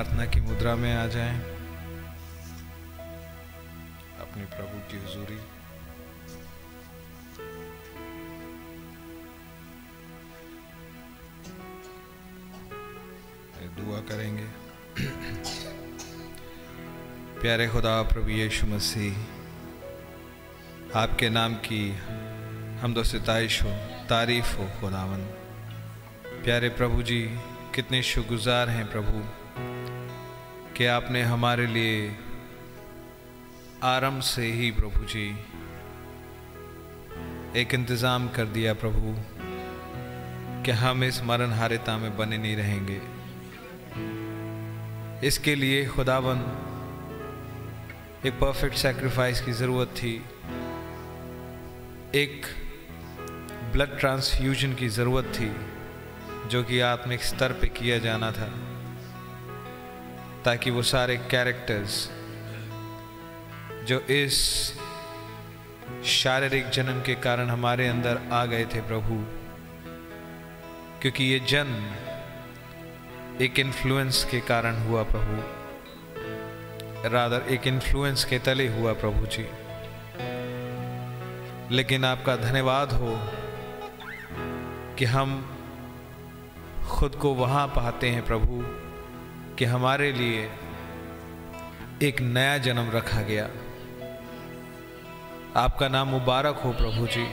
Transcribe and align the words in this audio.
प्रार्थना 0.00 0.26
की 0.26 0.40
मुद्रा 0.40 0.76
में 0.76 0.96
आ 0.96 1.06
जाएँ। 1.06 1.40
अपने 4.20 4.44
प्रभु 4.44 4.90
की 4.90 4.98
हुजूरी। 4.98 5.36
दुआ 13.76 14.00
करेंगे। 14.00 14.46
प्यारे 17.40 17.68
खुदा, 17.68 18.02
प्रभु 18.02 18.28
यीशु 18.28 18.66
मसीह, 18.66 19.12
आपके 20.98 21.28
नाम 21.30 21.54
की 21.54 21.96
हम 22.80 22.94
दो 22.94 23.04
सिताइश 23.04 23.62
हो, 23.62 23.70
तारीफ़ 24.08 24.56
हो 24.56 24.70
खुदावन 24.80 25.20
प्यारे 26.44 26.68
प्रभु 26.68 27.02
जी, 27.02 27.38
कितने 27.74 28.02
शुगुजार 28.02 28.68
हैं 28.68 28.90
प्रभु। 28.90 29.39
कि 30.76 30.86
आपने 30.86 31.22
हमारे 31.22 31.66
लिए 31.66 32.16
आरंभ 33.84 34.22
से 34.22 34.46
ही 34.52 34.70
प्रभु 34.70 35.04
जी 35.04 35.28
एक 37.56 37.74
इंतज़ाम 37.74 38.28
कर 38.28 38.44
दिया 38.44 38.74
प्रभु, 38.74 39.14
कि 40.64 40.70
हम 40.70 41.04
इस 41.04 41.22
मरण 41.22 41.52
हारिता 41.52 41.96
में 41.98 42.16
बने 42.16 42.38
नहीं 42.38 42.56
रहेंगे। 42.56 43.00
इसके 45.26 45.54
लिए 45.54 45.86
खुदावन 45.86 46.38
एक 48.26 48.32
परफेक्ट 48.32 48.76
सेक्रीफाइस 48.76 49.40
की 49.40 49.52
ज़रूरत 49.52 49.88
थी, 49.88 50.14
एक 52.14 52.46
ब्लड 53.72 53.98
ट्रांसफ्यूजन 53.98 54.74
की 54.74 54.88
ज़रूरत 54.88 55.24
थी, 55.24 55.50
जो 56.48 56.62
कि 56.62 56.80
आत्मिक 56.80 57.24
स्तर 57.24 57.52
पे 57.52 57.66
किया 57.66 57.98
जाना 57.98 58.30
था। 58.32 58.48
ताकि 60.44 60.70
वो 60.70 60.82
सारे 60.82 61.20
कैरेक्टर्स 61.30 62.10
जो 63.84 64.00
इस 64.00 64.72
शारीरिक 66.04 66.68
जन्म 66.68 67.02
के 67.02 67.14
कारण 67.14 67.48
हमारे 67.48 67.88
अंदर 67.88 68.20
आ 68.32 68.46
गए 68.46 68.64
थे 68.64 68.80
प्रभु, 68.80 69.24
क्योंकि 71.00 71.24
ये 71.24 71.40
जन्म 71.40 71.94
एक 73.42 73.58
इन्फ्लुएंस 73.58 74.24
के 74.24 74.40
कारण 74.40 74.78
हुआ 74.78 75.02
प्रभु। 75.02 75.60
रादर 77.08 77.42
एक 77.48 77.66
इन्फ्लुएंस 77.66 78.24
के 78.24 78.38
तले 78.38 78.68
हुआ 78.68 78.92
प्रभु 78.92 79.26
जी। 79.26 79.46
लेकिन 81.76 82.04
आपका 82.04 82.36
धन्यवाद 82.36 82.92
हो 82.92 83.20
कि 84.98 85.04
हम 85.04 85.58
खुद 86.90 87.14
को 87.14 87.34
वहाँ 87.34 87.66
पाते 87.66 88.08
हैं 88.08 88.26
प्रभु। 88.26 88.64
कि 89.60 89.66
हमारे 89.66 90.12
लिए 90.12 90.44
एक 92.02 92.20
नया 92.20 92.56
जन्म 92.58 92.90
रखा 92.90 93.20
गया। 93.22 93.44
आपका 95.56 95.88
नाम 95.88 96.08
मुबारक 96.08 96.56
हो 96.56 96.72
प्रभु 96.72 97.06
जी, 97.06 97.26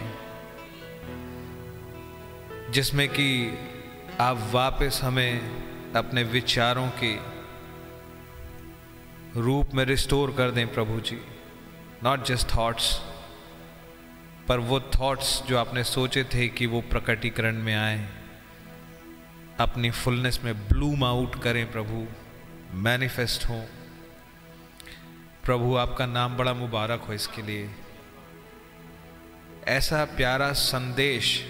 जिसमें 2.71 3.07
कि 3.09 3.29
आप 4.19 4.49
वापस 4.51 4.99
हमें 5.03 5.93
अपने 5.93 6.23
विचारों 6.23 6.87
के 7.03 7.13
रूप 9.41 9.73
में 9.73 9.83
रिस्टोर 9.85 10.35
कर 10.37 10.51
दें 10.51 10.67
प्रभु 10.73 10.99
जी। 11.01 11.21
नॉट 12.03 12.25
जस्ट 12.25 12.55
थॉट्स 12.55 12.93
पर 14.47 14.59
वो 14.59 14.79
थॉट्स 14.99 15.41
जो 15.43 15.57
आपने 15.57 15.83
सोचे 15.85 16.23
थे 16.23 16.47
कि 16.49 16.65
वो 16.65 16.81
प्रकटीकरण 16.81 17.63
में 17.63 17.75
आए, 17.75 18.07
अपनी 19.59 19.89
फुलनेस 19.91 20.39
में 20.43 20.53
ब्लूम 20.67 21.03
आउट 21.03 21.35
करें 21.43 21.71
प्रभु। 21.71 22.05
मैनिफेस्ट 22.73 23.45
हो। 23.45 23.65
प्रभु, 25.43 25.75
आपका 25.75 26.05
नाम 26.05 26.37
बड़ा 26.37 26.53
मुबारक 26.53 27.01
हो 27.01 27.13
इसके 27.13 27.41
लिए। 27.41 27.69
ऐसा 29.67 30.05
प्यारा 30.05 30.53
संदेश 30.53 31.45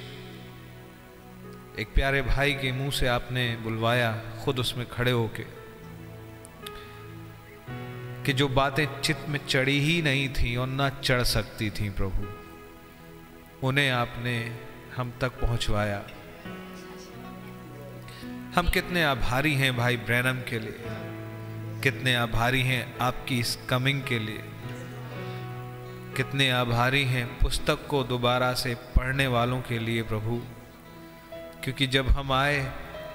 एक 1.79 1.93
प्यारे 1.93 2.21
भाई 2.21 2.53
के 2.53 2.71
मुँह 2.71 2.91
से 2.91 3.07
आपने 3.07 3.55
बुलवाया, 3.55 4.23
खुद 4.43 4.59
उसमें 4.59 4.89
खड़े 4.89 5.11
होके, 5.11 5.43
कि 8.23 8.33
जो 8.33 8.47
बातें 8.47 9.01
चित्त 9.01 9.29
में 9.29 9.47
चढ़ी 9.47 9.79
ही 9.79 10.01
नहीं 10.01 10.29
थी 10.29 10.55
और 10.55 10.67
ना 10.67 10.89
चढ़ 10.89 11.23
सकती 11.23 11.69
थी 11.69 11.89
प्रभु, 11.89 12.27
उन्हें 13.67 13.89
आपने 13.89 14.59
हम 14.95 15.13
तक 15.21 15.29
पहुंचवाया। 15.29 16.03
हम 18.57 18.69
कितने 18.69 19.03
आभारी 19.03 19.55
हैं 19.55 19.77
भाई 19.77 19.97
ब्रैनम 19.97 20.41
के 20.41 20.59
लिए। 20.59 20.75
कितने 21.83 22.15
आभारी 22.15 22.61
हैं 22.61 22.97
आपकी 22.97 23.39
इस 23.39 23.59
कमिंग 23.69 24.03
के 24.03 24.19
लिए। 24.19 24.43
कितने 26.17 26.49
आभारी 26.49 27.03
हैं 27.03 27.39
पुस्तक 27.39 27.87
को 27.87 28.03
दोबारा 28.03 28.53
से 28.53 28.75
पढ़ने 28.75 29.27
वालों 29.27 29.61
के 29.61 29.79
लिए 29.79 30.01
प्रभु। 30.03 30.41
क्योंकि 31.63 31.87
जब 31.87 32.09
हम 32.09 32.31
आए, 32.31 32.71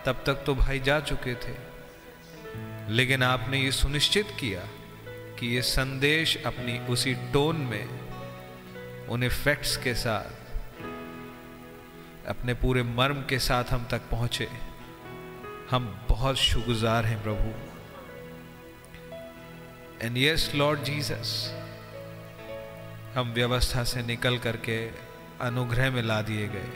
तब 0.07 0.23
तक 0.27 0.35
तो 0.35 0.55
भाई 0.55 0.79
जा 0.79 1.01
चुके 1.01 1.35
थे। 1.35 1.55
लेकिन 2.89 3.23
आपने 3.23 3.61
ये 3.61 3.73
सुनिश्चित 3.73 4.27
किया 4.41 4.61
कि 5.39 5.47
ये 5.47 5.63
संदेश 5.63 6.43
अपनी 6.47 6.79
उसी 6.79 7.15
टोन 7.15 7.57
में 7.57 7.89
उन 9.09 9.23
इफेक्ट्स 9.23 9.77
के 9.77 9.95
साथ, 9.95 10.59
अपने 12.29 12.55
पूरे 12.55 12.83
मर्म 12.83 13.23
के 13.23 13.39
साथ 13.39 13.65
हम 13.65 13.89
तक 13.91 14.01
पहुँचे। 14.11 14.72
हम 15.73 16.07
बहुत 16.09 16.37
शुगुजार 16.37 17.07
हैं 17.07 17.23
प्रभु। 17.23 17.49
एंड 20.07 20.19
यस 20.19 20.53
लॉर्ड 20.55 20.83
जीसस 20.83 21.55
हम 23.17 23.33
व्यवस्था 23.33 23.85
से 23.85 24.03
निकल 24.03 24.39
करके 24.39 24.91
अनुग्रह 25.41 25.91
में 25.91 26.03
ला 26.03 26.23
दिए 26.23 26.49
गए। 26.49 26.67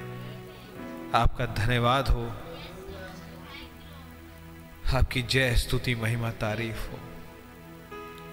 आपका 1.14 1.46
धन्यवाद 1.46 2.08
हो। 2.08 2.26
आपकी 4.98 5.22
जय, 5.22 5.56
स्तुति, 5.56 5.94
महिमा, 5.94 6.30
तारीफ़ 6.30 6.90
हो। 6.90 6.98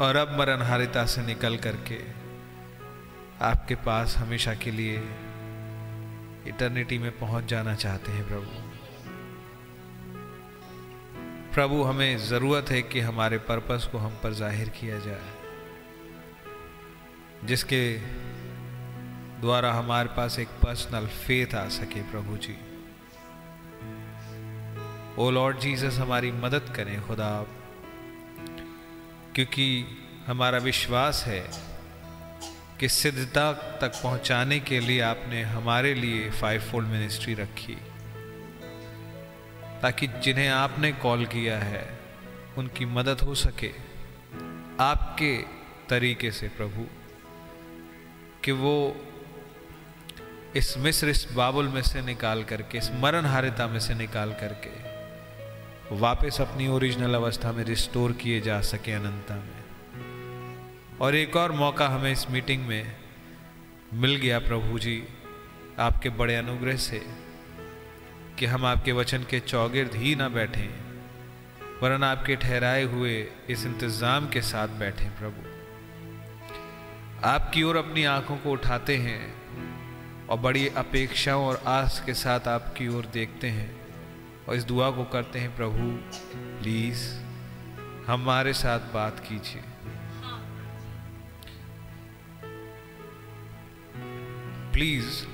और 0.06 0.16
अब 0.16 0.40
मरणहारिता 0.40 1.06
से 1.06 1.22
निकल 1.22 1.58
करके 1.58 2.02
आपके 3.42 3.76
पास 3.76 4.18
हमेशा 4.18 4.54
के 4.54 4.72
लिए 4.72 4.98
इटर्निटी 6.48 6.98
में 6.98 7.20
पहुँच 7.20 7.46
जाना 7.46 7.76
चाहते 7.76 8.12
हैं 8.12 8.28
प्रभु। 8.28 8.73
प्रभु, 11.54 11.82
हमें 11.84 12.18
ज़रूरत 12.18 12.70
है 12.72 12.82
कि 12.82 13.00
हमारे 13.00 13.38
पर्पस 13.38 13.88
को 13.92 13.98
हम 13.98 14.14
पर 14.24 14.34
ज़ाहिर 14.34 14.70
किया 14.70 15.00
जाए, 15.00 15.28
जिसके 17.46 17.98
द्वारा 19.42 19.72
हमारे 19.74 20.10
पास 20.10 20.40
एक 20.40 20.48
पर्सनल 20.64 21.08
फेथ 21.08 21.56
आ 21.56 21.68
सके 21.70 22.02
प्रभु 22.02 22.38
जी। 22.38 22.56
ओ 25.20 25.30
लॉर्ड 25.32 25.60
जीसस 25.60 25.98
हमारी 26.00 26.32
मदद 26.32 26.74
करें 26.76 27.02
खुदा। 27.08 27.32
क्योंकि 29.36 29.68
हमारा 30.28 30.58
विश्वास 30.58 31.24
है 31.28 31.46
कि 32.80 32.90
सिद्धता 32.90 33.52
तक 33.54 34.02
पहुँचाने 34.04 34.60
के 34.60 34.80
लिए 34.80 35.02
आपने 35.02 35.42
हमारे 35.44 35.94
लिए 35.94 36.30
फाइव 36.32 36.62
फोल्ड 36.62 36.88
मिनिस्ट्री 36.88 37.34
रखी। 37.34 37.78
ताकि 39.84 40.08
जिन्हें 40.08 40.50
आपने 40.50 40.92
कॉल 40.92 41.26
किया 41.26 41.58
है, 41.60 42.00
उनकी 42.58 42.86
मदद 42.86 43.22
हो 43.22 43.36
सके। 43.36 43.72
आपके 44.80 45.38
तरीके 45.90 46.32
से, 46.32 46.48
प्रभु, 46.48 46.88
कि 48.44 48.52
वो 48.52 48.96
इस 50.56 50.78
मिस्र, 50.78 51.10
इस 51.10 51.34
बाबुल 51.34 51.68
में 51.68 51.82
से 51.82 52.02
निकाल 52.02 52.44
करके, 52.44 52.78
इस 52.78 52.92
मरण 52.92 53.26
हारिता 53.26 53.68
में 53.68 53.80
से 53.80 53.94
निकाल 53.94 54.32
करके, 54.32 54.94
वापस 55.96 56.42
अपनी 56.42 56.68
ओरिजिनल 56.68 57.14
अवस्था 57.14 57.52
में 57.52 57.64
रिस्टोर 57.64 58.12
किए 58.12 58.42
जा 58.42 58.62
सके 58.62 58.92
अनंता 58.92 59.36
में। 59.36 59.64
और 61.02 61.16
एक 61.16 61.36
और 61.36 61.52
मौका 61.52 61.88
हमें 61.88 62.12
इस 62.12 62.30
मीटिंग 62.30 62.68
में 62.68 62.96
मिल 63.94 64.16
गया, 64.16 64.40
प्रभु 64.40 64.80
जी, 64.80 65.04
आपके 65.80 66.10
बड़े 66.10 66.36
अनुग्रह 66.36 66.76
से। 66.76 67.23
कि 68.40 68.46
हम 68.46 68.66
आपके 68.66 68.92
वचन 68.92 69.24
के 69.24 69.40
चौगिर्द 69.40 69.96
ही 69.96 70.16
ना 70.16 70.28
बैठें, 70.30 70.70
वरन 71.82 72.04
आपके 72.04 72.36
ठहराए 72.36 72.84
हुए 72.84 73.16
इस 73.50 73.66
इंतज़ाम 73.66 74.30
के 74.30 74.42
साथ 74.42 74.68
बैठें 74.80 75.10
प्रभु। 75.20 75.52
आपकी 77.26 77.64
ओर 77.64 77.78
अपनी 77.78 78.04
आँखों 78.06 78.38
को 78.38 78.52
उठाते 78.52 78.96
हैं 78.98 79.22
और 80.28 80.38
बड़ी 80.40 80.68
अपेक्षाओं 80.78 81.46
और 81.46 81.62
आस 81.68 82.02
के 82.06 82.14
साथ 82.14 82.48
आपकी 82.48 82.88
ओर 82.88 83.06
देखते 83.14 83.50
हैं 83.50 83.70
और 84.48 84.56
इस 84.56 84.64
दुआ 84.64 84.90
को 84.92 85.04
करते 85.04 85.40
हैं, 85.40 85.56
प्रभु, 85.56 85.92
प्लीज़ 86.60 87.08
हमारे 88.08 88.54
साथ 88.54 88.94
बात 88.94 89.20
कीजिए। 89.20 89.62
प्लीज़ 94.74 95.26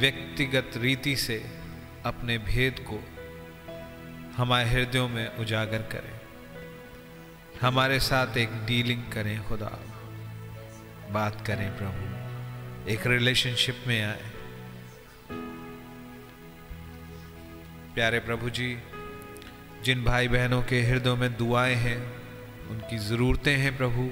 व्यक्तिगत 0.00 0.76
रीति 0.76 1.16
से 1.16 1.44
अपने 2.06 2.38
भेद 2.38 2.86
को 2.90 3.04
हमारे 4.36 4.68
हृदयों 4.70 5.08
में 5.08 5.36
उजागर 5.36 5.78
करें। 5.78 6.20
हमारे 7.60 8.00
साथ 8.00 8.36
एक 8.36 8.48
डीलिंग 8.52 9.12
करें, 9.12 9.44
खुदा। 9.44 9.80
बात 11.10 11.46
करें 11.46 11.76
प्रभु। 11.76 12.16
एक 12.90 13.06
रिलेशनशिप 13.06 13.84
में 13.86 14.04
आए। 14.04 14.22
प्यारे 17.94 18.20
प्रभु 18.20 18.50
जी, 18.50 18.78
जिन 19.84 20.04
भाई 20.04 20.28
बहनों 20.28 20.62
के 20.62 20.82
हृदयों 20.82 21.16
में 21.16 21.36
दुआएँ 21.36 21.74
हैं, 21.74 21.98
उनकी 22.68 22.98
ज़रूरतें 22.98 23.56
हैं 23.56 23.76
प्रभु। 23.76 24.02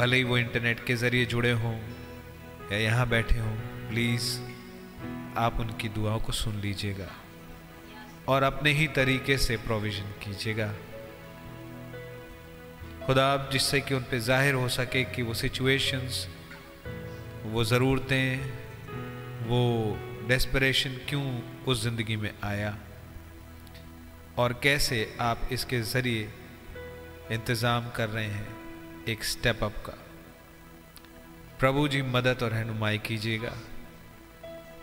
भले 0.00 0.16
ही 0.16 0.24
वो 0.24 0.38
इंटरनेट 0.38 0.84
के 0.84 0.96
ज़रिए 0.96 1.24
जुड़े 1.24 1.52
हों 1.52 1.78
या 2.72 2.78
यहाँ 2.78 3.08
बैठे 3.08 3.38
हों 3.38 3.56
प्लीज़ 3.90 4.57
आप 5.38 5.60
उनकी 5.60 5.88
दुआओं 5.88 6.20
को 6.20 6.32
सुन 6.32 6.60
लीजिएगा 6.60 7.08
और 8.28 8.42
अपने 8.42 8.70
ही 8.72 8.86
तरीके 8.96 9.36
से 9.38 9.56
प्रोविज़न 9.58 10.10
कीजिएगा। 10.24 10.72
खुदा, 13.06 13.26
आप 13.26 13.48
जिससे 13.52 13.80
कि 13.80 13.94
उन 13.94 14.02
पे 14.10 14.18
ज़ाहिर 14.20 14.54
हो 14.54 14.68
सके 14.70 15.04
कि 15.04 15.22
वो 15.22 15.34
सिचुएशंस 15.34 16.26
वो 17.44 17.64
ज़रूरतें, 17.64 18.40
वो 19.46 19.96
डेस्परेशन 20.28 20.98
क्यों 21.08 21.24
उस 21.66 21.82
ज़िंदगी 21.82 22.16
में 22.16 22.32
आया 22.44 22.76
और 24.38 24.52
कैसे 24.62 24.98
आप 25.20 25.48
इसके 25.52 25.80
ज़रिए 25.84 26.28
इंतज़ाम 27.32 27.90
कर 27.96 28.08
रहे 28.08 28.26
हैं 28.26 29.04
एक 29.08 29.24
स्टेप 29.24 29.64
अप 29.64 29.82
का। 29.86 29.96
प्रभु 31.60 31.86
जी, 31.88 32.02
मदद 32.02 32.42
और 32.42 32.50
रहनुमाई 32.50 32.98
कीजिएगा। 32.98 33.52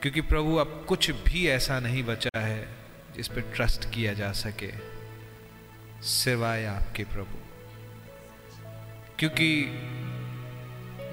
क्योंकि 0.06 0.22
प्रभु, 0.22 0.56
अब 0.56 0.86
कुछ 0.90 1.10
भी 1.12 1.48
ऐसा 1.48 1.80
नहीं 1.80 2.04
बचा 2.04 2.40
है 2.40 2.68
जिस 3.16 3.28
पर 3.28 3.42
ट्रस्ट 3.42 3.90
किया 3.90 4.14
जा 4.14 4.32
सके, 4.32 4.70
सिवाय 6.02 6.66
आपके 6.66 7.04
प्रभु। 7.04 7.38
क्योंकि 9.20 9.48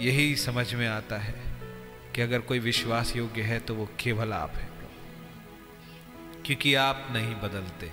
यही 0.00 0.36
समझ 0.36 0.74
में 0.74 0.86
आता 0.88 1.18
है 1.18 1.34
कि 2.14 2.20
अगर 2.20 2.40
कोई 2.40 2.58
विश्वास 2.58 3.16
योग्य 3.16 3.42
है 3.42 3.60
तो 3.60 3.74
वो 3.74 3.88
केवल 4.00 4.32
आप 4.32 4.54
है 4.54 4.68
क्योंकि 6.46 6.74
आप 6.74 7.08
नहीं 7.10 7.34
बदलते, 7.34 7.90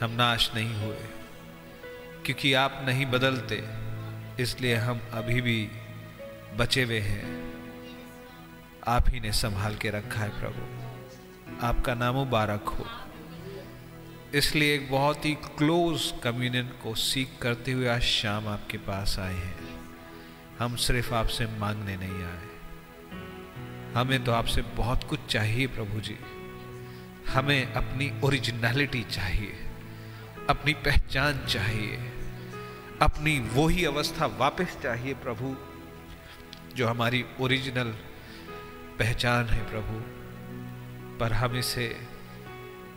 हम 0.00 0.10
नाश 0.10 0.50
नहीं 0.54 0.74
हुए। 0.74 1.06
क्योंकि 2.24 2.52
आप 2.54 2.82
नहीं 2.86 3.06
बदलते, 3.06 3.64
इसलिए 4.42 4.74
हम 4.74 5.00
अभी 5.12 5.40
भी 5.40 5.68
बचे 6.56 6.84
हुए 6.84 7.00
हैं। 7.00 7.51
आप 8.86 9.04
ही 9.08 9.20
ने 9.20 9.32
संभाल 9.32 9.76
के 9.76 9.90
रखा 9.90 10.20
है 10.20 10.40
प्रभु। 10.40 10.60
आपका 11.66 11.94
नाम 11.94 12.14
मुबारक 12.14 12.64
हो। 12.68 12.86
इसलिए 14.34 14.74
एक 14.74 14.90
बहुत 14.90 15.24
ही 15.24 15.34
क्लोज 15.34 16.14
कम्युनियन 16.22 16.64
को 16.64 16.94
सीख 16.94 17.28
करते 17.42 17.72
हुए 17.72 17.88
आज 17.88 18.02
शाम 18.02 18.48
आपके 18.48 18.78
पास 18.78 19.18
आए 19.18 19.34
हैं। 19.34 19.58
हम 20.58 20.76
सिर्फ़ 20.76 21.14
आपसे 21.14 21.46
मांगने 21.46 21.96
नहीं 21.96 22.24
आए। 22.24 22.48
हमें 23.94 24.24
तो 24.24 24.32
आपसे 24.32 24.62
बहुत 24.62 25.04
कुछ 25.04 25.26
चाहिए 25.26 25.66
प्रभु 25.66 26.00
जी। 26.00 26.18
हमें 27.28 27.72
अपनी 27.72 28.20
ओरिजिनलिटी 28.24 29.02
चाहिए। 29.02 29.52
अपनी 30.50 30.72
पहचान 30.72 31.46
चाहिए। 31.46 31.96
अपनी 33.02 33.38
वही 33.38 33.84
अवस्था 33.84 34.26
वापस 34.26 34.76
चाहिए 34.82 35.14
प्रभु, 35.14 35.56
जो 36.76 36.88
हमारी 36.88 37.24
ओरिजिनल 37.40 37.94
पहचान 38.98 39.46
है 39.46 39.62
प्रभु, 39.70 40.00
पर 41.18 41.32
हम 41.32 41.56
इसे 41.56 41.86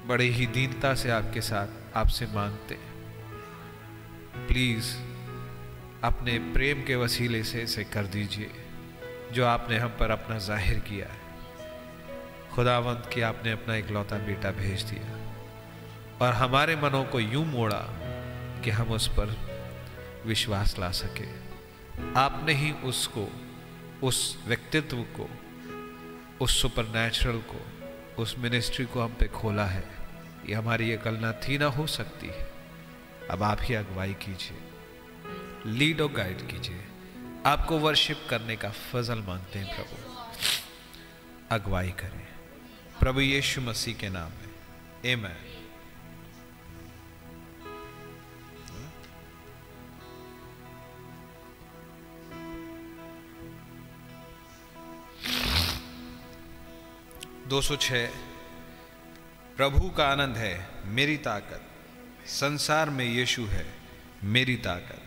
बड़े 0.08 0.26
ही 0.26 0.46
दीनता 0.48 0.94
से 0.96 1.10
आपके 1.10 1.42
साथ 1.42 1.98
आपसे 1.98 2.26
मांगते 2.26 2.76
हैं। 2.76 2.94
प्लीज़ 4.48 4.96
अपने 6.04 6.38
प्रेम 6.54 6.84
के 6.84 6.96
वसीले 6.96 7.44
से 7.44 7.62
इसे 7.62 7.84
कर 7.84 8.06
दीजिए, 8.06 8.50
जो 9.32 9.46
आपने 9.46 9.78
हम 9.78 9.90
पर 9.90 10.12
अपना 10.12 10.38
ज़ाहिर 10.38 10.80
किया 10.80 11.08
है। 11.08 11.24
खुदावंत 12.56 13.10
कि 13.14 13.22
आपने 13.22 13.52
अपना 13.52 13.76
इकलौता 13.76 14.18
बेटा 14.18 14.52
भेज 14.52 14.84
दिया, 14.84 15.08
और 16.22 16.34
हमारे 16.34 16.76
मनों 16.76 17.04
को 17.04 17.20
यूँ 17.20 17.46
मोड़ा 17.46 17.82
कि 18.64 18.70
हम 18.70 18.92
उस 18.92 19.08
पर 19.08 19.36
विश्वास 20.26 20.76
ला 20.80 20.92
सके। 20.92 21.28
आपने 22.20 22.54
ही 22.54 22.72
उसको, 22.72 23.28
उस 24.04 24.38
व्यक्तित्व 24.48 24.98
को 24.98 25.30
उस 26.42 26.62
सुपर 26.62 26.84
नेचुरल 26.84 27.44
को, 27.50 27.66
उस 28.24 28.36
मिनिस्ट्री 28.38 28.86
को 28.86 29.02
हम 29.02 29.14
पे 29.14 29.28
खोला 29.28 29.66
है 29.66 29.84
ये 30.50 30.54
हमारी 30.54 30.90
ये 30.90 30.98
कलना 30.98 31.32
थी 31.32 31.58
ना 31.58 31.66
हो 31.66 31.88
सकती 31.88 32.28
है। 32.28 32.52
अब 33.32 33.44
आप 33.44 33.58
ही 33.62 33.74
अगुवाई 33.74 34.14
कीजिए 34.14 34.58
लीड 35.72 36.02
और 36.02 36.12
गाइड 36.12 36.48
कीजिए। 36.48 36.86
आपको 37.46 37.78
वर्शिप 37.78 38.28
करने 38.30 38.56
का 38.56 38.70
फजल 38.70 39.20
मांगते 39.20 39.60
हैं 39.60 39.76
प्रभु। 39.76 40.16
अगुवाई 41.52 41.92
करें। 41.92 42.28
प्रभु 43.00 43.22
यीशु 43.22 43.62
मसीह 43.62 43.96
के 43.96 44.10
नाम 44.10 44.30
में। 44.30 44.50
ए 45.06 45.16
मैं 57.46 57.50
दो 57.50 57.62
सौ 57.62 57.76
छः 57.76 58.08
प्रभु 59.58 59.90
का 59.90 60.08
आनंद 60.08 60.38
है, 60.38 60.68
मेरी 60.86 61.18
ताकत। 61.18 61.62
संसार 62.28 62.90
में 62.90 63.06
यीशु 63.06 63.46
है, 63.46 63.66
मेरी 64.24 64.56
ताकत। 64.56 65.02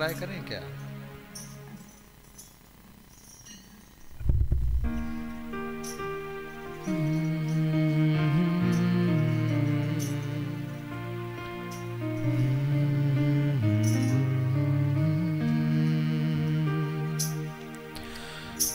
ट्राई 0.00 0.14
करें 0.14 0.44
क्या? 0.44 0.60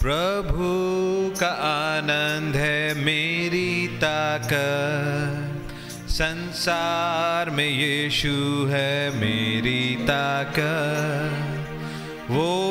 प्रभु 0.01 0.67
का 1.39 1.47
आनंद 1.69 2.55
है 2.55 2.93
मेरी 2.93 3.87
ताकत। 3.97 5.34
संसार 6.15 7.49
में 7.49 7.69
यीशु 7.69 8.67
है 8.69 9.09
मेरी 9.19 9.95
ताकत। 9.95 11.55
वो 12.31 12.64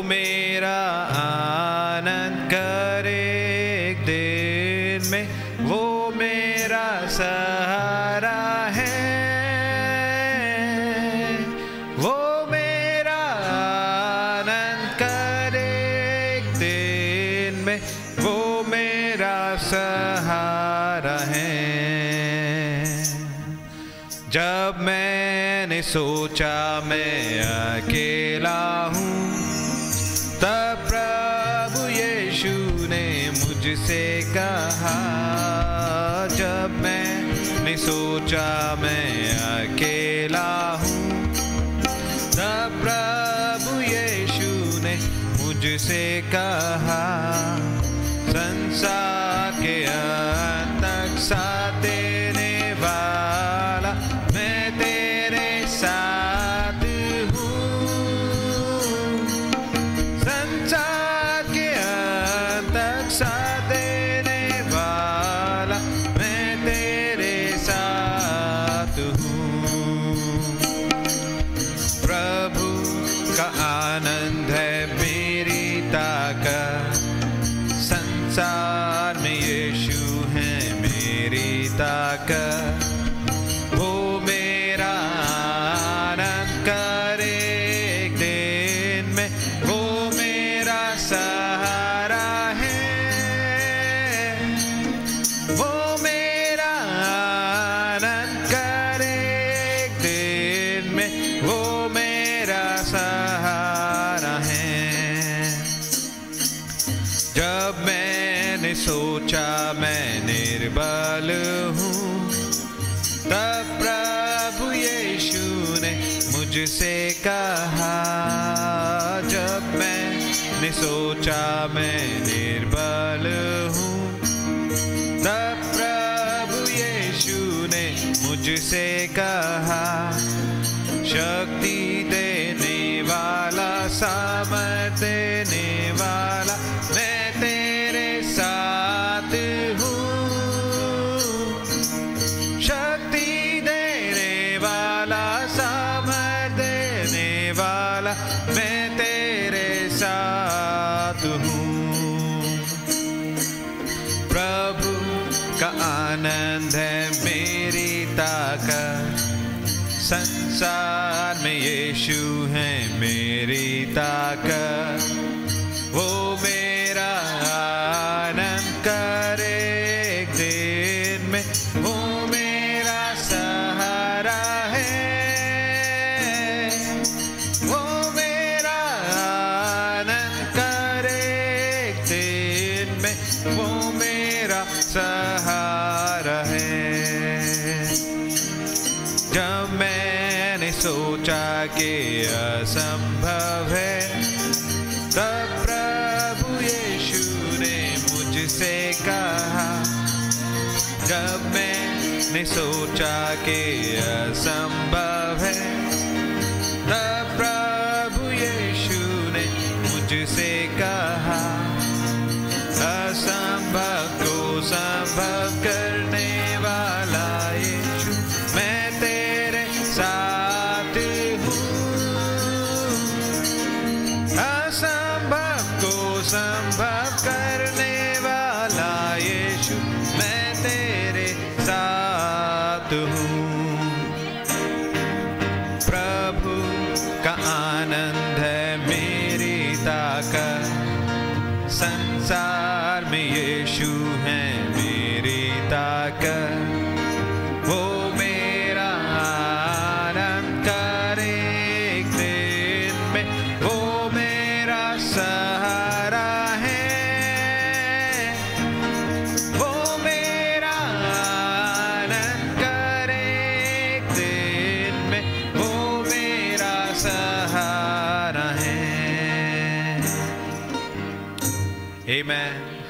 सोचा 25.94 26.80
मैं 26.84 27.40
अकेला 27.40 28.90
हूँ। 28.94 29.12
तब 30.42 30.80
प्रभु 30.88 31.82
यीशु 31.88 32.54
ने 32.88 33.30
मुझसे 33.30 34.02
कहा, 34.26 34.96
जब 36.26 36.80
मैंने 36.82 37.76
सोचा 37.76 38.74
मैं 38.82 39.38
अकेला 39.38 40.50
हूँ, 40.82 41.22
तब 42.34 42.80
प्रभु 42.82 43.80
यीशु 43.80 44.82
ने 44.82 44.96
मुझसे 45.38 46.22
कहा, 46.34 47.02
संसार 48.26 49.62
के 49.62 49.84
अंत 49.84 50.82
तक 50.82 51.18
सा 51.20 51.63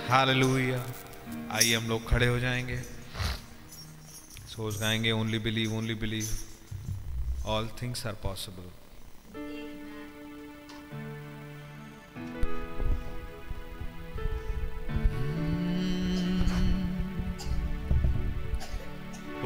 हालेलुया 0.08 0.80
आइए 1.56 1.74
हम 1.76 1.88
लोग 1.88 2.08
खड़े 2.08 2.26
हो 2.26 2.38
जाएँगे। 2.40 2.76
सोच 4.54 4.78
गाएँगे 4.80 5.12
only 5.12 5.38
believe 5.46 5.76
only 5.78 5.94
believe 6.04 7.48
all 7.54 7.68
things 7.82 8.06
are 8.06 8.14
possible 8.22 8.70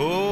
Oh 0.00 0.27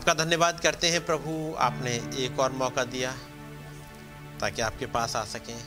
आपका 0.00 0.12
धन्यवाद 0.14 0.60
करते 0.60 0.88
हैं 0.90 1.04
प्रभु। 1.06 1.32
आपने 1.58 1.90
एक 2.18 2.38
और 2.40 2.52
मौका 2.52 2.82
दिया 2.84 3.10
ताकि 4.40 4.62
आपके 4.62 4.86
पास 4.86 5.16
आ 5.16 5.24
सकें, 5.24 5.58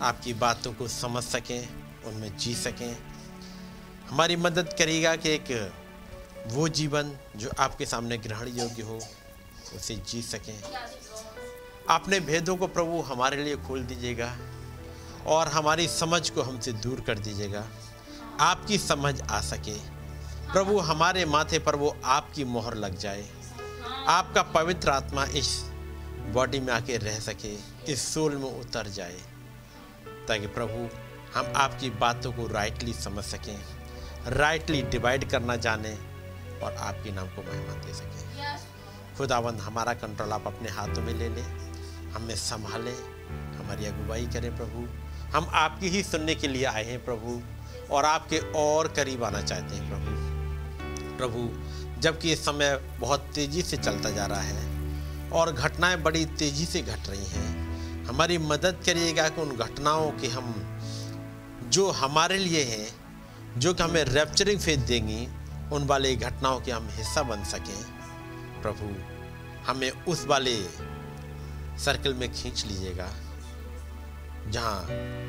आपकी 0.00 0.32
बातों 0.34 0.72
को 0.72 0.86
समझ 0.88 1.22
सकें, 1.24 1.68
उनमें 2.04 2.36
जी 2.36 2.54
सकें। 2.54 2.96
हमारी 4.08 4.36
मदद 4.36 4.72
करेगा 4.78 5.14
कि 5.16 5.30
एक 5.30 5.52
वो 6.46 6.68
जीवन 6.68 7.12
जो 7.36 7.50
आपके 7.58 7.86
सामने 7.86 8.18
ग्रहण 8.18 8.48
योग्य 8.58 8.82
हो, 8.82 8.98
उसे 9.74 9.96
जी 10.04 10.22
सकें। 10.22 10.58
अपने 11.90 12.20
भेदों 12.20 12.56
को 12.56 12.66
प्रभु 12.68 13.00
हमारे 13.02 13.44
लिए 13.44 13.56
खोल 13.66 13.82
दीजिएगा 13.82 14.30
और 15.26 15.48
हमारी 15.48 15.88
समझ 15.88 16.30
को 16.30 16.42
हमसे 16.42 16.72
दूर 16.72 17.00
कर 17.00 17.18
दीजिएगा। 17.18 17.66
आपकी 18.40 18.78
समझ 18.78 19.20
आ 19.22 19.40
सके। 19.40 19.95
प्रभु 20.52 20.78
हमारे 20.78 21.24
माथे 21.24 21.58
पर 21.58 21.76
वो 21.76 21.96
आपकी 22.04 22.44
मोहर 22.44 22.74
लग 22.74 22.98
जाए। 22.98 23.24
आपका 24.08 24.42
पवित्र 24.42 24.90
आत्मा 24.90 25.24
इस 25.24 25.64
बॉडी 26.26 26.60
में 26.60 26.72
आके 26.72 26.96
रह 26.96 27.18
सके, 27.20 27.54
इस 27.92 28.14
सोल 28.14 28.36
में 28.36 28.60
उतर 28.60 28.88
जाए। 28.88 29.18
ताकि 30.28 30.46
प्रभु, 30.46 30.88
हम 31.38 31.52
आपकी 31.56 31.90
बातों 31.90 32.32
को 32.32 32.46
राइटली 32.46 32.92
समझ 32.92 33.24
सकें 33.24 33.58
राइटली 34.26 34.82
डिवाइड 34.82 35.30
करना 35.30 35.56
जाने 35.56 35.94
और 36.62 36.74
आपके 36.74 37.12
नाम 37.12 37.26
को 37.26 37.42
महिमा 37.42 37.74
दे 37.74 37.94
सकें। 37.94 38.58
खुदावंद, 39.18 39.60
हमारा 39.60 39.94
कंट्रोल 39.94 40.32
आप 40.32 40.46
अपने 40.46 40.70
हाथों 40.70 41.02
में 41.02 41.14
ले 41.14 41.28
लें 41.28 41.66
हमें 42.10 42.36
संभालें, 42.36 42.96
हमारी 43.58 43.86
अगुवाई 43.86 44.26
करें 44.26 44.56
प्रभु। 44.56 44.88
हम 45.36 45.50
आपकी 45.54 45.88
ही 45.88 46.02
सुनने 46.02 46.34
के 46.34 46.48
लिए 46.48 46.64
आए 46.64 46.84
हैं 46.84 47.04
प्रभु, 47.04 47.42
और 47.94 48.04
आपके 48.04 48.38
और 48.38 48.88
करीब 48.88 49.24
आना 49.24 49.42
चाहते 49.42 49.74
हैं 49.74 49.88
प्रभु। 49.90 50.35
प्रभु, 51.16 51.48
जबकि 52.00 52.32
इस 52.32 52.44
समय 52.44 52.76
बहुत 53.00 53.20
तेज़ी 53.34 53.62
से 53.62 53.76
चलता 53.76 54.10
जा 54.10 54.26
रहा 54.26 54.40
है 54.40 55.30
और 55.30 55.52
घटनाएँ 55.52 55.96
बड़ी 55.96 56.26
तेज़ी 56.26 56.64
से 56.64 56.82
घट 56.82 57.08
रही 57.08 57.24
हैं। 57.24 58.04
हमारी 58.04 58.38
मदद 58.38 58.82
करिएगा 58.86 59.28
कि 59.28 59.40
उन 59.40 59.56
घटनाओं 59.56 60.10
के 60.10 60.26
हम, 60.26 60.54
जो 61.68 61.90
हमारे 61.90 62.38
लिए 62.38 62.64
हैं, 62.64 62.88
जो 63.60 63.74
कि 63.74 63.82
हमें 63.82 64.04
रैप्चरिंग 64.04 64.60
फ़ेज़ 64.60 64.80
देंगी, 64.80 65.28
उन 65.72 65.84
वाले 65.86 66.16
घटनाओं 66.16 66.60
के 66.60 66.70
हम 66.70 66.88
हिस्सा 66.90 67.22
बन 67.22 67.44
सकें। 67.44 67.82
प्रभु, 68.62 68.94
हमें 69.66 69.90
उस 69.90 70.26
वाले 70.26 70.56
सर्कल 71.78 72.14
में 72.14 72.32
खींच 72.32 72.64
लीजिएगा, 72.66 73.12
जहाँ 74.48 74.82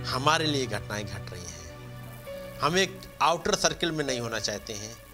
हमारे 0.04 0.46
लिए 0.46 0.66
घटनाएँ 0.66 1.04
घट 1.04 1.34
रही 1.34 1.42
हैं। 1.42 2.60
हम 2.60 2.78
एक 2.78 3.02
आउटर 3.22 3.56
सर्कल 3.56 3.92
में 3.92 4.06
नहीं 4.06 4.20
होना 4.20 4.40
चाहते 4.40 4.74
हैं। 4.74 5.07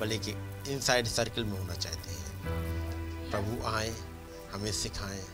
बल्कि 0.00 0.30
इनसाइड 0.72 1.06
सर्कल 1.06 1.44
में 1.44 1.58
होना 1.58 1.74
चाहते 1.74 2.10
हैं। 2.10 2.26
प्रभु 3.30 3.66
आए, 3.66 3.94
हमें 4.52 4.72
सिखाएँ, 4.72 5.24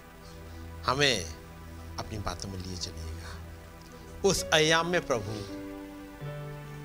हमें 0.87 1.25
अपनी 1.99 2.19
बातों 2.19 2.49
में 2.49 2.59
लिए 2.59 2.77
चलिएगा। 2.77 4.29
उस 4.29 4.43
अयाम 4.45 4.87
में 4.87 5.07
प्रभु, 5.07 5.35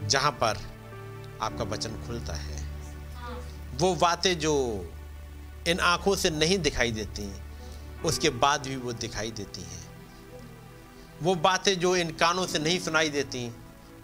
जहाँ 0.08 0.32
पर 0.32 0.58
आपका 1.42 1.64
वचन 1.64 1.92
खुलता 2.08 2.34
है, 2.34 2.66
वो 3.76 3.96
बातें 3.96 4.40
जो 4.40 4.56
इन 5.68 5.80
आँखों 5.80 6.16
से 6.16 6.30
नहीं 6.30 6.60
दिखाई 6.60 6.92
देती, 6.92 7.32
उसके 8.06 8.30
बाद 8.30 8.68
भी 8.68 8.76
वो 8.76 8.94
दिखाई 8.94 9.32
देती 9.32 9.62
हैं। 9.62 9.88
वो 11.22 11.36
बातें 11.36 11.80
जो 11.80 11.96
इन 11.96 12.12
कानों 12.12 12.48
से 12.48 12.60
नहीं 12.60 12.80
सुनाई 12.80 13.10
देती, 13.10 13.56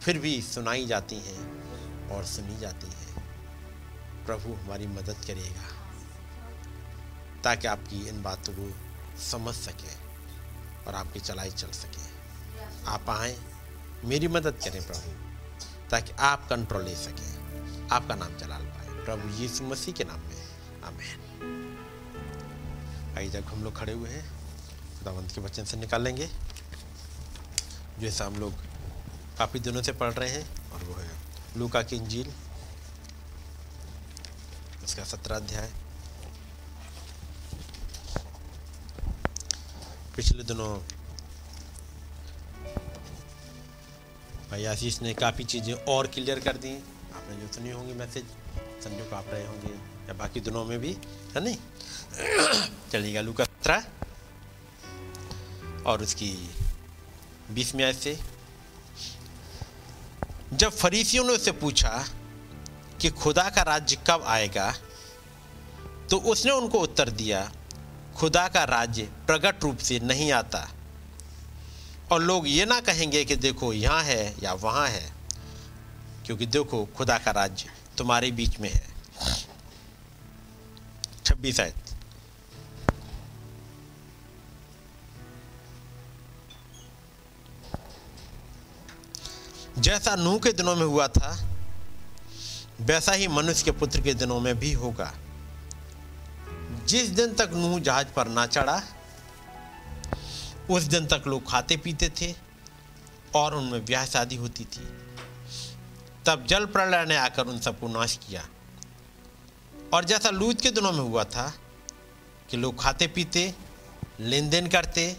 फिर 0.01 0.19
भी 0.19 0.41
सुनाई 0.41 0.85
जाती 0.85 1.15
हैं 1.15 2.09
और 2.09 2.23
सुनी 2.23 2.57
जाती 2.57 2.87
हैं। 2.87 3.02
प्रभु 4.25 4.53
हमारी 4.53 4.87
मदद 4.87 5.25
करेगा, 5.27 5.67
ताकि 7.43 7.67
आपकी 7.67 8.07
इन 8.09 8.21
बातों 8.23 8.53
को 8.53 8.69
समझ 9.21 9.53
सके 9.55 9.95
और 10.87 10.95
आपकी 10.95 11.19
चलाई 11.19 11.51
चल 11.51 11.71
सके। 11.73 12.05
आप 12.87 13.09
आए, 13.09 13.35
मेरी 14.05 14.27
मदद 14.27 14.59
करें 14.63 14.81
प्रभु, 14.87 15.11
ताकि 15.89 16.13
आप 16.21 16.47
कंट्रोल 16.49 16.83
ले 16.83 16.95
सकें, 16.95 17.89
आपका 17.89 18.15
नाम 18.15 18.37
चला 18.37 18.57
पाए। 18.57 19.03
प्रभु 19.05 19.29
यीशु 19.41 19.63
मसीह 19.63 19.93
के 19.93 20.03
नाम 20.03 20.19
में, 20.19 20.43
आमेन। 20.83 21.19
आइए 23.17 23.29
जब 23.29 23.45
हम 23.45 23.63
लोग 23.63 23.75
खड़े 23.77 23.93
हुए 23.93 24.09
हैं, 24.09 24.23
खुदावंत 24.99 25.31
के 25.31 25.41
वचन 25.41 25.65
से 25.65 25.77
निकालेंगे 25.77 26.29
जैसा 27.99 28.25
हम 28.25 28.35
लोग 28.35 28.53
काफ़ी 29.37 29.59
दिनों 29.59 29.81
से 29.81 29.91
पढ़ 29.93 30.13
रहे 30.13 30.29
हैं, 30.29 30.71
और 30.71 30.83
वो 30.83 30.93
है 30.93 31.09
लूका 31.57 31.81
की 31.83 31.95
इंजील। 31.95 32.31
उसका 34.83 35.03
सत्रह 35.03 35.35
अध्याय। 35.35 35.69
पिछले 40.15 40.43
दिनों 40.43 40.69
भाई 44.49 44.65
आशीष 44.65 45.01
ने 45.01 45.13
काफ़ी 45.13 45.43
चीज़ें 45.43 45.73
और 45.73 46.07
क्लियर 46.07 46.39
कर 46.39 46.57
दी। 46.57 46.73
आपने 47.15 47.35
जो 47.35 47.47
सुनी 47.53 47.71
होंगी 47.71 47.93
मैसेज 47.93 48.25
संडे 48.83 49.03
को 49.03 49.15
आप 49.15 49.25
रहे 49.29 49.45
होंगे, 49.45 49.73
या 50.07 50.13
बाकी 50.13 50.39
दिनों 50.39 50.65
में 50.65 50.79
भी, 50.79 50.91
है 51.35 51.43
नहीं? 51.43 51.57
चलिएगा 52.91 53.21
लूका 53.21 53.43
सत्रह। 53.43 53.85
और 55.85 56.01
उसकी 56.01 56.31
बीसवीं 57.51 57.83
आयत 57.83 57.95
से, 57.95 58.17
जब 60.53 60.71
फरीसियों 60.71 61.23
ने 61.25 61.33
उससे 61.33 61.51
पूछा 61.51 61.89
कि 63.01 63.09
खुदा 63.09 63.49
का 63.49 63.61
राज्य 63.61 63.97
कब 64.07 64.23
आएगा? 64.27 64.73
तो 66.09 66.17
उसने 66.17 66.51
उनको 66.51 66.79
उत्तर 66.79 67.09
दिया, 67.09 67.51
खुदा 68.15 68.47
का 68.47 68.63
राज्य 68.63 69.03
प्रकट 69.27 69.63
रूप 69.63 69.77
से 69.77 69.99
नहीं 69.99 70.31
आता। 70.31 70.67
और 72.11 72.21
लोग 72.21 72.47
ये 72.47 72.65
ना 72.65 72.79
कहेंगे 72.81 73.23
कि 73.25 73.35
देखो 73.35 73.71
यहाँ 73.73 74.03
है 74.03 74.35
या 74.43 74.53
वहाँ 74.53 74.87
है, 74.87 75.11
क्योंकि 76.25 76.45
देखो 76.45 76.85
खुदा 76.97 77.17
का 77.17 77.31
राज्य 77.31 77.69
तुम्हारे 77.97 78.31
बीच 78.31 78.59
में 78.59 78.69
है। 78.69 78.91
छब्बीस 81.25 81.59
आयत। 81.59 81.75
जैसा 89.79 90.15
नूह 90.15 90.37
के 90.39 90.51
दिनों 90.53 90.75
में 90.75 90.85
हुआ 90.85 91.07
था 91.07 91.31
वैसा 92.81 93.11
ही 93.11 93.27
मनुष्य 93.27 93.63
के 93.63 93.71
पुत्र 93.71 94.01
के 94.01 94.13
दिनों 94.13 94.39
में 94.39 94.59
भी 94.59 94.73
होगा। 94.73 95.13
जिस 96.85 97.09
दिन 97.09 97.33
तक 97.33 97.49
नूह 97.53 97.79
जहाज़ 97.79 98.07
पर 98.07 98.27
ना 98.27 98.45
चढ़ा, 98.45 98.81
उस 100.71 100.83
दिन 100.83 101.05
तक 101.05 101.23
लोग 101.27 101.51
खाते 101.51 101.77
पीते 101.77 102.09
थे 102.09 102.35
और 103.35 103.55
उनमें 103.55 103.85
ब्याह 103.85 104.05
शादी 104.05 104.35
होती 104.35 104.65
थी। 104.65 104.87
तब 106.25 106.45
जल 106.45 106.65
प्रलय 106.65 107.05
ने 107.05 107.15
आकर 107.15 107.45
उन 107.45 107.59
सबको 107.59 107.87
नाश 107.87 108.19
किया। 108.27 108.47
और 109.93 110.05
जैसा 110.05 110.29
लूत 110.29 110.61
के 110.61 110.71
दिनों 110.71 110.91
में 110.91 110.99
हुआ 110.99 111.23
था 111.23 111.53
कि 112.49 112.57
लोग 112.57 112.81
खाते 112.81 113.07
पीते 113.07 113.55
लेन 114.19 114.49
देन 114.49 114.67
करते, 114.67 115.17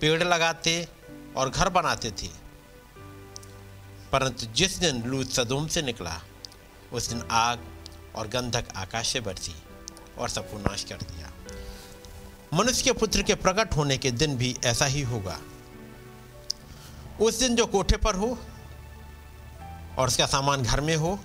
पेड़ 0.00 0.22
लगाते 0.22 0.88
और 1.36 1.50
घर 1.50 1.68
बनाते 1.68 2.10
थे। 2.10 2.28
परंतु 4.12 4.46
जिस 4.46 4.78
दिन 4.78 5.02
लूत 5.02 5.30
सदोम 5.30 5.68
से 5.68 5.82
निकला 5.82 6.20
उस 6.92 7.08
दिन 7.08 7.28
आग 7.30 7.60
और 8.14 8.28
गंधक 8.28 8.64
आकाश 8.76 9.08
से 9.08 9.20
बरसी 9.20 9.54
और 10.18 10.28
सबको 10.28 10.58
नाश 10.58 10.84
कर 10.84 10.96
दिया। 10.96 11.32
मनुष्य 12.54 12.82
के 12.82 12.92
पुत्र 12.92 13.22
के 13.22 13.34
प्रकट 13.34 13.76
होने 13.76 13.98
के 13.98 14.10
दिन 14.10 14.36
भी 14.36 14.56
ऐसा 14.64 14.84
ही 14.84 15.02
होगा। 15.02 15.38
उस 17.20 17.38
दिन 17.38 17.56
जो 17.56 17.66
कोठे 17.66 17.96
पर 17.96 18.14
हो 18.14 18.38
और 19.98 20.08
उसका 20.08 20.26
सामान 20.26 20.62
घर 20.62 20.80
में 20.80 20.96
हो, 20.96 21.18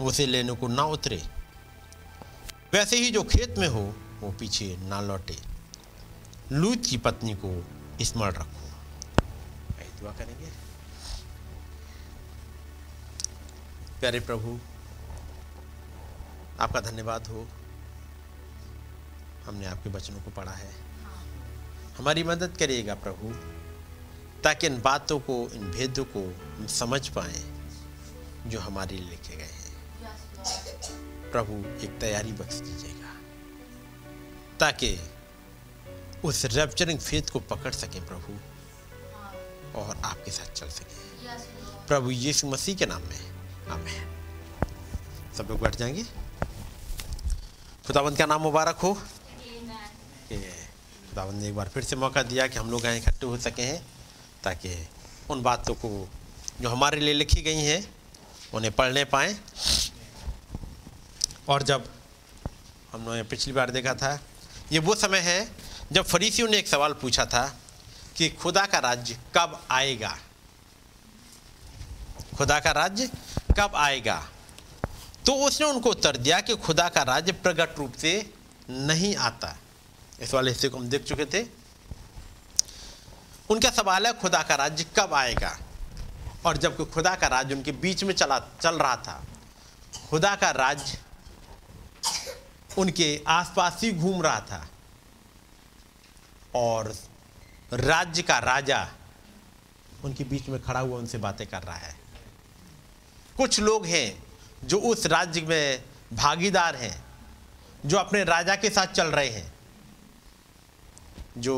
उसे 0.00 0.26
लेने 0.26 0.52
को 0.52 0.68
ना 0.68 0.84
उतरे। 0.84 1.22
वैसे 2.72 2.96
ही 2.96 3.10
जो 3.10 3.22
खेत 3.22 3.54
में 3.58 3.68
हो, 3.68 3.94
वो 4.20 4.32
पीछे 4.32 4.76
ना 4.80 5.00
लौटे। 5.00 5.36
लूत 6.52 6.82
की 6.86 6.96
पत्नी 6.96 7.34
को 7.34 7.66
स्मरण 8.04 8.32
रखो। 8.32 8.60
दुआ 10.00 10.12
करेंगे 10.12 10.39
प्यारे 14.00 14.20
प्रभु, 14.20 14.58
आपका 16.60 16.80
धन्यवाद 16.80 17.26
हो। 17.26 17.46
हमने 19.44 19.66
आपके 19.66 19.90
वचनों 19.90 20.20
को 20.20 20.30
पढ़ा 20.30 20.52
है। 20.52 20.70
हमारी 21.98 22.22
मदद 22.24 22.56
करिएगा 22.56 22.94
प्रभु, 22.94 23.32
ताकि 24.42 24.66
इन 24.66 24.80
बातों 24.82 25.20
को, 25.20 25.36
इन 25.54 25.70
भेदों 25.70 26.04
को 26.04 26.22
हम 26.56 26.66
समझ 26.66 27.08
पाए, 27.08 27.42
जो 28.46 28.60
हमारे 28.60 28.96
लिए 28.96 29.10
लिखे 29.10 29.36
गए 29.36 29.52
हैं। 29.52 31.30
प्रभु, 31.30 31.84
एक 31.84 31.98
तैयारी 32.00 32.32
बख्श 32.32 32.54
दीजिएगा, 32.54 33.14
ताकि 34.60 34.96
उस 36.24 36.44
रेप्चरिंग 36.44 37.00
फेथ 37.00 37.22
को 37.22 37.40
पकड़ 37.40 37.72
सकें 37.72 38.06
प्रभु, 38.06 38.38
और 39.78 39.96
आपके 39.96 40.30
साथ 40.30 40.52
चल 40.52 40.68
सकें। 40.68 41.86
प्रभु 41.88 42.10
यीशु 42.10 42.46
मसीह 42.46 42.76
के 42.76 42.86
नाम 42.86 43.02
में 43.02 43.29
आमेन। 43.70 45.34
सब 45.36 45.46
लोग 45.50 45.60
बैठ 45.60 45.76
जाएँगे। 45.76 46.04
खुदावंत 47.86 48.18
का 48.18 48.26
नाम 48.26 48.40
मुबारक 48.40 48.76
हो? 48.76 48.94
खुदावंत 51.10 51.40
ने 51.42 51.48
एक 51.48 51.54
बार 51.56 51.68
फिर 51.68 51.82
से 51.82 51.96
मौका 51.96 52.22
दिया 52.22 52.46
कि 52.46 52.58
हम 52.58 52.70
लोग 52.70 52.84
यहाँ 52.84 52.96
इकट्ठे 52.96 53.26
हो 53.26 53.36
सके 53.38 53.62
हैं 53.62 53.86
ताकि 54.44 54.88
उन 55.30 55.42
बातों 55.42 55.74
को 55.74 56.08
जो 56.60 56.68
हमारे 56.68 57.00
लिए 57.00 57.14
लिखी 57.14 57.42
गई 57.42 57.62
हैं 57.64 57.82
उन्हें 58.54 58.72
पढ़ने 58.72 59.04
पाएँ। 59.04 59.36
और 61.48 61.62
जब 61.62 61.88
हमने 62.92 63.22
पिछली 63.22 63.52
बार 63.52 63.70
देखा 63.70 63.94
था 63.94 64.18
ये 64.72 64.78
वो 64.78 64.94
समय 64.94 65.18
है 65.18 65.48
जब 65.92 66.04
फरीसियों 66.04 66.48
ने 66.48 66.58
एक 66.58 66.68
सवाल 66.68 66.92
पूछा 66.92 67.24
था 67.24 67.42
कि 68.16 68.28
खुदा 68.30 68.64
का 68.66 68.78
राज्य 68.78 69.18
कब 69.36 69.60
आएगा? 69.70 70.16
खुदा 72.38 72.58
का 72.60 72.70
राज्य 72.72 73.10
कब 73.58 73.72
आएगा? 73.74 74.28
तो 75.26 75.32
उसने 75.32 75.66
उनको 75.66 75.90
उत्तर 75.90 76.16
दिया 76.16 76.40
कि 76.40 76.56
खुदा 76.56 76.88
का 76.88 77.02
राज्य 77.02 77.32
प्रकट 77.32 77.78
रूप 77.78 77.94
से 77.94 78.34
नहीं 78.70 79.16
आता 79.16 79.56
इस 80.20 80.34
वाले 80.34 80.50
हिस्से 80.50 80.68
को 80.68 80.78
हम 80.78 80.88
देख 80.88 81.04
चुके 81.04 81.24
थे। 81.24 81.46
उनका 83.50 83.70
सवाल 83.70 84.06
है, 84.06 84.12
खुदा 84.12 84.42
का 84.42 84.54
राज्य 84.54 84.86
कब 84.98 85.14
आएगा? 85.14 85.58
और 86.46 86.56
जब 86.56 86.90
खुदा 86.90 87.14
का 87.14 87.26
राज्य 87.26 87.54
उनके 87.54 87.72
बीच 87.72 88.04
में 88.04 88.14
चला, 88.14 88.38
चल 88.38 88.78
रहा 88.78 88.96
था, 88.96 89.24
खुदा 90.10 90.36
का 90.36 90.50
राज्य 90.50 90.98
उनके 92.78 93.22
आसपास 93.28 93.80
ही 93.82 93.92
घूम 93.92 94.22
रहा 94.22 94.40
था। 94.40 94.68
और 96.54 96.96
राज्य 97.72 98.22
का 98.22 98.38
राजा 98.38 98.88
उनके 100.04 100.24
बीच 100.24 100.48
में 100.48 100.62
खड़ा 100.62 100.80
हुआ, 100.80 100.98
उनसे 100.98 101.18
बातें 101.18 101.46
कर 101.46 101.62
रहा 101.62 101.76
है। 101.76 101.99
कुछ 103.40 103.60
लोग 103.60 103.86
हैं 103.86 104.22
जो 104.64 104.78
उस 104.78 105.06
राज्य 105.06 105.40
में 105.40 105.84
भागीदार 106.12 106.76
हैं, 106.76 107.04
जो 107.86 107.96
अपने 107.96 108.24
राजा 108.24 108.56
के 108.56 108.70
साथ 108.70 108.86
चल 108.86 109.06
रहे 109.06 109.28
हैं, 109.28 109.52
जो 111.38 111.54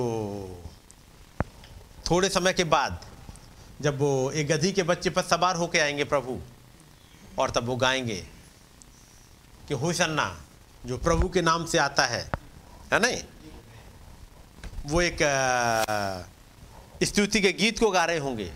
थोड़े 2.10 2.28
समय 2.28 2.52
के 2.52 2.64
बाद 2.64 3.06
जब 3.80 3.98
वो 3.98 4.30
एक 4.30 4.48
गधी 4.48 4.72
के 4.72 4.82
बच्चे 4.82 5.10
पर 5.10 5.22
सवार 5.22 5.56
होकर 5.56 5.80
आएँगे 5.80 6.04
प्रभु, 6.04 6.38
और 7.38 7.50
तब 7.50 7.66
वो 7.66 7.76
गाएँगे 7.76 8.16
कि 9.68 9.74
हुसन्ना 9.74 10.44
जो 10.86 10.98
प्रभु 10.98 11.28
के 11.28 11.42
नाम 11.42 11.66
से 11.66 11.78
आता 11.78 12.06
है 12.06 12.22
है 12.92 13.00
नहीं? 13.00 13.22
वो 14.86 15.02
एक 15.02 15.18
स्तुति 17.02 17.40
के 17.40 17.52
गीत 17.52 17.78
को 17.78 17.90
गा 17.90 18.04
रहे 18.04 18.18
होंगे। 18.18 18.52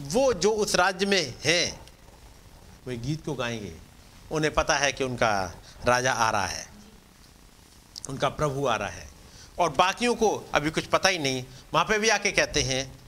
वो 0.00 0.32
जो 0.32 0.52
उस 0.52 0.74
राज्य 0.74 1.06
में 1.06 1.34
हैं 1.44 1.89
वो 2.86 2.98
गीत 2.98 3.24
को 3.24 3.34
गाएँगे। 3.34 3.76
उन्हें 4.32 4.54
पता 4.54 4.76
है 4.76 4.92
कि 4.92 5.04
उनका 5.04 5.54
राजा 5.84 6.12
आ 6.12 6.30
रहा 6.30 6.46
है। 6.46 6.66
उनका 8.08 8.28
प्रभु 8.28 8.66
आ 8.66 8.76
रहा 8.76 8.88
है। 8.88 9.10
और 9.58 9.70
बाकियों 9.70 10.14
को 10.14 10.50
अभी 10.54 10.70
कुछ 10.70 10.84
पता 10.84 11.08
ही 11.08 11.18
नहीं। 11.18 11.44
वहाँ 11.74 11.84
पे 11.84 11.98
भी 11.98 12.08
आके 12.08 12.32
कहते 12.32 12.62
हैं, 12.62 12.98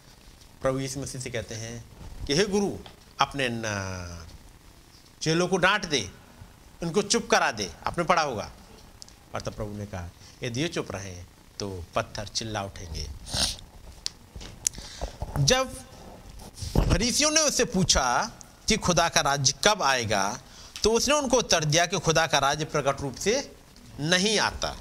प्रभु 0.62 0.78
यीशु 0.78 1.00
मसीह 1.00 1.20
से 1.20 1.30
कहते 1.30 1.54
हैं 1.54 1.84
कि, 2.26 2.34
हे 2.34 2.44
गुरु, 2.44 2.78
अपने 3.20 3.48
चेलों 5.20 5.48
को 5.48 5.56
डांट 5.56 5.84
दे। 5.84 6.10
उनको 6.82 7.02
चुप 7.02 7.28
करा 7.30 7.52
दे। 7.52 7.72
आपने 7.86 8.04
पढ़ा 8.04 8.22
होगा। 8.22 8.52
और 9.34 9.40
तब 9.40 9.54
प्रभु 9.54 9.78
ने 9.78 9.86
कहा 9.86 10.08
यदि 10.42 10.60
ये 10.60 10.68
चुप 10.68 10.92
रहे 10.92 11.22
तो 11.58 11.84
पत्थर 11.94 12.26
चिल्ला 12.26 12.62
उठेंगे। 12.62 13.10
जब 15.38 15.74
फरीसियों 16.78 17.30
ने 17.30 17.40
उससे 17.40 17.64
पूछा 17.64 18.32
कि 18.72 18.78
खुदा 18.78 19.08
का 19.08 19.20
राज्य 19.20 19.54
कब 19.64 19.82
आएगा 19.82 20.38
तो 20.82 20.92
उसने 20.92 21.14
उनको 21.14 21.36
उत्तर 21.36 21.64
दिया 21.64 21.86
कि 21.86 21.98
खुदा 21.98 22.26
का 22.26 22.38
राज्य 22.38 22.64
प्रकट 22.64 23.00
रूप 23.00 23.14
से 23.14 23.56
नहीं 24.00 24.38
आता। 24.38 24.76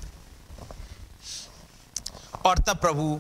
और 2.46 2.60
तब 2.60 2.78
प्रभु 2.78 3.20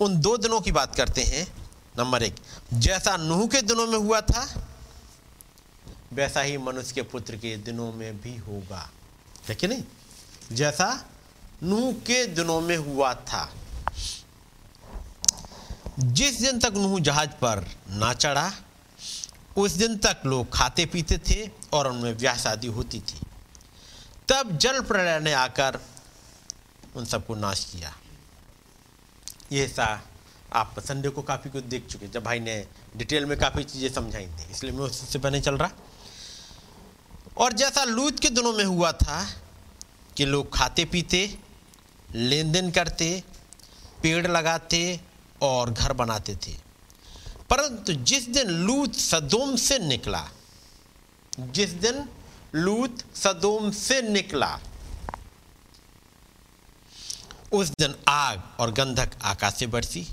उन 0.00 0.20
दो 0.20 0.36
दिनों 0.36 0.60
की 0.60 0.72
बात 0.72 0.96
करते 0.96 1.22
हैं। 1.22 1.70
नंबर 1.98 2.22
एक, 2.22 2.36
जैसा 2.74 3.16
नूह 3.16 3.46
के 3.46 3.62
दिनों 3.62 3.86
में 3.86 3.98
हुआ 3.98 4.20
था, 4.20 4.68
वैसा 6.12 6.40
ही 6.40 6.58
मनुष्य 6.58 6.92
के 6.92 7.02
पुत्र 7.02 7.36
के 7.36 7.56
दिनों 7.56 7.92
में 7.92 8.20
भी 8.20 8.36
होगा। 8.36 8.90
है 9.48 9.56
नहीं? 9.64 9.82
जैसा 10.52 11.04
नूह 11.62 11.92
के 11.92 12.26
दिनों 12.26 12.60
में 12.60 12.76
हुआ 12.76 13.14
था। 13.14 13.52
जिस 15.98 16.40
दिन 16.40 16.58
तक 16.58 16.72
नूह 16.74 17.00
जहाज़ 17.00 17.30
पर 17.30 17.76
ना 17.88 18.14
चढ़ा 18.14 18.52
उस 19.60 19.72
दिन 19.74 19.96
तक 19.98 20.22
लोग 20.26 20.52
खाते 20.52 20.86
पीते 20.86 21.18
थे 21.20 21.48
और 21.72 21.88
उनमें 21.88 22.16
ब्याह 22.18 22.36
शादी 22.38 22.66
होती 22.68 23.00
थी। 23.00 23.20
तब 24.28 24.56
जल 24.58 24.80
प्रलय 24.82 25.18
ने 25.20 25.32
आकर 25.34 25.80
उन 26.96 27.04
सबको 27.04 27.34
नाश 27.36 27.64
किया। 27.64 27.94
ये 29.52 29.62
हिस्सा 29.62 29.86
आप 30.52 30.78
संडे 30.80 31.08
को 31.08 31.22
काफ़ी 31.22 31.50
कुछ 31.50 31.64
देख 31.64 31.86
चुके 31.86 32.08
जब 32.08 32.22
भाई 32.24 32.40
ने 32.40 32.56
डिटेल 32.96 33.26
में 33.26 33.38
काफ़ी 33.38 33.64
चीज़ें 33.64 33.92
समझाई 33.92 34.26
थी, 34.26 34.50
इसलिए 34.50 34.72
मैं 34.72 34.84
उससे 34.84 35.18
पहले 35.18 35.40
चल 35.40 35.56
रहा। 35.56 35.70
और 37.36 37.52
जैसा 37.52 37.84
लूत 37.84 38.18
के 38.20 38.30
दिनों 38.30 38.52
में 38.52 38.64
हुआ 38.64 38.92
था 38.94 39.24
कि 40.16 40.24
लोग 40.26 40.52
खाते 40.54 40.84
पीते, 40.84 41.22
लेन 42.08 42.52
देन 42.52 42.70
करते, 42.70 43.22
पेड़ 44.02 44.26
लगाते 44.26 45.00
और 45.42 45.70
घर 45.70 45.92
बनाते 45.92 46.34
थे। 46.36 46.52
परंतु 47.50 47.92
जिस 47.92 48.28
दिन 48.28 48.50
लूत 48.66 48.94
सदोम 48.94 49.56
से 49.56 49.78
निकला, 49.78 50.28
जिस 51.38 51.70
दिन 51.70 52.08
लूत 52.54 53.16
सदोम 53.16 53.70
से 53.70 54.00
निकला, 54.02 54.58
उस 57.52 57.70
दिन 57.70 57.94
आग 58.08 58.42
और 58.60 58.70
गंधक 58.70 59.10
आकाश 59.22 59.54
से 59.54 59.66
बरसी 59.66 60.06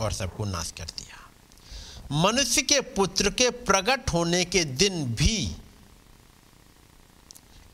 और 0.00 0.12
सबको 0.12 0.44
नाश 0.44 0.70
कर 0.70 0.84
दिया। 0.84 2.20
मनुष्य 2.22 2.62
के 2.62 2.80
पुत्र 2.80 3.30
के 3.30 3.50
प्रकट 3.50 4.10
होने 4.12 4.44
के 4.44 4.64
दिन 4.64 5.04
भी 5.14 5.56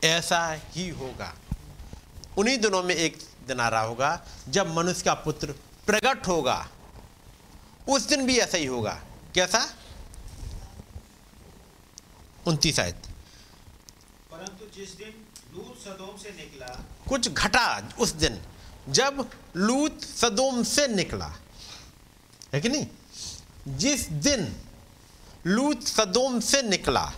ऐसा 0.03 0.59
ही 0.71 0.89
होगा। 0.89 1.33
उन्हीं 2.37 2.57
दिनों 2.57 2.83
में 2.83 2.95
एक 2.95 3.17
दिन 3.47 3.59
आ 3.59 3.67
रहा 3.69 3.81
होगा 3.81 4.25
जब 4.49 4.75
मनुष्य 4.75 5.03
का 5.03 5.13
पुत्र 5.13 5.51
प्रकट 5.85 6.27
होगा। 6.27 6.67
उस 7.89 8.01
दिन 8.01 8.25
भी 8.25 8.37
ऐसा 8.37 8.57
ही 8.57 8.65
होगा। 8.65 9.03
कैसा 9.35 9.73
उनतीस 12.47 12.79
आयत। 12.79 13.01
परंतु 14.31 14.79
जिस 14.79 14.97
दिन 14.97 15.13
लूत 15.53 15.77
सदोम 15.85 16.17
से 16.17 16.29
निकला 16.29 16.85
कुछ 17.09 17.29
घटा 17.29 17.89
उस 17.99 18.11
दिन 18.11 18.41
जब 18.89 19.29
लूत 19.55 20.01
सदोम 20.01 20.63
से 20.63 20.87
निकला। 20.87 21.33
है 22.53 22.61
कि 22.61 22.69
नहीं? 22.69 22.87
जिस 23.67 24.09
दिन 24.09 24.55
लूत 25.45 25.83
सदोम 25.83 26.39
से 26.39 26.61
निकला 26.61 27.13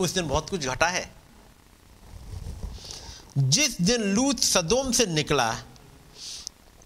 उस 0.00 0.10
दिन 0.10 0.28
बहुत 0.28 0.50
कुछ 0.50 0.66
घटा 0.66 0.86
है। 0.86 1.14
जिस 3.38 3.80
दिन 3.80 4.02
लूत 4.02 4.40
सदोम 4.40 4.92
से 4.92 5.06
निकला 5.06 5.62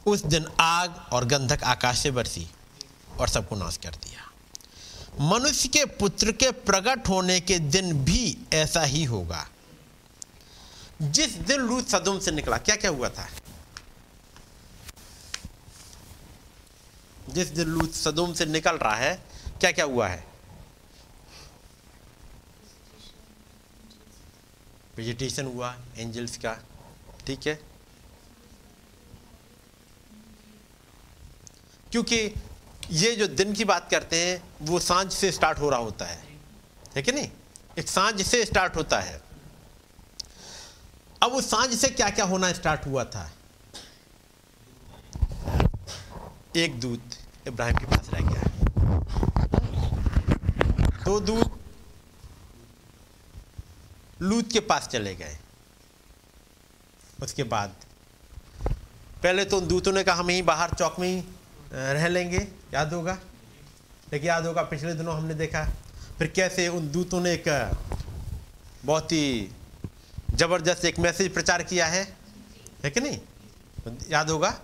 उस 0.07 0.26
दिन 0.26 0.46
आग 0.61 1.09
और 1.12 1.24
गंधक 1.24 1.64
आकाश 1.64 1.98
से 1.98 2.11
बरसी 2.11 2.51
और 3.18 3.28
सबको 3.28 3.57
नाश 3.57 3.76
कर 3.76 3.90
दिया। 3.90 4.26
मनुष्य 5.20 5.68
के 5.68 5.84
पुत्र 5.84 6.32
के 6.32 6.51
प्रकट 6.51 7.09
होने 7.09 7.40
के 7.40 7.59
दिन 7.59 8.05
भी 8.05 8.38
ऐसा 8.53 8.82
ही 8.82 9.05
होगा। 9.05 9.48
जिस 11.03 11.34
दिन 11.34 11.61
लूत 11.61 11.88
सदोम 11.88 12.18
से 12.18 12.30
निकला 12.30 12.59
क्या 12.59 12.76
क्या 12.76 12.90
हुआ 12.90 13.09
था? 13.09 13.28
जिस 17.30 17.48
दिन 17.48 17.68
लूत 17.68 17.94
सदोम 17.94 18.34
से 18.34 18.46
निकल 18.46 18.76
रहा 18.76 18.94
है 18.94 19.22
क्या 19.61 19.72
क्या 19.72 19.84
हुआ 19.84 20.09
है? 20.09 20.26
वेजिटेशन 24.96 25.46
हुआ 25.46 25.76
एंजल्स 25.96 26.36
का, 26.36 26.59
ठीक 27.26 27.46
है? 27.46 27.69
क्योंकि 31.91 32.34
ये 32.91 33.16
जो 33.16 33.26
दिन 33.26 33.53
की 33.53 33.64
बात 33.64 33.91
करते 33.91 34.16
हैं, 34.16 34.43
वो 34.62 34.80
साँझ 34.80 35.12
से 35.12 35.32
स्टार्ट 35.32 35.59
हो 35.59 35.70
रहा 35.70 35.80
होता 35.80 36.05
है। 36.05 36.24
ठीक 36.95 37.09
है 37.09 37.14
नहीं? 37.14 37.30
एक 37.78 37.88
साँझ 37.88 38.22
से 38.22 38.45
स्टार्ट 38.45 38.76
होता 38.76 39.01
है। 39.01 39.22
अब 41.22 41.32
उस 41.32 41.51
साँझ 41.51 41.74
से 41.74 41.88
क्या 41.88 42.11
क्या 42.11 42.24
होना 42.24 42.53
स्टार्ट 42.53 42.86
हुआ 42.86 43.05
था? 43.05 43.32
एक 46.57 46.80
दूत 46.80 47.03
इब्राहिम 47.47 47.76
के 47.76 47.84
पास 47.84 48.11
रह 48.14 48.20
गया। 48.20 48.43
दो 51.05 51.20
दूत 51.20 51.61
लूत 54.22 54.53
के 54.53 54.61
पास 54.61 54.88
चले 54.88 55.14
गए। 55.14 55.38
उसके 57.22 57.43
बाद, 57.43 57.74
पहले 59.22 59.45
तो 59.45 59.57
उन 59.57 59.68
दूतों 59.68 59.93
ने 59.93 60.05
कहा, 60.05 60.14
हम 60.14 60.30
यहीं 60.30 60.43
बाहर, 60.43 60.70
चौक 60.70 60.99
में 60.99 61.09
ही 61.09 61.24
रह 61.72 62.08
लेंगे। 62.08 62.48
याद 62.74 62.94
होगा? 62.94 63.18
लेकिन 64.12 64.28
याद 64.28 64.46
होगा, 64.46 64.62
पिछले 64.62 64.94
दिनों 64.94 65.16
हमने 65.16 65.34
देखा, 65.34 65.64
फिर 66.18 66.26
कैसे 66.26 66.68
उन 66.68 66.90
दूतों 66.90 67.20
ने 67.20 67.32
एक 67.32 67.70
बहुत 68.84 69.12
ही 69.12 69.52
ज़बरदस्त 70.34 70.84
एक 70.84 70.98
मैसेज 70.98 71.34
प्रचार 71.34 71.62
किया 71.62 71.86
है। 71.86 72.16
है 72.84 72.90
कि 72.90 73.00
नहीं? 73.00 73.20
याद 74.08 74.30
होगा? 74.30 74.60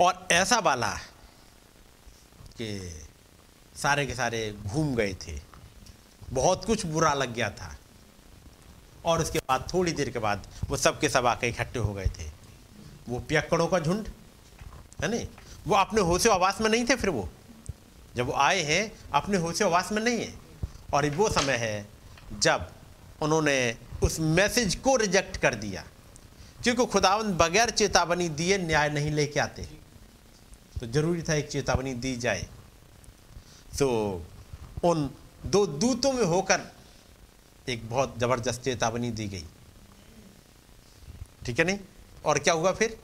और 0.00 0.28
ऐसा 0.32 0.58
वाला 0.58 0.94
कि 2.58 3.00
सारे 3.76 4.06
के 4.06 4.14
सारे 4.14 4.56
घूम 4.66 4.94
गए 4.94 5.14
थे। 5.14 5.40
बहुत 6.30 6.64
कुछ 6.64 6.86
बुरा 6.86 7.14
लग 7.14 7.34
गया 7.34 7.50
था। 7.50 7.76
और 9.04 9.22
उसके 9.22 9.38
बाद, 9.38 9.68
थोड़ी 9.74 9.92
देर 9.92 10.10
के 10.10 10.18
बाद, 10.18 10.46
वो 10.68 10.76
सब 10.76 11.00
के 11.00 11.08
सब 11.08 11.26
आके 11.26 11.48
इकट्ठे 11.48 11.78
हो 11.78 11.94
गए 11.94 12.06
थे। 12.06 12.30
वो 13.08 13.18
पियक्कड़ों 13.20 13.68
का 13.68 13.78
झुंड 13.78 14.08
है 15.02 15.10
नहीं? 15.10 15.26
वो 15.66 15.74
अपने 15.74 16.00
होशे 16.00 16.28
आवास 16.28 16.60
में 16.60 16.70
नहीं 16.70 16.84
थे 16.84 16.96
फिर 16.96 17.10
वो। 17.10 17.28
जब 18.16 18.26
वो 18.26 18.32
आए 18.32 18.62
हैं, 18.62 18.92
अपने 19.12 19.36
होशे 19.36 19.64
आवास 19.64 19.92
में 19.92 20.02
नहीं 20.02 20.18
है। 20.18 20.34
और 20.94 21.10
वो 21.10 21.28
समय 21.28 21.56
है 21.56 21.86
जब 22.38 22.70
उन्होंने 23.22 23.76
उस 24.02 24.20
मैसेज 24.20 24.74
को 24.74 24.96
रिजेक्ट 24.96 25.36
कर 25.36 25.54
दिया, 25.54 25.84
क्योंकि 26.62 26.86
खुदावंद 26.86 27.34
बगैर 27.34 27.70
चेतावनी 27.70 28.28
दिए 28.28 28.58
न्याय 28.58 28.90
नहीं 28.90 29.10
लेके 29.10 29.40
आते। 29.40 29.62
तो 30.80 30.86
ज़रूरी 30.86 31.22
था 31.22 31.34
एक 31.34 31.48
चेतावनी 31.48 31.94
दी 31.94 32.16
जाए। 32.16 32.46
तो 33.78 33.88
उन 34.84 35.10
दो 35.46 35.66
दूतों 35.66 36.12
में 36.12 36.24
होकर 36.24 36.60
एक 37.68 37.88
बहुत 37.90 38.14
ज़बरदस्त 38.18 38.62
चेतावनी 38.62 39.10
दी 39.10 39.26
गई। 39.28 39.44
ठीक 41.46 41.58
है 41.58 41.64
नहीं? 41.64 41.78
और 42.24 42.38
क्या 42.38 42.54
हुआ 42.54 42.72
फिर? 42.72 42.98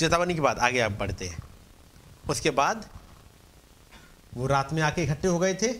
चेतावनी 0.00 0.34
के 0.34 0.40
बाद 0.40 0.58
आगे 0.58 0.80
आप 0.80 0.92
बढ़ते 0.92 1.26
हैं। 1.26 1.42
उसके 2.28 2.50
बाद 2.52 2.88
वो 4.34 4.46
रात 4.46 4.72
में 4.72 4.80
आके 4.82 5.02
इकट्ठे 5.02 5.28
हो 5.28 5.38
गए 5.38 5.54
थे, 5.54 5.72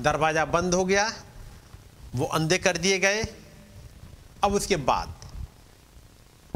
दरवाज़ा 0.00 0.44
बंद 0.44 0.74
हो 0.74 0.84
गया, 0.84 1.04
वो 2.14 2.26
अंधे 2.26 2.58
कर 2.58 2.76
दिए 2.76 2.98
गए। 2.98 3.22
अब 4.44 4.54
उसके 4.54 4.76
बाद 4.76 5.14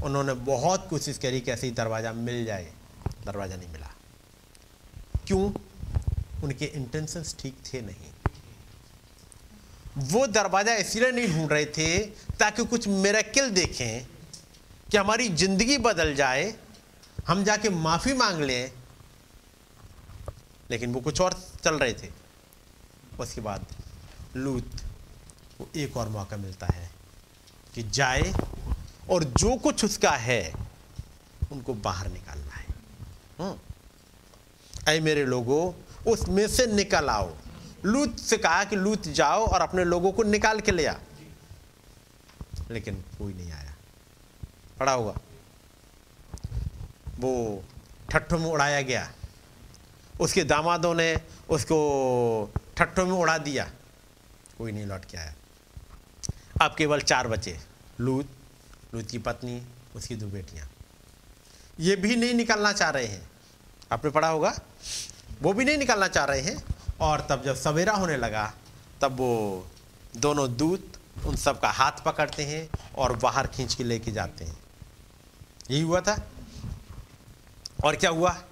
उन्होंने 0.05 0.32
बहुत 0.32 0.86
कोशिश 0.91 1.18
करी 1.18 1.41
कि 1.41 1.51
ऐसे 1.51 1.66
ही 1.66 1.72
दरवाज़ा 1.72 2.12
मिल 2.12 2.45
जाए। 2.45 2.72
दरवाज़ा 3.26 3.57
नहीं 3.57 3.68
मिला। 3.68 3.91
क्यों? 5.26 5.43
उनके 6.45 6.64
इंटेंशंस 6.64 7.36
ठीक 7.41 7.57
थे 7.66 7.80
नहीं। 7.80 8.11
वो 10.11 10.26
दरवाज़ा 10.28 10.74
इसलिए 10.74 11.11
नहीं 11.12 11.28
ढूंढ 11.28 11.53
रहे 11.53 11.64
थे 11.68 11.99
ताकि 12.41 12.64
कुछ 12.64 12.88
मेरेकिल 12.88 13.51
देखें 13.51 14.07
कि 14.91 14.97
हमारी 14.97 15.28
ज़िंदगी 15.28 15.78
बदल 15.78 16.14
जाए 16.14 16.45
हम 17.27 17.45
जाके 17.45 17.68
माफ़ी 17.68 18.12
मांग 18.12 18.41
लें, 18.41 18.73
लेकिन 20.71 20.93
वो 20.93 21.01
कुछ 21.01 21.21
और 21.21 21.45
चल 21.64 21.75
रहे 21.75 21.93
थे। 21.93 22.11
उसके 23.21 23.41
बाद 23.41 23.66
लूत 24.37 24.71
को 25.59 25.68
एक 25.77 25.97
और 25.97 26.09
मौका 26.09 26.37
मिलता 26.37 26.66
है 26.66 26.91
कि 27.75 27.83
जाए 27.83 28.35
और 29.11 29.25
जो 29.25 29.57
कुछ 29.57 29.85
उसका 29.85 30.11
है, 30.11 30.55
उनको 31.53 31.75
बाहर 31.75 32.11
निकालना 32.11 32.55
है। 32.55 32.66
हम्म। 33.39 33.59
अरे 34.89 35.01
मेरे 35.01 35.25
लोगों, 35.25 35.73
उसमें 36.12 36.49
से 36.49 36.66
निकल 36.66 37.09
आओ। 37.09 37.37
लूत 37.85 38.18
से 38.18 38.37
कहा 38.37 38.64
कि 38.64 38.77
लूत 38.77 39.03
जाओ 39.03 39.47
और 39.47 39.61
अपने 39.61 39.85
लोगों 39.85 40.12
को 40.12 40.23
निकाल 40.23 40.61
के 40.61 40.73
ले 40.73 40.87
आ। 40.87 40.95
लेकिन 42.71 43.05
कोई 43.18 43.35
नहीं 43.35 43.53
आया। 43.53 43.75
पड़ा 44.79 44.93
होगा 44.93 45.14
वो 47.21 47.64
ठट्ठों 48.11 48.39
में 48.39 48.47
उड़ाया 48.47 48.83
गया। 48.83 49.12
उसके 50.21 50.45
दामादों 50.45 50.95
ने 50.95 51.21
उसको 51.49 51.79
ठट्ठों 52.77 53.07
में 53.07 53.12
उड़ा 53.12 53.39
दिया। 53.39 53.71
कोई 54.59 54.73
नहीं 54.73 54.87
लौट 54.87 55.05
के 55.05 55.18
आया। 55.18 55.35
अब 56.62 56.75
केवल 56.79 57.01
चार 57.01 57.29
बचे, 57.29 57.59
लूत 58.01 58.29
लूत 58.95 59.11
की 59.11 59.18
पत्नी, 59.18 59.66
उसकी 59.97 60.16
दो 60.16 60.27
बेटियाँ। 60.27 60.71
ये 61.81 61.97
भी 61.97 62.16
नहीं 62.16 62.35
निकलना 62.35 62.73
चाह 62.73 62.91
रहे 62.91 63.07
हैं। 63.07 63.31
आपने 63.93 64.11
पढ़ा 64.11 64.29
होगा? 64.29 64.61
वो 65.43 65.53
भी 65.53 65.64
नहीं 65.64 65.79
निकलना 65.79 66.09
चाह 66.09 66.25
रहे 66.25 66.41
हैं। 66.41 66.64
और 67.01 67.27
तब 67.31 67.43
जब 67.45 67.57
सवेरा 67.57 67.93
होने 67.93 68.16
लगा, 68.16 68.55
तब 69.01 69.12
वो 69.12 69.66
दोनों 70.16 70.57
दूत 70.57 70.93
उन 71.27 71.37
सब 71.37 71.61
का 71.61 71.68
हाथ 71.68 71.93
पकड़ते 71.93 72.43
हैं 72.45 72.68
और 72.95 73.16
बाहर 73.16 73.47
खींच 73.47 73.75
के 73.75 73.85
लेके 73.85 74.12
जाते 74.12 74.45
हैं। 74.45 74.59
यही 75.71 75.83
हुआ 75.83 76.01
था? 76.01 76.29
और 77.85 77.97
क्या 77.97 78.11
हुआ? 78.11 78.43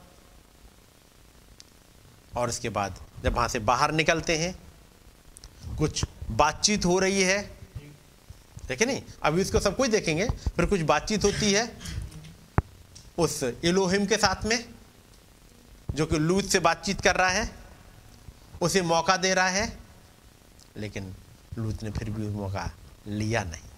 और 2.36 2.48
उसके 2.48 2.68
बाद 2.68 2.98
जब 3.24 3.34
वहाँ 3.34 3.48
से 3.48 3.58
बाहर 3.58 3.92
निकलते 3.92 4.36
हैं, 4.38 4.58
कुछ 5.76 6.04
बातचीत 6.30 6.84
हो 6.84 6.98
रही 6.98 7.22
है। 7.22 7.42
देखे 8.66 8.86
नहीं? 8.86 9.02
अभी 9.22 9.40
इसको 9.40 9.60
सब 9.60 9.76
कुछ 9.76 9.90
देखेंगे 9.90 10.28
फिर 10.28 10.66
कुछ 10.66 10.80
बातचीत 10.80 11.24
होती 11.24 11.52
है 11.52 11.78
उस 13.18 13.42
इलोहिम 13.42 14.06
के 14.06 14.16
साथ 14.16 14.44
में, 14.44 14.74
जो 15.94 16.06
कि 16.06 16.18
लूत 16.18 16.44
से 16.44 16.58
बातचीत 16.58 17.00
कर 17.00 17.16
रहा 17.16 17.28
है, 17.28 17.50
उसे 18.60 18.82
मौका 18.82 19.16
दे 19.16 19.34
रहा 19.34 19.48
है, 19.48 19.78
लेकिन 20.76 21.14
लूत 21.58 21.82
ने 21.82 21.90
फिर 21.90 22.10
भी 22.10 22.28
मौका 22.28 22.70
लिया 23.06 23.44
नहीं। 23.44 23.68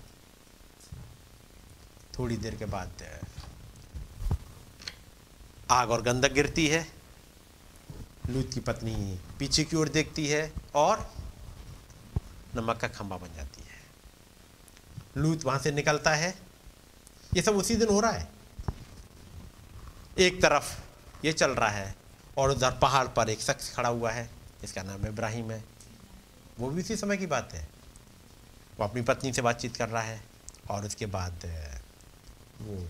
थोड़ी 2.19 2.37
देर 2.37 2.55
के 2.55 2.65
बाद 2.65 2.89
आग 5.71 5.91
और 5.91 6.03
गंधक 6.03 6.33
गिरती 6.33 6.67
है। 6.67 6.87
लूत 8.31 8.51
की 8.55 8.61
पत्नी 8.61 9.19
पीछे 9.39 9.65
की 9.65 9.77
ओर 9.77 9.89
देखती 9.89 10.27
है 10.27 10.53
और 10.75 11.13
नमक 12.57 12.77
का 12.77 12.89
खंबा 12.89 13.17
बन 13.17 13.35
जाती 13.37 13.63
है। 13.63 13.79
लूत 15.17 15.45
वहाँ 15.45 15.59
से 15.59 15.71
निकलता 15.71 16.15
है। 16.15 16.35
ये 17.35 17.43
सब 17.43 17.57
उसी 17.57 17.77
दिन 17.77 17.89
हो 17.89 18.01
रहा 18.01 18.13
है। 18.13 18.29
एक 20.19 20.43
तरफ़ 20.43 20.75
ये 21.25 21.33
चल 21.33 21.51
रहा 21.51 21.69
है 21.69 21.95
और 22.39 22.51
उधर 22.51 22.79
पहाड़ 22.79 23.07
पर 23.09 23.31
एक 23.31 23.41
शख्स 23.41 23.75
खड़ा 23.77 23.89
हुआ 23.89 24.11
है 24.11 24.31
इसका 24.65 24.83
नाम 24.83 25.07
इब्राहिम 25.07 25.51
है। 25.51 25.65
वो 26.59 26.71
भी 26.71 26.83
उसी 26.83 26.97
समय 26.97 27.17
की 27.17 27.27
बात 27.27 27.53
है। 27.55 27.69
वो 28.79 28.85
अपनी 28.85 29.03
पत्नी 29.03 29.33
से 29.33 29.43
बातचीत 29.43 29.77
कर 29.77 29.89
रहा 29.89 30.03
है 30.03 30.23
और 30.71 30.87
उसके 30.87 31.07
बाद 31.07 31.45
वो 32.61 32.87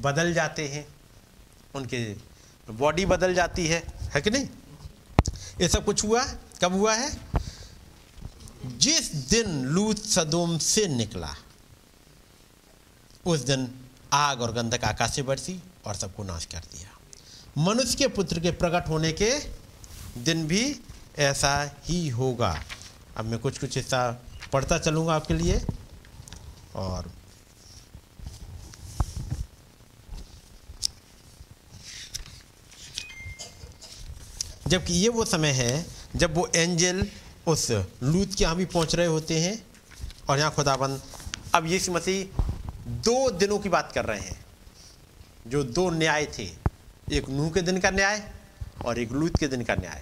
बदल 0.00 0.32
जाते 0.34 0.68
हैं। 0.68 0.86
उनके 1.74 2.14
बॉडी 2.72 3.06
बदल 3.06 3.34
जाती 3.34 3.66
है। 3.66 3.82
है 4.14 4.20
कि 4.20 4.30
नहीं? 4.30 4.48
ये 5.60 5.68
सब 5.68 5.84
कुछ 5.84 6.04
हुआ 6.04 6.24
कब 6.62 6.72
हुआ 6.72 6.94
है? 6.94 7.10
जिस 8.66 9.14
दिन 9.14 9.64
लूत 9.64 9.98
सदोम 9.98 10.58
से 10.58 10.86
निकला, 10.88 11.34
उस 13.26 13.40
दिन 13.40 13.70
आग 14.12 14.40
और 14.40 14.52
गंधक 14.52 14.84
आकाश 14.84 15.14
से 15.14 15.22
बरसी 15.22 15.62
और 15.86 15.94
सबको 15.94 16.24
नाश 16.24 16.44
कर 16.44 16.58
दिया। 16.58 16.88
मनुष्य 17.58 17.96
के 17.98 18.08
पुत्र 18.08 18.40
के 18.40 18.50
प्रकट 18.50 18.88
होने 18.88 19.12
के 19.12 19.38
दिन 20.18 20.46
भी 20.46 20.80
ऐसा 21.18 21.70
ही 21.84 22.08
होगा। 22.08 22.62
अब 23.16 23.24
मैं 23.24 23.38
कुछ 23.38 23.58
कुछ 23.58 23.76
हिस्सा 23.76 24.22
पढ़ता 24.52 24.78
चलूँगा 24.78 25.14
आपके 25.14 25.34
लिए 25.34 25.66
और 26.74 27.10
जबकि 34.68 34.94
ये 34.94 35.08
वो 35.08 35.24
समय 35.24 35.50
है 35.50 35.86
जब 36.16 36.34
वो 36.34 36.46
एंजल 36.56 37.06
उस 37.46 37.70
लूत 37.70 38.34
के 38.34 38.44
यहाँ 38.44 38.56
भी 38.56 38.64
पहुँच 38.64 38.94
रहे 38.94 39.06
होते 39.06 39.40
हैं 39.40 39.62
और 40.28 40.38
यहाँ 40.38 40.50
खुदाबंद 40.50 41.02
अब 41.54 41.66
यीशु 41.66 41.92
मसीह 41.92 42.42
दो 42.88 43.30
दिनों 43.30 43.58
की 43.58 43.68
बात 43.68 43.92
कर 43.92 44.04
रहे 44.04 44.20
हैं। 44.20 44.44
जो 45.46 45.62
दो 45.64 45.90
न्याय 45.90 46.26
थे, 46.38 46.48
एक 47.12 47.28
नूह 47.28 47.50
के 47.50 47.62
दिन 47.62 47.80
का 47.80 47.90
न्याय 47.90 48.32
और 48.84 48.98
एक 48.98 49.12
लूत 49.12 49.36
के 49.36 49.48
दिन 49.48 49.64
का 49.64 49.74
न्याय। 49.74 50.00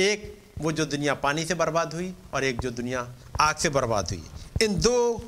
एक 0.00 0.38
वो 0.58 0.72
जो 0.72 0.84
दुनिया 0.84 1.14
पानी 1.14 1.44
से 1.44 1.54
बर्बाद 1.54 1.94
हुई 1.94 2.14
और 2.34 2.44
एक 2.44 2.60
जो 2.60 2.70
दुनिया 2.70 3.08
आग 3.40 3.56
से 3.56 3.68
बर्बाद 3.68 4.10
हुई। 4.10 4.24
इन 4.62 4.80
दो 4.80 5.18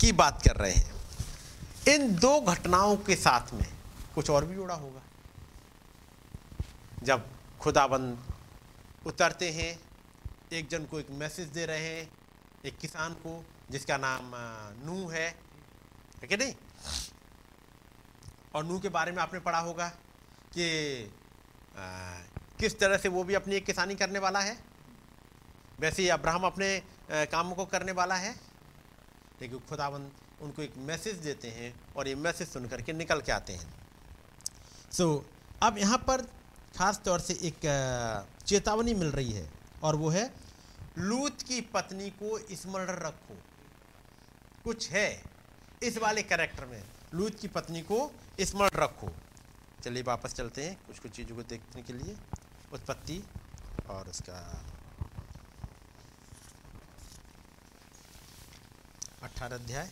की 0.00 0.12
बात 0.12 0.42
कर 0.42 0.56
रहे 0.56 0.72
हैं। 0.72 1.94
इन 1.94 2.14
दो 2.16 2.40
घटनाओं 2.40 2.96
के 2.96 3.16
साथ 3.16 3.54
में 3.54 3.66
कुछ 4.14 4.30
और 4.30 4.44
भी 4.44 4.54
जुड़ा 4.54 4.74
होगा। 4.74 5.02
जब 7.04 7.26
खुदाबंद 7.60 8.32
उतरते 9.06 9.50
हैं। 9.50 9.72
एक 10.52 10.68
जन 10.68 10.84
को 10.84 11.00
एक 11.00 11.10
मैसेज 11.10 11.48
दे 11.48 11.64
रहे 11.66 11.88
हैं 11.88 12.08
एक 12.64 12.78
किसान 12.78 13.12
को 13.16 13.44
जिसका 13.70 13.96
नाम 13.96 14.30
नू 14.86 15.08
है। 15.08 15.28
है 16.22 16.26
कि 16.28 16.36
नहीं? 16.36 16.54
और 18.54 18.64
नूह 18.64 18.80
के 18.80 18.88
बारे 18.88 19.12
में 19.12 19.22
आपने 19.22 19.40
पढ़ा 19.40 19.58
होगा 19.58 19.88
कि 20.52 20.66
किस 22.60 22.78
तरह 22.78 22.96
से 22.96 23.08
वो 23.08 23.24
भी 23.24 23.34
अपनी 23.34 23.54
एक 23.54 23.66
किसानी 23.66 23.94
करने 23.94 24.18
वाला 24.18 24.40
है। 24.40 24.56
वैसे 25.80 26.02
ही 26.02 26.08
अब्राहम 26.08 26.42
अपने 26.42 26.70
कामों 27.10 27.56
को 27.56 27.64
करने 27.66 27.92
वाला 27.92 28.14
है। 28.16 28.34
लेकिन 29.40 29.58
खुदाबंद 29.68 30.10
उनको 30.42 30.62
एक 30.62 30.76
मैसेज 30.86 31.16
देते 31.18 31.48
हैं 31.50 31.74
और 31.96 32.08
ये 32.08 32.14
मैसेज 32.16 32.48
सुन 32.48 32.66
करके 32.68 32.92
निकल 32.92 33.20
के 33.20 33.32
आते 33.32 33.52
हैं। 33.52 33.68
सो 34.92 35.04
so, 35.04 35.24
अब 35.62 35.78
यहाँ 35.78 35.98
पर 35.98 36.26
खास 36.78 37.00
तौर 37.04 37.20
से 37.20 37.34
एक 37.42 37.60
चेतावनी 38.46 38.92
मिल 38.94 39.08
रही 39.12 39.32
है 39.32 39.48
और 39.82 39.96
वो 39.96 40.08
है, 40.08 40.24
लूत 40.98 41.42
की 41.42 41.60
पत्नी 41.74 42.10
को 42.22 42.38
स्मरण 42.54 42.90
रखो। 42.98 43.36
कुछ 44.64 44.88
है 44.90 45.08
इस 45.82 45.98
वाले 45.98 46.22
कैरेक्टर 46.22 46.66
में, 46.66 46.82
लूत 47.14 47.38
की 47.40 47.48
पत्नी 47.48 47.82
को 47.82 47.98
स्मरण 48.40 48.78
रखो। 48.80 49.10
चलिए 49.84 50.02
वापस 50.02 50.34
चलते 50.34 50.66
हैं 50.66 50.76
कुछ 50.86 50.98
कुछ 50.98 51.10
चीज़ों 51.12 51.36
को 51.36 51.42
देखने 51.44 51.82
के 51.82 51.92
लिए, 51.92 52.16
उत्पत्ति 52.72 53.22
और 53.90 54.08
उसका 54.08 54.40
अठारह 59.22 59.56
अध्याय। 59.56 59.90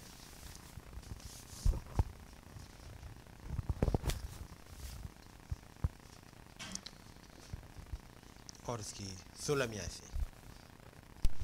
और 8.69 8.81
उसकी 8.81 9.09
सोलहवीं 9.47 9.89
से। 9.97 10.07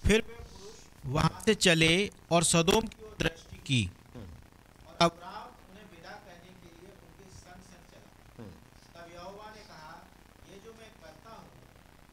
फिर 0.06 0.24
वहाँ 1.06 1.42
से 1.44 1.54
चले 1.56 1.92
और 2.32 2.44
सदोम 2.44 2.86
की 2.86 3.10
दृष्टि 3.20 3.56
की। 3.66 3.82
अब 3.84 5.00
अब्राहम 5.00 5.50
उन्हें 5.70 5.86
विदा 5.90 6.14
करने 6.26 6.52
के 6.62 6.68
लिए 6.76 6.90
उनके 6.92 7.26
संग 7.32 7.62
संग 7.70 7.84
चला। 7.92 8.08
तब 8.94 9.06
यहोवा 9.14 9.46
ने 9.56 9.62
कहा 9.70 9.94
ये 10.50 10.56
जो 10.64 10.72
मैं 10.80 10.90
करता 11.02 11.30
हूँ 11.32 11.48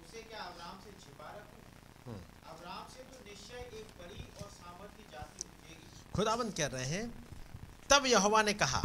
उसे 0.06 0.22
क्या 0.24 0.42
अब्राहम 0.44 0.78
से 0.84 0.92
छिपा 1.02 1.28
रखूँ? 1.38 2.20
अब्राहम 2.54 2.86
से 2.94 3.02
तो 3.04 3.18
खुदाबंद 6.16 6.54
कह 6.54 6.68
रहे 6.68 6.86
हैं 6.86 7.06
तब 7.90 8.06
यहोवा 8.06 8.42
ने 8.44 8.54
कहा 8.62 8.82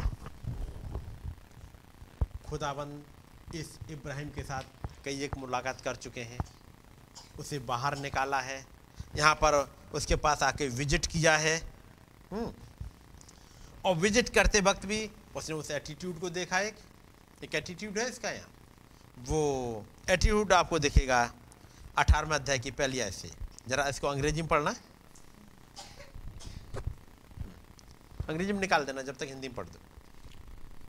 खुदाबंद 2.49 3.55
इस 3.55 3.68
इब्राहिम 3.91 4.29
के 4.31 4.43
साथ 4.43 4.84
कई 5.05 5.22
एक 5.22 5.36
मुलाकात 5.38 5.80
कर 5.80 5.96
चुके 5.96 6.20
हैं। 6.22 6.38
उसे 7.38 7.59
बाहर 7.68 7.98
निकाला 7.98 8.40
है। 8.40 8.64
यहाँ 9.16 9.34
पर 9.34 9.55
उसके 9.94 10.16
पास 10.16 10.42
आके 10.42 10.68
विज़िट 10.70 11.07
किया 11.07 11.36
है। 11.36 11.57
हम्म। 12.32 12.52
और 13.84 13.96
विज़िट 13.96 14.28
करते 14.28 14.61
वक्त 14.62 14.86
भी 14.86 15.11
उसने 15.36 15.55
उस 15.55 15.70
एटीट्यूड 15.70 16.18
को 16.20 16.30
देखा 16.30 16.61
एक। 16.61 16.76
एक 17.44 17.55
एटीट्यूड 17.55 17.98
है 17.98 18.09
इसका 18.09 18.30
यहाँ। 18.30 18.48
वो 19.18 19.84
एटीट्यूड 20.11 20.52
आपको 20.52 20.78
दिखेगा 20.78 21.22
अठारहवें 21.98 22.34
अध्याय 22.34 22.59
की 22.59 22.70
पहली 22.70 23.00
आयत 23.00 23.14
से। 23.14 23.30
जरा 23.68 23.86
इसको 23.88 24.07
अंग्रेज़ी 24.07 24.42
में 24.42 24.48
पढ़ना। 24.48 24.74
अंग्रेज़ी 28.28 28.52
में 28.52 28.61
निकाल 28.61 28.84
देना 28.84 29.02
जब 29.02 29.16
तक 29.16 29.26
हिंदी 29.26 29.48
में 29.48 29.57
पढ़ 29.57 29.66
दो। 29.66 29.78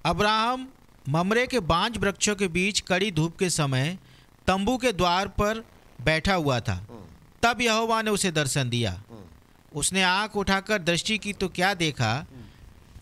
अब्राहम 0.05 0.68
ममरे 1.10 1.45
के 1.47 1.60
बांझ 1.60 1.97
वृक्षों 1.97 2.36
के 2.36 2.47
बीच 2.47 2.80
कड़ी 2.80 3.12
धूप 3.12 3.38
के 3.38 3.49
समय 3.49 3.97
तंबू 4.47 4.78
के 4.78 4.91
द्वार 4.91 5.28
पर 5.28 5.64
बैठा 6.01 6.34
हुआ 6.34 6.60
था। 6.60 6.76
तब 7.43 7.62
यहोवा 7.62 8.01
ने 8.01 8.12
उसे 8.12 8.32
दर्शन 8.32 8.70
दिया। 8.70 9.01
उसने 9.74 10.03
आँख 10.03 10.36
उठाकर 10.36 10.82
दृष्टि 10.82 11.18
की 11.18 11.34
तो 11.34 11.47
क्या 11.49 11.74
देखा 11.74 12.14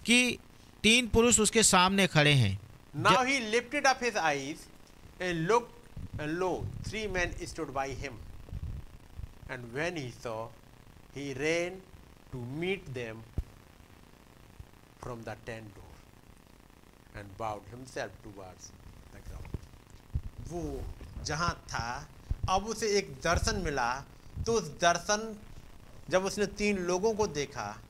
कि 0.06 0.38
तीन 0.84 1.08
पुरुष 1.08 1.40
उसके 1.40 1.64
सामने 1.64 2.08
खड़े 2.08 2.34
हैं। 2.34 2.60
Now 2.96 3.24
he 3.26 3.40
lifted 3.40 3.88
up 3.88 4.00
his 4.04 4.18
eyes 4.18 4.66
and 5.22 5.48
look 5.48 5.70
and 6.22 6.30
lo 6.30 6.52
three 6.88 7.08
man 7.08 7.36
stood 7.46 7.74
by 7.74 7.92
him 8.02 8.20
and 9.52 9.66
when 9.74 9.98
he 9.98 10.10
saw 10.24 10.36
he 11.16 11.32
ran 11.34 11.82
to 12.32 12.44
meet 12.60 12.90
them 12.90 13.22
from 15.04 15.22
the 15.22 15.38
tent 15.46 15.74
and 17.18 17.28
bowed 17.40 17.66
himself 17.74 18.12
towards 18.24 18.70
the 19.14 19.22
ground. 19.28 19.58
वो 20.50 20.62
जहाँ 21.24 21.54
था 21.70 22.08
अब 22.50 22.66
उसे 22.66 22.88
एक 22.98 23.14
दर्शन 23.24 23.60
मिला 23.60 23.94
तो 24.46 24.54
उस 24.54 24.68
दर्शन 24.82 25.38
जब 26.10 26.26
उसने 26.26 26.46
तीन 26.46 26.78
लोगों 26.78 27.14
को 27.16 27.28
देखा 27.28 27.82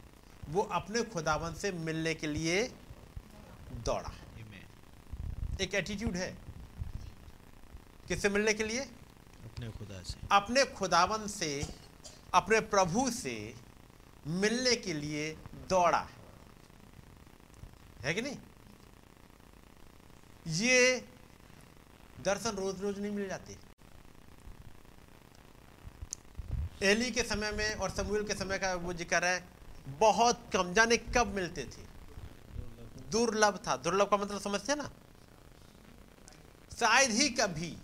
वो 0.49 0.61
अपने 0.61 1.01
खुदावन 1.03 1.53
से 1.53 1.71
मिलने 1.71 2.13
के 2.13 2.27
लिए 2.27 2.63
दौड़ा। 3.85 4.11
एक 5.61 5.73
एटीट्यूड 5.75 6.15
है। 6.15 6.37
किससे 8.07 8.29
मिलने 8.29 8.53
के 8.53 8.63
लिए? 8.63 8.79
अपने 8.79 9.69
खुदा 9.69 10.01
से। 10.03 10.27
अपने 10.31 10.65
खुदावन 10.65 11.27
से 11.27 11.49
अपने 12.33 12.59
प्रभु 12.59 13.09
से 13.11 13.55
मिलने 14.27 14.75
के 14.75 14.93
लिए 14.93 15.31
दौड़ा। 15.69 16.07
है 18.01 18.13
कि 18.13 18.21
नहीं? 18.21 18.37
ये 20.45 21.05
दर्शन 22.25 22.55
रोज 22.55 22.81
रोज 22.81 22.99
नहीं 22.99 23.11
मिल 23.11 23.27
जाते। 23.29 23.57
एली 26.83 27.11
के 27.11 27.23
समय 27.23 27.51
में 27.51 27.73
और 27.75 27.89
समूल 27.91 28.23
के 28.27 28.33
समय 28.33 28.57
का 28.59 28.73
वो 28.75 28.93
ज़िक्र 28.93 29.25
है, 29.25 29.43
बहुत 29.99 30.49
कम 30.53 30.73
जाने 30.73 30.97
कब 30.97 31.33
मिलते 31.35 31.63
थे? 31.65 31.81
दुर्लभ 33.11 33.59
था। 33.67 33.75
दुर्लभ 33.77 34.09
का 34.09 34.17
मतलब 34.17 34.39
समझते 34.41 34.75
ना? 34.75 34.89
शायद 36.71 37.11
ही 37.11 37.29
कभी। 37.31 37.75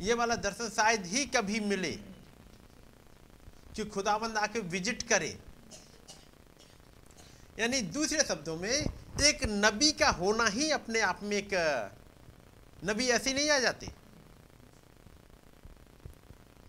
ये 0.00 0.14
वाला 0.14 0.34
दर्शन 0.38 0.68
शायद 0.70 1.06
ही 1.06 1.24
कभी 1.26 1.60
मिले 1.60 1.90
कि 3.76 3.84
खुदाबंद 3.86 4.36
आके 4.36 4.60
विज़िट 4.66 5.02
करे। 5.02 5.38
यानी 7.58 7.80
दूसरे 7.92 8.24
शब्दों 8.24 8.56
में 8.56 8.84
एक 9.22 9.44
नबी 9.44 9.92
का 9.92 10.08
होना 10.08 10.46
ही 10.46 10.70
अपने 10.70 11.00
आप 11.00 11.20
में 11.22 11.36
एक, 11.36 11.50
नबी 12.84 13.08
ऐसे 13.08 13.32
नहीं 13.32 13.50
आ 13.50 13.58
जाते। 13.58 13.90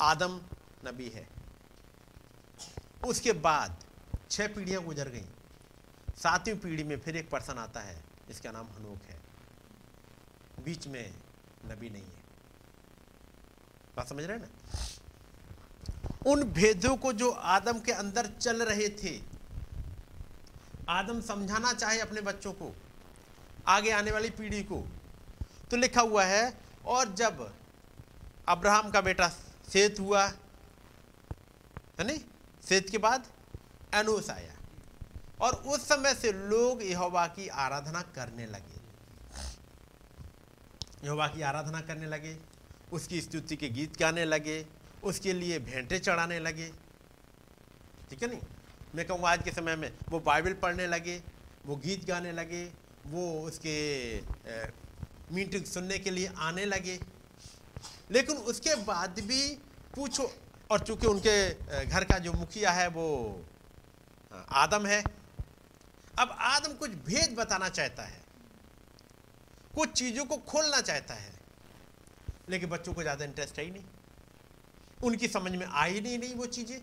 आदम 0.01 0.41
नबी 0.85 1.09
है। 1.09 1.27
उसके 3.05 3.31
बाद 3.31 3.83
छह 4.31 4.47
पीढ़ियाँ 4.47 4.83
गुजर 4.83 5.09
गई। 5.09 5.25
सातवीं 6.17 6.55
पीढ़ी 6.55 6.83
में 6.83 6.99
फिर 6.99 7.17
एक 7.17 7.29
पर्सन 7.29 7.57
आता 7.57 7.79
है, 7.79 8.03
जिसका 8.27 8.51
नाम 8.51 8.67
हनोक 8.67 9.03
है। 9.03 9.19
बीच 10.63 10.87
में 10.87 11.13
नबी 11.65 11.89
नहीं 11.89 12.03
है। 12.03 12.19
बात 13.95 14.07
समझ 14.07 14.23
रहे 14.23 14.37
हैं 14.37 14.45
ना? 14.45 14.85
उन 16.25 16.43
भेदों 16.43 16.97
को 16.97 17.13
जो 17.13 17.29
आदम 17.31 17.79
के 17.79 17.91
अंदर 17.91 18.27
चल 18.27 18.63
रहे 18.63 18.89
थे 18.89 19.38
आदम 20.89 21.21
समझाना 21.21 21.73
चाहे 21.73 21.99
अपने 21.99 22.21
बच्चों 22.21 22.53
को, 22.53 22.75
आगे 23.67 23.91
आने 23.91 24.11
वाली 24.11 24.29
पीढ़ी 24.29 24.63
को। 24.63 24.87
तो 25.71 25.77
लिखा 25.77 26.01
हुआ 26.01 26.23
है, 26.23 26.57
और 26.85 27.13
जब 27.13 27.53
अब्राहम 28.47 28.89
का 28.91 29.01
बेटा 29.01 29.27
सेत 29.73 29.99
हुआ, 29.99 30.25
है 31.99 32.03
नहीं? 32.03 32.19
सेत 32.63 32.89
के 32.89 32.97
बाद 32.97 33.27
एनोस 33.95 34.29
आया। 34.29 34.55
और 35.41 35.53
उस 35.53 35.87
समय 35.87 36.13
से 36.13 36.31
लोग 36.31 36.83
यहोवा 36.83 37.27
की 37.27 37.47
आराधना 37.47 38.01
करने 38.01 38.45
लगे। 38.45 38.79
यहोवा 41.03 41.27
की 41.27 41.41
आराधना 41.41 41.81
करने 41.81 42.05
लगे, 42.05 42.37
उसकी 42.91 43.21
स्तुति 43.21 43.55
के 43.55 43.69
गीत 43.69 43.99
गाने 43.99 44.25
लगे, 44.25 44.65
उसके 45.03 45.33
लिए 45.33 45.59
भेंटे 45.59 45.99
चढ़ाने 45.99 46.39
लगे। 46.39 46.73
ठीक 48.09 48.23
है 48.23 48.29
नहीं? 48.29 48.41
मैं 48.95 49.05
कहूँगा 49.07 49.29
आज 49.29 49.43
के 49.43 49.51
समय 49.51 49.75
में 49.75 49.91
वो 50.09 50.19
बाइबल 50.21 50.53
पढ़ने 50.61 50.87
लगे, 50.87 51.21
वो 51.65 51.75
गीत 51.77 52.05
गाने 52.07 52.31
लगे, 52.31 52.63
वो 53.05 53.41
उसके 53.41 53.75
मीटिंग 55.31 55.65
सुनने 55.65 55.97
के 55.99 56.11
लिए 56.11 56.31
आने 56.39 56.65
लगे। 56.65 56.99
लेकिन 58.11 58.37
उसके 58.47 58.75
बाद 58.83 59.19
भी 59.21 59.41
पूछो, 59.95 60.31
और 60.71 60.79
चूँकि 60.79 61.07
उनके 61.07 61.85
घर 61.85 62.03
का 62.03 62.17
जो 62.19 62.33
मुखिया 62.33 62.71
है 62.71 62.87
वो 62.89 63.07
आदम 64.31 64.85
है, 64.85 65.03
अब 66.13 66.35
आदम 66.41 66.73
कुछ 66.75 66.91
भेद 67.05 67.35
बताना 67.37 67.69
चाहता 67.69 68.03
है, 68.03 68.21
कुछ 69.75 69.91
चीज़ों 69.91 70.25
को 70.25 70.37
खोलना 70.47 70.81
चाहता 70.81 71.13
है, 71.13 71.33
लेकिन 72.49 72.69
बच्चों 72.69 72.93
को 72.93 73.01
ज़्यादा 73.01 73.25
इंटरेस्ट 73.25 73.59
है 73.59 73.65
ही 73.65 73.71
नहीं। 73.71 73.83
उनकी 74.99 75.27
समझ 75.29 75.51
में 75.51 75.65
आई 75.65 75.99
नहीं 75.99 76.17
नहीं 76.19 76.35
वो 76.35 76.45
चीज़ें। 76.47 76.79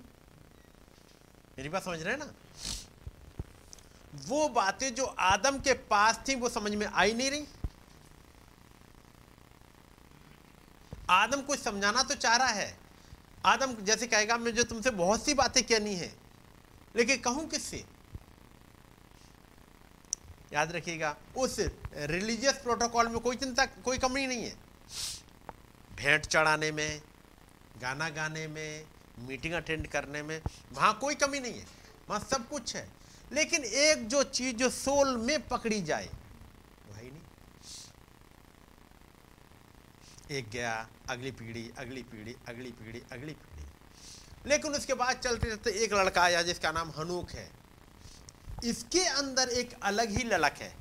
मेरी 1.59 1.68
बात 1.68 1.84
समझ 1.84 2.02
रहे 2.02 2.12
हैं 2.12 2.18
ना? 2.20 2.32
वो 4.26 4.48
बातें 4.48 4.94
जो 4.94 5.04
आदम 5.04 5.59
के 5.59 5.72
पास 5.86 6.20
थी, 6.28 6.34
वो 6.34 6.48
समझ 6.48 6.74
में 6.74 6.86
आई 6.86 7.14
नहीं 7.14 7.30
रही। 7.30 7.46
आदम 11.11 11.42
कुछ 11.42 11.61
समझाना 11.61 12.02
तो 12.02 12.14
चाह 12.14 12.36
रहा 12.36 12.48
है। 12.48 12.76
आदम 13.46 13.74
जैसे 13.84 14.07
कहेगा 14.07 14.36
मुझे 14.38 14.64
तुमसे 14.64 14.90
बहुत 14.92 15.24
सी 15.24 15.34
बातें 15.34 15.62
कहनी 15.64 15.94
है, 15.94 16.12
लेकिन 16.94 17.20
कहूँ 17.20 17.46
किससे? 17.48 17.84
याद 20.52 20.72
रखिएगा, 20.72 21.16
उस 21.36 21.57
रिलीजियस 21.94 22.61
प्रोटोकॉल 22.62 23.09
में 23.09 23.18
कोई 23.18 23.36
चिंता, 23.36 23.64
कोई 23.66 23.98
कमी 23.98 24.26
नहीं 24.26 24.44
है। 24.44 24.54
भेंट 25.96 26.26
चढ़ाने 26.26 26.70
में, 26.72 27.00
गाना 27.80 28.09
गाने 28.11 28.46
में 28.48 28.84
मीटिंग 29.18 29.54
अटेंड 29.54 29.86
करने 29.86 30.22
में, 30.22 30.42
वहाँ 30.72 30.98
कोई 30.98 31.14
कमी 31.14 31.40
नहीं 31.40 31.54
है। 31.54 31.66
वहाँ 32.08 32.28
सब 32.30 32.48
कुछ 32.48 32.76
है। 32.76 32.88
लेकिन 33.32 33.64
एक 33.64 34.08
जो 34.08 34.22
चीज़ 34.22 34.56
जो 34.56 34.70
सोल 34.70 35.16
में 35.16 35.48
पकड़ी 35.48 35.82
जाए, 35.82 36.10
वही 36.88 37.10
नहीं। 37.10 37.22
एक 40.30 40.50
गया, 40.50 40.88
अगली 41.10 41.30
पीढ़ी 41.30 41.72
अगली 41.78 42.02
पीढ़ी 42.02 42.36
अगली 42.48 42.72
पीढ़ी 42.72 43.02
अगली 43.12 43.32
पीढ़ी। 43.32 43.66
लेकिन 44.46 44.72
उसके 44.72 44.94
बाद 44.94 45.16
चलते 45.16 45.46
चलते 45.46 45.70
एक 45.70 45.92
लड़का 45.92 46.22
आया 46.22 46.42
जिसका 46.42 46.72
नाम 46.72 46.90
हनूक 46.90 47.30
है। 47.30 47.52
इसके 48.64 49.04
अंदर 49.04 49.48
एक 49.48 49.82
अलग 49.82 50.10
ही 50.10 50.24
ललक 50.24 50.54
है। 50.58 50.76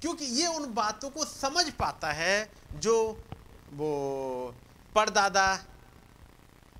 क्योंकि 0.00 0.24
ये 0.24 0.46
उन 0.46 0.74
बातों 0.74 1.10
को 1.10 1.24
समझ 1.24 1.70
पाता 1.70 2.12
है 2.12 2.52
जो 2.74 3.24
वो 3.72 4.54
परदादा 4.94 5.64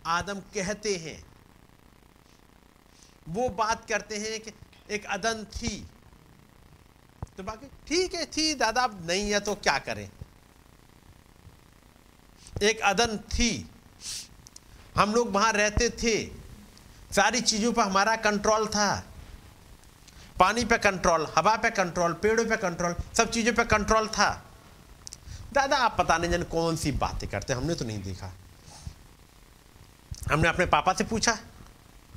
आदम 0.06 0.34
कहते 0.34 0.96
हैं। 0.96 1.24
वो 3.28 3.48
बात 3.48 3.88
करते 3.88 4.16
हैं 4.16 4.40
कि 4.40 4.52
एक 4.90 5.04
अदन 5.04 5.44
थी। 5.44 5.86
तो 7.36 7.42
बाकी, 7.42 7.66
ठीक 7.66 8.14
है, 8.14 8.26
थी, 8.26 8.54
दादा, 8.54 8.82
अब 8.82 9.10
नहीं 9.10 9.30
है 9.30 9.40
तो 9.40 9.54
क्या 9.54 9.78
करें? 9.78 10.10
एक 12.62 12.80
अदन 12.80 13.16
थी। 13.18 13.70
हम 14.96 15.14
लोग 15.14 15.32
वहाँ 15.32 15.52
रहते 15.52 15.90
थे। 15.90 16.44
सारी 17.14 17.40
चीज़ों 17.40 17.72
पर 17.72 17.82
हमारा 17.82 18.16
कंट्रोल 18.16 18.66
था। 18.66 19.06
पानी 20.40 20.64
पे 20.64 20.78
कंट्रोल 20.78 21.26
हवा 21.38 21.56
पे 21.56 21.70
कंट्रोल 21.70 22.12
पेड़ों 22.12 22.44
पे 22.44 22.56
कंट्रोल 22.56 22.96
सब 23.16 23.30
चीज़ों 23.30 23.52
पे 23.52 23.64
कंट्रोल 23.64 24.08
था। 24.08 24.44
दादा, 25.52 25.76
आप 25.76 25.96
पता 25.98 26.18
नहीं 26.18 26.30
जाने 26.30 26.44
कौन 26.44 26.76
सी 26.76 26.92
बातें 26.92 27.30
करते 27.30 27.52
हमने 27.52 27.74
तो 27.74 27.84
नहीं 27.84 28.02
देखा। 28.02 28.32
हमने 30.32 30.48
अपने 30.48 30.66
पापा 30.66 30.92
से 30.92 31.04
पूछा। 31.04 31.38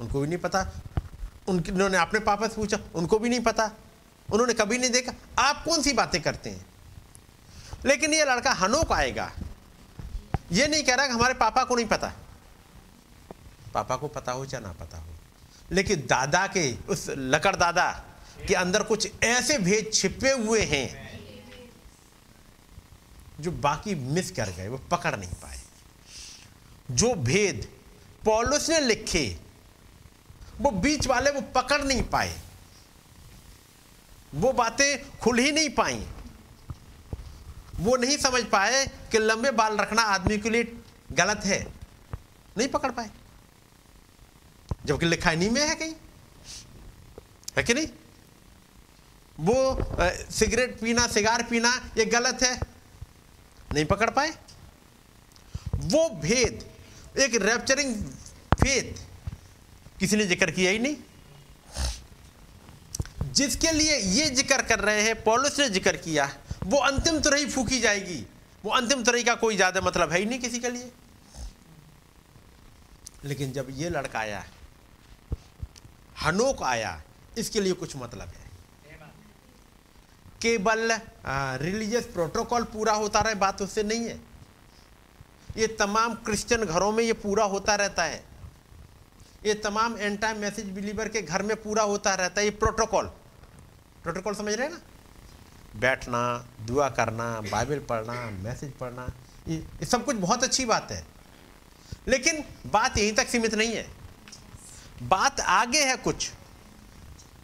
उनको 0.02 0.22
भी 0.22 0.28
नहीं 0.28 0.38
पता। 0.38 0.72
उन्होंने 1.48 1.98
अपने 1.98 2.20
पापा 2.20 2.48
से 2.48 2.56
पूछा। 2.56 2.78
उनको 2.96 3.20
भी 3.20 3.30
नहीं 3.30 3.40
पता। 3.40 3.72
उन्होंने 4.34 4.54
कभी 4.54 4.78
नहीं 4.78 4.92
देखा। 4.92 5.44
आप 5.44 5.64
कौन 5.66 5.82
सी 5.82 5.94
बातें 5.94 6.22
करते 6.22 6.50
हैं? 6.50 6.66
लेकिन 7.86 8.14
ये 8.14 8.26
लड़का 8.26 8.52
हनोक 8.52 8.92
आएगा। 8.92 9.32
ये 10.52 10.68
नहीं 10.68 10.84
कह 10.84 10.96
रहा 10.96 11.08
कि 11.08 11.14
हमारे 11.14 11.34
पापा 11.34 11.64
को 11.64 11.76
नहीं 11.76 11.86
पता। 11.86 12.14
पापा 13.74 13.96
को 13.96 14.08
पता 14.08 14.32
हो 14.32 14.46
या 14.46 14.60
ना 14.60 14.72
पता 14.72 14.98
हो। 14.98 15.10
लेकिन 15.72 16.00
दादा 16.00 16.48
के, 16.48 16.78
उस 16.90 17.06
लकड़ 17.10 17.56
दादा 17.56 18.04
के 18.48 18.54
अंदर 18.54 18.84
कुछ 18.84 19.24
ऐसे 19.24 19.58
भेद 19.58 19.92
छिपे 19.94 20.32
हुए 20.32 20.62
हैं 20.62 21.08
जो 23.40 23.52
बाकी 23.52 23.96
मिस 23.96 24.32
कर 24.32 24.50
गए, 24.50 24.68
वो 24.68 24.78
पकड़ 24.78 25.16
नहीं 25.16 25.34
पाए। 25.34 25.62
जो 26.92 27.14
भेद 27.14 27.77
पौलुस 28.28 28.70
ने 28.70 28.80
लिखे, 28.80 29.40
वो 30.58 30.72
बीच 30.72 31.08
वाले 31.08 31.32
वो 31.32 31.42
पकड़ 31.42 31.84
नहीं 31.84 32.04
पाए। 32.04 32.40
वो 34.36 34.52
बातें 34.52 35.20
खुल 35.20 35.40
ही 35.40 35.52
नहीं 35.52 35.70
पाई। 35.70 36.08
वो 37.76 37.96
नहीं 37.96 38.18
समझ 38.18 38.44
पाए 38.44 38.86
कि 38.86 39.18
लंबे 39.18 39.52
बाल 39.52 39.78
रखना 39.78 40.02
आदमी 40.02 40.38
के 40.38 40.50
लिए 40.50 40.64
गलत 41.12 41.42
है। 41.46 41.74
नहीं 42.58 42.68
पकड़ 42.68 42.92
पाए। 42.92 43.10
जबकि 44.86 45.06
लिखा 45.06 45.32
नहीं 45.32 45.50
में 45.50 45.70
है 45.70 45.76
कहीं। 45.76 45.94
है 47.58 47.64
कि 47.64 47.74
नहीं? 47.74 47.88
वो 49.40 49.78
सिगरेट 50.32 50.80
पीना, 50.80 51.08
सिगार 51.08 51.44
पीना, 51.44 51.90
ये 51.98 52.06
गलत 52.06 52.44
है। 52.44 52.60
नहीं 53.74 53.86
पकड़ 53.86 54.10
पाए। 54.10 54.30
वो 55.76 56.10
भेद 56.10 56.77
एक 57.18 57.36
रैप्चरिंग 57.42 57.94
फेथ 58.56 59.06
किसी 60.00 60.18
ने 60.18 60.26
ज़िक्र 60.26 60.52
किया 60.52 60.72
ही 60.72 60.80
नहीं। 60.80 60.96
जिसके 63.34 63.72
लिए 63.72 63.98
ये 63.98 64.30
ज़िक्र 64.32 64.62
कर 64.64 64.80
रहे 64.80 65.02
हैं, 65.02 65.24
पॉलिस 65.24 65.60
ने 65.60 65.70
ज़िक्र 65.70 65.98
किया, 65.98 66.30
वो 66.66 66.78
अंतिम 66.80 67.20
तुरही 67.22 67.46
फूकी 67.48 67.80
जाएगी। 67.80 68.26
वो 68.64 68.72
अंतिम 68.72 69.04
तुरही 69.04 69.24
का 69.24 69.36
कोई 69.38 69.56
ज़्यादा 69.56 69.82
मतलब 69.82 70.12
है 70.12 70.20
ही 70.20 70.26
नहीं 70.26 70.40
किसी 70.40 70.60
के 70.60 70.70
लिए। 70.70 70.92
लेकिन 73.26 73.52
जब 73.54 73.68
ये 73.72 73.90
लड़का 73.90 74.20
आया, 74.20 74.44
हनोक 76.22 76.64
आया, 76.64 77.02
इसके 77.38 77.62
लिए 77.62 77.74
कुछ 77.74 77.96
मतलब 77.96 78.28
है। 78.30 78.46
केवल 80.42 80.92
रिलीजियस 81.62 82.06
प्रोटोकॉल 82.06 82.64
पूरा 82.66 82.94
होता 82.94 83.20
रहे, 83.20 83.36
बात 83.36 83.62
उससे 83.62 83.84
नहीं 83.84 84.04
है। 84.04 84.20
ये 85.58 85.68
तमाम 85.68 86.14
क्रिश्चियन 86.16 86.64
घरों 86.64 86.92
में 86.92 87.04
ये 87.04 87.14
पूरा 87.14 87.46
होता 87.46 87.76
रहता 87.76 88.04
है। 88.04 88.24
ये 89.46 89.54
तमाम 89.54 89.98
एंटा 89.98 90.34
मैसेज 90.34 90.70
बिलीवर 90.70 91.08
के 91.08 91.22
घर 91.22 91.44
में 91.44 91.56
पूरा 91.62 91.84
होता 91.84 92.14
रहता 92.16 92.42
है। 92.42 92.46
ये 92.46 92.52
प्रोटोकॉल 92.54 93.06
प्रोटोकॉल 94.04 94.36
समझ 94.36 94.54
रहे 94.54 94.68
हैं 94.68 94.74
ना? 94.74 94.80
बैठना, 95.76 96.48
दुआ 96.62 96.90
करना 96.90 97.30
बाइबल 97.42 97.80
पढ़ना 97.80 98.14
मैसेज 98.44 98.72
पढ़ना, 98.72 99.08
ये 99.48 99.56
ये 99.56 99.86
सब 99.86 100.06
कुछ 100.06 100.16
बहुत 100.16 100.44
अच्छी 100.44 100.66
बात 100.66 100.92
है। 100.92 101.06
लेकिन 102.08 102.44
बात 102.68 102.98
यहीं 102.98 103.14
तक 103.14 103.28
सीमित 103.28 103.56
नहीं 103.56 103.76
है। 103.76 103.88
बात 105.04 105.40
आगे 105.40 105.84
है 105.86 105.96
कुछ 105.98 106.30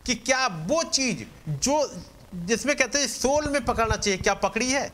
कि 0.05 0.16
क्या 0.16 0.47
वो 0.47 0.84
चीज़ 0.84 1.24
जो 1.49 1.76
जिसमें 2.36 2.76
कहते 2.76 2.99
हैं 2.99 3.07
सोल 3.07 3.49
में 3.49 3.64
पकड़ना 3.66 3.95
चाहिए, 3.95 4.18
क्या 4.18 4.34
पकड़ी 4.34 4.70
है? 4.72 4.91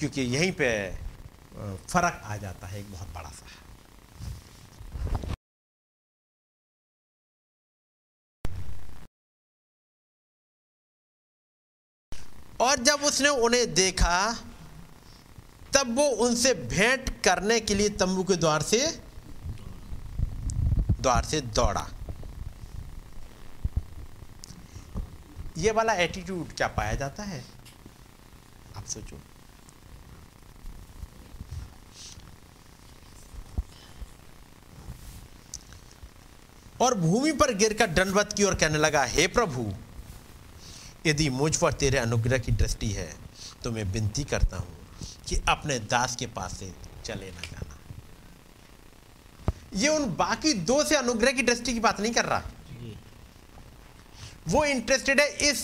क्योंकि 0.00 0.20
यहीं 0.22 0.52
पे 0.52 0.68
फ़र्क 1.54 2.20
आ 2.24 2.36
जाता 2.36 2.66
है 2.66 2.78
एक 2.80 2.90
बहुत 2.92 3.08
बड़ा 3.14 3.30
सा। 3.30 3.46
और 12.60 12.78
जब 12.78 13.04
उसने 13.04 13.28
उन्हें 13.28 13.74
देखा, 13.74 14.16
तब 15.74 15.94
वो 15.96 16.06
उनसे 16.26 16.54
भेंट 16.54 17.10
करने 17.24 17.60
के 17.60 17.74
लिए 17.74 17.88
तंबू 18.00 18.24
के 18.24 18.36
द्वार 18.36 18.62
से 18.62 18.86
द्वार 21.00 21.24
से 21.24 21.40
दौड़ा। 21.40 21.86
ये 25.58 25.70
वाला 25.70 25.92
एटीट्यूड 26.02 26.52
क्या 26.52 26.68
पाया 26.76 26.94
जाता 26.94 27.22
है? 27.22 27.44
आप 28.76 28.84
सोचो। 28.86 29.20
और 36.80 36.94
भूमि 36.94 37.32
पर 37.32 37.52
गिरकर 37.54 37.86
दंडवत 37.86 38.32
की 38.32 38.44
ओर 38.44 38.54
कहने 38.54 38.78
लगा 38.78 39.04
हे 39.04 39.26
प्रभु 39.28 39.72
यदि 41.06 41.28
मुझ 41.30 41.56
पर 41.56 41.72
तेरे 41.72 41.98
अनुग्रह 41.98 42.38
की 42.38 42.52
दृष्टि 42.52 42.90
है 42.92 43.12
तो 43.64 43.70
मैं 43.70 43.84
विनती 43.84 44.24
करता 44.24 44.56
हूँ 44.56 44.76
कि 45.28 45.40
अपने 45.48 45.78
दास 45.78 46.16
के 46.16 46.26
पास 46.26 46.56
से 46.58 46.72
चले 47.04 47.30
ना 47.30 47.40
जाना। 47.40 47.76
ये 49.74 49.88
उन 49.88 50.04
बाकी 50.16 50.52
दो 50.52 50.82
से 50.84 50.96
अनुग्रह 50.96 51.32
की 51.32 51.42
दृष्टि 51.42 51.72
की 51.72 51.80
बात 51.80 52.00
नहीं 52.00 52.12
कर 52.12 52.24
रहा? 52.24 52.42
वो 54.48 54.64
इंटरेस्टेड 54.64 55.20
है 55.20 55.28
इस 55.50 55.60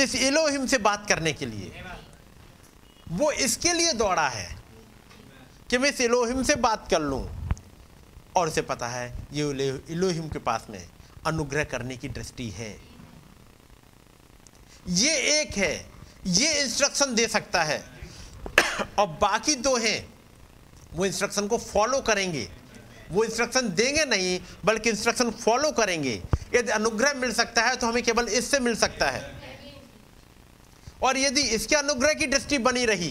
इस 0.00 0.14
इलोहिम 0.14 0.66
से 0.66 0.78
बात 0.78 1.06
करने 1.08 1.32
के 1.32 1.46
लिए। 1.46 1.82
वो 3.12 3.30
इसके 3.32 3.72
लिए 3.72 3.92
दौड़ा 3.92 4.28
है 4.28 4.48
कि 5.70 5.78
मैं 5.78 5.88
इस 5.90 6.00
इलोहिम 6.00 6.42
से 6.42 6.54
बात 6.56 6.88
कर 6.90 7.00
लूँ। 7.00 7.22
और 8.36 8.48
उसे 8.48 8.62
पता 8.62 8.88
है, 8.88 9.12
ये 9.32 9.68
इलोहिम 9.90 10.28
के 10.28 10.38
पास 10.38 10.66
में 10.70 10.86
अनुग्रह 11.26 11.64
करने 11.64 11.96
की 11.96 12.08
दृष्टि 12.08 12.48
है। 12.50 12.70
ये 14.88 15.14
एक 15.40 15.56
है, 15.56 15.74
ये 16.26 16.52
इंस्ट्रक्शन 16.62 17.14
दे 17.14 17.26
सकता 17.28 17.62
है। 17.62 17.82
और 18.98 19.06
बाकी 19.22 19.54
दो 19.54 19.76
हैं, 19.76 20.14
वो 20.92 21.06
इंस्ट्रक्शन 21.06 21.46
को 21.48 21.58
फॉलो 21.58 22.00
करेंगे। 22.00 22.48
वो 23.10 23.24
इंस्ट्रक्शन 23.24 23.68
देंगे 23.68 24.04
नहीं, 24.04 24.40
बल्कि 24.64 24.90
इंस्ट्रक्शन 24.90 25.30
फॉलो 25.30 25.70
करेंगे। 25.72 26.22
यदि 26.54 26.70
अनुग्रह 26.70 27.14
मिल 27.14 27.32
सकता 27.32 27.62
है 27.62 27.76
तो 27.76 27.86
हमें 27.86 28.02
केवल 28.02 28.28
इससे 28.30 28.58
मिल 28.60 28.76
सकता 28.76 29.10
है। 29.10 29.22
और 31.02 31.18
यदि 31.18 31.40
इसके 31.40 31.76
अनुग्रह 31.76 32.14
की 32.14 32.26
दृष्टि 32.26 32.58
बनी 32.58 32.84
रही 32.84 33.10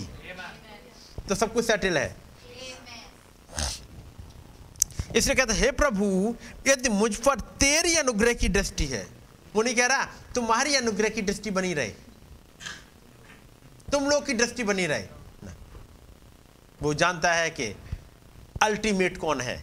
तो 1.29 1.35
सब 1.35 1.53
कुछ 1.53 1.65
सेटल 1.65 1.97
है। 1.97 2.15
इसलिए 5.15 5.35
कहते 5.35 5.53
हे 5.53 5.71
प्रभु, 5.71 6.35
यदि 6.67 6.89
मुझ 6.89 7.15
पर 7.15 7.39
तेरी 7.59 7.95
अनुग्रह 7.95 8.33
की 8.33 8.49
दृष्टि 8.49 8.85
है। 8.85 9.07
वो 9.55 9.61
नहीं 9.61 9.75
कह 9.75 9.85
रहा, 9.85 10.05
तुम्हारी 10.35 10.75
अनुग्रह 10.75 11.09
की 11.09 11.21
दृष्टि 11.21 11.51
बनी 11.51 11.73
रहे। 11.73 11.89
तुम 13.91 14.09
लोग 14.09 14.25
की 14.25 14.33
दृष्टि 14.33 14.63
बनी 14.63 14.85
रहे। 14.87 15.07
वो 16.81 16.93
जानता 16.93 17.33
है 17.33 17.49
कि 17.49 17.75
अल्टीमेट 18.63 19.17
कौन 19.17 19.41
है? 19.41 19.57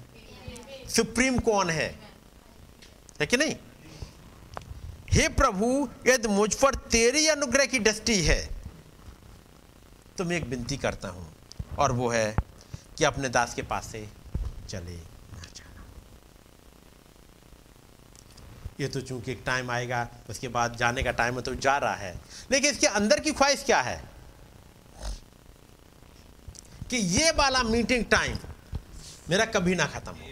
सुप्रीम 0.89 1.39
कौन 1.39 1.71
है? 1.71 1.89
है 3.21 3.27
कि 3.27 3.37
नहीं? 3.37 3.57
हे 5.13 5.29
प्रभु, 5.29 5.89
यदि 6.07 6.29
मुझ 6.29 6.55
पर 6.55 6.75
तेरी 6.91 7.27
अनुग्रह 7.29 7.67
की 7.67 7.79
दृष्टि 7.81 8.15
है 8.23 8.41
तो 10.19 10.25
मैं 10.25 10.37
एक 10.37 10.45
विनती 10.45 10.77
करता 10.77 11.09
हूँ। 11.09 11.33
और 11.79 11.93
वो 11.93 12.09
है 12.11 12.35
कि 12.99 13.05
अपने 13.05 13.29
दास 13.29 13.55
के 13.55 13.63
पास 13.65 13.87
से 13.87 14.09
चले 14.69 14.97
ना 14.97 15.43
जाना 15.57 15.85
ये 18.81 18.89
तो 18.89 19.01
चूँकि 19.01 19.33
एक 19.33 19.43
टाइम 19.47 19.71
आएगा, 19.71 20.09
उसके 20.31 20.49
बाद 20.49 20.77
जाने 20.77 21.03
का 21.03 21.11
टाइम 21.11 21.35
है 21.35 21.43
तो 21.43 21.55
जा 21.55 21.77
रहा 21.79 21.95
है। 21.95 22.21
लेकिन 22.51 22.71
इसके 22.71 22.87
अंदर 22.87 23.21
की 23.21 23.33
ख्वाहिश 23.33 23.63
क्या 23.63 23.81
है? 23.81 24.05
कि 26.91 26.97
ये 26.97 27.31
वाला 27.31 27.63
मीटिंग 27.63 28.05
टाइम 28.05 28.39
मेरा 29.31 29.45
कभी 29.45 29.75
ना 29.75 29.87
खत्म 29.87 30.13
हो। 30.13 30.29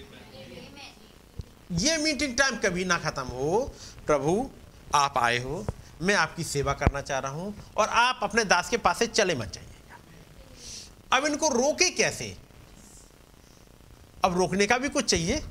ये 1.73 1.97
मीटिंग 1.97 2.37
टाइम 2.39 2.57
कभी 2.57 2.85
ना 2.85 2.99
खत्म 2.99 3.23
हो। 3.23 3.61
प्रभु, 4.07 4.51
आप 4.95 5.19
आए 5.19 5.39
हो, 5.39 5.67
मैं 6.03 6.15
आपकी 6.15 6.45
सेवा 6.45 6.73
करना 6.73 7.01
चाह 7.01 7.19
रहा 7.19 7.33
हूँ, 7.33 7.55
और 7.77 7.89
आप 7.89 8.21
अपने 8.23 8.45
दास 8.45 8.69
के 8.69 8.77
पास 8.77 8.99
से 8.99 9.07
चले 9.07 9.35
मत 9.35 9.53
जाइएगा। 9.53 11.17
अब 11.17 11.27
इनको 11.27 11.49
रोके 11.49 11.91
कैसे? 11.91 12.37
अब 14.25 14.39
रोकने 14.39 14.67
का 14.67 14.79
भी 14.79 14.89
कुछ 14.89 15.05
चाहिए? 15.05 15.43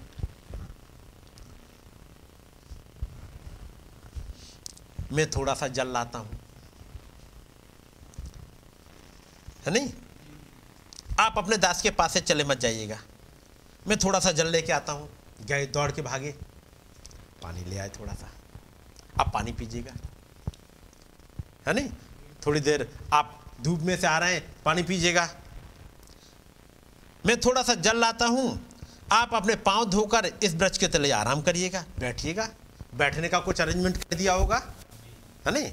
मैं 5.14 5.30
थोड़ा 5.30 5.54
सा 5.54 5.68
जल 5.68 5.88
लाता 5.88 6.20
हूँ। 6.20 6.40
है 9.66 9.74
नहीं? 9.74 9.94
आप 11.20 11.34
अपने 11.38 11.58
दास 11.58 11.82
के 11.82 11.90
पास 11.90 12.14
से 12.14 12.20
चले 12.22 12.44
मत 12.44 12.60
जाइएगा। 12.60 13.00
मैं 13.88 13.98
थोड़ा 13.98 14.20
सा 14.20 14.32
जल 14.32 14.48
लेके 14.48 14.74
आता 14.74 14.94
हूँ। 14.94 15.10
गए 15.42 15.66
दौड़ 15.66 15.92
के 15.92 16.02
भागे। 16.02 16.32
पानी 17.44 17.64
ले 17.64 17.78
आए 17.78 17.90
थोड़ा 17.90 18.14
सा। 18.14 18.32
आप 19.20 19.32
पानी 19.34 19.52
पीजिएगा। 19.52 19.92
है 21.68 21.74
नहीं? 21.74 21.90
थोड़ी 22.46 22.60
देर 22.60 23.00
आप 23.14 23.44
धूप 23.62 23.80
में 23.80 23.98
से 23.98 24.08
आ 24.08 24.18
रहे 24.18 24.34
हैं, 24.34 24.56
पानी 24.66 24.84
पीजिएगा। 24.84 25.30
मैं 27.26 27.40
थोड़ा 27.40 27.64
सा 27.64 27.74
जल 27.74 27.98
लाता 27.98 28.26
हूँ। 28.26 28.70
आप 29.12 29.34
अपने 29.34 29.56
पाँव 29.56 29.86
धोकर 29.86 30.26
इस 30.26 30.54
वृक्ष 30.56 30.78
के 30.78 30.88
तले 30.88 31.12
आराम 31.12 31.42
करिएगा। 31.42 31.86
बैठिएगा। 32.00 32.50
बैठने 32.96 33.30
का 33.30 33.40
कुछ 33.40 33.62
अरेंजमेंट 33.62 33.98
कर 33.98 34.16
दिया 34.16 34.34
होगा। 34.34 34.74
है 35.48 35.54
नहीं? 35.54 35.72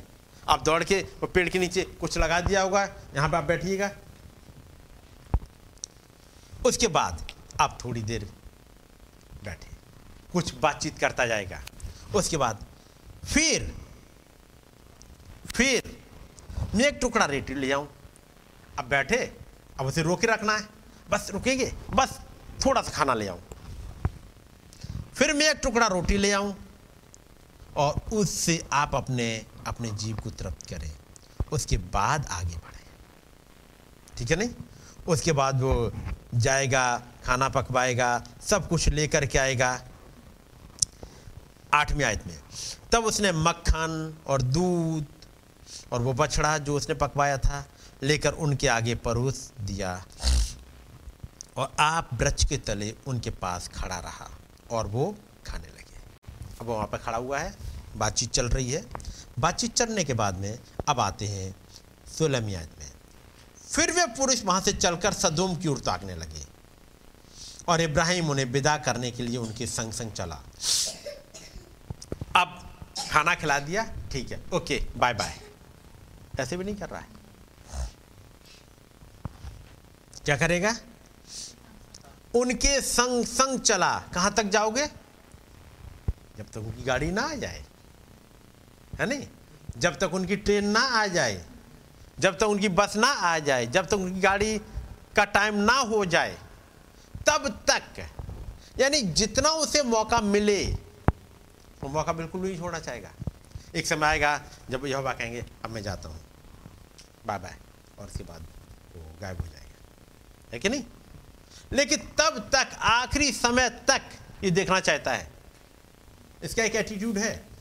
आप 0.48 0.62
दौड़ 0.62 0.82
के 0.84 1.00
वो 1.20 1.26
पेड़ 1.26 1.48
के 1.48 1.58
नीचे 1.58 1.82
कुछ 2.00 2.18
लगा 2.18 2.40
दिया 2.40 2.62
होगा, 2.62 2.82
यहाँ 3.16 3.28
पे 3.28 3.36
आप 3.36 3.44
बैठिएगा। 3.44 3.90
उसके 6.66 6.88
बाद 6.88 7.32
आप 7.60 7.78
थोड़ी 7.84 8.02
देर 8.02 8.28
बैठे, 9.44 9.68
कुछ 10.32 10.54
बातचीत 10.54 10.98
करता 10.98 11.26
जाएगा। 11.26 11.62
उसके 12.14 12.36
बाद 12.36 12.64
फिर 13.24 13.72
फिर 15.46 15.96
मैं 16.74 16.84
एक 16.84 16.98
टुकड़ा 17.00 17.26
रेटी 17.26 17.54
ले 17.54 17.70
आऊँ। 17.72 17.88
अब 18.78 18.84
बैठे, 18.84 19.16
अब 19.80 19.86
उसे 19.86 20.02
रोके 20.02 20.26
रखना 20.26 20.56
है। 20.56 20.68
बस 21.10 21.30
रुकेंगे, 21.32 21.72
बस 21.90 22.18
थोड़ा 22.64 22.82
सा 22.82 22.90
खाना 22.90 23.14
ले 23.14 23.26
आऊँ। 23.28 23.40
फिर 25.14 25.32
मैं 25.32 25.50
एक 25.50 25.60
टुकड़ा 25.62 25.86
रोटी 25.86 26.16
ले 26.18 26.30
आऊँ 26.32 26.54
और 27.76 28.00
उससे 28.12 28.62
आप 28.72 28.94
अपने 28.94 29.26
अपने 29.66 29.90
जीव 29.90 30.16
को 30.16 30.30
तृप्त 30.30 30.66
करें, 30.66 30.90
उसके 31.52 31.78
बाद 31.78 32.26
आगे 32.26 32.56
बढ़े। 32.56 32.82
ठीक 34.18 34.30
है 34.30 34.36
नहीं? 34.36 34.50
उसके 35.08 35.32
बाद 35.32 35.60
वो 35.60 35.92
जाएगा, 36.34 37.02
खाना 37.24 37.48
पकवाएगा, 37.48 38.22
सब 38.42 38.68
कुछ 38.68 38.88
लेकर 38.88 39.26
के 39.26 39.38
आएगा। 39.38 39.80
आठवीं 41.74 42.04
आयत 42.04 42.26
में, 42.26 42.38
तब 42.92 43.04
उसने 43.04 43.32
मक्खन 43.32 44.14
और 44.26 44.42
दूध 44.42 45.06
और 45.92 46.02
वो 46.02 46.12
बछड़ा 46.12 46.56
जो 46.58 46.76
उसने 46.76 46.94
पकवाया 46.94 47.38
था, 47.38 47.64
लेकर 48.02 48.32
उनके 48.32 48.68
आगे 48.68 48.94
परोस 48.94 49.52
दिया। 49.60 50.04
और 51.56 51.72
आप 51.80 52.08
वृक्ष 52.12 52.44
के 52.44 52.56
तले 52.58 52.94
उनके 53.06 53.30
पास 53.30 53.68
खड़ा 53.68 53.98
रहा 53.98 54.28
और 54.70 54.86
वो 54.86 55.14
खाने 55.46 55.68
लगे। 55.68 55.98
अब 56.60 56.66
वहाँ 56.66 56.86
पर 56.86 56.98
खड़ा 56.98 57.18
हुआ 57.18 57.38
है, 57.38 57.54
बातचीत 57.96 58.30
चल 58.30 58.48
रही 58.48 58.72
है। 58.72 58.84
बातचीत 59.38 59.74
चलने 59.74 60.04
के 60.04 60.14
बाद 60.14 60.38
में 60.38 60.58
अब 60.88 61.00
आते 61.00 61.26
हैं 61.26 61.54
सोलहवीं 62.08 62.54
आयत 62.56 62.78
में। 62.78 62.90
फिर 63.58 63.90
वे 63.92 64.06
पुरुष 64.16 64.42
वहाँ 64.44 64.60
से 64.60 64.72
चलकर 64.72 65.12
सदोम 65.12 65.56
की 65.56 65.68
ओर 65.68 65.78
ताकने 65.80 66.14
लगे 66.14 66.44
और 67.68 67.80
इब्राहिम 67.80 68.30
उन्हें 68.30 68.44
विदा 68.46 68.76
करने 68.78 69.10
के 69.10 69.22
लिए 69.22 69.36
उनके 69.36 69.66
संग 69.66 69.92
संग 69.92 70.12
चला। 70.12 70.40
अब 72.36 72.60
खाना 73.10 73.34
खिला 73.34 73.58
दिया, 73.58 73.84
ठीक 74.12 74.32
है, 74.32 74.40
ओके 74.54 74.78
बाय 74.96 75.14
बाय 75.14 75.38
ऐसे 76.40 76.56
भी 76.56 76.64
नहीं 76.64 76.76
कर 76.76 76.88
रहा 76.90 77.00
है। 77.00 77.22
क्या 80.24 80.36
करेगा? 80.36 80.76
उनके 82.34 82.80
संग 82.80 83.24
संग 83.26 83.60
चला। 83.60 83.98
कहाँ 84.14 84.32
तक 84.34 84.44
जाओगे? 84.44 84.86
जब 86.38 86.44
तक 86.44 86.56
उनकी 86.56 86.82
गाड़ी 86.82 87.10
ना 87.10 87.22
आ 87.22 87.34
जाए। 87.36 87.64
है 89.00 89.06
नहीं? 89.06 89.28
जब 89.78 89.98
तक 89.98 90.14
उनकी 90.14 90.36
ट्रेन 90.36 90.64
ना 90.64 90.80
आ 90.80 91.06
जाए, 91.06 91.44
जब 92.18 92.36
तक 92.36 92.42
उनकी 92.42 92.68
बस 92.68 92.96
ना 92.96 93.06
आ 93.06 93.38
जाए, 93.38 93.66
जब 93.66 93.86
तक 93.86 93.94
उनकी 93.94 94.20
गाड़ी 94.20 94.58
का 95.16 95.24
टाइम 95.24 95.54
ना 95.54 95.72
हो 95.72 96.04
जाए, 96.04 96.38
तब 97.26 97.64
तक, 97.70 98.08
यानी 98.78 99.02
जितना 99.02 99.48
उसे 99.48 99.82
मौका 99.82 100.20
मिले, 100.20 100.64
वो 101.82 101.88
मौका 101.88 102.12
बिल्कुल 102.12 102.40
नहीं 102.40 102.58
छोड़ना 102.58 102.78
चाहेगा। 102.78 103.10
एक 103.74 103.86
समय 103.86 104.06
आएगा, 104.06 104.42
जब 104.70 104.86
यहोवा 104.86 105.12
कहेंगे, 105.12 105.44
अब 105.64 105.70
मैं 105.70 105.82
जाता 105.82 106.08
हूँ। 106.08 106.20
बाय 107.26 107.38
बाय 107.38 107.54
और 107.98 108.06
उसके 108.06 108.24
बाद 108.24 108.42
वो 108.96 109.18
गायब 109.20 109.40
हो 109.40 109.46
जाएगा। 109.46 109.88
है 110.52 110.58
कि 110.58 110.68
नहीं? 110.68 110.84
लेकिन 111.72 111.98
तब 111.98 112.50
तक, 112.54 112.70
आखिरी 112.80 113.32
समय 113.32 113.70
तक 113.70 114.02
ये 114.44 114.50
देखना 114.50 114.80
चाहता 114.80 115.12
है। 115.12 115.30
इसका 116.42 116.64
एक 116.64 116.74
एटीट्यूड 116.74 117.18
है। 117.18 117.53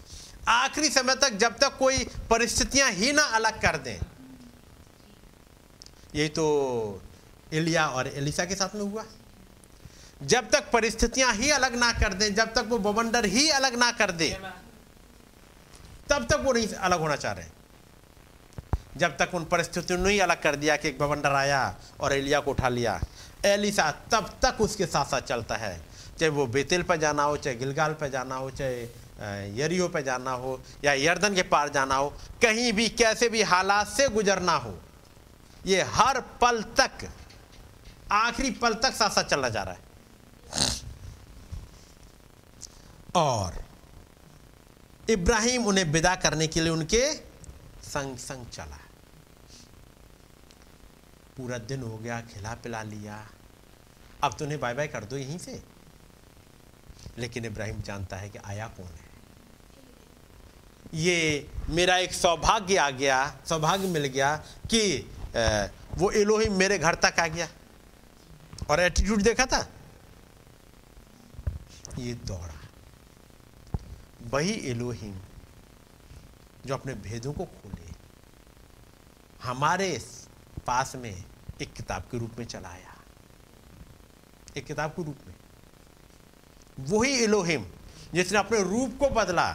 आखिरी 0.50 0.90
समय 0.90 1.16
तक 1.16 1.34
जब 1.34 1.58
तक 1.58 1.78
कोई 1.78 2.04
परिस्थितियाँ 2.30 2.90
ही 2.92 3.12
ना 3.12 3.24
अलग 3.34 3.62
कर 3.62 3.78
दें। 3.78 4.00
यही 6.16 6.30
तो 6.30 7.02
एलिया 7.54 7.88
और 7.88 8.08
एलिसा 8.08 8.46
के 8.46 8.56
साथ 8.56 8.76
में 8.76 8.82
हुआ। 8.82 9.04
जब 10.22 10.50
तक 10.50 10.70
परिस्थितियाँ 10.72 11.34
ही 11.34 11.50
अलग 11.52 11.76
ना 11.76 11.92
कर 11.92 12.14
दें, 12.14 12.34
जब 12.36 12.54
तक 12.54 12.66
वो 12.70 12.78
बवंडर 12.78 13.26
ही 13.26 13.50
अलग 13.50 13.76
ना 13.76 13.92
कर 13.92 14.12
दे, 14.12 14.30
तब 16.10 16.28
तक 16.32 16.42
वो 16.44 16.54
नहीं 16.54 16.68
अलग 16.68 17.00
होना 17.00 17.16
चाह 17.16 17.34
रहे। 17.34 17.48
जब 18.98 19.18
तक 19.18 19.32
उन 19.34 19.46
परिस्थितियों 19.46 20.00
ने 20.00 20.10
ही 20.10 20.20
अलग 20.20 20.42
कर 20.42 20.56
दिया 20.56 20.76
कि 20.76 20.88
एक 20.88 21.00
बवंडर 21.00 21.32
आया 21.32 21.76
और 22.00 22.14
एलिया 22.14 22.40
को 22.40 22.52
उठा 22.52 22.70
लिया, 22.70 23.00
एलिसा 23.46 23.90
तब 24.12 24.30
तक 24.46 24.62
उसके 24.62 24.86
साथ 24.86 25.06
साथ 25.06 25.22
चलता 25.22 25.56
है। 25.56 25.78
चाहे 26.20 26.30
वो 26.30 26.46
बेतिल 26.48 26.84
पर 26.84 26.98
जाना 26.98 27.24
हो, 27.24 27.38
चाहे 27.38 27.56
गिलगाल 27.56 27.94
पर 27.94 28.10
जाना 28.10 28.36
हो, 28.36 28.50
चाहे 28.52 28.86
यरियो 29.20 29.88
पे 29.88 30.02
जाना 30.04 30.32
हो 30.32 30.62
या 30.84 30.94
यर्दन 30.94 31.36
के 31.36 31.44
पार 31.44 31.70
जाना 31.70 31.96
हो, 31.96 32.10
कहीं 32.42 32.72
भी, 32.74 32.88
कैसे 32.90 33.30
भी 33.30 33.42
हालात 33.42 33.88
से 33.88 34.08
गुजरना 34.10 34.56
हो, 34.56 34.80
ये 35.66 35.82
हर 35.82 36.20
पल 36.42 36.62
तक, 36.80 37.10
आखिरी 38.12 38.52
पल 38.52 38.74
तक 38.74 38.94
साथ 38.94 39.10
साथ 39.10 39.24
चलना 39.24 39.50
जा 39.50 39.64
रहा 39.64 39.74
है। 39.74 39.82
और 43.16 43.64
इब्राहिम 45.10 45.66
उन्हें 45.66 45.86
विदा 45.86 46.16
करने 46.16 46.48
के 46.48 46.62
लिए 46.62 46.70
उनके 46.70 47.14
संग 47.84 48.18
संग 48.18 48.46
चला। 48.48 48.80
पूरा 51.38 51.58
दिन 51.58 51.82
हो 51.82 51.98
गया, 51.98 52.22
खिला 52.22 52.54
पिला 52.54 52.82
लिया। 52.84 53.28
अब 54.24 54.34
तो 54.34 54.46
उन्हें 54.46 54.60
बाय 54.60 54.74
बाय 54.74 54.88
कर 54.88 55.04
दो 55.04 55.18
यहीं 55.18 55.38
से। 55.38 55.64
लेकिन 57.18 57.46
इब्राहिम 57.46 57.82
जानता 57.82 58.18
है 58.18 58.30
कि 58.30 58.40
आया 58.46 58.68
कौन 58.68 58.86
है? 58.86 59.03
ये 60.94 61.50
मेरा 61.70 61.98
एक 61.98 62.14
सौभाग्य 62.14 62.78
आ 62.78 62.90
गया, 62.92 63.18
सौभाग्य 63.50 63.88
मिल 63.88 64.06
गया 64.08 64.36
कि 64.72 65.10
वो 65.94 66.12
एलोही 66.12 66.50
मेरे 66.52 66.78
घर 66.80 66.96
तक 66.96 67.20
आ 67.20 67.28
गया। 67.28 67.48
और 68.70 68.80
एटीट्यूड 68.80 69.22
देखा 69.22 69.46
था? 69.46 69.68
ये 72.00 72.14
दौड़ा। 72.26 72.60
वही 74.32 74.54
एलोहिम 74.70 75.20
जो 76.66 76.74
अपने 76.74 76.94
भेदों 76.96 77.34
को 77.34 77.46
खोले, 77.46 77.92
हमारे 79.44 79.98
पास 80.68 80.96
में 80.96 81.24
एक 81.62 81.74
किताब 81.74 82.02
के 82.12 82.18
रूप 82.18 82.40
में 82.40 82.46
चला 82.46 82.70
आया 82.70 82.96
एक 84.58 84.66
किताब 84.66 84.92
के 84.92 85.04
रूप 85.04 85.18
में। 85.28 85.36
वही 86.90 87.24
एलोहिम 87.24 87.66
जिसने 88.14 88.38
अपने 88.40 88.62
रूप 88.64 88.98
को 89.00 89.10
बदला 89.12 89.52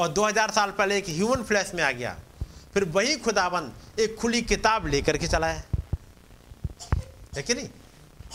और 0.00 0.08
2000 0.08 0.50
साल 0.50 0.70
पहले 0.70 0.98
एक 0.98 1.08
ह्यूमन 1.08 1.42
फ्लैश 1.42 1.72
में 1.74 1.82
आ 1.82 1.90
गया। 1.90 2.18
फिर 2.74 2.84
वही 2.84 3.16
खुदाबंद 3.16 3.74
एक 4.00 4.16
खुली 4.16 4.42
किताब 4.42 4.86
लेकर 4.86 5.18
के 5.18 5.26
चला 5.26 5.46
है। 5.46 5.68
कि 7.42 7.54
नहीं? 7.54 7.68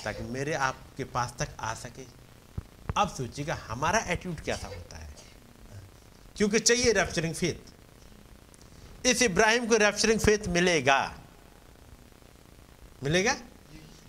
ताकि 0.03 0.24
मेरे 0.24 0.53
आपके 0.53 1.03
पास 1.03 1.34
तक 1.39 1.47
आ 1.59 1.74
सके। 1.74 2.05
अब 2.97 3.09
सोचिएगा, 3.09 3.59
हमारा 3.68 3.99
एटीट्यूड 3.99 4.39
कैसा 4.39 4.68
होता 4.68 4.97
है? 4.97 5.16
क्योंकि 6.36 6.59
चाहिए 6.59 6.91
रेफ्चरिंग 6.91 7.36
फेथ 7.36 7.72
इस 9.05 9.22
इब्राहिम 9.22 9.68
को 9.68 9.78
रेफ्चरिंग 9.78 10.20
फेथ 10.20 10.47
मिलेगा। 10.47 11.16
मिलेगा? 13.03 13.36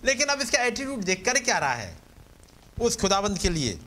लेकिन 0.05 0.27
अब 0.27 0.41
इसका 0.41 0.59
एटीट्यूड 0.59 1.01
देख 1.01 1.25
कर 1.25 1.39
क्या 1.39 1.59
रहा 1.59 1.75
है? 1.75 1.99
उस 2.81 3.01
खुदाबंद 3.01 3.39
के 3.39 3.49
लिए। 3.49 3.81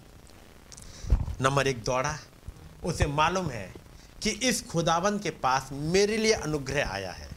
नंबर 1.41 1.67
एक, 1.67 1.83
दौड़ा। 1.83 2.19
उसे 2.83 3.05
मालूम 3.05 3.49
है 3.49 3.73
कि 4.21 4.29
इस 4.29 4.65
खुदावन 4.67 5.19
के 5.19 5.29
पास 5.29 5.69
मेरे 5.71 6.17
लिए 6.17 6.33
अनुग्रह 6.33 6.89
आया 6.89 7.11
है। 7.11 7.29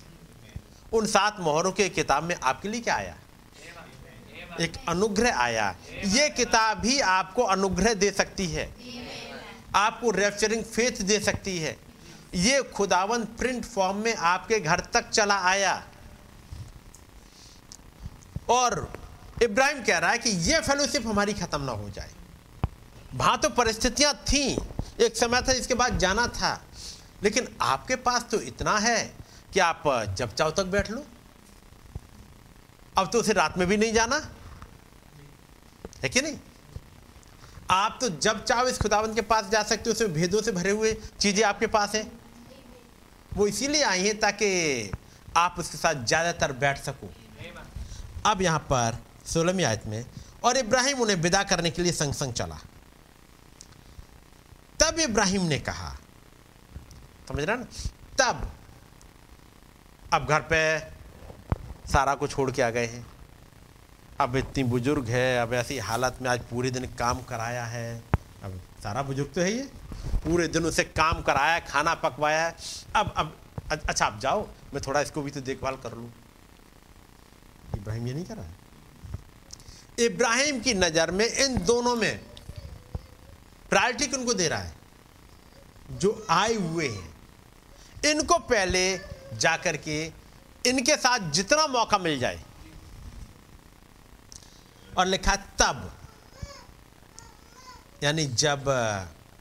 उन 0.92 1.06
सात 1.06 1.40
मोहरों 1.40 1.72
के 1.72 1.88
किताब 1.88 2.22
में 2.22 2.36
आपके 2.42 2.68
लिए 2.68 2.80
क्या 2.80 2.94
आया? 2.94 3.16
एक 4.60 4.72
अनुग्रह 4.88 5.36
आया। 5.36 5.76
ये 6.04 6.28
किताब 6.28 6.84
ही 6.84 7.00
आपको 7.00 7.42
अनुग्रह 7.42 7.94
दे 7.94 8.10
सकती 8.10 8.46
है। 8.46 8.74
आपको 9.74 10.10
रेफ्चरिंग 10.10 10.64
फेथ 10.64 11.02
दे 11.02 11.20
सकती 11.20 11.58
है। 11.58 11.76
ये 12.34 12.62
खुदावन 12.62 13.24
प्रिंट 13.24 13.64
फॉर्म 13.64 13.96
में 13.96 14.16
आपके 14.16 14.60
घर 14.60 14.80
तक 14.80 15.10
चला 15.10 15.38
आया। 15.38 15.86
और 18.48 18.92
इब्राहिम 19.42 19.84
कह 19.84 19.98
रहा 19.98 20.10
है 20.10 20.18
कि 20.18 20.30
ये 20.30 20.60
फेलोशिप 20.60 21.06
हमारी 21.06 21.32
खत्म 21.32 21.60
ना 21.60 21.72
हो 21.72 21.90
जाए। 21.90 22.10
वहाँ 23.14 23.38
तो 23.38 23.48
परिस्थितियाँ 23.48 24.14
थी। 24.14 24.58
एक 25.00 25.16
समय 25.16 25.42
था, 25.42 25.52
इसके 25.52 25.74
बाद 25.74 25.98
जाना 25.98 26.26
था। 26.28 26.60
लेकिन 27.22 27.48
आपके 27.62 27.96
पास 27.98 28.26
तो 28.30 28.40
इतना 28.42 28.76
है 28.78 28.98
कि 29.52 29.60
आप 29.60 29.82
जब 30.18 30.34
चाहो 30.34 30.50
तक 30.50 30.64
बैठ 30.66 30.90
लो। 30.90 31.04
अब 32.94 33.10
तो 33.12 33.20
उसे 33.20 33.32
रात 33.32 33.58
में 33.58 33.66
भी 33.68 33.76
नहीं 33.76 33.92
जाना। 33.92 34.16
है 36.02 36.08
कि 36.08 36.20
नहीं? 36.20 36.38
आप 37.70 37.98
तो 38.00 38.08
जब 38.18 38.44
चाहो 38.44 38.66
इस 38.68 38.78
खुदावंत 38.78 39.14
के 39.14 39.20
पास 39.22 39.48
जा 39.50 39.62
सकते 39.62 39.90
हो, 39.90 39.94
उसमें 39.94 40.12
भेदों 40.12 40.42
से 40.42 40.52
भरे 40.52 40.70
हुए 40.70 40.92
चीज़ें 41.20 41.44
आपके 41.44 41.66
पास 41.68 41.94
है। 41.94 42.10
वो 43.32 43.46
इसीलिए 43.46 43.82
आई 43.82 44.06
है 44.06 44.14
ताकि 44.14 44.90
आप 45.36 45.54
उसके 45.58 45.78
साथ 45.78 46.04
ज़्यादातर 46.04 46.52
बैठ 46.54 46.78
सको। 46.78 47.10
अब 48.26 48.42
यहाँ 48.42 48.58
पर 48.70 48.98
सोलहवीं 49.26 49.64
आयत 49.64 49.86
में, 49.86 50.04
और 50.44 50.56
इब्राहिम 50.56 51.00
उन्हें 51.00 51.16
विदा 51.16 51.42
करने 51.44 51.70
के 51.70 51.82
लिए 51.82 51.92
संग 51.92 52.14
संग 52.14 52.32
चला। 52.32 52.58
तब 54.82 54.98
इब्राहिम 55.00 55.42
ने 55.42 55.58
कहा, 55.58 55.90
समझ 57.28 57.42
रहे 57.44 57.56
ना? 57.56 57.64
तब, 58.18 58.50
अब 60.14 60.26
घर 60.26 60.40
पे 60.52 60.78
सारा 61.92 62.14
को 62.14 62.28
छोड़ 62.28 62.50
के 62.50 62.62
आ 62.62 62.70
गए 62.70 62.86
हैं। 62.86 63.04
अब 64.20 64.36
इतनी 64.36 64.64
बुज़ुर्ग 64.64 65.08
है, 65.08 65.38
अब 65.38 65.54
ऐसी 65.54 65.78
हालत 65.78 66.18
में 66.22 66.28
आज 66.30 66.40
पूरे 66.50 66.70
दिन 66.70 66.86
काम 66.98 67.22
कराया 67.22 67.64
है। 67.64 68.02
अब 68.44 68.60
सारा 68.82 69.02
बुज़ुर्ग 69.02 69.30
तो 69.34 69.40
है 69.40 69.52
ये 69.52 69.62
पूरे 70.24 70.48
दिन 70.48 70.64
उसे 70.66 70.84
काम 70.84 71.22
कराया, 71.22 71.58
खाना 71.60 71.94
पकवाया। 71.94 72.52
अब 72.96 73.14
अब 73.16 73.36
अच्छा 73.70 74.06
आप 74.06 74.18
जाओ, 74.20 74.46
मैं 74.74 74.82
थोड़ा 74.86 75.00
इसको 75.00 75.22
भी 75.22 75.30
तो 75.30 75.40
देखभाल 75.40 75.76
कर 75.76 75.92
लूँ। 75.92 76.12
इब्राहिम 77.76 78.06
ये 78.06 78.14
नहीं 78.14 78.24
कर 78.24 78.36
रहा 78.36 78.44
है। 78.44 80.06
इब्राहिम 80.06 80.60
की 80.60 80.74
नज़र 80.74 81.10
में 81.10 81.26
इन 81.26 81.58
दोनों 81.64 81.96
में 81.96 82.31
प्रायोरिटी 83.72 84.06
किनको 84.06 84.34
दे 84.34 84.48
रहा 84.48 84.58
है? 84.58 84.74
जो 85.90 86.26
आए 86.30 86.54
हुए 86.54 86.88
हैं। 86.88 87.14
इनको 88.06 88.38
पहले 88.38 89.00
जाकर 89.32 89.76
के 89.76 90.12
इनके 90.66 90.96
साथ 90.96 91.30
जितना 91.30 91.66
मौका 91.66 91.98
मिल 91.98 92.18
जाए। 92.18 92.44
और 94.98 95.06
लिखा 95.06 95.36
तब। 95.36 95.98
यानी 98.02 98.26
जब 98.26 98.68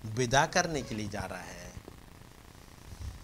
विदा 0.06 0.46
करने 0.46 0.82
के 0.82 0.96
लिए 0.96 1.10
जा 1.10 1.20
रहा 1.20 1.40
है। 1.40 1.74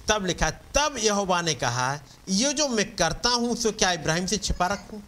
तब 0.10 0.26
लिखा 0.26 0.49
तब 0.49 0.95
यहोवा 0.97 1.41
ने 1.41 1.53
कहा, 1.53 1.99
ये 2.30 2.53
जो 2.53 2.68
मैं 2.68 2.95
करता 2.95 3.30
हूँ 3.30 3.55
सो 3.55 3.72
क्या 3.72 3.91
इब्राहिम 3.91 4.26
से 4.26 4.38
छिपा 4.38 4.68
रखूँ? 4.68 5.03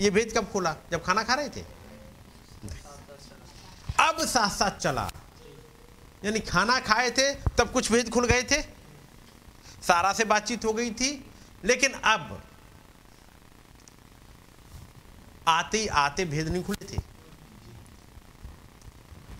ये 0.00 0.10
भेद 0.10 0.34
कब 0.36 0.50
खोला? 0.52 0.76
जब 0.92 1.04
खाना 1.04 1.22
खा 1.22 1.34
रहे 1.34 1.48
थे? 1.48 1.77
अब 4.00 4.26
साथ 4.26 4.50
साथ 4.50 4.70
चला। 4.70 5.10
यानी 6.24 6.40
खाना 6.40 6.80
खाए 6.80 7.10
थे, 7.10 7.34
तब 7.34 7.70
कुछ 7.72 7.92
भेद 7.92 8.10
खुल 8.10 8.26
गए 8.26 8.42
थे। 8.42 8.62
सारा 9.82 10.12
से 10.12 10.24
बातचीत 10.24 10.64
हो 10.64 10.72
गई 10.72 10.90
थी, 10.90 11.30
लेकिन 11.64 11.92
अब 11.92 12.42
आते 15.48 15.78
ही 15.78 15.86
आते 15.86 16.24
भेद 16.24 16.48
नहीं 16.48 16.64
खुले 16.64 16.86
थे। 16.92 16.98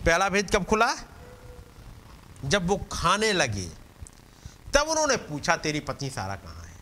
पहला 0.05 0.29
भेद 0.29 0.51
कब 0.55 0.65
खुला? 0.65 0.95
जब 2.45 2.67
वो 2.67 2.77
खाने 2.91 3.33
लगे, 3.33 3.69
तब 4.73 4.87
उन्होंने 4.87 5.17
पूछा, 5.17 5.55
तेरी 5.55 5.79
पत्नी 5.79 6.09
सारा 6.09 6.35
कहाँ 6.35 6.63
है? 6.63 6.75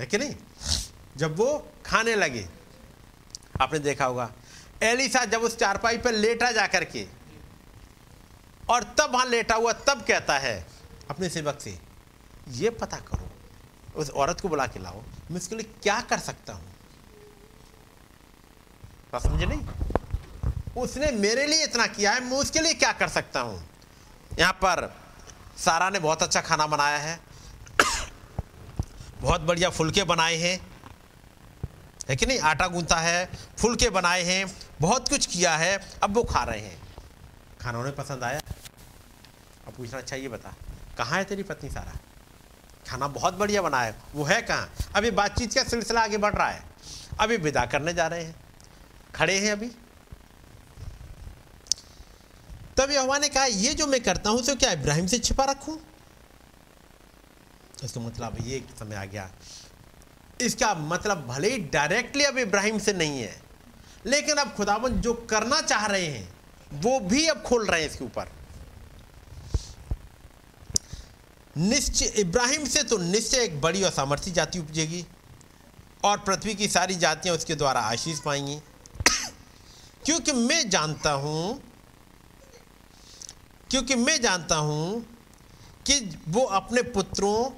है 0.00 0.06
कि 0.06 0.18
नहीं? 0.18 0.34
जब 1.16 1.36
वो 1.36 1.72
खाने 1.86 2.14
लगे, 2.14 2.48
आपने 3.60 3.78
देखा 3.78 4.04
होगा 4.04 4.32
एलिसा 4.82 5.24
जब 5.24 5.42
उस 5.42 5.56
चारपाई 5.58 5.98
पर 5.98 6.12
लेटा 6.12 6.50
जा 6.52 6.66
करके 6.66 7.06
और 8.70 8.84
तब 8.98 9.10
वहाँ 9.12 9.26
लेटा 9.26 9.54
हुआ 9.54 9.72
तब 9.72 10.04
कहता 10.08 10.38
है, 10.38 10.66
अपने 11.10 11.28
सेवक 11.28 11.60
से 11.60 11.78
ये 12.48 12.70
पता 12.70 12.96
करो, 12.98 13.28
उस 13.96 14.10
औरत 14.10 14.40
को 14.40 14.48
बुला 14.48 14.66
के 14.66 14.78
लाओ, 14.78 15.02
मैं 15.30 15.36
उसके 15.36 15.56
लिए 15.56 15.74
क्या 15.82 16.00
कर 16.00 16.18
सकता 16.18 16.52
हूँ? 16.52 16.64
बात 19.12 19.22
समझे 19.22 19.46
नहीं? 19.46 19.66
उसने 20.76 21.10
मेरे 21.12 21.46
लिए 21.46 21.64
इतना 21.64 21.86
किया 21.86 22.12
है, 22.12 22.24
मैं 22.24 22.38
उसके 22.38 22.60
लिए 22.60 22.74
क्या 22.74 22.92
कर 22.92 23.08
सकता 23.08 23.40
हूँ? 23.40 23.62
यहाँ 24.38 24.52
पर 24.54 24.92
सारा 25.58 25.90
ने 25.90 25.98
बहुत 25.98 26.22
अच्छा 26.22 26.40
खाना 26.40 26.66
बनाया 26.66 26.98
है, 26.98 27.18
बहुत 29.20 29.40
बढ़िया 29.40 29.70
फुलके 29.70 30.04
बनाए 30.04 30.36
हैं। 30.36 30.58
है 32.08 32.16
कि 32.16 32.26
नहीं? 32.26 32.38
आटा 32.40 32.66
गूंथा 32.68 32.96
है, 32.96 33.30
फुलके 33.58 33.90
बनाए 33.90 34.22
हैं 34.22 34.44
बहुत 34.80 35.08
कुछ 35.08 35.26
किया 35.26 35.56
है, 35.56 35.80
अब 36.02 36.14
वो 36.14 36.22
खा 36.22 36.42
रहे 36.44 36.60
हैं। 36.60 36.78
खाना 37.60 37.78
उन्हें 37.78 37.94
पसंद 37.96 38.24
आया। 38.24 38.40
अब 39.66 39.72
पूछना 39.72 39.98
अच्छा 39.98 40.16
ये 40.16 40.28
बता, 40.28 40.54
कहाँ 40.98 41.18
है 41.18 41.24
तेरी 41.24 41.42
पत्नी 41.42 41.70
सारा? 41.70 41.98
खाना 42.88 43.08
बहुत 43.08 43.34
बढ़िया 43.34 43.62
बना 43.62 43.80
है, 43.82 43.94
वो 44.14 44.24
है 44.24 44.42
कहाँ? 44.42 44.72
अभी 44.96 45.10
बातचीत 45.10 45.54
का 45.54 45.64
सिलसिला 45.64 46.00
आगे 46.00 46.16
बढ़ 46.16 46.34
रहा 46.34 46.48
है। 46.48 46.64
अभी 47.20 47.36
विदा 47.36 47.64
करने 47.66 47.94
जा 47.94 48.06
रहे 48.06 48.24
हैं। 48.24 48.34
खड़े 49.14 49.38
हैं 49.38 49.52
अभी। 49.52 49.70
तब 52.76 52.90
यहोवा 52.90 53.18
ने 53.18 53.28
कहा, 53.28 53.44
ये 53.44 53.74
जो 53.74 53.86
मैं 53.86 54.02
करता 54.02 54.30
हूँ 54.30 54.42
तो 54.42 54.56
क्या 54.56 54.72
इब्राहिम 54.72 55.06
से 55.06 55.18
छिपा 55.18 55.44
रखूँ? 55.44 55.78
इसका 57.84 58.00
मतलब 58.00 58.36
ये 58.40 58.64
समय 58.78 58.96
आ 58.96 59.04
गया। 59.04 59.30
इसका 60.40 60.74
मतलब 60.74 61.26
भले 61.26 61.50
ही 61.50 61.58
डायरेक्टली 61.58 62.24
अब 62.24 62.38
इब्राहिम 62.38 62.78
से 62.78 62.92
नहीं 62.92 63.22
है। 63.22 63.49
लेकिन 64.06 64.36
अब 64.36 64.52
खुदावन 64.54 65.00
जो 65.00 65.12
करना 65.30 65.60
चाह 65.60 65.86
रहे 65.86 66.06
हैं, 66.06 66.28
वो 66.72 66.98
भी 67.00 67.26
अब 67.26 67.42
खोल 67.42 67.66
रहे 67.66 67.80
हैं 67.80 67.88
इसके 67.90 68.04
ऊपर। 68.04 68.30
निश्चय, 71.56 72.06
इब्राहिम 72.06 72.64
से 72.64 72.82
तो 72.82 72.98
निश्चय 72.98 73.42
एक 73.44 73.60
बड़ी 73.60 73.82
और 73.82 73.90
सामर्थ्य 73.90 74.30
जाति 74.30 74.58
उपजेगी 74.58 75.04
और 76.04 76.18
पृथ्वी 76.18 76.54
की 76.54 76.68
सारी 76.68 76.94
जातियाँ 76.94 77.36
उसके 77.36 77.54
द्वारा 77.54 77.80
आशीष 77.80 78.20
पाएँगी। 78.20 78.60
क्योंकि 80.04 80.32
मैं 80.32 80.68
जानता 80.70 81.10
हूँ, 81.12 81.60
क्योंकि 83.70 83.94
मैं 83.94 84.20
जानता 84.20 84.56
हूँ 84.56 85.00
कि 85.86 86.00
वो 86.28 86.44
अपने 86.44 86.82
पुत्रों 86.82 87.50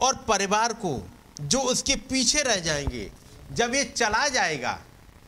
और 0.00 0.16
परिवार 0.28 0.72
को 0.74 1.00
जो 1.40 1.60
उसके 1.62 1.96
पीछे 1.96 2.42
रह 2.42 2.56
जाएँगे, 2.56 3.10
जब 3.52 3.74
ये 3.74 3.84
चला 3.86 4.26
जाएगा 4.28 4.78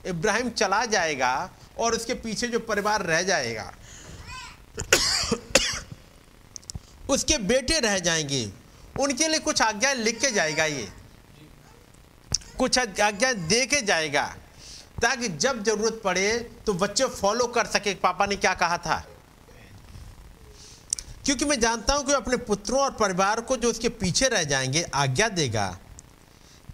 इब्राहिम 0.07 0.51
चला 0.51 0.85
जाएगा 0.87 1.51
और 1.79 1.95
उसके 1.95 2.15
पीछे 2.17 2.49
जो 2.49 2.59
परिवार 2.61 3.03
रह 3.03 3.23
जाएगा, 3.23 3.73
उसके 7.09 7.39
बेटे 7.39 7.79
रह 7.81 7.99
जाएँगे। 7.99 8.45
उनके 9.01 9.29
लिए 9.29 9.39
कुछ 9.41 9.63
आज्ञाएँ 9.63 9.95
लिख 9.95 10.21
के 10.21 10.31
जाएगा 10.31 10.65
ये। 10.65 10.89
कुछ 12.59 12.79
आज्ञाएँ 12.79 13.35
दे 13.35 13.65
के 13.67 13.81
जाएगा, 13.83 14.25
ताकि 15.03 15.29
जब 15.29 15.63
ज़रूरत 15.65 16.01
पड़े 16.05 16.39
तो 16.67 16.73
बच्चे 16.75 17.07
फॉलो 17.07 17.47
कर 17.47 17.67
सके। 17.67 17.95
पापा 17.97 18.27
ने 18.27 18.37
क्या 18.37 18.55
कहा 18.55 18.79
था? 18.79 19.05
क्योंकि 21.25 21.45
मैं 21.45 21.59
जानता 21.61 21.95
हूँ 21.95 22.05
कि 22.07 22.13
अपने 22.13 22.37
पुत्रों 22.39 22.81
और 22.81 22.91
परिवार 22.91 23.41
को 23.41 23.57
जो 23.57 23.71
उसके 23.71 23.89
पीछे 23.91 24.29
रह 24.29 24.43
जाएँगे, 24.45 24.83
आज्ञा 24.95 25.29
देगा 25.31 25.67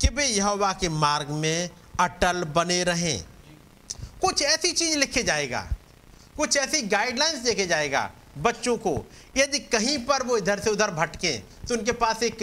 कि 0.00 0.08
वे 0.08 0.26
यहोवा 0.26 0.72
के 0.72 0.88
मार्ग 0.88 1.30
में 1.30 1.70
अटल 2.00 2.44
बने 2.44 2.82
रहें। 2.84 3.24
कुछ 4.20 4.42
ऐसी 4.42 4.72
चीज़ 4.72 4.98
लिखे 4.98 5.22
जाएगा, 5.22 5.68
कुछ 6.36 6.56
ऐसी 6.56 6.82
गाइडलाइंस 6.82 7.38
देखे 7.38 7.66
जाएगा 7.66 8.10
बच्चों 8.38 8.76
को। 8.78 8.92
यदि 9.36 9.58
कहीं 9.58 9.98
पर 9.98 10.22
वो 10.22 10.36
इधर 10.36 10.60
से 10.60 10.70
उधर 10.70 10.90
भटके 10.90 11.36
तो 11.68 11.74
उनके 11.74 11.92
पास 11.92 12.22
एक 12.22 12.42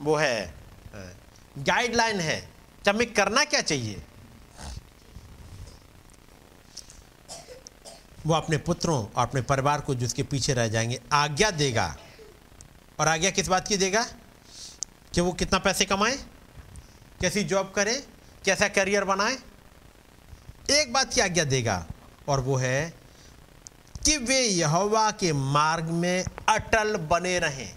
वो 0.00 0.16
है 0.16 0.54
गाइडलाइन 1.58 2.20
है। 2.20 2.40
कि 2.84 2.90
हमें 2.90 3.12
करना 3.14 3.44
क्या 3.44 3.60
चाहिए? 3.60 4.02
वो 8.26 8.34
अपने 8.34 8.56
पुत्रों 8.58 8.98
और 9.06 9.26
अपने 9.26 9.42
परिवार 9.42 9.80
को 9.80 9.94
जिसके 9.94 10.22
पीछे 10.22 10.54
रह 10.54 10.68
जाएँगे, 10.68 11.00
आज्ञा 11.12 11.50
देगा। 11.50 11.96
और 12.98 13.08
आज्ञा 13.08 13.30
किस 13.30 13.48
बात 13.48 13.68
की 13.68 13.76
देगा? 13.76 14.02
कि 15.14 15.20
वो 15.20 15.32
कितना 15.32 15.58
पैसे 15.58 15.84
कमाए? 15.84 16.18
कैसी 17.20 17.44
जॉब 17.44 17.72
करे, 17.76 18.06
कैसा 18.44 18.68
करियर 18.68 19.04
बनाए, 19.04 19.36
एक 20.70 20.92
बात 20.92 21.14
की 21.14 21.20
आज्ञा 21.20 21.44
देगा, 21.44 21.86
और 22.28 22.40
वो 22.40 22.56
है 22.56 22.94
कि 24.04 24.16
वे 24.16 24.40
यहोवा 24.40 25.10
के 25.10 25.32
मार्ग 25.32 25.84
में 25.84 26.24
अटल 26.48 26.96
बने 26.96 27.38
रहें। 27.38 27.76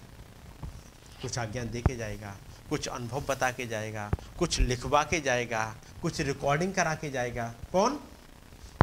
कुछ 1.22 1.38
आज्ञा 1.38 1.64
दे 1.64 1.80
के 1.80 1.96
जाएगा, 1.96 2.36
कुछ 2.70 2.88
अनुभव 2.88 3.20
बता 3.20 3.50
के 3.50 3.66
जाएगा, 3.66 4.10
कुछ 4.38 4.60
लिखवा 4.60 5.02
के 5.02 5.20
जाएगा, 5.20 5.76
कुछ 6.02 6.20
रिकॉर्डिंग 6.20 6.74
करा 6.74 6.94
के 6.94 7.10
जाएगा। 7.10 7.54
कौन? 7.72 8.00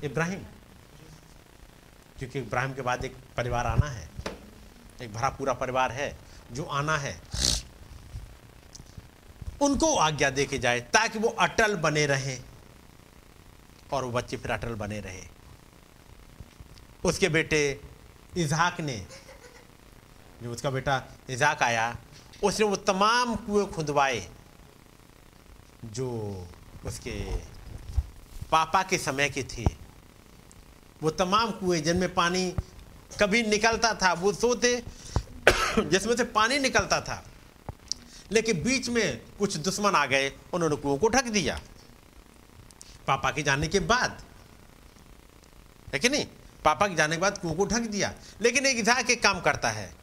इब्राहिम। 0.03 0.39
क्योंकि 2.19 2.39
इब्राहिम 2.39 2.73
के 2.73 2.81
बाद 2.81 3.05
एक 3.05 3.15
परिवार 3.37 3.67
आना 3.67 3.89
है, 3.89 4.09
एक 5.01 5.13
भरा 5.13 5.29
पूरा 5.29 5.53
परिवार 5.53 5.91
है, 5.91 6.19
जो 6.51 6.63
आना 6.63 6.97
है। 6.97 7.21
उनको 9.61 9.95
आज्ञा 9.95 10.29
दे 10.29 10.45
के 10.45 10.57
जाए 10.57 10.79
ताकि 10.79 11.19
वो 11.19 11.29
अटल 11.29 11.75
बने 11.75 12.05
रहें 12.05 12.39
और 13.93 14.05
वो 14.05 14.11
बच्चे 14.11 14.37
फिर 14.37 14.51
अटल 14.51 14.75
बने 14.75 14.99
रहे। 14.99 15.23
उसके 17.05 17.29
बेटे 17.29 17.81
इजहाक 18.37 18.79
ने, 18.81 19.05
जो 20.43 20.51
उसका 20.51 20.69
बेटा 20.69 21.03
इजहाक 21.29 21.63
आया, 21.63 21.97
उसने 22.43 22.65
वो 22.65 22.75
तमाम 22.75 23.35
कुएँ 23.35 23.65
खुदवाए, 23.65 24.27
जो 25.85 26.09
उसके 26.85 27.19
पापा 28.51 28.83
के 28.83 28.97
समय 28.97 29.29
के 29.29 29.43
थे। 29.43 29.65
वो 31.03 31.09
तमाम 31.09 31.51
कुएँ 31.51 31.81
जिनमें 31.81 32.13
पानी 32.13 32.55
कभी 33.19 33.43
निकलता 33.43 33.93
था, 33.93 34.13
वो 34.13 34.33
सोते, 34.33 34.83
जिसमें 35.79 36.15
से 36.15 36.23
पानी 36.23 36.59
निकलता 36.59 37.01
था 37.01 37.23
लेकिन 38.31 38.63
बीच 38.63 38.89
में 38.89 39.21
कुछ 39.39 39.57
दुश्मन 39.57 39.91
आ 39.91 40.05
गए, 40.05 40.33
उन्होंने 40.53 40.75
कुओं 40.75 40.97
को 40.97 41.07
ढक 41.07 41.23
दिया। 41.23 41.61
पापा 43.07 43.31
के 43.31 43.43
जाने 43.43 43.67
के 43.67 43.79
बाद। 43.79 44.21
है 45.93 45.99
कि 45.99 46.09
नहीं? 46.09 46.25
पापा 46.65 46.87
के 46.87 46.95
जाने 46.95 47.15
के 47.15 47.21
बाद 47.21 47.37
कुओं 47.37 47.53
को 47.53 47.65
ढक 47.65 47.79
दिया। 47.79 48.13
लेकिन 48.41 48.65
एक 48.65 48.77
इजहाक 48.77 49.09
एक 49.09 49.23
काम 49.23 49.41
करता 49.41 49.69
है। 49.69 49.95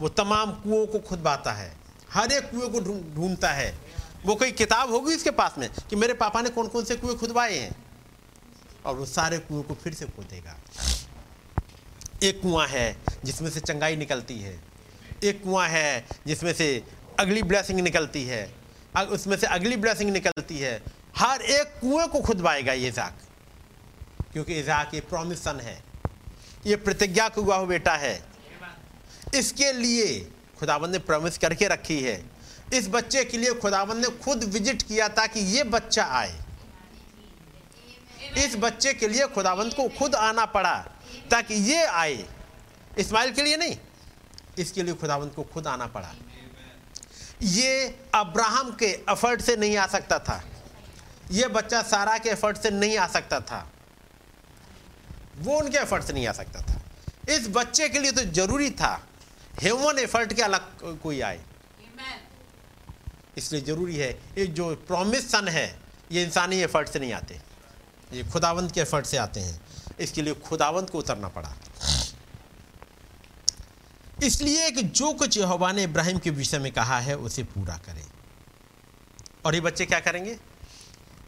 वो 0.00 0.08
तमाम 0.08 0.52
कुओं 0.52 0.86
को 0.86 0.98
खुदवाता 0.98 1.52
है। 1.52 1.76
हर 2.10 2.32
एक 2.32 2.50
कुएँ 2.50 2.70
को 2.70 2.80
ढूंढता 3.14 3.52
है। 3.52 3.78
वो 4.26 4.34
कोई 4.34 4.52
किताब 4.52 4.90
होगी 4.90 5.16
उसके 5.16 5.30
पास 5.30 5.54
में 5.58 5.70
कि 5.90 5.96
मेरे 5.96 6.14
पापा 6.14 6.42
ने 6.42 6.50
कौन 6.50 6.68
कौन 6.68 6.84
से 6.84 6.96
कुएँ 6.96 7.16
खुदवाए 7.16 7.58
हैं? 7.58 7.86
और 8.86 8.96
वो 8.96 9.06
सारे 9.06 9.38
कुएँ 9.38 9.62
को 9.62 9.74
फिर 9.74 9.94
से 9.94 10.06
खोदेगा 10.06 10.58
एक 12.22 12.42
कुआँ 12.42 12.66
है 12.68 12.96
जिसमें 13.24 13.50
से 13.50 13.60
चंगाई 13.60 13.96
निकलती 13.96 14.38
है। 14.38 14.62
एक 15.24 15.44
कुआँ 15.44 15.68
है 15.68 16.06
जिसमें 16.26 16.52
से 16.52 16.84
अगली 17.22 17.42
ब्लेसिंग 17.44 17.80
निकलती 17.80 18.24
है। 18.24 18.42
उसमें 19.12 19.36
से 19.36 19.46
अगली 19.48 19.76
ब्लेसिंग 19.76 20.10
निकलती 20.10 20.58
है। 20.58 20.74
हर 21.16 21.42
एक 21.52 21.78
कुएँ 21.80 22.06
को 22.08 22.20
खुदवाएगा 22.20 22.72
ये 22.72 22.88
इजाक 22.88 23.18
क्योंकि 24.32 24.58
इजाक 24.60 24.94
ये 24.94 25.00
प्रॉमिस 25.08 25.42
सन 25.44 25.60
है। 25.60 25.82
ये 26.66 26.76
प्रतिज्ञा 26.78 27.28
का 27.28 27.42
हुआ 27.42 27.62
बेटा 27.66 27.94
है। 27.96 28.14
इसके 29.34 29.72
लिए 29.72 30.06
खुदाबंद 30.58 30.92
ने 30.92 30.98
प्रॉमिस 31.00 31.38
करके 31.38 31.68
रखी 31.68 32.00
है। 32.02 32.22
इस 32.74 32.88
बच्चे 32.88 33.24
के 33.24 33.38
लिए 33.38 33.52
खुदाबंद 33.54 34.04
ने 34.04 34.10
खुद 34.18 34.44
विज़िट 34.44 34.82
किया 34.82 35.08
ताकि 35.10 35.40
ये 35.48 35.64
बच्चा 35.66 36.04
आए। 36.14 36.34
इस 38.38 38.56
बच्चे 38.56 38.92
के 38.94 39.08
लिए 39.08 39.26
खुदाबंद 39.28 39.74
को 39.74 39.88
खुद 39.98 40.14
आना 40.14 40.44
पड़ा 40.48 40.76
ताकि 41.30 41.54
ये 41.64 41.84
आए। 41.84 42.24
इस्माइल 42.98 43.32
के 43.32 43.42
लिए 43.42 43.56
नहीं। 43.56 43.76
इसके 44.58 44.82
लिए 44.82 44.94
खुदाबंद 44.94 45.32
को 45.32 45.42
खुद 45.44 45.66
आना 45.66 45.86
पड़ा। 45.86 46.14
ये 47.42 47.98
अब्राहम 48.14 48.70
के 48.72 48.86
एफर्ट 49.10 49.40
से 49.40 49.56
नहीं 49.56 49.76
आ 49.76 49.86
सकता 49.86 50.18
था। 50.18 50.42
ये 51.30 51.48
बच्चा 51.48 51.82
सारा 51.82 52.16
के 52.18 52.30
एफर्ट 52.30 52.56
से 52.56 52.70
नहीं 52.70 52.98
आ 52.98 53.06
सकता 53.06 53.40
था। 53.40 53.66
वो 55.38 55.58
उनके 55.60 55.78
एफर्ट 55.78 56.04
से 56.04 56.12
नहीं 56.12 56.26
आ 56.26 56.32
सकता 56.32 56.60
था। 56.62 56.80
इस 57.28 57.48
बच्चे 57.48 57.88
के 57.88 57.98
लिए 57.98 58.12
तो 58.12 58.22
ज़रूरी 58.22 58.70
था। 58.70 58.92
ह्यूमन 59.60 59.98
एफर्ट 59.98 60.32
के 60.32 60.42
अलग 60.42 60.98
कोई 61.02 61.20
आए। 61.20 61.40
इसलिए 63.36 63.60
ज़रूरी 63.62 63.96
है 63.96 64.10
ये 64.38 64.46
जो 64.46 64.74
प्रॉमिस 64.88 65.30
सन 65.30 65.48
है 65.48 65.66
ये 66.12 66.22
इंसानी 66.24 66.56
एफर्ट 66.62 66.88
से 66.88 66.98
नहीं 66.98 67.12
आते। 67.12 67.40
ये 68.12 68.24
खुदावंत 68.24 68.72
के 68.72 68.80
एफर्ट 68.80 69.06
से 69.06 69.16
आते 69.16 69.40
हैं। 69.40 69.60
इसके 70.00 70.22
लिए 70.22 70.34
खुदावंत 70.34 70.90
को 70.90 70.98
उतरना 70.98 71.28
पड़ा। 71.28 71.54
इसलिए 74.22 74.70
कि 74.70 74.82
जो 74.82 75.12
कुछ 75.12 75.38
यहोवा 75.38 75.72
ने 75.72 75.82
इब्राहिम 75.82 76.18
के 76.18 76.30
विषय 76.30 76.58
में 76.58 76.72
कहा 76.72 76.98
है, 76.98 77.16
उसे 77.16 77.42
पूरा 77.42 77.76
करें। 77.76 78.04
और 79.44 79.54
ये 79.54 79.60
बच्चे 79.60 79.86
क्या 79.86 80.00
करेंगे? 80.00 80.36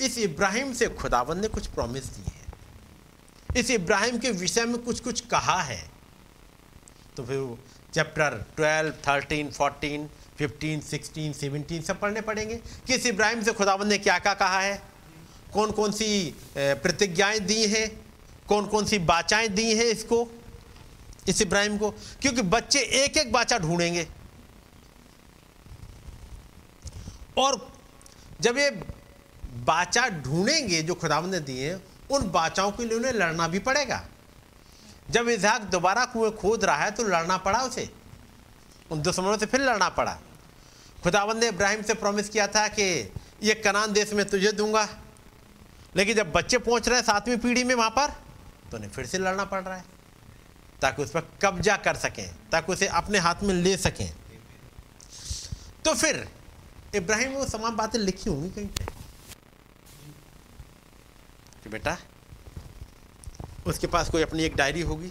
इस 0.01 0.18
इब्राहिम 0.18 0.72
से 0.72 0.88
खुदावन 0.88 1.40
ने 1.40 1.49
कुछ 1.49 1.66
प्रॉमिस 1.66 2.05
दिए 2.05 2.34
हैं। 2.34 3.57
इस 3.57 3.70
इब्राहिम 3.70 4.18
के 4.18 4.30
विषय 4.30 4.64
में 4.64 4.78
कुछ 4.78 5.01
कुछ 5.01 5.20
कहा 5.20 5.61
है। 5.62 5.82
तो 7.16 7.24
फिर 7.24 7.57
chapter 7.95 8.45
twelve 8.57 8.95
thirteen 9.09 9.51
fourteen 9.51 10.09
fifteen 10.38 10.80
sixteen 10.80 11.32
seventeen 11.32 11.82
सब 11.82 12.01
पढ़ने 12.01 12.20
पड़ेंगे 12.20 12.55
कि 12.86 12.95
इस 12.95 13.07
इब्राहिम 13.07 13.42
से 13.42 13.53
खुदावन 13.53 13.88
ने 13.88 13.99
क्या 13.99 14.18
क्या 14.18 14.34
कहा 14.34 14.61
है? 14.61 14.82
कौन 15.53 15.70
कौन 15.70 15.92
सी 15.92 16.34
प्रतिज्ञाएँ 16.57 17.40
दी 17.40 17.66
हैं? 17.66 17.88
कौन 18.49 18.66
कौन 18.66 18.86
सी 18.86 18.99
बाचाएँ 18.99 19.49
दी 19.49 19.74
हैं 19.74 19.84
इसको? 19.84 20.24
इस 21.29 21.43
इब्राहिम 21.43 21.79
को, 21.79 21.91
क्योंकि 21.91 22.43
बच्चे 22.43 22.79
एक 22.79 23.16
एक 23.16 23.33
बाचा 23.33 23.59
ढूंढेंगे। 23.59 24.09
और 27.39 27.72
जब 28.41 28.59
ये 28.59 28.70
बाचा 29.64 30.09
ढूंढेंगे 30.09 30.83
जो 30.83 30.95
खुदावंद 30.95 31.35
ने 31.35 31.41
दिए, 31.41 31.75
उन 32.11 32.31
बाचाओं 32.31 32.72
के 32.72 32.85
लिए 32.85 32.99
उन्हें 32.99 33.12
लड़ना 33.12 33.49
भी 33.49 33.59
पड़ेगा। 33.59 34.07
जब 35.11 35.29
इजहाक 35.29 35.62
दोबारा 35.62 36.05
कुएँ 36.05 36.31
खोद 36.31 36.64
रहा 36.64 36.77
है 36.77 36.91
तो 36.91 37.03
लड़ना 37.03 37.37
पड़ा 37.37 37.59
उसे। 37.59 37.91
उन 38.91 39.03
दुश्मनों 39.03 39.39
से 39.39 39.47
फिर 39.47 39.61
लड़ना 39.61 39.89
पड़ा। 39.89 40.18
खुदावंद 41.03 41.39
ने 41.39 41.49
इब्राहिम 41.49 41.83
से 41.83 41.95
प्रॉमिस 41.95 42.29
किया 42.29 42.47
था 42.47 42.68
कि, 42.68 43.12
ये 43.43 43.55
कनान 43.55 43.93
देश 43.93 44.12
में 44.12 44.25
तुझे 44.27 44.53
दूँगा। 44.53 44.89
लेकिन 45.97 46.16
जब 46.16 46.33
बच्चे 46.33 46.59
पहुँच 46.59 46.89
रहे 46.89 46.99
हैं 46.99 47.05
सातवीं 47.07 47.37
पीढ़ी 47.37 47.64
में 47.64 47.75
वहाँ 47.75 47.91
पर 47.91 48.11
तो 48.70 48.77
उन्हें 48.77 48.91
फिर 48.91 49.07
से 49.07 49.18
लड़ना 49.18 49.45
पड़ 49.45 49.62
रहा 49.62 49.77
है। 49.77 49.93
ताकि 50.85 51.03
उस 51.03 51.11
पर 51.11 51.20
कब्जा 51.20 51.76
कर 51.76 51.97
सकें, 51.97 52.35
ताकि 52.53 52.72
उसे 52.72 52.87
अपने 52.87 53.18
हाथ 53.18 53.35
में 53.43 53.55
ले 53.55 53.76
सकें। 53.76 54.14
तो 55.85 55.95
फिर, 55.95 56.28
इब्राहिम 56.95 57.32
वो 57.32 57.47
समान 57.47 57.76
बातें 57.76 57.99
लिखी 57.99 58.30
होंगी 58.30 58.51
कहीं 58.51 58.66
पे? 58.66 58.85
कि 61.62 61.68
बेटा, 61.68 61.99
उसके 63.66 63.87
पास 63.87 64.11
कोई 64.11 64.22
अपनी 64.22 64.43
एक 64.43 64.57
डायरी 64.57 64.80
होगी? 64.80 65.09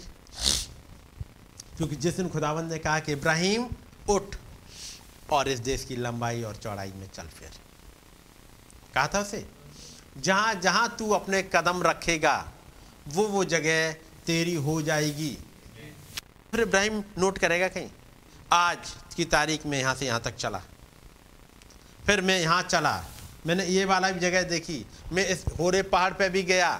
क्योंकि 1.76 1.96
जिस 1.96 2.16
दिन 2.16 2.28
खुदावंद 2.28 2.72
ने 2.72 2.78
कहा 2.78 3.00
कि 3.00 3.12
इब्राहिम, 3.12 3.68
उठ 4.08 4.36
और 5.32 5.48
इस 5.48 5.58
देश 5.58 5.84
की 5.84 5.96
लंबाई 5.96 6.42
और 6.42 6.56
चौड़ाई 6.56 6.92
में 6.92 7.08
चल 7.08 7.26
फिर। 7.26 7.50
कहा 8.94 9.08
था 9.08 9.20
उसे 9.20 9.50
जहाँ 10.18 10.54
जहाँ 10.54 10.96
तू 10.98 11.10
अपने 11.10 11.42
कदम 11.42 11.82
रखेगा 11.82 12.52
वो 13.08 13.28
वो 13.28 13.44
जगह 13.44 13.92
तेरी 14.26 14.54
हो 14.54 14.82
जाएगी। 14.82 15.38
फिर 16.54 16.62
इब्राहिम 16.62 17.02
नोट 17.18 17.38
करेगा 17.38 17.68
कहीं, 17.68 17.88
आज 18.52 18.90
की 19.16 19.24
तारीख 19.24 19.64
में 19.66 19.78
यहाँ 19.78 19.94
से 19.94 20.06
यहाँ 20.06 20.20
तक 20.20 20.34
चला। 20.36 20.58
फिर 22.06 22.20
मैं 22.20 22.38
यहाँ 22.40 22.62
चला। 22.62 22.92
मैंने 23.46 23.64
ये 23.66 23.84
वाला 23.84 24.10
भी 24.10 24.20
जगह 24.20 24.42
देखी। 24.42 24.86
मैं 25.12 25.26
इस 25.28 25.44
होरे 25.58 25.82
पहाड़ 25.82 26.12
पे 26.12 26.28
भी 26.28 26.42
गया। 26.42 26.70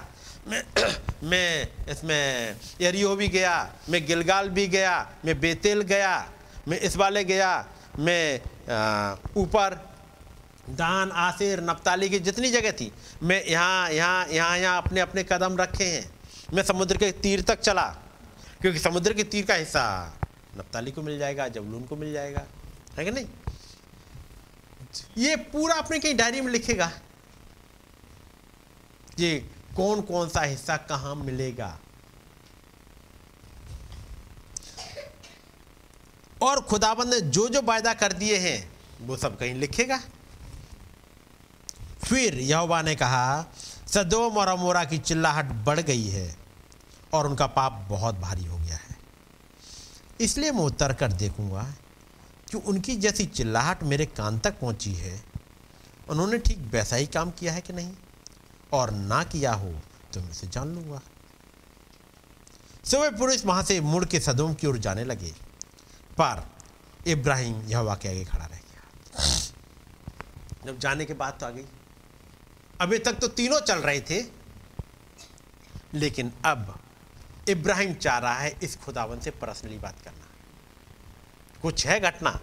मैं 0.47 0.63
मैं 1.23 1.67
इसमें 1.89 2.55
एरियो 2.81 3.15
भी 3.15 3.27
गया। 3.27 3.73
मैं 3.89 4.05
गिलगाल 4.05 4.49
भी 4.49 4.67
गया। 4.67 4.95
मैं 5.25 5.39
बेतेल 5.39 5.81
गया। 5.81 6.15
मैं 6.67 6.79
इस 6.79 6.97
वाले 6.97 7.23
गया। 7.23 7.51
मैं 7.99 8.39
ऊपर 9.37 9.75
दान, 10.69 11.11
आसिर, 11.11 11.61
नप्ताली 11.61 12.09
की 12.09 12.19
जितनी 12.19 12.49
जगह 12.49 12.71
थी, 12.71 12.91
मैं 13.23 13.43
यहाँ 13.45 13.89
यहाँ 13.89 14.25
यहाँ 14.27 14.57
यहाँ 14.57 14.81
अपने 14.81 14.99
अपने 14.99 15.23
कदम 15.23 15.57
रखे 15.57 15.83
हैं। 15.83 16.11
मैं 16.53 16.63
समुद्र 16.63 16.97
के 16.97 17.11
तीर 17.11 17.41
तक 17.41 17.59
चला। 17.59 18.04
क्योंकि 18.61 18.79
समुद्र 18.79 19.13
के 19.13 19.23
तीर 19.23 19.45
का 19.45 19.53
हिस्सा। 19.53 20.17
नप्ताली 20.57 20.91
को 20.91 21.01
मिल 21.01 21.19
जाएगा 21.19 21.47
जबलून 21.47 21.83
को 21.83 21.95
मिल 21.95 22.13
जाएगा। 22.13 22.45
है 22.97 23.05
कि 23.05 23.11
नहीं? 23.11 23.25
ये 25.17 25.35
पूरा 25.35 25.75
अपने 25.75 25.99
कहीं 25.99 26.15
डायरी 26.15 26.41
में 26.41 26.51
लिखेगा। 26.51 26.91
ये 29.19 29.49
कौन 29.75 30.01
कौन 30.01 30.29
सा 30.29 30.41
हिस्सा 30.41 30.77
कहाँ 30.77 31.15
मिलेगा? 31.15 31.79
और 36.41 36.61
खुदाबंद 36.61 37.13
ने 37.13 37.21
जो 37.21 37.49
जो 37.49 37.61
वायदा 37.61 37.93
कर 37.93 38.13
दिए 38.13 38.37
हैं, 38.37 38.71
वो 39.01 39.17
सब 39.17 39.37
कहीं 39.37 39.53
लिखेगा। 39.53 39.97
फिर 42.09 42.35
यहोवा 42.35 42.81
ने 42.81 42.95
कहा, 42.95 43.45
सदोम 43.87 44.37
और 44.37 44.47
अमोरा 44.47 44.85
की 44.85 44.97
चिल्लाहट 44.97 45.45
बढ़ 45.45 45.79
गई 45.79 46.07
है। 46.07 46.44
और 47.15 47.27
उनका 47.27 47.47
पाप 47.47 47.85
बहुत 47.89 48.15
भारी 48.15 48.45
हो 48.45 48.57
गया 48.57 48.75
है। 48.75 48.97
इसलिए 50.19 50.51
मैं 50.51 50.63
उतर 50.63 50.93
कर 50.93 51.11
देखूँगा 51.13 51.63
कि 52.51 52.57
उनकी 52.59 52.95
जैसी 52.95 53.25
चिल्लाहट 53.25 53.83
मेरे 53.83 54.05
कान 54.05 54.39
तक 54.39 54.59
पहुँची 54.59 54.93
है। 54.93 55.23
उन्होंने 56.09 56.37
ठीक 56.37 56.57
वैसा 56.71 56.95
ही 56.95 57.05
काम 57.07 57.31
किया 57.31 57.53
है 57.53 57.61
कि 57.61 57.73
नहीं? 57.73 57.91
और 58.73 58.91
ना 58.91 59.23
किया 59.23 59.53
हो 59.53 59.71
तो 60.13 60.21
मैं 60.21 60.29
इसे 60.31 60.47
जान 60.47 60.73
लूँगा। 60.75 61.01
सो 62.85 63.09
पुरुष 63.11 63.45
वहाँ 63.45 63.63
से 63.63 63.79
मुड़ 63.81 64.05
के 64.05 64.19
सदोम 64.19 64.53
की 64.53 64.67
ओर 64.67 64.77
जाने 64.77 65.03
लगे। 65.03 65.31
पर 66.19 66.43
इब्राहिम 67.07 67.61
यह 67.61 67.95
के 67.95 68.09
आगे 68.09 68.23
खड़ा 68.25 68.45
रह 68.45 68.57
गया। 68.57 68.81
जब 70.65 70.79
जाने 70.79 71.05
के 71.05 71.13
बाद 71.13 71.37
तो 71.39 71.45
आ 71.45 71.49
गई 71.49 71.65
अभी 72.81 72.99
तक 72.99 73.19
तो 73.19 73.27
तीनों 73.29 73.59
चल 73.59 73.79
रहे 73.79 73.99
थे। 74.01 74.23
लेकिन 75.93 76.31
अब 76.45 76.73
इब्राहिम 77.49 77.93
चाह 77.93 78.17
रहा 78.17 78.33
है, 78.33 78.55
इस 78.63 78.75
खुदावन 78.75 79.19
से 79.19 79.31
पर्सनली 79.31 79.77
बात 79.77 79.99
करना। 79.99 80.25
कुछ 81.61 81.87
है 81.87 81.99
घटना 81.99 82.39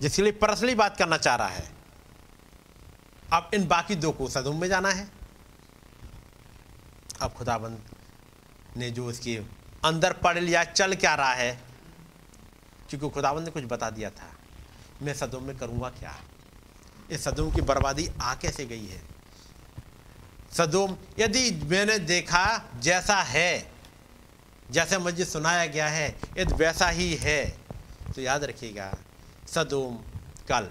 जिसके 0.00 0.22
लिए 0.22 0.32
पर्सनली 0.32 0.74
बात 0.74 0.96
करना 0.96 1.16
चाह 1.16 1.36
रहा 1.36 1.48
है। 1.48 1.70
अब 3.32 3.50
इन 3.54 3.66
बाकी 3.66 3.94
दो 3.94 4.12
को 4.12 4.28
सदुम 4.28 4.60
में 4.60 4.68
जाना 4.68 4.90
है। 4.90 5.08
अब 7.20 7.32
खुदाबंद 7.32 7.82
ने 8.76 8.90
जो 8.90 9.06
उसके 9.06 9.36
अंदर 9.84 10.12
पढ़ 10.12 10.38
लिया, 10.38 10.64
चल 10.64 10.94
क्या 10.94 11.14
रहा 11.14 11.34
है? 11.34 11.60
क्योंकि 12.88 13.10
खुदाबंद 13.10 13.44
ने 13.44 13.50
कुछ 13.50 13.64
बता 13.64 13.90
दिया 13.90 14.10
था, 14.10 14.30
मैं 15.02 15.14
सदुम 15.14 15.42
में 15.42 15.56
करूँगा 15.58 15.88
क्या? 15.88 16.14
इस 17.10 17.24
सदुम 17.24 17.54
की 17.54 17.60
बर्बादी 17.60 18.08
आ 18.22 18.34
कैसे 18.34 18.66
गई 18.66 18.86
है? 18.86 19.02
सदुम, 20.52 20.96
यदि 21.18 21.50
मैंने 21.64 21.98
देखा 21.98 22.62
जैसा 22.80 23.16
है 23.16 23.73
जैसे 24.70 24.98
मुझे 24.98 25.24
सुनाया 25.24 25.66
गया 25.66 25.88
है 25.88 26.08
यदि 26.38 26.54
वैसा 26.54 26.88
ही 26.88 27.14
है। 27.14 27.44
तो 28.14 28.22
याद 28.22 28.44
रखिएगा, 28.44 28.92
सदोम 29.48 29.96
कल 30.48 30.68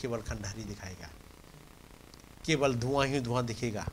केवल 0.00 0.20
खंडहरी 0.20 0.64
दिखाएगा, 0.64 1.08
केवल 2.46 2.74
धुआँ 2.74 3.06
ही 3.06 3.20
धुआँ 3.20 3.44
दिखेगा। 3.46 3.86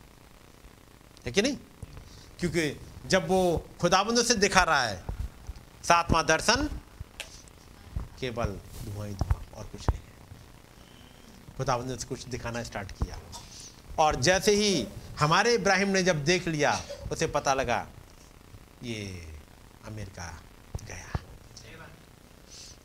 है 1.26 1.32
कि 1.32 1.42
नहीं? 1.42 1.58
क्योंकि 2.40 2.80
जब 3.06 3.28
वो 3.28 3.68
खुदाबंद 3.82 4.24
से 4.26 4.36
दिखा 4.36 4.64
रहा 4.64 4.84
है, 4.84 5.04
सातवां 5.84 6.26
दर्शन, 6.26 6.70
केवल 8.20 8.58
धुआँ 8.84 9.08
ही 9.08 9.14
धुआँ, 9.14 9.44
और 9.56 9.66
कुछ 9.66 9.90
नहीं। 9.90 10.00
है 10.00 11.58
खुदाबंद 11.58 11.98
से 12.00 12.08
कुछ 12.08 12.26
दिखाना 12.26 12.64
स्टार्ट 12.64 12.92
किया। 12.92 13.20
और 14.00 14.16
जैसे 14.16 14.56
ही 14.56 14.88
हमारे 15.20 15.54
इब्राहिम 15.54 15.90
ने 15.90 16.04
जब 16.04 16.24
देख 16.24 16.48
लिया, 16.48 16.82
उसे 17.12 17.28
पता 17.28 17.54
लगा 17.54 17.88
ये 18.84 19.34
अमेरिका 19.86 20.42
गया। 20.84 21.20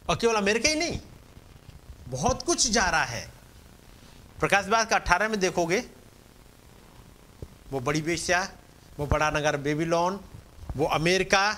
और 0.08 0.16
केवल 0.16 0.34
अमेरिका 0.34 0.68
ही 0.68 0.74
नहीं। 0.74 1.00
बहुत 2.08 2.42
कुछ 2.42 2.70
जा 2.70 2.90
रहा 2.90 3.04
है। 3.04 3.32
प्रकाश 4.40 4.66
बाग 4.66 4.86
का 4.86 4.96
अट्ठारह 4.96 5.28
में 5.28 5.40
देखोगे, 5.40 5.84
वो 7.70 7.80
बड़ी 7.80 8.02
बेश्या 8.02 8.52
वो 8.98 9.06
बड़ा 9.06 9.30
नगर 9.30 9.56
बेबीलोन, 9.56 10.20
वो 10.76 10.86
अमेरिका, 10.86 11.54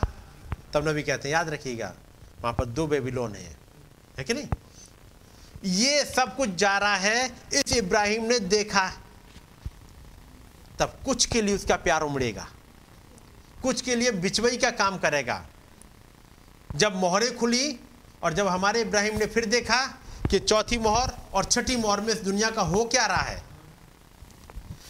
तब 0.75 0.89
नबी 0.89 1.03
कहते 1.03 1.29
हैं, 1.29 1.33
याद 1.33 1.49
रखिएगा, 1.49 1.95
वहाँ 2.41 2.55
पर 2.55 2.65
दो 2.65 2.87
बेबीलोन 2.87 3.35
है। 3.35 3.57
है 4.19 4.25
कि 4.25 4.35
नहीं? 4.35 4.49
ये 5.65 6.05
सब 6.05 6.37
कुछ 6.37 6.51
जा 6.51 6.79
रहा 6.79 6.97
है, 6.97 7.37
इस 7.53 7.73
इब्राहिम 7.77 8.25
ने 8.25 8.39
देखा। 8.39 8.93
तब 10.79 11.01
कुछ 11.05 11.27
के 11.27 11.43
लिए 11.43 11.55
उसका 11.55 11.77
प्यार 11.77 12.03
उमड़ेगा। 12.03 12.49
कुछ 13.67 13.81
के 13.83 13.95
लिए 13.97 14.11
बिचवई 14.15 14.57
का 14.57 14.71
काम 14.73 14.97
करेगा? 14.99 15.45
जब 16.77 16.97
मोहरें 16.97 17.37
खुली 17.37 17.79
और 18.23 18.33
जब 18.33 18.47
हमारे 18.49 18.81
इब्राहिम 18.81 19.19
ने 19.19 19.27
फिर 19.27 19.45
देखा 19.47 19.85
कि 20.31 20.39
चौथी 20.41 20.79
मोहर 20.79 21.11
और 21.35 21.45
छठी 21.45 21.77
मोहर 21.77 22.01
में 22.01 22.13
इस 22.15 22.21
दुनिया 22.23 22.51
का 22.51 22.63
हो 22.65 22.85
क्या 22.87 23.07
रहा 23.07 23.23
है, 23.23 23.43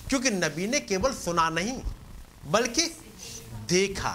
क्योंकि 0.09 0.31
नबी 0.31 0.67
ने 0.67 0.81
केवल 0.83 1.15
सुना 1.15 1.49
नहीं, 1.51 1.81
बल्कि 2.47 2.87
देखा। 3.69 4.15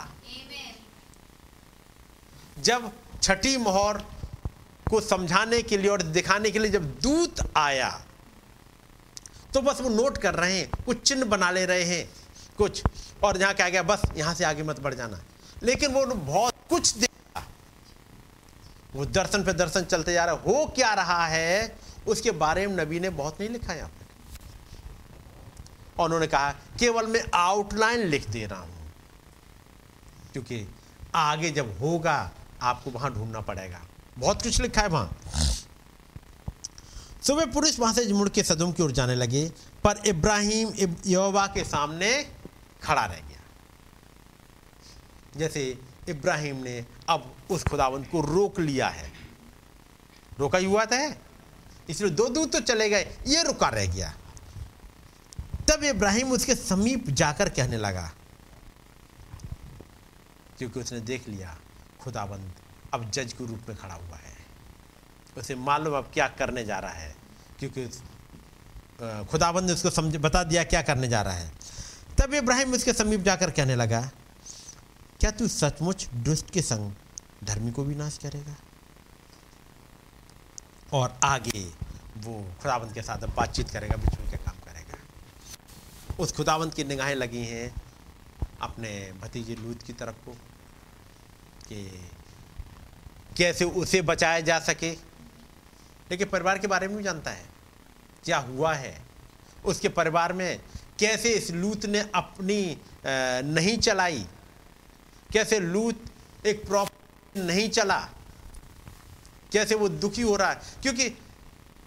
जब 2.59 2.91
छठी 3.21 3.57
मोहर 3.57 3.97
को 4.85 5.01
समझाने 5.01 5.61
के 5.61 5.77
लिए 5.77 5.89
और 5.89 6.01
दिखाने 6.03 6.51
के 6.51 6.59
लिए 6.59 6.71
जब 6.71 6.85
दूत 7.01 7.41
आया 7.57 7.89
तो 9.53 9.61
बस 9.61 9.81
वो 9.81 9.89
नोट 9.89 10.17
कर 10.17 10.33
रहे 10.35 10.57
हैं 10.57 10.83
कुछ 10.85 11.01
चिन्ह 11.01 11.25
बना 11.25 11.51
ले 11.51 11.65
रहे 11.65 11.83
हैं 11.85 12.03
कुछ। 12.61 12.83
और 13.23 13.37
जहाँ 13.37 13.53
क्या 13.53 13.69
गया, 13.69 13.83
बस, 13.83 14.01
यहाँ 14.15 14.33
से 14.33 14.43
आगे 14.43 14.63
मत 14.63 14.79
बढ़ 14.79 14.93
जाना। 14.93 15.21
लेकिन 15.63 15.91
वो 15.91 16.05
बहुत 16.05 16.53
कुछ 16.69 16.93
देखा। 16.97 17.43
वो 18.95 19.05
दर्शन 19.05 19.43
पे 19.43 19.53
दर्शन 19.53 19.83
चलते 19.83 20.13
जा 20.13 20.25
रहा 20.25 20.35
हो। 20.35 20.65
क्या 20.75 20.93
रहा 20.93 21.25
है? 21.27 21.77
उसके 22.07 22.31
बारे 22.31 22.67
में 22.67 22.75
नबी 22.75 22.99
ने 22.99 23.09
बहुत 23.09 23.39
नहीं 23.39 23.49
लिखा 23.49 23.73
यहाँ 23.73 23.89
पर 23.89 23.99
और 25.99 26.05
उन्होंने 26.05 26.27
कहा, 26.27 26.51
केवल 26.79 27.07
मैं 27.07 27.23
आउटलाइन 27.33 27.99
लिख 27.99 28.29
दे 28.29 28.45
रहा 28.45 28.59
हूँ। 28.59 28.91
क्योंकि 30.33 30.67
आगे 31.15 31.51
जब 31.51 31.77
होगा, 31.79 32.31
आपको 32.61 32.91
वहाँ 32.91 33.13
ढूंढना 33.13 33.41
पड़ेगा। 33.41 33.81
बहुत 34.17 34.41
कुछ 34.41 34.61
लिखा 34.61 34.81
है 34.81 34.87
वहाँ। 34.87 35.17
सुबह 37.23 37.45
पुरुष 37.45 37.79
वहाँ 37.79 37.93
से 37.93 38.13
मुड़ 38.13 38.29
के 38.29 38.43
सदुम 38.43 38.71
की 38.71 38.83
ओर 38.83 38.91
जाने 38.91 39.15
लगे। 39.15 39.51
पर 39.83 40.01
इब्राहिम 40.05 40.73
यहोवा 41.05 41.45
के 41.47 41.63
सामने 41.63 42.11
खड़ा 42.83 43.05
रह 43.05 43.19
गया। 43.19 43.39
जैसे 45.37 45.61
इब्राहिम 46.09 46.55
ने 46.57 46.85
अब 47.09 47.33
उस 47.51 47.63
खुदावंत 47.63 48.09
को 48.11 48.21
रोक 48.23 48.59
लिया 48.59 48.87
है। 48.89 49.11
रोका 50.39 50.57
ही 50.57 50.65
हुआ 50.65 50.85
था। 50.85 51.03
इसलिए 51.89 52.11
दो 52.11 52.27
दूर 52.29 52.47
तो 52.47 52.59
चले 52.61 52.89
गए, 52.89 53.17
ये 53.27 53.43
रुका 53.43 53.69
रह 53.69 53.85
गया। 53.87 54.13
तब 55.69 55.83
इब्राहिम 55.85 56.31
उसके 56.31 56.55
समीप 56.55 57.09
जाकर 57.11 57.49
कहने 57.49 57.77
लगा, 57.77 58.11
क्योंकि 60.57 60.79
उसने 60.79 60.99
देख 61.01 61.27
लिया 61.29 61.57
खुदाबंद 62.01 62.53
अब 62.93 63.09
जज 63.11 63.33
के 63.33 63.45
रूप 63.45 63.69
में 63.69 63.77
खड़ा 63.77 63.93
हुआ 63.93 64.17
है। 64.17 64.35
उसे 65.37 65.55
मालूम 65.57 65.93
अब 65.93 66.09
क्या 66.13 66.27
करने 66.29 66.63
जा 66.65 66.79
रहा 66.79 66.91
है, 66.91 67.15
क्योंकि 67.59 67.85
खुदाबंद 69.25 69.67
ने 69.67 69.73
उसको 69.73 69.89
समझ, 69.91 70.15
बता 70.17 70.43
दिया 70.43 70.63
क्या 70.65 70.81
करने 70.81 71.07
जा 71.07 71.21
रहा 71.21 71.33
है। 71.33 71.51
तब 72.19 72.33
इब्राहिम 72.33 72.73
उसके 72.73 72.93
समीप 72.93 73.21
जाकर 73.21 73.51
कहने 73.51 73.75
लगा, 73.75 74.01
क्या 75.19 75.31
तू 75.31 75.47
सचमुच 75.47 76.07
दुष्ट 76.13 76.49
के 76.49 76.61
संग 76.61 76.93
धर्मी 77.43 77.71
को 77.71 77.83
भी 77.83 77.95
नाश 77.95 78.17
करेगा? 78.17 78.55
और 80.93 81.19
आगे 81.23 81.63
वो 82.17 82.33
खुदाबंद 82.61 82.93
के 82.93 83.01
साथ 83.01 83.27
बातचीत 83.27 83.69
करेगा 83.69 83.95
बिछुड़ 83.95 84.29
के 84.31 84.37
काम 84.37 84.59
करेगा। 84.59 84.97
उस 86.19 86.31
खुदाबंद 86.31 86.73
की 86.73 86.83
निगाहें 86.83 87.15
लगी 87.15 87.45
हैं 87.45 87.73
अपने 88.61 88.89
भतीजे 89.21 89.55
लूत 89.55 89.83
की 89.83 89.93
तरफ़ 89.93 90.25
को, 90.25 90.31
कि 91.67 92.09
कैसे 93.37 93.65
उसे 93.65 94.01
बचाया 94.01 94.39
जा 94.39 94.59
सके। 94.59 94.91
लेकिन 96.11 96.27
परिवार 96.29 96.57
के 96.57 96.67
बारे 96.67 96.87
में 96.87 96.97
भी 96.97 97.03
जानता 97.03 97.31
है। 97.31 97.45
क्या 98.23 98.37
हुआ 98.37 98.73
है? 98.73 99.01
उसके 99.65 99.89
परिवार 99.89 100.33
में 100.33 100.59
कैसे 101.01 101.29
इस 101.29 101.51
लूत 101.51 101.85
ने 101.85 102.09
अपनी 102.15 102.81
नहीं 103.53 103.77
चलाई? 103.77 104.25
कैसे 105.33 105.59
लूत 105.59 106.05
एक 106.45 106.67
प्रॉपर 106.67 107.43
नहीं 107.43 107.69
चला? 107.69 107.99
कैसे 109.51 109.75
वो 109.75 109.89
दुखी 109.89 110.21
हो 110.21 110.35
रहा? 110.35 110.49
है 110.49 110.61
क्योंकि 110.81 111.17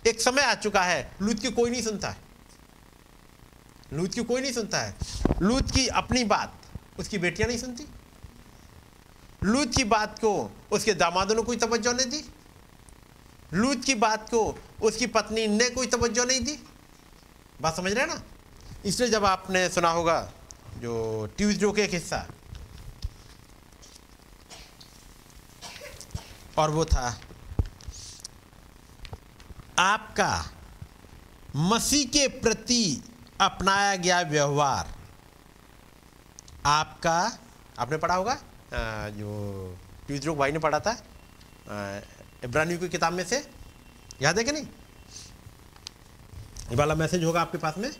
एक 0.06 0.20
समय 0.20 0.42
आ 0.42 0.54
चुका 0.54 0.82
है, 0.82 1.16
लूत 1.22 1.38
की 1.38 1.50
कोई 1.50 1.70
नहीं 1.70 1.82
सुनता 1.82 2.08
है। 2.08 2.16
लूत 3.92 4.14
की 4.14 4.24
कोई 4.24 4.40
नहीं 4.40 4.52
सुनता 4.52 4.78
है। 4.78 4.94
लूत 5.42 5.70
की 5.70 5.86
अपनी 5.86 6.24
बात, 6.24 6.60
उसकी 6.98 7.18
बेटियाँ 7.18 7.48
नहीं 7.48 7.58
सुनती। 7.58 7.84
लूत 9.44 9.76
की 9.76 9.84
बात 9.84 10.18
को 10.18 10.56
उसके 10.72 10.94
दामादों 10.94 11.34
ने 11.34 11.42
कोई 11.42 11.56
तवज्जो 11.56 11.92
नहीं 11.92 12.06
दी। 12.06 12.24
लूत 13.54 13.84
की 13.84 13.94
बात 13.94 14.28
को 14.28 14.58
उसकी 14.82 15.06
पत्नी 15.06 15.46
ने 15.46 15.70
कोई 15.70 15.86
तवज्जो 15.86 16.24
नहीं 16.24 16.40
दी। 16.40 16.58
बात 17.60 17.76
समझ 17.76 17.92
रहे 17.92 18.06
ना? 18.06 18.22
इसलिए 18.84 19.08
जब 19.10 19.24
आपने 19.24 19.68
सुना 19.68 19.90
होगा 19.90 20.32
जो 20.76 20.94
ट्यूजडो 21.36 21.72
के 21.72 21.82
एक 21.82 21.90
हिस्सा 21.90 22.26
और 26.58 26.70
वो 26.70 26.84
था 26.84 27.20
आपका 29.78 30.50
मसीह 31.56 32.06
के 32.06 32.28
प्रति 32.28 33.02
अपनाया 33.40 33.96
गया 33.96 34.20
व्यवहार 34.20 34.94
आपका 36.66 37.38
आपने 37.78 37.96
पढ़ा 37.96 38.14
होगा? 38.14 38.32
अ, 38.32 39.08
जो 39.10 39.28
ट्यूजडो 40.06 40.34
भाई 40.34 40.52
ने 40.52 40.58
पढ़ा 40.58 40.80
था 40.80 40.92
इब्रानियों 42.44 42.80
की 42.80 42.88
किताब 42.88 43.12
में 43.12 43.24
से 43.24 43.50
याद 44.22 44.38
है 44.38 44.44
कि 44.44 44.52
नहीं? 44.52 44.66
वाला 46.76 46.94
मैसेज 46.94 47.24
होगा 47.24 47.40
आपके 47.40 47.58
पास 47.58 47.74
में। 47.78 47.90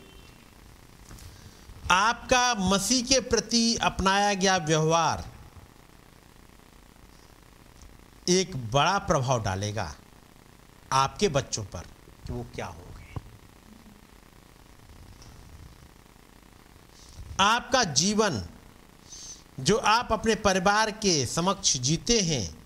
आपका 1.91 2.55
मसीह 2.55 3.05
के 3.05 3.21
प्रति 3.21 3.77
अपनाया 3.77 4.35
गया 4.35 4.57
व्यवहार 4.57 5.29
एक 8.29 8.71
बड़ा 8.71 8.99
प्रभाव 8.99 9.43
डालेगा 9.43 9.95
आपके 10.93 11.29
बच्चों 11.29 11.65
पर 11.65 11.81
कि 12.27 12.33
वो 12.33 12.47
क्या 12.55 12.67
होंगे 12.67 13.15
आपका 17.41 17.85
जीवन 17.85 18.49
जो 19.61 19.77
आप 19.77 20.13
अपने 20.13 20.35
परिवार 20.35 20.91
के 20.91 21.27
समक्ष 21.27 21.77
जीते 21.77 22.21
हैं, 22.21 22.65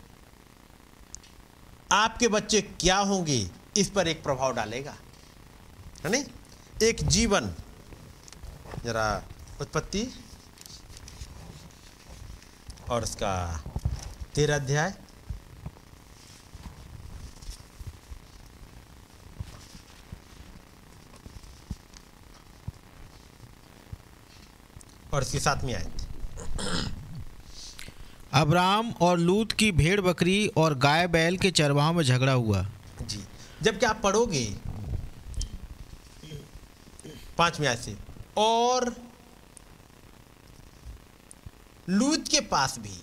आपके 1.93 2.29
बच्चे 2.29 2.63
क्या 2.63 2.99
होंगे, 2.99 3.51
इस 3.77 3.91
पर 3.91 4.09
एक 4.09 4.23
प्रभाव 4.23 4.55
डालेगा। 4.55 4.97
है 6.05 6.11
नहीं? 6.11 6.25
एक 6.83 6.97
जीवन 7.09 7.55
जरा 8.85 9.09
उत्पत्ति 9.61 10.07
और 12.91 13.03
उसका 13.03 13.35
तेरह 14.35 14.55
अध्याय। 14.55 14.95
और 25.15 25.23
इसके 25.23 25.39
साथ 25.41 25.65
में 25.65 25.75
आए 25.75 25.91
अब्राम 28.33 28.91
और 29.01 29.19
लूत 29.19 29.53
की 29.53 29.71
भेड़ 29.73 30.01
बकरी 30.01 30.47
और 30.57 30.75
गाय 30.79 31.07
बैल 31.09 31.37
के 31.37 31.51
चरवाहों 31.51 31.93
में 31.93 32.03
झगड़ा 32.05 32.33
हुआ। 32.33 32.67
जी। 33.03 33.25
जबकि 33.63 33.87
आप 33.87 34.01
पढ़ोगे 34.03 34.45
पांचवी 37.39 37.67
आयत 37.67 37.79
से 37.79 37.97
और 38.39 38.97
लूत 41.89 42.29
के 42.29 42.41
पास 42.41 42.79
भी 42.79 43.03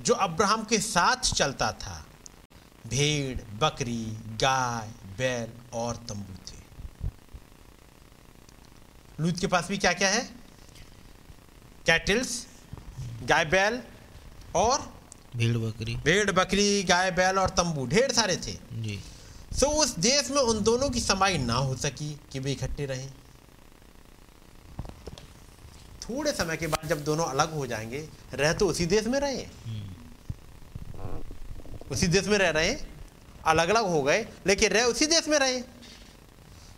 जो 0.00 0.14
अब्राहम 0.14 0.64
के 0.64 0.78
साथ 0.78 1.16
चलता 1.16 1.72
था 1.72 2.06
भेड़ 2.86 3.40
बकरी 3.58 4.04
गाय 4.26 4.88
बैल 5.18 5.48
और 5.72 5.96
तंबू 5.96 6.34
थे। 6.34 6.58
लूत 9.20 9.38
के 9.38 9.46
पास 9.46 9.68
भी 9.68 9.78
क्या 9.78 9.92
क्या 9.92 10.08
है? 10.08 10.30
कैटल्स 11.86 12.46
गाय 13.22 13.44
बैल 13.44 13.82
और 14.54 14.94
भेड़ 15.36 15.56
बकरी। 15.56 15.96
भेड़ 15.96 16.30
बकरी 16.30 16.82
गाय 16.82 17.10
बैल 17.10 17.38
और 17.38 17.50
तंबू 17.50 17.86
ढेर 17.86 18.12
सारे 18.12 18.36
थे। 18.36 18.52
जी। 18.72 19.00
सो 19.52 19.66
so, 19.66 19.72
उस 19.72 19.98
देश 19.98 20.30
में 20.30 20.42
उन 20.42 20.62
दोनों 20.62 20.90
की 20.90 21.00
समाई 21.00 21.38
ना 21.38 21.54
हो 21.54 21.76
सकी 21.76 22.20
कि 22.32 22.38
वे 22.38 22.52
इकट्ठे 22.52 22.86
रहें। 22.86 23.12
थोड़े 26.02 26.32
समय 26.32 26.56
के 26.56 26.66
बाद 26.66 26.88
जब 26.88 27.04
दोनों 27.04 27.24
अलग 27.24 27.52
हो 27.54 27.66
जाएँगे 27.66 28.08
रह 28.34 28.52
तो 28.52 28.66
उसी 28.66 28.86
देश 28.86 29.06
में 29.06 29.18
रहे। 29.20 29.46
उसी 31.90 32.06
देश 32.06 32.26
में 32.26 32.38
रह 32.38 32.50
रहे 32.50 32.68
हैं 32.68 32.88
अलग 33.46 33.68
अलग 33.68 33.86
हो 33.86 34.02
गए 34.02 34.26
लेकिन 34.46 34.72
रह 34.72 34.84
उसी 34.84 35.06
देश 35.06 35.28
में 35.28 35.38
रहे। 35.38 35.60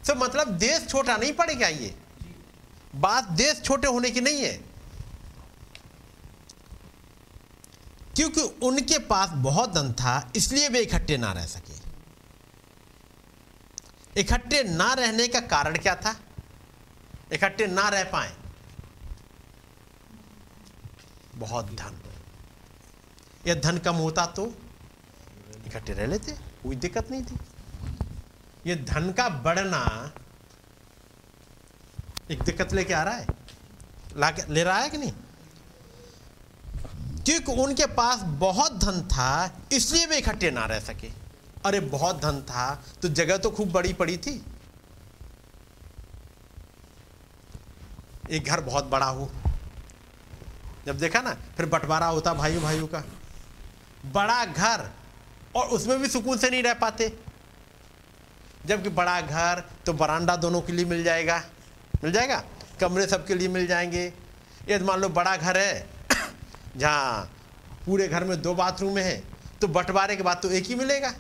सो 0.07 0.15
मतलब 0.15 0.49
देश 0.59 0.87
छोटा 0.89 1.17
नहीं 1.17 1.33
पड़ेगा 1.33 1.69
ये। 1.69 1.95
बात 2.97 3.25
देश 3.33 3.61
छोटे 3.63 3.89
होने 3.89 4.11
की 4.11 4.21
नहीं 4.21 4.43
है। 4.43 4.53
क्योंकि 8.17 8.41
उनके 8.41 8.99
पास 8.99 9.31
बहुत 9.37 9.75
धन 9.75 9.93
था 9.93 10.33
इसलिए 10.37 10.69
वे 10.69 10.81
इकट्ठे 10.81 11.17
ना 11.17 11.33
रह 11.33 11.47
सके। 11.47 11.83
इकट्ठे 14.21 14.63
ना 14.65 14.93
रहने 14.95 15.29
का 15.29 15.41
कारण 15.41 15.77
क्या 15.77 15.95
था? 15.95 16.17
इकट्ठे 17.33 17.67
ना 17.67 17.89
रह 17.89 18.05
पाए। 18.05 18.33
बहुत 21.37 21.75
धन। 21.75 22.01
यह 23.47 23.55
धन 23.55 23.79
कम 23.79 23.95
होता 23.95 24.27
तो 24.27 24.47
इकट्ठे 25.67 25.93
रह 25.93 26.07
लेते, 26.07 26.33
कोई 26.63 26.77
दिक्कत 26.77 27.11
नहीं 27.11 27.23
थी। 27.23 27.39
ये 28.67 28.77
धन 28.77 29.13
का 29.13 29.29
बढ़ना 29.29 30.13
एक 32.31 32.43
दिक्कत 32.43 32.73
लेके 32.73 32.95
आ 32.95 33.03
रहा 33.03 33.15
है। 33.15 33.27
ला 34.17 34.31
ले 34.49 34.63
रहा 34.65 34.79
है 34.79 34.91
कि 34.91 34.99
नहीं? 34.99 35.13
क्योंकि 37.25 37.53
उनके 37.53 37.87
पास 37.87 38.21
बहुत 38.39 38.73
धन 38.73 39.01
था, 39.03 39.61
इसलिए 39.73 40.07
वे 40.07 40.19
इकट्ठे 40.19 40.51
ना 40.51 40.65
रह 40.67 40.81
सके। 40.81 41.11
अरे, 41.67 41.81
बहुत 41.81 42.17
धन 42.17 42.41
था 42.43 42.85
तो 43.03 43.09
जगह 43.09 43.37
तो 43.37 43.51
खूब 43.51 43.71
बड़ी 43.73 43.93
पड़ी 43.93 44.17
थी। 44.17 44.45
एक 48.31 48.45
घर 48.45 48.61
बहुत 48.61 48.85
बड़ा 48.85 49.07
हो। 49.07 49.31
जब 50.87 50.99
देखा 50.99 51.21
ना, 51.21 51.37
फिर 51.57 51.67
बंटवारा 51.67 52.07
होता 52.07 52.35
भाइयों 52.35 52.63
भाइयों 52.63 52.87
का। 52.87 53.05
बड़ा 54.07 54.45
घर, 54.45 54.91
और 55.57 55.67
उसमें 55.67 55.99
भी 55.99 56.09
सुकून 56.09 56.39
से 56.39 56.51
नहीं 56.51 56.63
रह 56.63 56.75
पाते। 56.75 57.19
जबकि 58.67 58.89
बड़ा 58.89 59.21
घर 59.21 59.63
तो 59.87 59.93
बरांडा 59.93 60.37
दोनों 60.37 60.61
के 60.61 60.73
लिए 60.73 60.85
मिल 60.85 61.05
जाएगा। 61.05 61.43
मिल 62.05 62.13
जाएगा? 62.13 62.43
कमरे 62.81 63.07
सबके 63.07 63.35
लिए 63.35 63.49
मिल 63.49 63.67
जाएँगे। 63.67 64.13
ये 64.69 64.79
मान 64.79 65.01
लो 65.01 65.09
बड़ा 65.09 65.37
घर 65.37 65.57
है, 65.59 65.87
जहाँ 66.77 67.31
पूरे 67.87 68.09
घर 68.09 68.25
में 68.25 68.43
दो 68.43 68.55
बाथरूम 68.55 68.99
है 68.99 69.23
तो 69.61 69.69
बंटवारे 69.69 70.17
के 70.17 70.23
बाद 70.23 70.41
तो 70.43 70.51
एक 70.51 70.65
ही 70.65 70.75
मिलेगा। 70.75 71.15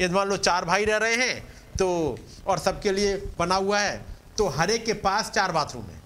यदि 0.00 0.14
मान 0.14 0.28
लो 0.28 0.36
चार 0.36 0.64
भाई 0.64 0.84
रह 0.84 0.96
रहे 0.96 1.14
हैं 1.16 1.40
तो 1.78 2.18
और 2.46 2.58
सबके 2.58 2.92
लिए 2.92 3.16
बना 3.38 3.54
हुआ 3.54 3.80
है 3.80 4.04
तो 4.38 4.48
हर 4.48 4.70
एक 4.70 4.84
के 4.86 4.92
पास 4.92 5.30
चार 5.30 5.52
बाथरूम 5.52 5.84
है। 5.84 6.03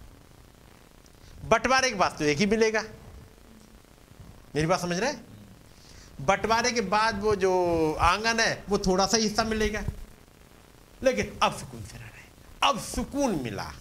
बंटवारे 1.49 1.89
के 1.89 1.95
बाद 1.95 2.17
तो 2.19 2.25
एक 2.25 2.39
ही 2.39 2.47
मिलेगा। 2.47 2.85
मेरी 4.55 4.67
बात 4.67 4.81
समझ 4.81 4.99
रहे 4.99 5.13
बंटवारे 6.21 6.73
के 6.73 6.81
बाद 6.81 7.21
वो 7.21 7.37
जो 7.37 7.95
आँगन 8.01 8.41
है, 8.41 8.65
वो 8.69 8.79
थोड़ा 8.79 9.07
सा 9.07 9.17
हिस्सा 9.17 9.45
मिलेगा। 9.45 9.83
लेकिन 11.03 11.39
अब 11.43 11.59
सुकून 11.59 11.83
से 11.83 11.99
रह 11.99 12.05
रहे 12.05 12.25
अब 12.63 12.81
सुकून 12.81 13.43
मिला। 13.43 13.73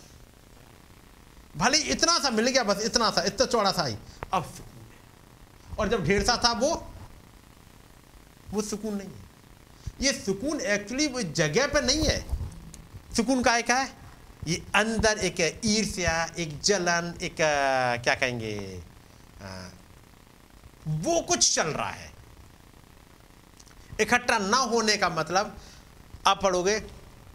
भले 1.58 1.78
इतना 1.78 2.20
सा 2.20 2.30
मिल 2.30 2.48
गया, 2.48 2.64
बस 2.64 2.86
इतना 2.86 3.12
सा, 3.12 3.24
इतना 3.24 3.46
चौड़ा 3.46 3.72
सा 3.72 3.84
ही। 3.84 3.98
अब 4.34 4.44
सुकून 4.44 4.82
है। 4.82 5.78
और 5.78 5.88
जब 5.88 6.04
ढेर 6.04 6.24
सा 6.24 6.42
था 6.46 6.52
वो 6.52 6.94
वो 8.52 8.62
सुकून 8.62 8.96
नहीं 8.96 9.10
है। 9.10 9.26
ये 10.02 10.14
सुकून 10.14 10.62
एक्चुअली 10.62 11.08
वो 11.08 11.22
जगह 11.22 11.68
पे 11.68 11.82
नहीं 11.82 12.04
है। 12.04 12.26
सुकून 13.16 13.44
का 13.44 13.58
एक 13.58 13.72
है? 13.72 14.07
ये 14.48 14.64
अंदर 14.76 15.18
एक 15.18 15.62
ईर्ष्या, 15.66 16.26
एक 16.38 16.60
जलन, 16.62 17.14
एक 17.22 17.36
क्या 18.04 18.16
कहेंगे? 18.16 18.84
वो 20.88 21.22
कुछ 21.22 21.56
चल 21.56 21.68
रहा 21.68 21.90
है। 21.90 22.12
इकट्ठा 24.00 24.38
ना 24.38 24.58
होने 24.58 24.98
का 24.98 25.10
मतलब 25.10 25.58
आप 26.28 26.44
पढ़ोगे, 26.44 26.84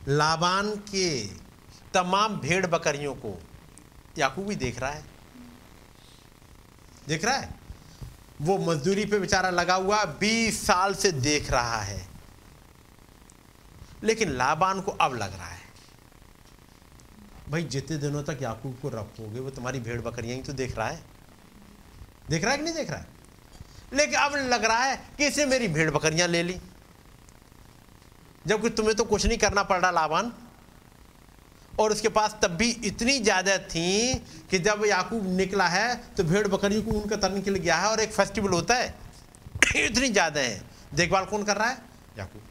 लाबान 0.08 0.76
के 0.76 1.26
तमाम 1.94 2.36
भेड़ 2.36 2.66
बकरियों 2.66 3.14
को 3.14 3.42
याकूब 4.18 4.46
भी 4.46 4.56
देख 4.56 4.78
रहा 4.78 4.90
है। 4.90 5.04
देख 7.08 7.24
रहा 7.24 7.36
है? 7.36 7.54
वो 8.40 8.58
मजदूरी 8.58 9.04
पे 9.04 9.18
बेचारा 9.18 9.50
लगा 9.50 9.74
हुआ 9.74 10.04
बीस 10.04 10.66
साल 10.66 10.94
से 10.94 11.12
देख 11.12 11.50
रहा 11.50 11.82
है। 11.82 12.08
लेकिन 14.04 14.30
लाबान 14.30 14.80
को 14.80 14.92
अब 14.92 15.14
लग 15.14 15.34
रहा 15.34 15.46
है। 15.46 15.61
भाई, 17.52 17.62
जितने 17.62 17.96
दिनों 17.96 18.22
तक 18.22 18.38
याकूब 18.42 18.78
को 18.82 18.88
रखोगे 18.88 19.40
वो 19.40 19.50
तुम्हारी 19.50 19.80
भेड़ 19.80 20.00
बकरियाँ 20.00 20.36
ही 20.36 20.42
तो 20.42 20.52
देख 20.52 20.78
रहा 20.78 20.88
है। 20.88 21.02
देख 22.30 22.42
रहा 22.42 22.52
है 22.52 22.58
कि 22.58 22.64
नहीं 22.64 22.74
देख 22.74 22.90
रहा 22.90 23.00
है? 23.00 23.06
लेकिन 23.92 24.14
अब 24.14 24.36
लग 24.36 24.64
रहा 24.64 24.84
है 24.84 24.96
कि 25.18 25.26
इसने 25.26 25.46
मेरी 25.46 25.68
भेड़ 25.68 25.90
बकरियाँ 25.90 26.28
ले 26.28 26.42
ली। 26.42 26.58
जबकि 28.46 28.70
तुम्हें 28.70 28.96
तो 28.96 29.04
कुछ 29.04 29.26
नहीं 29.26 29.38
करना 29.38 29.62
पड़ 29.62 29.80
रहा, 29.80 29.90
लाबान। 29.90 30.32
और 31.80 31.92
उसके 31.92 32.08
पास 32.08 32.36
तब 32.42 32.50
भी 32.50 32.70
इतनी 32.84 33.18
ज़्यादा 33.18 33.58
थी 33.58 34.14
कि 34.50 34.58
जब 34.58 34.84
याकूब 34.86 35.26
निकला 35.36 35.66
है 35.68 35.94
तो 36.16 36.24
भेड़ 36.24 36.46
बकरियों 36.48 36.82
को 36.82 36.90
उनका 36.90 37.16
तरने 37.16 37.40
के 37.40 37.50
लिए 37.50 37.62
गया 37.62 37.76
है 37.76 37.88
और 37.88 38.00
एक 38.00 38.12
फेस्टिवल 38.12 38.52
होता 38.52 38.74
है। 38.74 38.94
इतनी 39.76 40.08
ज़्यादा 40.08 40.40
है। 40.40 40.62
देखभाल 40.94 41.24
कौन 41.24 41.44
कर 41.44 41.56
रहा 41.56 41.68
है? 41.68 41.78
याकूब। 42.18 42.42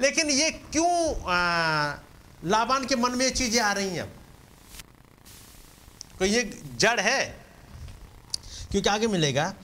लेकिन 0.00 0.30
ये 0.30 0.50
क्यों 0.50 0.90
लाबान 2.44 2.86
के 2.86 2.96
मन 2.96 3.10
में 3.10 3.24
ये 3.24 3.30
चीज़ें 3.30 3.62
आ 3.62 3.72
रही 3.72 3.88
हैं 3.88 4.00
अब। 4.00 4.14
कोई 6.18 6.28
ये 6.28 6.62
जड़ 6.76 7.00
है? 7.00 7.44
क्योंकि 8.70 8.88
आगे 8.88 9.06
मिलेगा। 9.06 9.54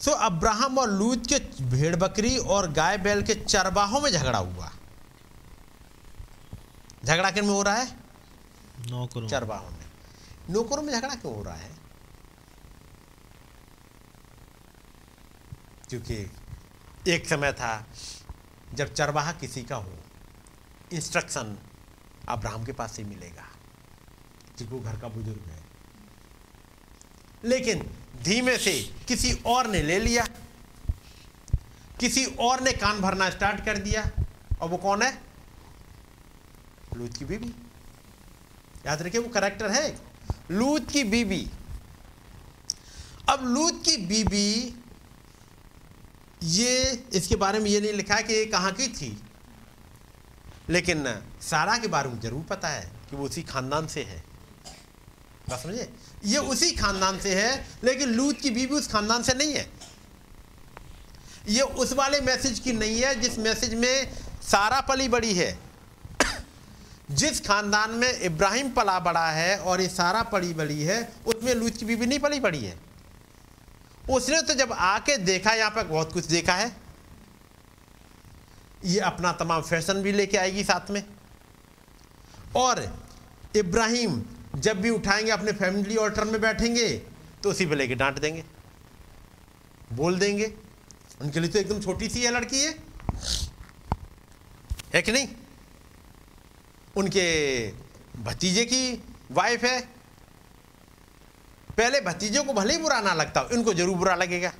सो 0.00 0.10
अब्राहम 0.10 0.78
और 0.78 0.90
लूत 0.90 1.26
के 1.26 1.64
भेड़ 1.64 1.96
बकरी 1.96 2.38
और 2.38 2.72
गाय 2.72 2.98
बैल 2.98 3.22
के 3.22 3.34
चरबाहों 3.34 4.00
में 4.00 4.10
झगड़ा 4.10 4.38
हुआ। 4.38 4.72
झगड़ा 7.04 7.30
किन 7.30 7.44
में 7.44 7.52
हो 7.52 7.62
रहा 7.62 7.74
है? 7.74 7.96
नौकरों 8.90 9.28
चरबाहों 9.28 9.70
में। 9.70 9.86
नौकरों 10.50 10.82
में 10.82 10.92
झगड़ा 10.92 11.14
क्यों 11.14 11.34
हो 11.34 11.42
रहा 11.42 11.54
है? 11.54 11.70
क्योंकि 15.88 16.30
एक 17.08 17.28
समय 17.28 17.52
था 17.52 17.86
जब 18.74 18.94
चरवाहा 18.94 19.32
किसी 19.32 19.62
का 19.62 19.76
हो। 19.76 19.92
इंस्ट्रक्शन 20.92 21.58
अब्राहम 22.28 22.64
के 22.64 22.72
पास 22.72 22.98
ही 22.98 23.04
मिलेगा। 23.04 23.48
जिनको 24.58 24.80
घर 24.80 25.00
का 25.00 25.08
बुज़ुर्ग 25.08 25.50
है। 25.50 25.64
लेकिन 27.44 27.90
धीमे 28.22 28.58
से 28.58 28.94
किसी 29.08 29.32
और 29.46 29.66
ने 29.66 29.82
ले 29.82 29.98
लिया। 29.98 30.26
किसी 32.00 32.24
और 32.24 32.60
ने 32.60 32.72
कान 32.72 33.00
भरना 33.00 33.30
स्टार्ट 33.30 33.64
कर 33.64 33.78
दिया। 33.78 34.10
और 34.60 34.68
वो 34.68 34.76
कौन 34.76 35.02
है? 35.02 35.22
लूत 36.96 37.16
की 37.16 37.24
बीबी 37.24 37.54
याद 38.86 39.02
रखिए, 39.02 39.20
वो 39.20 39.28
करेक्टर 39.28 39.70
है 39.70 39.98
लूत 40.50 40.90
की 40.90 41.04
बीबी 41.04 41.50
अब 43.30 43.44
लूत 43.44 43.82
की 43.84 43.96
बीबी 43.96 44.82
ये 46.42 47.04
इसके 47.12 47.36
बारे 47.36 47.58
में 47.58 47.70
ये 47.70 47.80
नहीं 47.80 47.92
लिखा 47.92 48.20
कि 48.20 48.32
ये 48.32 48.44
कहाँ 48.44 48.72
की 48.72 48.88
थी। 48.88 49.22
लेकिन 50.70 51.04
सारा 51.42 51.76
के 51.78 51.88
बारे 51.88 52.08
में 52.08 52.20
ज़रूर 52.20 52.42
पता 52.50 52.68
है 52.68 52.90
कि 53.10 53.16
वो 53.16 53.24
उसी 53.24 53.42
खानदान 53.44 53.86
से 53.86 54.02
है। 54.02 54.22
बात 55.48 55.60
समझे? 55.60 55.88
ये 56.24 56.38
उसी 56.38 56.70
खानदान 56.72 57.18
से 57.18 57.34
है 57.34 57.66
लेकिन 57.84 58.08
लूत 58.08 58.40
की 58.40 58.50
बीवी 58.50 58.74
उस 58.74 58.88
खानदान 58.88 59.22
से 59.22 59.34
नहीं 59.34 59.54
है। 59.54 59.66
ये 61.48 61.62
उस 61.62 61.92
वाले 61.92 62.20
मैसेज 62.22 62.58
की 62.58 62.72
नहीं 62.74 63.00
है 63.00 63.14
जिस 63.20 63.38
मैसेज 63.38 63.74
में 63.74 64.12
सारा 64.42 64.80
पली 64.80 65.08
बड़ी 65.08 65.32
है। 65.34 65.56
जिस 67.10 67.40
खानदान 67.40 67.90
में 67.90 68.20
इब्राहिम 68.20 68.70
पला 68.70 68.98
बड़ा 69.00 69.30
है 69.30 69.56
और 69.58 69.80
ये 69.80 69.88
सारा 69.88 70.22
पली 70.24 70.52
बड़ी 70.54 70.82
है 70.82 71.00
उसमें 71.26 71.54
लूत 71.54 71.76
की 71.76 71.84
बीवी 71.84 72.06
नहीं 72.06 72.18
पली 72.18 72.40
बड़ी 72.40 72.64
है। 72.64 72.76
उसने 74.10 74.40
तो 74.42 74.54
जब 74.54 74.72
आके 74.72 75.16
देखा 75.18 75.52
यहाँ 75.52 75.70
पर 75.70 75.86
बहुत 75.86 76.12
कुछ 76.12 76.24
देखा 76.26 76.54
है। 76.54 76.68
ये 78.84 79.00
अपना 79.00 79.32
तमाम 79.32 79.62
फ़ैशन 79.62 80.02
भी 80.02 80.12
लेके 80.12 80.36
आएगी 80.36 80.64
साथ 80.64 80.90
में। 80.90 81.02
और 82.56 82.82
इब्राहिम 83.56 84.22
जब 84.56 84.80
भी 84.80 84.90
उठाएँगे, 84.90 85.30
अपने 85.30 85.52
फैमिली 85.52 85.96
ऑल्टर 85.96 86.24
में 86.24 86.40
बैठेंगे 86.40 86.88
तो 87.42 87.50
उसी 87.50 87.66
पे 87.66 87.74
लेके 87.74 87.94
डांट 87.94 88.18
देंगे। 88.18 88.44
बोल 89.92 90.18
देंगे। 90.18 90.52
उनके 91.20 91.40
लिए 91.40 91.50
तो 91.50 91.58
एकदम 91.58 91.80
छोटी 91.80 92.08
सी 92.08 92.22
है, 92.22 92.30
लड़की 92.30 92.60
है 92.60 92.74
है 94.94 95.02
कि 95.02 95.12
नहीं? 95.12 95.28
उनके 96.96 97.26
भतीजे 98.22 98.64
की 98.64 99.02
वाइफ 99.30 99.64
है। 99.64 99.80
पहले 101.70 102.00
भतीजे 102.00 102.40
को 102.40 102.52
भले 102.52 102.74
ही 102.74 102.78
बुरा 102.82 103.00
ना 103.00 103.14
लगता 103.14 103.40
हो 103.40 103.48
इनको 103.48 103.74
ज़रूर 103.74 103.96
बुरा 103.96 104.14
लगेगा। 104.14 104.52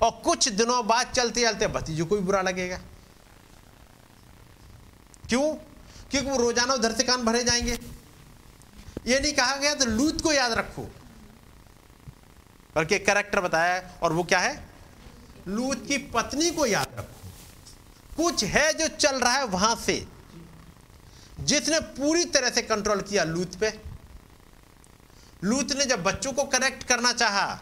और 0.00 0.10
कुछ 0.24 0.48
दिनों 0.50 0.86
बाद 0.86 1.06
चलते 1.06 1.42
चलते 1.42 1.66
भतीजों 1.68 2.06
को 2.06 2.16
भी 2.16 2.22
बुरा 2.22 2.42
लगेगा। 2.42 2.80
क्यों? 5.30 5.54
क्योंकि 6.10 6.28
वो 6.30 6.36
रोज़ाना 6.36 6.74
उधर 6.74 6.92
से 6.92 7.04
कान 7.04 7.24
भरे 7.24 7.42
जाएँगे। 7.44 7.78
ये 9.06 9.18
नहीं 9.20 9.32
कहा 9.32 9.56
गया 9.56 9.74
तो 9.74 9.84
लूत 9.84 10.20
को 10.20 10.32
याद 10.32 10.52
रखो। 10.52 10.82
बल्कि 12.74 12.98
करेक्टर 12.98 13.40
बताया 13.40 13.80
और 14.02 14.12
वो 14.12 14.22
क्या 14.24 14.38
है? 14.38 14.52
लूत 15.48 15.86
की 15.88 15.98
पत्नी 15.98 16.50
को 16.50 16.66
याद 16.66 16.94
रखो। 16.98 18.22
कुछ 18.22 18.44
है 18.44 18.72
जो 18.72 18.88
चल 18.88 19.20
रहा 19.20 19.32
है 19.32 19.44
वहाँ 19.44 19.74
से, 19.76 20.06
जिसने 21.40 21.80
पूरी 21.96 22.24
तरह 22.24 22.50
से 22.50 22.62
कंट्रोल 22.62 23.00
किया 23.00 23.24
लूत 23.24 23.54
पे। 23.54 23.72
लूत 25.44 25.72
ने 25.72 25.84
जब 25.84 26.02
बच्चों 26.02 26.32
को 26.32 26.44
करेक्ट 26.44 26.82
करना 26.84 27.12
चाहा, 27.12 27.60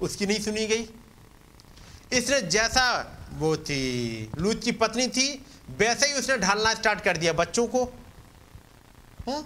उसकी 0.00 0.26
नहीं 0.26 0.40
सुनी 0.40 0.66
गई। 0.66 0.88
इसने 2.12 2.40
जैसा 2.42 2.84
वो 3.34 3.56
थी, 3.56 4.32
लूत 4.38 4.62
की 4.64 4.72
पत्नी 4.72 5.06
थी 5.08 5.28
वैसे 5.70 6.06
ही 6.06 6.14
उसने 6.14 6.38
ढालना 6.38 6.74
स्टार्ट 6.74 7.00
कर 7.00 7.16
दिया 7.16 7.32
बच्चों 7.32 7.66
को। 7.66 7.84
हुँ? 9.28 9.44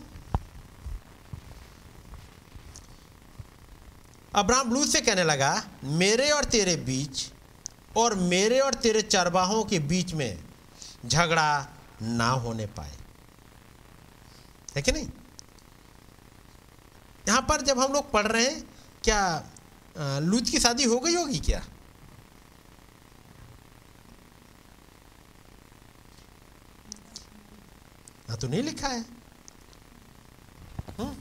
अब्राहम 4.34 4.72
लूत 4.72 4.88
से 4.88 5.00
कहने 5.00 5.24
लगा, 5.24 5.64
मेरे 5.84 6.30
और 6.30 6.44
तेरे 6.44 6.76
बीच 6.76 7.30
और 7.96 8.14
मेरे 8.14 8.60
और 8.60 8.74
तेरे 8.74 9.02
चरवाहों 9.02 9.64
के 9.64 9.78
बीच 9.78 10.14
में 10.14 10.44
झगड़ा 11.06 11.68
ना 12.02 12.28
होने 12.30 12.66
पाए। 12.66 12.96
है 14.76 14.82
कि 14.82 14.92
नहीं? 14.92 15.08
यहाँ 17.28 17.42
पर 17.42 17.60
जब 17.60 17.78
हम 17.78 17.92
लोग 17.92 18.10
पढ़ 18.12 18.26
रहे 18.26 18.44
हैं, 18.44 18.62
क्या 19.04 19.44
लूत 19.98 20.48
की 20.48 20.60
शादी 20.60 20.84
हो 20.84 20.98
गई 21.00 21.14
होगी 21.14 21.38
क्या? 21.38 21.62
ना 28.32 28.36
तो 28.36 28.48
नहीं 28.48 28.62
लिखा 28.62 28.88
है। 28.88 29.00
हम्म? 31.00 31.16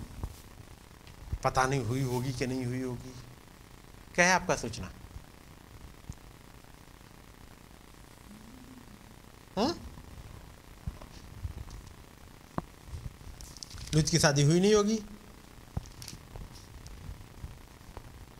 पता 1.44 1.64
नहीं 1.66 1.80
हुई 1.80 2.02
होगी 2.02 2.34
कि 2.34 2.48
नहीं 2.48 2.66
हुई 2.66 2.82
होगी। 2.82 3.14
क्या 4.16 4.26
है 4.26 4.34
आपका 4.34 4.56
सोचना? 4.56 4.92
हम्म? 9.58 9.74
लुच 13.96 14.10
की 14.10 14.20
शादी 14.20 14.44
हुई 14.44 14.60
नहीं 14.60 14.74
होगी? 14.74 15.00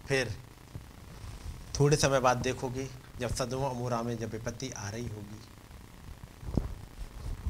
फिर 0.08 0.38
थोड़े 1.80 1.98
समय 1.98 2.20
बाद 2.20 2.38
देखोगे 2.38 2.90
जब 3.20 3.36
सदमा 3.36 3.70
अमूरा 3.70 4.02
में 4.02 4.18
जब 4.18 4.32
विपत्ति 4.32 4.72
आ 4.72 4.90
रही 4.90 5.08
होगी। 5.08 5.42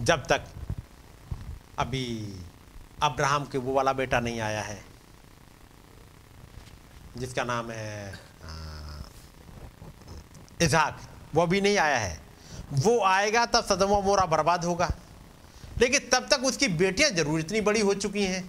जब 0.03 0.23
तक 0.25 0.45
अभी 1.81 2.05
अब्राहम 3.03 3.45
के 3.45 3.57
वो 3.57 3.73
वाला 3.73 3.93
बेटा 3.93 4.19
नहीं 4.19 4.39
आया 4.41 4.61
है, 4.61 4.83
जिसका 7.17 7.43
नाम 7.43 7.71
है 7.71 8.13
इजहाक। 10.61 10.99
वो 11.35 11.45
भी 11.47 11.61
नहीं 11.61 11.77
आया 11.79 11.97
है। 11.97 12.19
वो 12.73 12.99
आएगा 13.05 13.45
तब 13.45 13.63
सदमा 13.65 13.99
मोरा 14.01 14.25
बर्बाद 14.27 14.65
होगा। 14.65 14.89
लेकिन 15.77 16.09
तब 16.09 16.27
तक 16.31 16.43
उसकी 16.45 16.67
बेटियाँ 16.69 17.09
ज़रूर 17.11 17.39
इतनी 17.39 17.61
बड़ी 17.61 17.81
हो 17.81 17.93
चुकी 17.95 18.23
हैं 18.23 18.43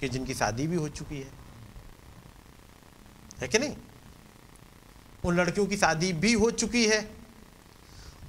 कि 0.00 0.08
जिनकी 0.08 0.34
शादी 0.34 0.66
भी 0.66 0.76
हो 0.76 0.88
चुकी 0.90 1.20
है। 1.20 1.30
है 3.40 3.48
कि 3.48 3.58
नहीं? 3.58 3.76
उन 5.24 5.36
लड़कियों 5.36 5.66
की 5.66 5.76
शादी 5.76 6.12
भी 6.14 6.32
हो 6.34 6.50
चुकी 6.52 6.86
है। 6.86 7.00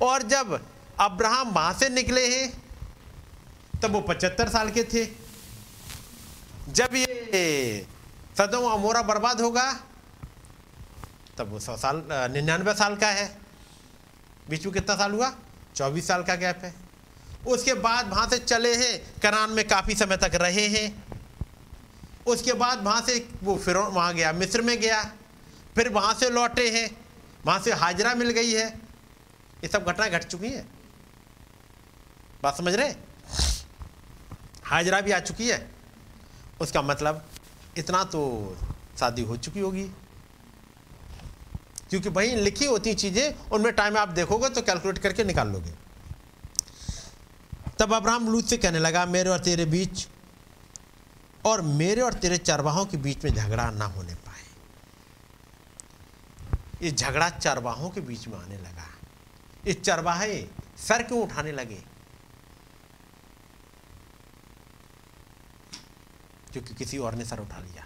और 0.01 0.23
जब 0.27 0.59
अब्राहम 0.99 1.49
वहाँ 1.49 1.73
से 1.73 1.89
निकले 1.89 2.25
हैं 2.27 2.66
तब 3.83 3.91
वो 3.91 4.01
पचहत्तर 4.01 4.49
साल 4.49 4.69
के 4.71 4.83
थे। 4.83 5.05
जब 6.69 6.95
ये 6.95 7.85
सदम 8.37 8.65
अमोरा 8.69 9.01
बर्बाद 9.01 9.41
होगा, 9.41 9.71
तब 11.37 11.51
वो 11.51 11.59
सौ 11.59 11.75
साल 11.77 12.03
निन्यानवे 12.33 12.73
साल 12.73 12.95
का 12.95 13.07
है। 13.07 13.27
बीच 14.49 14.65
में 14.65 14.73
कितना 14.73 14.95
साल 14.95 15.11
हुआ? 15.11 15.31
चौबीस 15.75 16.07
साल 16.07 16.23
का 16.23 16.35
गैप 16.35 16.61
है। 16.63 16.73
उसके 17.47 17.73
बाद 17.73 18.09
वहाँ 18.09 18.27
से 18.29 18.37
चले 18.39 18.73
हैं 18.75 19.19
करान 19.21 19.51
में 19.51 19.67
काफ़ी 19.67 19.95
समय 19.95 20.17
तक 20.17 20.35
रहे 20.35 20.67
हैं। 20.67 20.87
उसके 22.27 22.53
बाद 22.53 22.83
वहाँ 22.83 23.01
से 23.01 23.27
वो 23.43 23.55
फिर 23.55 23.77
वहाँ 23.77 24.13
गया, 24.13 24.31
मिस्र 24.33 24.61
में 24.61 24.79
गया। 24.79 25.03
फिर 25.75 25.89
वहाँ 25.89 26.13
से 26.13 26.29
लौटे 26.29 26.69
हैं। 26.71 26.89
वहाँ 27.45 27.59
से 27.59 27.71
हाजरा 27.73 28.13
मिल 28.15 28.29
गई 28.29 28.51
है। 28.51 28.67
ये 29.63 29.67
सब 29.67 29.85
घटनाएँ 29.85 30.11
घट 30.11 30.23
चुकी 30.23 30.49
हैं। 30.49 30.67
बात 32.43 32.57
समझ 32.57 32.73
रहे 32.73 32.87
हाजरा 34.67 35.01
भी 35.01 35.11
आ 35.11 35.19
चुकी 35.19 35.49
है। 35.49 35.69
उसका 36.61 36.81
मतलब 36.81 37.25
इतना 37.77 38.03
तो 38.03 38.57
शादी 38.99 39.21
हो 39.21 39.37
चुकी 39.37 39.59
होगी। 39.59 39.83
क्योंकि 41.89 42.09
वही 42.09 42.35
लिखी 42.35 42.65
होती 42.65 42.93
चीज़ें, 42.93 43.49
उनमें 43.49 43.73
टाइम 43.73 43.97
आप 43.97 44.09
देखोगे 44.09 44.49
तो 44.49 44.61
कैलकुलेट 44.61 44.97
करके 44.97 45.23
निकाल 45.23 45.47
लोगे। 45.47 45.73
तब 47.79 47.93
अब्राहम 47.93 48.29
लूत 48.29 48.45
से 48.45 48.57
कहने 48.57 48.79
लगा, 48.79 49.05
मेरे 49.05 49.29
और 49.29 49.39
तेरे 49.39 49.65
बीच 49.65 50.07
और 51.45 51.61
मेरे 51.61 52.01
और 52.01 52.13
तेरे 52.13 52.37
चरवाहों 52.37 52.85
के 52.85 52.97
बीच 52.97 53.25
में 53.25 53.33
झगड़ा 53.33 53.69
ना 53.71 53.85
होने 53.85 54.15
पाए। 54.15 54.43
ये 56.81 56.91
झगड़ा 56.91 57.29
चरवाहों 57.29 57.89
के 57.89 58.01
बीच 58.01 58.27
में 58.27 58.37
आने 58.37 58.57
लगा। 58.57 58.87
ये 59.67 59.73
चरवाहे 59.73 60.41
सर 60.77 61.03
क्यों 61.03 61.21
उठाने 61.21 61.51
लगे? 61.51 61.83
क्योंकि 66.57 66.73
किसी 66.75 66.97
और 66.97 67.15
ने 67.15 67.25
सर 67.25 67.39
उठा 67.39 67.59
लिया। 67.59 67.85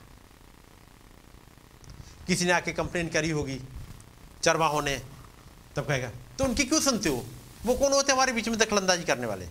किसी 2.27 2.45
ने 2.45 2.51
आके 2.51 2.71
कंप्लेन 2.73 3.07
करी 3.09 3.29
होगी 3.29 3.59
चरवाहों 4.43 4.81
ने 4.81 4.95
तब 5.75 5.85
कहेगा 5.85 6.09
तो 6.39 6.45
उनकी 6.45 6.63
क्यों 6.63 6.79
सुनते 6.81 7.09
हो? 7.09 7.25
वो 7.65 7.73
कौन 7.75 7.93
होते 7.93 8.13
हमारे 8.13 8.31
बीच 8.33 8.47
में 8.49 8.57
दखलंदाजी 8.57 9.03
करने 9.03 9.27
वाले? 9.27 9.47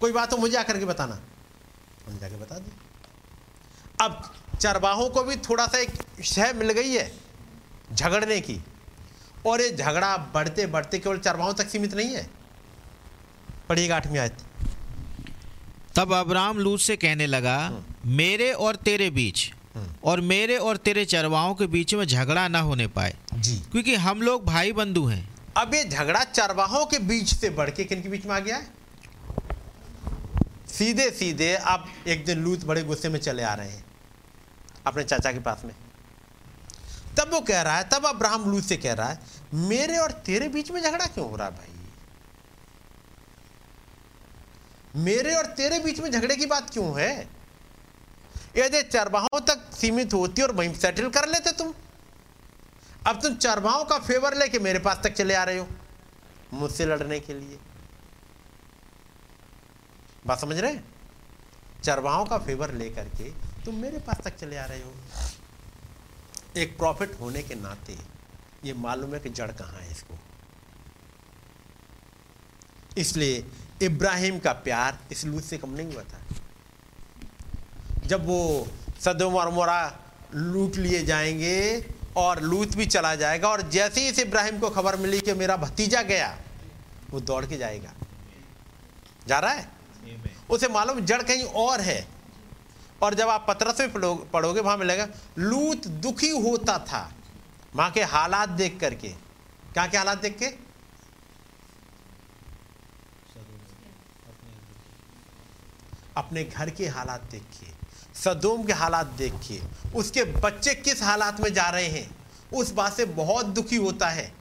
कोई 0.00 0.12
बात 0.12 0.32
हो 0.32 0.38
मुझे 0.38 0.56
आकर 0.56 0.78
के 0.78 0.84
बताना। 0.84 1.20
हमने 2.06 2.18
जाके 2.18 2.36
बता 2.36 2.58
दी 2.58 2.72
अब 4.00 4.32
चरवाहों 4.60 5.08
को 5.10 5.22
भी 5.24 5.36
थोड़ा 5.38 5.66
सा 5.66 5.78
एक 5.78 6.22
शह 6.24 6.52
मिल 6.52 6.72
गई 6.72 6.92
है 6.92 7.12
झगड़ने 7.92 8.40
की 8.40 8.60
और 9.46 9.60
ये 9.60 9.70
झगड़ा 9.72 10.16
बढ़ते 10.34 10.66
बढ़ते 10.66 10.98
केवल 10.98 11.18
चरवाहों 11.18 11.54
तक 11.54 11.68
सीमित 11.68 11.94
नहीं 11.94 12.14
है। 12.14 12.28
पढ़िएगा 13.68 13.96
आठवीं 13.96 14.18
आयत। 14.18 14.36
तब 15.96 16.12
अब्राहम 16.14 16.58
लूत 16.58 16.80
से 16.80 16.96
कहने 16.96 17.26
लगा 17.26 17.58
मेरे 18.08 18.52
और 18.52 18.76
तेरे 18.76 19.10
बीच 19.10 19.52
और 20.04 20.20
मेरे 20.20 20.56
और 20.56 20.76
तेरे 20.76 21.04
चरवाहों 21.04 21.54
के 21.54 21.66
बीच 21.66 21.94
में 21.94 22.04
झगड़ा 22.06 22.48
ना 22.48 22.60
होने 22.60 22.86
पाए। 22.86 23.16
जी। 23.34 23.56
क्योंकि 23.56 23.94
हम 23.94 24.22
लोग 24.22 24.44
भाई 24.44 24.72
बंधु 24.72 25.04
हैं। 25.06 25.34
अब 25.56 25.74
ये 25.74 25.84
झगड़ा 25.84 26.24
चरवाहों 26.24 26.86
के 26.86 26.98
बीच 26.98 27.34
से 27.34 27.50
बढ़ 27.50 27.70
के 27.70 27.84
किन 27.84 28.02
के 28.02 28.08
बीच 28.08 28.26
में 28.26 28.34
आ 28.34 28.38
गया 28.38 28.56
है? 28.56 28.66
सीधे 30.68 31.10
सीधे 31.10 31.54
आप 31.54 31.88
एक 32.08 32.24
दिन 32.24 32.38
लूत 32.38 32.64
बड़े 32.64 32.82
गुस्से 32.82 33.08
में 33.08 33.20
चले 33.20 33.42
आ 33.42 33.54
रहे 33.54 33.70
हैं 33.70 33.84
अपने 34.86 35.04
चाचा 35.04 35.32
के 35.32 35.38
पास 35.38 35.62
में। 35.64 35.74
तब 37.18 37.30
वो 37.32 37.40
कह 37.40 37.62
रहा 37.62 37.76
है 37.76 37.88
तब 37.88 38.06
अब्राहम 38.06 38.50
लूत 38.50 38.64
से 38.64 38.76
कह 38.76 38.92
रहा 38.92 39.08
है 39.08 39.20
मेरे 39.54 39.96
और 39.96 40.10
तेरे 40.10 40.48
बीच 40.48 40.70
में 40.70 40.82
झगड़ा 40.82 41.06
क्यों 41.06 41.30
हो 41.30 41.36
रहा 41.36 41.46
है 41.46 41.52
भाई? 41.52 41.74
मेरे 44.96 45.34
और 45.34 45.46
तेरे 45.46 45.78
बीच 45.78 46.00
में 46.00 46.10
झगड़े 46.10 46.36
की 46.36 46.46
बात 46.46 46.70
क्यों 46.70 47.00
है? 47.00 47.37
यदि 48.56 48.82
चरवाहों 48.84 49.40
तक 49.46 49.70
सीमित 49.74 50.14
होती 50.14 50.42
और 50.42 50.52
वहीं 50.52 50.74
सेटल 50.74 51.08
कर 51.10 51.28
लेते 51.28 51.52
तुम। 51.52 51.72
अब 53.06 53.20
तुम 53.22 53.34
चरवाहों 53.36 53.84
का 53.84 53.98
फेवर 53.98 54.36
लेके 54.36 54.58
मेरे 54.58 54.78
पास 54.78 55.00
तक 55.04 55.12
चले 55.12 55.34
आ 55.34 55.42
रहे 55.44 55.58
हो, 55.58 55.66
मुझसे 56.52 56.84
लड़ने 56.86 57.18
के 57.20 57.34
लिए। 57.34 57.58
बात 60.26 60.38
समझ 60.40 60.56
रहे 60.56 60.78
चरवाहों 61.84 62.24
का 62.24 62.38
फेवर 62.38 62.72
लेकर 62.74 63.08
के 63.10 63.30
तुम 63.64 63.74
मेरे 63.74 63.98
पास 63.98 64.20
तक 64.24 64.36
चले 64.36 64.56
आ 64.56 64.64
रहे 64.64 64.82
हो। 64.82 64.92
एक 66.56 66.76
प्रॉफिट 66.78 67.20
होने 67.20 67.42
के 67.42 67.54
नाते 67.54 67.96
ये 68.64 68.72
मालूम 68.76 69.14
है 69.14 69.20
कि 69.20 69.30
जड़ 69.30 69.50
कहाँ 69.52 69.80
है 69.80 69.90
इसको। 69.90 70.18
इसलिए 72.96 73.44
इब्राहिम 73.82 74.38
का 74.38 74.52
प्यार 74.60 74.98
इस 75.12 75.24
लूज 75.24 75.42
से 75.44 75.58
कम 75.58 75.70
नहीं 75.70 75.92
हुआ 75.92 76.02
था। 76.04 76.20
जब 78.08 78.26
वो 78.26 78.68
सदोम 79.00 79.34
और 79.36 79.50
मोरा 79.50 79.80
लूट 80.34 80.76
लिए 80.76 81.04
जाएँगे 81.04 81.84
और 82.16 82.40
लूत 82.40 82.76
भी 82.76 82.86
चला 82.86 83.14
जाएगा 83.14 83.48
और 83.48 83.62
जैसे 83.62 84.00
ही 84.00 84.08
इस 84.08 84.18
इब्राहिम 84.18 84.58
को 84.58 84.70
खबर 84.70 84.96
मिली 84.96 85.20
कि 85.20 85.32
मेरा 85.32 85.56
भतीजा 85.56 86.02
गया 86.02 86.38
वो 87.10 87.20
दौड़ 87.20 87.46
के 87.46 87.56
जाएगा। 87.56 87.92
जा 89.26 89.38
रहा 89.38 89.52
है? 89.52 89.68
उसे 90.50 90.68
मालूम 90.68 91.00
जड़ 91.00 91.22
कहीं 91.22 91.44
और 91.44 91.80
है। 91.80 92.08
और 93.02 93.14
जब 93.14 93.28
आप 93.28 93.44
पत्रस 93.48 93.80
में 93.80 93.92
पढ़ो, 93.92 94.14
पढ़ोगे 94.14 94.60
वहाँ 94.60 94.76
मिलेगा 94.76 95.08
लूत 95.38 95.86
दुखी 95.86 96.30
होता 96.30 96.78
था। 96.78 97.12
वहाँ 97.76 97.90
के 97.90 98.02
हालात 98.02 98.48
देख 98.48 98.80
करके। 98.80 99.08
क्या 99.72 99.86
के 99.86 99.96
हालात 99.96 100.18
देख 100.18 100.38
के? 100.38 100.46
अपने 106.16 106.44
घर 106.44 106.70
के 106.70 106.86
हालात 106.88 107.22
देखिए 107.22 107.72
सदोम 108.24 108.64
के 108.64 108.72
हालात 108.72 109.06
देखिए। 109.06 109.62
उसके 109.94 110.24
बच्चे 110.24 110.74
किस 110.74 111.02
हालात 111.02 111.40
में 111.40 111.52
जा 111.54 111.68
रहे 111.70 111.86
हैं? 111.86 112.10
उस 112.54 112.72
बात 112.72 112.92
से 112.92 113.04
बहुत 113.04 113.46
दुखी 113.46 113.76
होता 113.76 114.08
है। 114.08 114.32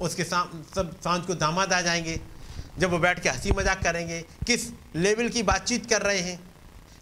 उसके 0.00 0.24
साम, 0.24 0.62
सब 0.74 1.00
साँझ 1.00 1.26
को 1.26 1.34
दामाद 1.34 1.72
आ 1.72 1.80
जाएँगे। 1.80 2.20
जब 2.78 2.90
वो 2.90 2.98
बैठ 2.98 3.22
के 3.22 3.28
हँसी 3.28 3.52
मज़ाक 3.52 3.82
करेंगे, 3.82 4.20
किस 4.46 4.70
लेवल 4.96 5.28
की 5.28 5.42
बातचीत 5.42 5.86
कर 5.86 6.02
रहे 6.02 6.20
हैं? 6.20 6.38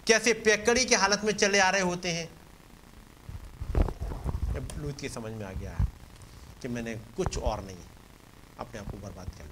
कैसे 0.07 0.33
पेकड़ी 0.33 0.85
की 0.85 0.95
हालत 0.95 1.25
में 1.25 1.33
चले 1.33 1.59
आ 1.59 1.71
रहे 1.71 1.83
होते 1.83 2.13
हैं? 2.13 2.29
लूत 4.79 5.01
की 5.01 5.09
समझ 5.09 5.33
में 5.33 5.45
आ 5.47 5.53
गया 5.53 5.71
है 5.71 5.87
कि 6.63 6.69
मैंने 6.69 6.95
कुछ 7.17 7.39
और 7.39 7.65
नहीं, 7.65 7.77
अपने 8.59 8.81
आप 8.81 8.91
को 8.91 8.97
बर्बाद 8.97 9.29
कर 9.29 9.45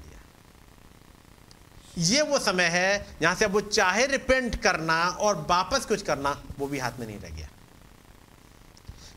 ये 1.99 2.23
वो 2.23 2.39
समय 2.39 2.65
है 2.65 3.17
जहाँ 3.21 3.35
से 3.35 3.45
अब 3.45 3.51
वो 3.51 3.61
चाहे 3.61 4.07
रिपेंट 4.07 4.62
करना 4.62 5.09
और 5.09 5.47
वापस 5.51 5.85
कुछ 5.85 6.03
करना, 6.03 6.43
वो 6.59 6.67
भी 6.67 6.79
हाथ 6.79 6.93
में 7.01 7.07
नहीं 7.07 7.19
रह 7.19 7.29
गया। 7.29 7.49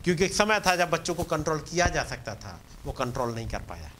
क्योंकि 0.03 0.25
एक 0.25 0.33
समय 0.33 0.59
था 0.59 0.75
जब 0.75 0.89
बच्चों 0.89 1.15
को 1.15 1.23
कंट्रोल 1.23 1.59
किया 1.59 1.87
जा 1.87 2.03
सकता 2.03 2.35
था, 2.35 2.61
वो 2.85 2.91
कंट्रोल 2.91 3.35
नहीं 3.35 3.49
कर 3.49 3.59
पाया। 3.59 3.91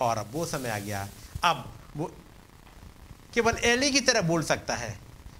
और 0.00 0.18
अब 0.18 0.28
वो 0.32 0.46
समय 0.46 0.70
आ 0.70 0.78
गया। 0.78 1.08
अब 1.44 1.72
वो 1.96 2.12
केवल 3.34 3.56
एली 3.64 3.90
की 3.90 4.00
तरह 4.00 4.20
बोल 4.20 4.42
सकता 4.42 4.76
है, 4.76 4.98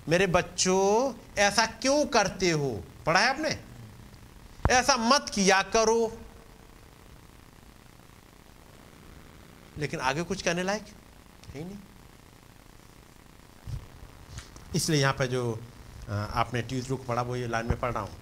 मेरे 0.09 0.27
बच्चों, 0.27 1.15
ऐसा 1.39 1.67
क्यों 1.67 2.07
करते 2.07 2.51
हो? 2.51 2.85
पढ़ा 3.07 3.21
है 3.21 3.29
आपने? 3.29 3.65
ऐसा 4.71 4.97
मत 4.97 5.27
किया 5.35 5.63
करो। 5.63 6.19
लेकिन 9.79 10.01
आगे 10.01 10.23
कुछ 10.23 10.43
कहने 10.43 10.63
लायक 10.63 10.87
है 11.49 11.59
ही 11.59 11.65
नहीं। 11.65 11.79
इसलिए 14.75 15.01
यहाँ 15.01 15.15
पर 15.15 15.27
जो 15.27 15.43
आपने 16.11 16.63
ट्यूजलू 16.63 16.97
रुक 16.97 17.07
पढ़ा, 17.07 17.23
वो 17.23 17.37
ये 17.37 17.47
लाइन 17.47 17.67
में 17.67 17.79
पढ़ 17.81 17.93
रहा 17.93 18.03
हूँ। 18.03 18.17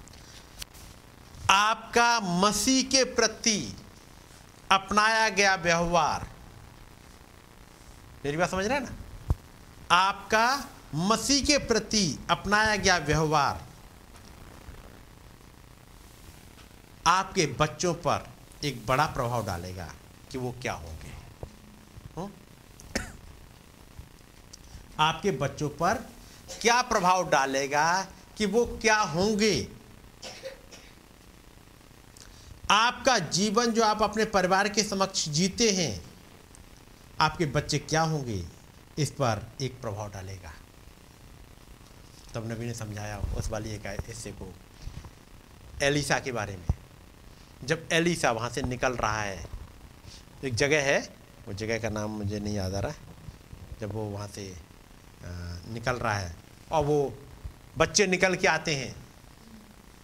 आपका 1.50 2.20
मसीह 2.20 2.82
के 2.82 3.02
प्रति 3.14 3.76
अपनाया 4.72 5.28
गया 5.28 5.54
व्यवहार। 5.54 6.26
मेरी 8.24 8.36
बात 8.36 8.50
समझ 8.50 8.66
रहे 8.66 8.78
हैं 8.78 8.84
ना? 8.84 8.92
आपका 9.90 10.68
मसीह 10.94 11.44
के 11.44 11.58
प्रति 11.58 12.18
अपनाया 12.30 12.76
गया 12.76 12.96
व्यवहार 12.98 13.64
आपके 17.06 17.46
बच्चों 17.60 17.94
पर 17.94 18.28
एक 18.64 18.86
बड़ा 18.86 19.06
प्रभाव 19.06 19.44
डालेगा 19.46 19.92
कि 20.30 20.38
वो 20.38 20.54
क्या 20.62 20.72
होंगे। 20.72 21.12
हुँ? 22.16 22.30
आपके 24.98 25.30
बच्चों 25.30 25.68
पर 25.68 26.04
क्या 26.48 26.82
प्रभाव 26.82 27.28
डालेगा 27.30 28.06
कि 28.36 28.46
वो 28.46 28.64
क्या 28.82 28.96
होंगे? 28.96 29.68
आपका 32.70 33.18
जीवन 33.18 33.70
जो 33.70 33.82
आप 33.82 34.02
अपने 34.02 34.24
परिवार 34.24 34.68
के 34.68 34.82
समक्ष 34.82 35.28
जीते 35.28 35.70
हैं 35.70 36.04
आपके 37.20 37.46
बच्चे 37.46 37.78
क्या 37.78 38.02
होंगे? 38.02 38.46
इस 38.98 39.10
पर 39.10 39.52
एक 39.62 39.80
प्रभाव 39.80 40.10
डालेगा। 40.10 40.52
तब 42.34 42.50
नबी 42.52 42.66
ने 42.66 42.74
समझाया 42.74 43.18
उस 43.18 43.50
वाली 43.50 43.70
एक 43.70 43.86
हिस्से 43.86 44.32
को 44.32 44.52
एलिसा 45.82 46.18
के 46.18 46.32
बारे 46.32 46.56
में। 46.56 46.66
जब 47.64 47.88
एलिसा 47.92 48.30
वहाँ 48.30 48.50
से 48.50 48.62
निकल 48.62 48.92
रहा 48.92 49.22
है 49.22 49.44
एक 50.44 50.54
जगह 50.54 50.82
है 50.82 50.98
वो 51.48 51.52
जगह 51.54 51.78
का 51.78 51.88
नाम 51.88 52.10
मुझे 52.10 52.40
नहीं 52.40 52.54
याद 52.54 52.74
आ 52.74 52.80
रहा 52.80 52.94
जब 53.80 53.92
वो 53.92 54.04
वहाँ 54.04 54.28
से 54.28 54.56
आ, 55.24 55.55
निकल 55.68 55.96
रहा 55.96 56.14
है 56.14 56.34
और 56.72 56.84
वो 56.84 56.98
बच्चे 57.78 58.06
निकल 58.06 58.34
के 58.36 58.48
आते 58.48 58.74
हैं 58.74 58.94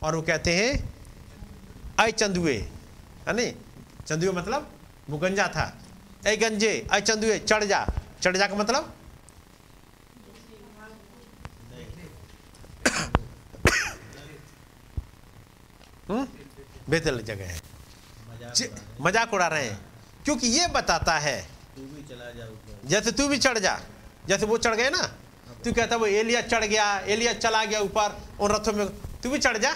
और 0.02 0.16
वो 0.16 0.22
कहते 0.22 0.54
हैं 0.54 0.72
अय 2.00 2.12
चंदुए। 2.12 2.56
है 3.28 3.32
नहीं? 3.32 3.52
चंदुए 4.06 4.32
मतलब 4.32 4.70
वो 5.10 5.18
गंजा 5.18 5.46
था। 5.48 5.64
अय 6.26 6.36
गंजे 6.36 6.72
अय 6.92 7.00
चंदुए 7.00 7.38
चढ़ 7.40 7.64
जा। 7.64 7.86
चढ़ 8.22 8.36
जा 8.36 8.46
का 8.46 8.56
मतलब? 8.56 8.94
हुँ? 16.10 16.26
बेतल 16.90 17.20
जगह 17.22 17.46
है। 17.46 17.60
मज़ाक 18.28 18.44
उड़ा 18.44 18.66
रहे 18.68 18.74
हैं। 18.74 19.00
मज़ाक 19.00 19.34
उड़ा 19.34 19.46
रहे 19.48 19.64
हैं। 19.64 19.78
क्योंकि 20.24 20.46
ये 20.48 20.66
बताता 20.74 21.18
है 21.18 21.40
तू 21.76 21.82
भी 21.84 22.02
चला 22.08 22.30
जा 22.30 22.46
जैसे 22.84 23.12
तू 23.12 23.28
भी 23.28 23.38
चढ़ 23.38 23.58
जा। 23.58 23.80
जैसे 24.28 24.46
वो 24.46 24.58
चढ़ 24.58 24.74
गए 24.76 24.90
ना 24.90 25.02
तू 25.64 25.72
कहता 25.72 25.96
वो 25.96 26.06
एलिया 26.06 26.40
चढ़ 26.42 26.64
गया 26.64 26.84
एलिया 27.06 27.32
चला 27.34 27.64
गया 27.64 27.80
ऊपर, 27.80 28.20
उन 28.40 28.50
रथों 28.50 28.72
में, 28.72 28.86
तू 29.22 29.30
भी 29.30 29.38
चढ़ 29.38 29.58
जा। 29.58 29.72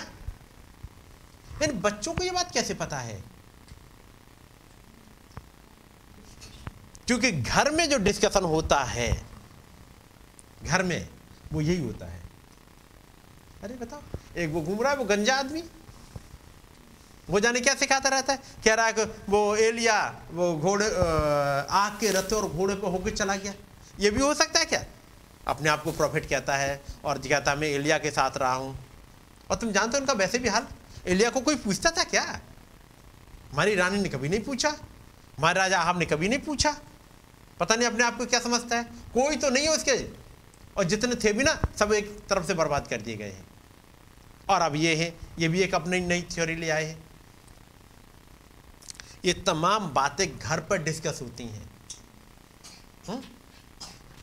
इन 1.63 1.79
बच्चों 1.81 2.15
को 2.15 2.25
ये 2.25 2.31
बात 2.31 2.53
कैसे 2.53 2.75
पता 2.75 2.99
है? 2.99 3.23
क्योंकि 7.07 7.31
घर 7.33 7.71
में 7.71 7.89
जो 7.91 7.99
डिस्कशन 7.99 8.45
होता 8.45 8.83
है, 8.85 9.11
घर 10.63 10.83
में, 10.83 11.09
वो 11.53 11.61
यही 11.61 11.81
होता 11.81 12.07
है। 12.07 12.21
अरे 13.65 13.75
बताओ, 13.75 14.01
एक 14.37 14.51
वो 14.51 14.61
घूम 14.63 14.81
रहा 14.83 14.93
है, 14.93 14.99
वो 14.99 15.05
गंजा 15.05 15.37
आदमी। 15.37 15.63
वो 17.31 17.41
जाने 17.41 17.61
क्या 17.61 17.75
सिखाता 17.75 18.09
रहता 18.09 18.33
है? 18.33 18.39
कह 18.65 18.75
रहा 18.75 18.87
है 18.87 19.05
वो 19.29 19.57
एलिया, 19.57 19.99
वो 20.31 20.57
घोड़े 20.57 20.87
आग 20.87 21.99
के 22.01 22.11
रथ 22.11 22.33
और 22.33 22.49
घोड़े 22.49 22.75
पर 22.75 22.89
होकर 22.89 23.11
चला 23.11 23.37
गया। 23.37 23.55
ये 24.01 24.11
भी 24.11 24.21
हो 24.23 24.35
सकता 24.35 24.59
है 24.61 24.65
क्या? 24.65 24.85
अपने 25.47 25.69
आप 25.69 25.83
को 25.83 25.93
प्रॉफिट 25.93 26.29
कहता 26.29 26.57
है 26.57 26.83
और 27.05 27.19
कहता 27.19 27.51
है, 27.51 27.59
मैं 27.59 27.69
एलिया 27.69 27.99
के 27.99 28.11
साथ 28.11 28.31
रहा 28.37 28.55
हूँ। 28.55 28.87
और 29.51 29.57
तुम 29.57 29.73
जानते 29.73 29.97
हो 29.97 30.01
उनका 30.01 30.13
वैसे 30.13 30.39
भी 30.39 30.49
हाल? 30.49 30.67
एलिया 31.07 31.31
को 31.31 31.41
कोई 31.41 31.55
पूछता 31.55 31.91
था 31.91 32.05
क्या? 32.05 32.41
हमारी 33.53 33.75
रानी 33.75 34.01
ने 34.01 34.09
कभी 34.09 34.29
नहीं 34.29 34.41
पूछा। 34.41 34.69
हमारे 35.39 35.61
राजा 35.61 35.81
आहाब 35.81 35.99
ने 35.99 36.05
कभी 36.05 36.29
नहीं 36.29 36.39
पूछा। 36.39 36.77
पता 37.61 37.75
नहीं 37.75 37.87
अपने 37.87 38.05
आप 38.05 38.19
को 38.19 38.27
क्या 38.27 38.41
समझता 38.41 38.77
है। 38.77 38.85
कोई 38.85 39.37
तो 39.37 39.51
नहीं 39.51 39.65
है 39.65 39.77
उसके। 39.77 40.11
और 40.77 40.85
जितने 40.85 41.15
थे 41.15 41.33
भी 41.33 41.45
ना, 41.45 41.63
सब 41.79 41.93
एक 41.93 42.21
तरफ़ 42.29 42.47
से 42.47 42.55
बर्बाद 42.55 42.89
कर 42.89 43.01
दिए 43.01 43.17
गए 43.17 43.31
हैं। 43.31 43.47
और 44.49 44.61
अब 44.61 44.77
ये 44.77 44.95
है, 44.95 45.19
ये 45.39 45.49
भी 45.49 45.61
एक 45.61 45.75
अपनी 45.75 46.01
नई 46.01 46.23
थ्योरी 46.23 46.57
ले 46.57 46.71
आए 46.71 46.85
हैं। 46.85 47.07
ये 49.25 49.33
तमाम 49.33 49.89
बातें 49.89 50.39
घर 50.39 50.61
पर 50.61 50.83
डिस्कस 50.83 51.19
होती 51.23 51.45
हैं। 51.45 51.71
हम्म? 53.09 53.23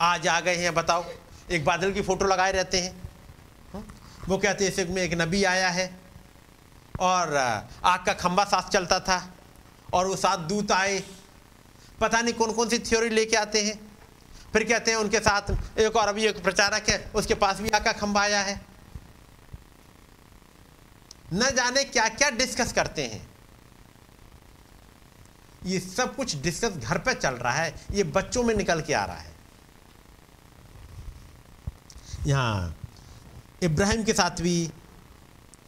आज 0.00 0.28
आ 0.28 0.40
गए 0.40 0.56
हैं, 0.56 0.74
बताओ। 0.74 1.04
एक 1.50 1.64
बादल 1.64 1.92
की 1.92 2.02
फ़ोटो 2.02 2.24
लगाए 2.24 2.52
रहते 2.52 2.80
हैं। 2.80 3.02
हम्म? 3.72 3.84
वो 4.28 4.38
कहते 4.38 4.64
हैं, 4.64 4.72
इस 4.72 4.78
में 4.78 5.02
एक 5.02 5.14
नबी 5.14 5.44
आया 5.44 5.68
है 5.68 6.00
और 7.00 7.36
आग 7.84 8.04
का 8.04 8.12
खंबा 8.12 8.44
साथ 8.44 8.70
चलता 8.70 9.00
था 9.00 9.34
और 9.94 10.06
वो 10.06 10.16
साथ 10.16 10.38
दूत 10.38 10.72
आए। 10.72 11.04
पता 12.00 12.20
नहीं 12.20 12.34
कौन 12.34 12.52
कौन 12.52 12.68
सी 12.68 12.78
थ्योरी 12.78 13.08
लेके 13.08 13.36
आते 13.36 13.62
हैं। 13.62 13.98
फिर 14.52 14.64
कहते 14.64 14.90
हैं, 14.90 14.98
उनके 14.98 15.20
साथ 15.20 15.78
एक 15.78 15.96
और 15.96 16.08
अभी 16.08 16.26
एक 16.26 16.42
प्रचारक 16.42 16.88
है, 16.88 17.10
उसके 17.14 17.34
पास 17.34 17.60
भी 17.60 17.68
आग 17.68 17.84
का 17.84 17.92
खंबा 17.92 18.20
आया 18.20 18.40
है। 18.40 18.60
न 21.32 21.50
जाने 21.56 21.84
क्या 21.84 22.08
क्या 22.08 22.30
डिस्कस 22.30 22.72
करते 22.72 23.02
हैं। 23.02 23.28
ये 25.66 25.80
सब 25.80 26.16
कुछ 26.16 26.36
डिस्कस 26.36 26.68
घर 26.68 26.98
पे 26.98 27.14
चल 27.14 27.34
रहा 27.34 27.52
है, 27.52 27.74
ये 27.90 28.04
बच्चों 28.04 28.42
में 28.42 28.54
निकल 28.54 28.80
के 28.80 28.94
आ 28.94 29.04
रहा 29.04 29.16
है। 29.16 29.33
यहाँ। 32.26 32.74
इब्राहिम 33.62 34.02
के 34.04 34.12
साथ 34.12 34.40
भी 34.40 34.70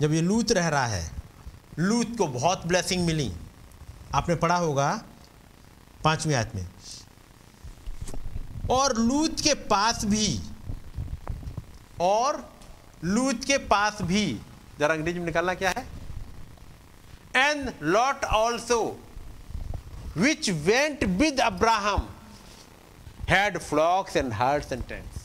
जब 0.00 0.12
ये 0.12 0.20
लूत 0.20 0.52
रह 0.52 0.68
रहा 0.68 0.86
है, 0.86 1.10
लूत 1.78 2.16
को 2.18 2.26
बहुत 2.26 2.66
ब्लेसिंग 2.66 3.04
मिली। 3.06 3.32
आपने 4.14 4.34
पढ़ा 4.34 4.56
होगा 4.56 4.90
पांचवीं 6.04 6.34
आयत 6.34 6.54
में। 6.54 6.66
और 8.70 8.96
लूत 8.96 9.40
के 9.40 9.54
पास 9.66 10.04
भी, 10.04 10.40
और 12.00 12.44
लूत 13.04 13.44
के 13.44 13.58
पास 13.66 14.02
भी, 14.02 14.24
जरा 14.78 14.94
अंग्रेज़ी 14.94 15.18
में 15.18 15.26
निकालना 15.26 15.54
क्या 15.54 15.70
है? 15.70 15.86
And 17.36 17.72
Lot 17.82 18.24
also 18.24 18.80
which 20.16 20.50
went 20.50 21.04
with 21.04 21.40
Abraham 21.40 22.08
had 23.30 23.58
flocks 23.58 24.16
and 24.16 24.32
herds 24.32 24.72
and 24.72 24.84
tents 24.88 25.15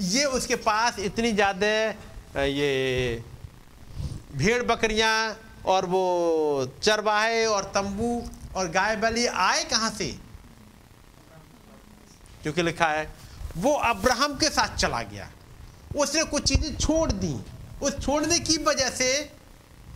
ये 0.00 0.24
उसके 0.24 0.56
पास 0.56 0.98
इतनी 0.98 1.32
ज़्यादा 1.32 1.66
ये 2.36 3.22
भेड़ 4.34 4.62
बकरियाँ 4.62 5.36
और 5.66 5.86
वो 5.86 6.72
चरवाहे 6.82 7.44
और 7.46 7.64
तंबू 7.74 8.10
और 8.56 8.68
गाय 8.70 8.96
बलि 8.96 9.26
आए 9.26 9.64
कहाँ 9.64 9.90
से? 9.90 10.10
क्योंकि 12.42 12.62
लिखा 12.62 12.86
है, 12.86 13.08
वो 13.56 13.72
अब्राहम 13.72 14.36
के 14.38 14.48
साथ 14.48 14.76
चला 14.76 15.02
गया। 15.02 15.28
उसने 15.96 16.24
कुछ 16.24 16.42
चीज़ें 16.42 16.76
छोड़ 16.76 17.12
दी। 17.12 17.34
उस 17.82 17.98
छोड़ने 18.00 18.38
की 18.38 18.56
वजह 18.58 18.90
से 18.90 19.08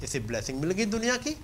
इसे 0.05 0.21
ब्लेसिंग 0.21 0.61
मिल 0.61 0.71
गई 0.71 0.85
दुनिया 0.87 1.17
की। 1.17 1.37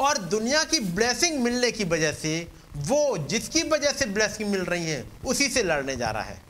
और 0.00 0.18
दुनिया 0.18 0.62
की 0.64 0.80
ब्लेसिंग 0.80 1.42
मिलने 1.42 1.70
की 1.72 1.84
वजह 1.84 2.12
से 2.12 2.48
वो 2.76 3.16
जिसकी 3.18 3.62
वजह 3.62 3.92
से 3.92 4.06
ब्लेसिंग 4.06 4.50
मिल 4.50 4.64
रही 4.64 4.90
है, 4.90 5.04
उसी 5.24 5.48
से 5.48 5.62
लड़ने 5.62 5.96
जा 5.96 6.10
रहा 6.10 6.22
है। 6.22 6.40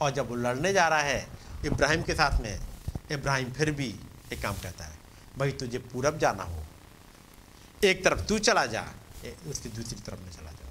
और 0.00 0.10
जब 0.10 0.28
वो 0.28 0.36
लड़ने 0.36 0.72
जा 0.72 0.86
रहा 0.88 1.00
है, 1.00 1.26
इब्राहिम 1.66 2.02
के 2.02 2.14
साथ 2.14 2.40
में, 2.40 2.58
इब्राहिम 3.12 3.50
फिर 3.52 3.70
भी 3.70 3.94
एक 4.32 4.42
काम 4.42 4.54
कहता 4.54 4.84
है, 4.84 4.98
भाई, 5.38 5.52
तुझे 5.52 5.78
पूरब 5.78 6.18
जाना 6.18 6.42
हो। 6.42 6.62
एक 7.84 8.04
तरफ़ 8.04 8.20
तू 8.20 8.38
चला 8.38 8.66
जा 8.66 8.86
उसकी 9.48 9.68
दूसरी 9.68 10.00
तरफ़ 10.00 10.20
में 10.20 10.30
चला 10.30 10.50
जाओ 10.50 10.68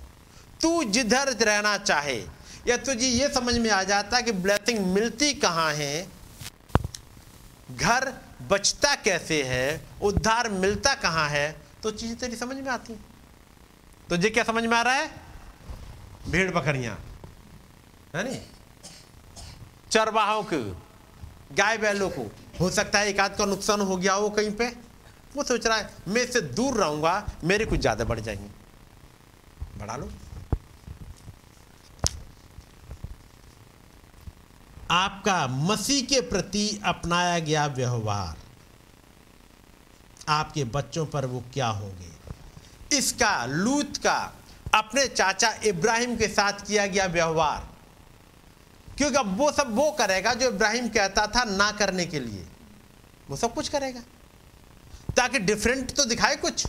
तू 0.62 0.84
जिधर 0.84 1.28
रहना 1.28 1.78
चाहे, 1.78 2.18
या 2.68 2.78
तुझे 2.78 3.08
ये 3.08 3.28
समझ 3.30 3.58
में 3.58 3.70
आ 3.70 3.84
जाता 3.84 4.22
कि 4.22 4.32
ब्लेसिंग 4.32 4.86
मिलती 4.94 5.34
कहाँ 5.34 5.74
है, 5.74 6.08
घर 7.72 8.14
बचता 8.50 8.96
कैसे 8.96 9.42
है, 9.44 9.82
उद्धार 10.02 10.50
मिलता 10.50 10.94
कहाँ 10.96 11.28
है 11.30 11.69
तो 11.84 11.92
चीज़ें 11.92 12.18
तेरी 12.18 12.36
समझ 12.36 12.56
में 12.58 12.70
आती 12.72 12.94
हैं। 12.94 13.06
तुझे 14.10 14.30
क्या 14.30 14.44
समझ 14.44 14.64
में 14.64 14.78
आ 14.78 14.82
रहा 14.82 14.94
है? 14.94 15.10
भेड़ 16.30 16.52
बकरियाँ। 16.52 16.98
है 18.16 18.24
नी 18.24 18.40
चरवाहों 19.92 20.44
को, 20.44 20.58
गाय 21.56 21.78
बैलों 21.78 22.10
को। 22.10 22.30
हो 22.60 22.70
सकता 22.70 23.00
है 23.00 23.08
एक 23.08 23.20
आध 23.20 23.36
का 23.38 23.46
नुकसान 23.46 23.82
हो 23.82 23.98
गया 23.98 24.14
हो 24.14 24.30
कहीं 24.30 24.52
पे। 24.52 24.68
वो 25.36 25.44
सोच 25.44 25.66
रहा 25.68 25.78
है, 25.78 25.90
मैं 26.08 26.22
इससे 26.22 26.42
दूर 26.42 26.78
रहूँगा, 26.78 27.14
मेरे 27.44 27.66
कुछ 27.66 27.80
ज़्यादा 27.80 28.06
बढ़ 28.06 28.20
जाएँगे। 28.20 28.50
बढ़ा 29.80 29.96
लो। 29.96 30.10
आपका 34.92 35.48
मसीह 35.48 36.06
के 36.06 36.22
प्रति 36.22 36.82
अपनाया 36.86 37.40
गया 37.40 37.66
व्यवहार। 37.68 38.38
आपके 40.30 40.64
बच्चों 40.64 41.06
पर 41.06 41.26
वो 41.26 41.44
क्या 41.54 41.68
होंगे? 41.68 42.10
इसका, 42.98 43.46
लूत 43.46 43.98
का, 43.98 44.34
अपने 44.76 45.08
चाचा 45.08 45.60
इब्राहिम 45.66 46.18
के 46.18 46.28
साथ 46.28 46.54
किया 46.54 46.86
गया 46.86 47.06
व्यवहार। 47.06 47.70
क्योंकि 48.98 49.18
वो 49.18 49.52
सब 49.52 49.76
वो 49.76 49.92
करेगा 49.92 50.34
जो 50.34 50.50
इब्राहिम 50.50 50.90
कहता 50.90 51.28
था 51.28 51.44
ना 51.44 51.72
करने 51.72 52.06
के 52.06 52.20
लिए। 52.20 52.46
वो 53.30 53.36
सब 53.36 53.54
कुछ 53.54 53.70
करेगा। 53.70 54.00
ताकि 55.18 55.40
डिफरेंट 55.40 55.92
तो 55.92 56.06
दिखाए 56.06 56.36
कुछ। 56.36 56.68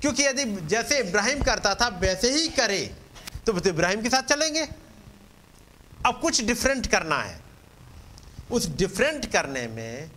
क्योंकि 0.00 0.22
यदि 0.22 0.44
जैसे 0.44 0.98
इब्राहिम 0.98 1.42
करता 1.42 1.74
था, 1.74 1.88
वैसे 1.88 2.30
ही 2.32 2.48
करे 2.48 2.96
तो 3.46 3.52
वो 3.52 3.60
तो 3.60 3.68
इब्राहिम 3.68 4.02
के 4.02 4.10
साथ 4.10 4.22
चलेंगे। 4.22 4.68
अब 6.06 6.18
कुछ 6.22 6.44
डिफरेंट 6.44 6.86
करना 6.86 7.18
है। 7.22 7.40
उस 8.50 8.68
डिफरेंट 8.68 9.32
करने 9.32 9.66
में 9.66 10.10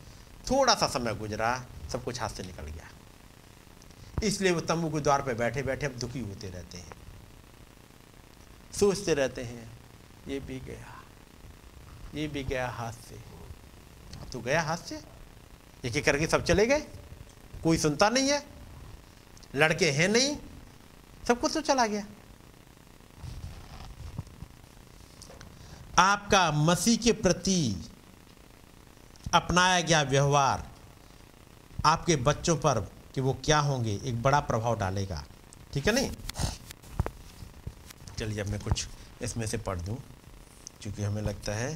थोड़ा 0.49 0.73
सा 0.75 0.87
समय 0.87 1.15
गुजरा, 1.15 1.65
सब 1.91 2.03
कुछ 2.03 2.21
हाथ 2.21 2.29
से 2.29 2.43
निकल 2.43 2.63
गया। 2.63 2.87
इसलिए 4.23 4.51
वो 4.51 4.61
तंबू 4.61 4.89
के 4.89 4.99
द्वार 4.99 5.21
पर 5.21 5.33
बैठे 5.33 5.61
बैठे 5.63 5.85
अब 5.85 5.91
दुखी 5.91 6.19
होते 6.19 6.49
रहते 6.49 6.77
हैं। 6.77 6.97
सोचते 8.73 9.13
रहते 9.13 9.43
हैं, 9.43 9.71
ये 10.27 10.39
भी 10.39 10.59
गया, 10.59 11.01
ये 12.15 12.27
भी 12.27 12.43
गया 12.43 12.67
हाथ 12.69 12.93
से। 12.93 13.19
तो 14.31 14.39
गया 14.39 14.61
हाथ 14.61 14.77
से? 14.77 15.01
एक 15.85 15.95
एक 15.95 16.05
करके 16.05 16.27
सब 16.27 16.43
चले 16.43 16.65
गए? 16.65 16.79
कोई 17.63 17.77
सुनता 17.77 18.09
नहीं 18.09 18.29
है? 18.29 18.43
लड़के 19.55 19.91
हैं 19.91 20.07
नहीं? 20.07 20.35
सब 21.27 21.39
कुछ 21.39 21.53
तो 21.53 21.61
चला 21.61 21.85
गया। 21.87 22.05
आपका 25.99 26.51
मसीह 26.51 26.97
के 26.97 27.11
प्रति 27.11 27.89
अपनाया 29.33 29.81
गया 29.81 30.01
व्यवहार 30.01 30.67
आपके 31.85 32.15
बच्चों 32.15 32.55
पर 32.57 32.79
कि 33.15 33.21
वो 33.21 33.33
क्या 33.45 33.59
होंगे, 33.59 33.99
एक 34.03 34.21
बड़ा 34.21 34.39
प्रभाव 34.39 34.77
डालेगा। 34.79 35.23
ठीक 35.73 35.87
है 35.87 35.93
नहीं? 35.93 36.09
चलिए, 38.17 38.39
अब 38.41 38.47
मैं 38.47 38.59
कुछ 38.59 38.87
इसमें 39.21 39.45
से 39.47 39.57
पढ़ 39.57 39.79
दूँ, 39.79 39.97
क्योंकि 40.81 41.03
हमें 41.03 41.21
लगता 41.21 41.51
है 41.51 41.73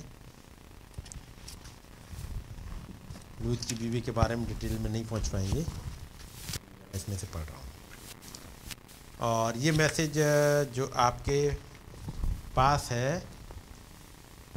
लूत 3.41 3.63
की 3.63 3.75
बीवी 3.75 4.01
के 4.01 4.11
बारे 4.11 4.35
में 4.35 4.45
डिटेल 4.47 4.77
में 4.79 4.89
नहीं 4.89 5.05
पहुँच 5.05 5.27
पाएँगे। 5.27 5.65
इसमें 6.95 7.17
से 7.17 7.27
पढ़ 7.27 7.41
रहा 7.41 7.57
हूँ। 7.57 7.63
और 9.21 9.57
ये 9.57 9.71
मैसेज 9.71 10.17
जो 10.75 10.91
आपके 10.95 11.49
पास 12.55 12.89
है, 12.91 13.23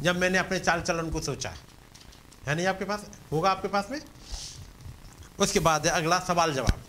जब 0.01 0.15
मैंने 0.15 0.37
अपने 0.37 0.59
चाल 0.59 0.81
चलन 0.81 1.09
को 1.09 1.21
सोचा 1.21 1.53
है 2.47 2.55
नहीं 2.55 2.65
आपके 2.65 2.85
पास? 2.85 3.05
होगा 3.31 3.51
आपके 3.51 3.67
पास 3.67 3.87
में? 3.91 4.01
उसके 5.39 5.59
बाद 5.59 5.85
है 5.87 5.91
अगला 5.91 6.19
सवाल 6.19 6.53
जवाब। 6.53 6.83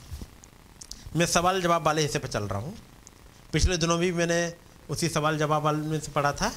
मैं 1.16 1.26
सवाल 1.26 1.62
जवाब 1.62 1.86
वाले 1.86 2.02
हिस्से 2.02 2.18
पर 2.18 2.28
चल 2.28 2.44
रहा 2.44 2.58
हूँ। 2.58 2.76
पिछले 3.52 3.76
दिनों 3.76 3.98
भी 3.98 4.12
मैंने 4.12 4.54
उसी 4.90 5.08
सवाल 5.08 5.38
जवाब 5.38 5.62
वाले 5.62 5.78
में 5.78 6.00
से 6.00 6.12
पढ़ा 6.12 6.32
था 6.32 6.52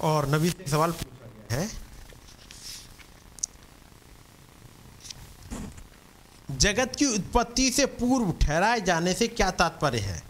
और 0.00 0.28
नबी 0.28 0.50
से 0.50 0.53
एक 0.53 0.53
सवाल 0.70 0.94
है? 1.50 1.70
जगत 6.50 6.96
की 6.96 7.06
उत्पत्ति 7.06 7.70
से 7.70 7.86
पूर्व 7.86 8.32
ठहराए 8.32 8.80
जाने 8.80 9.14
से 9.14 9.28
क्या 9.28 9.50
तात्पर्य 9.50 9.98
है? 9.98 10.22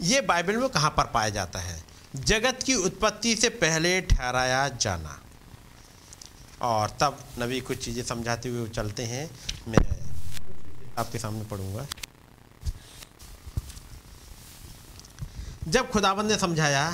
ये 0.00 0.20
बाइबल 0.20 0.56
में 0.56 0.68
कहाँ 0.68 0.90
पर 0.90 1.04
पाया 1.04 1.28
जाता 1.28 1.58
है? 1.58 1.84
जगत 2.16 2.62
की 2.62 2.74
उत्पत्ति 2.74 3.36
से 3.36 3.48
पहले 3.48 4.00
ठहराया 4.00 4.68
जाना। 4.68 5.20
और 6.62 6.90
तब 6.90 7.24
नबी 7.38 7.60
कुछ 7.60 7.84
चीज़ें 7.84 8.04
समझाते 8.04 8.48
हुए 8.48 8.68
चलते 8.68 9.04
हैं। 9.04 9.30
मैं 9.68 9.78
आपके 10.98 11.18
सामने 11.18 11.44
पढ़ूँगा। 11.44 11.86
जब 15.70 15.90
खुदाबंद 15.90 16.30
ने 16.30 16.38
समझाया 16.38 16.90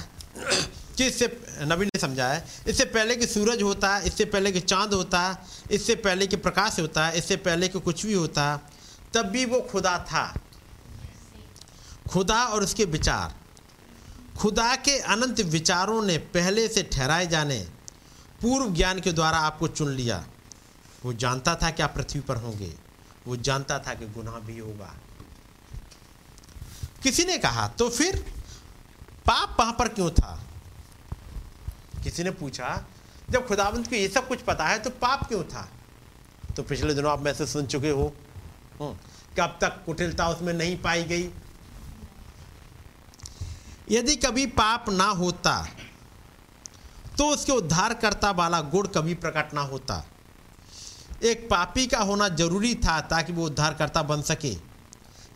कि 0.96 1.06
इससे 1.06 1.26
नबी 1.62 1.84
ने 1.84 1.98
समझाया, 2.00 2.42
इससे 2.68 2.84
पहले 2.84 3.16
कि 3.16 3.26
सूरज 3.26 3.62
होता, 3.62 3.98
इससे 3.98 4.24
पहले 4.24 4.52
कि 4.52 4.60
चाँद 4.60 4.94
होता, 4.94 5.22
इससे 5.70 5.94
पहले 5.94 6.26
कि 6.26 6.36
प्रकाश 6.36 6.78
होता, 6.80 7.10
इससे 7.10 7.36
पहले 7.36 7.68
कि 7.68 7.80
कुछ 7.80 8.06
भी 8.06 8.12
होता, 8.12 8.70
तब 9.14 9.26
भी 9.26 9.44
वो 9.44 9.60
खुदा 9.60 9.98
था। 9.98 10.40
खुदा 12.10 12.44
और 12.44 12.62
उसके 12.62 12.84
विचार। 12.84 13.34
खुदा 14.38 14.74
के 14.76 14.98
अनंत 14.98 15.40
विचारों 15.40 16.02
ने 16.02 16.18
पहले 16.18 16.68
से 16.68 16.82
ठहराए 16.82 17.26
जाने, 17.26 17.58
पूर्व 18.42 18.74
ज्ञान 18.74 19.00
के 19.00 19.12
द्वारा 19.12 19.38
आपको 19.38 19.68
चुन 19.68 19.90
लिया। 19.90 20.24
वो 21.04 21.12
जानता 21.12 21.54
था 21.54 21.70
कि 21.70 21.82
आप 21.82 21.94
पृथ्वी 21.94 22.20
पर 22.20 22.36
होंगे, 22.36 22.72
वो 23.26 23.36
जानता 23.36 23.78
था 23.78 23.94
कि 23.94 24.06
गुनाह 24.06 24.38
भी 24.40 24.58
होगा। 24.58 24.94
किसी 27.02 27.24
ने 27.24 27.38
कहा 27.38 27.68
तो 27.68 27.88
फिर 27.90 28.24
पाप 29.26 29.56
वहाँ 29.60 29.72
पर 29.78 29.88
क्यों 29.88 30.10
था? 30.10 30.38
किसी 32.04 32.24
ने 32.24 32.30
पूछा 32.32 32.84
जब 33.30 33.46
खुदावंत 33.46 33.88
को 33.88 33.94
ये 33.96 34.08
सब 34.08 34.28
कुछ 34.28 34.42
पता 34.42 34.64
है 34.64 34.78
तो 34.78 34.90
पाप 34.92 35.26
क्यों 35.28 35.42
था? 35.44 35.68
तो 36.56 36.62
पिछले 36.62 36.94
दिनों 36.94 37.10
आप 37.12 37.22
मैसेज 37.22 37.48
सुन 37.48 37.66
चुके 37.66 37.90
हो। 37.90 38.12
हम्म, 38.80 38.92
कब 39.38 39.58
तक 39.60 39.82
कुटिलता 39.86 40.28
उसमें 40.28 40.52
नहीं 40.54 40.76
पाई 40.78 41.04
गई। 41.04 41.30
यदि 43.90 44.16
कभी 44.16 44.46
पाप 44.54 44.88
ना 44.90 45.08
होता 45.14 45.66
तो 47.18 47.28
उसके 47.28 47.52
उद्धारकर्ता 47.52 48.30
वाला 48.30 48.60
गुण 48.62 48.86
कभी 48.86 49.14
प्रकट 49.14 49.52
ना 49.54 49.60
होता। 49.60 50.04
एक 51.22 51.46
पापी 51.50 51.86
का 51.86 51.98
होना 51.98 52.28
ज़रूरी 52.30 52.74
था 52.76 53.00
ताकि 53.00 53.32
वो 53.32 53.46
उद्धारकर्ता 53.46 54.02
बन 54.02 54.22
सके। 54.22 54.54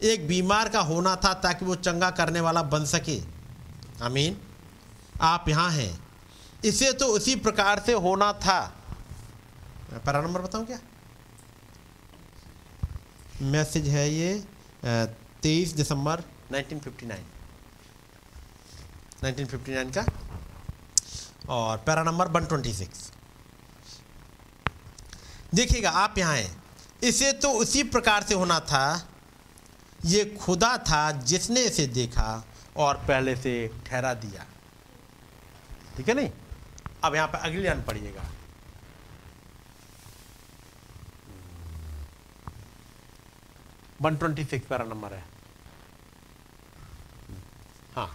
एक 0.02 0.26
बीमार 0.28 0.68
का 0.68 0.80
होना 0.80 1.14
था 1.16 1.32
ताकि 1.34 1.64
वो 1.64 1.74
चंगा 1.76 2.10
करने 2.10 2.40
वाला 2.40 2.62
बन 2.64 2.84
सके। 2.84 3.18
आमीन। 4.02 4.36
आप 5.22 5.48
यहाँ 5.48 5.70
हैं। 5.70 5.98
इसे 6.64 6.92
तो 6.92 7.06
उसी 7.06 7.34
प्रकार 7.36 7.82
से 7.86 7.92
होना 7.94 8.32
था। 8.34 8.60
मैं 9.92 10.00
पैरा 10.04 10.20
नंबर 10.22 10.40
बताऊँ 10.40 10.66
क्या? 10.66 10.78
मैसेज 13.42 13.88
है 13.88 14.08
ये 14.10 14.34
तेईस 15.42 15.72
दिसंबर 15.72 16.22
1959 16.52 17.24
1959 19.22 19.94
का? 19.94 20.04
और 21.48 21.76
पैरा 21.78 22.02
नंबर 22.02 22.28
126 22.30 23.10
देखिएगा, 25.54 25.90
आप 25.90 26.18
यहाँ 26.18 26.36
हैं। 26.36 26.62
इसे 27.02 27.32
तो 27.34 27.50
उसी 27.52 27.82
प्रकार 27.84 28.22
से 28.22 28.34
होना 28.34 28.58
था। 28.62 29.08
ये 30.04 30.24
खुदा 30.36 30.76
था 30.80 31.10
जिसने 31.12 31.60
इसे 31.60 31.86
देखा। 31.88 32.44
और 32.80 32.96
पहले 33.08 33.34
से 33.36 33.52
ठहरा 33.86 34.12
दिया। 34.16 34.44
ठीक 35.96 36.08
है 36.08 36.14
नहीं? 36.14 36.30
अब 37.04 37.14
यहाँ 37.14 37.28
पर 37.28 37.38
अगली 37.38 37.62
लाइन 37.62 37.82
पढ़िएगा। 37.82 38.22
One 44.02 44.16
twenty 44.16 44.44
six 44.44 44.66
para 44.66 44.84
number 44.84 45.12
है। 45.12 45.24
हाँ। 47.96 48.08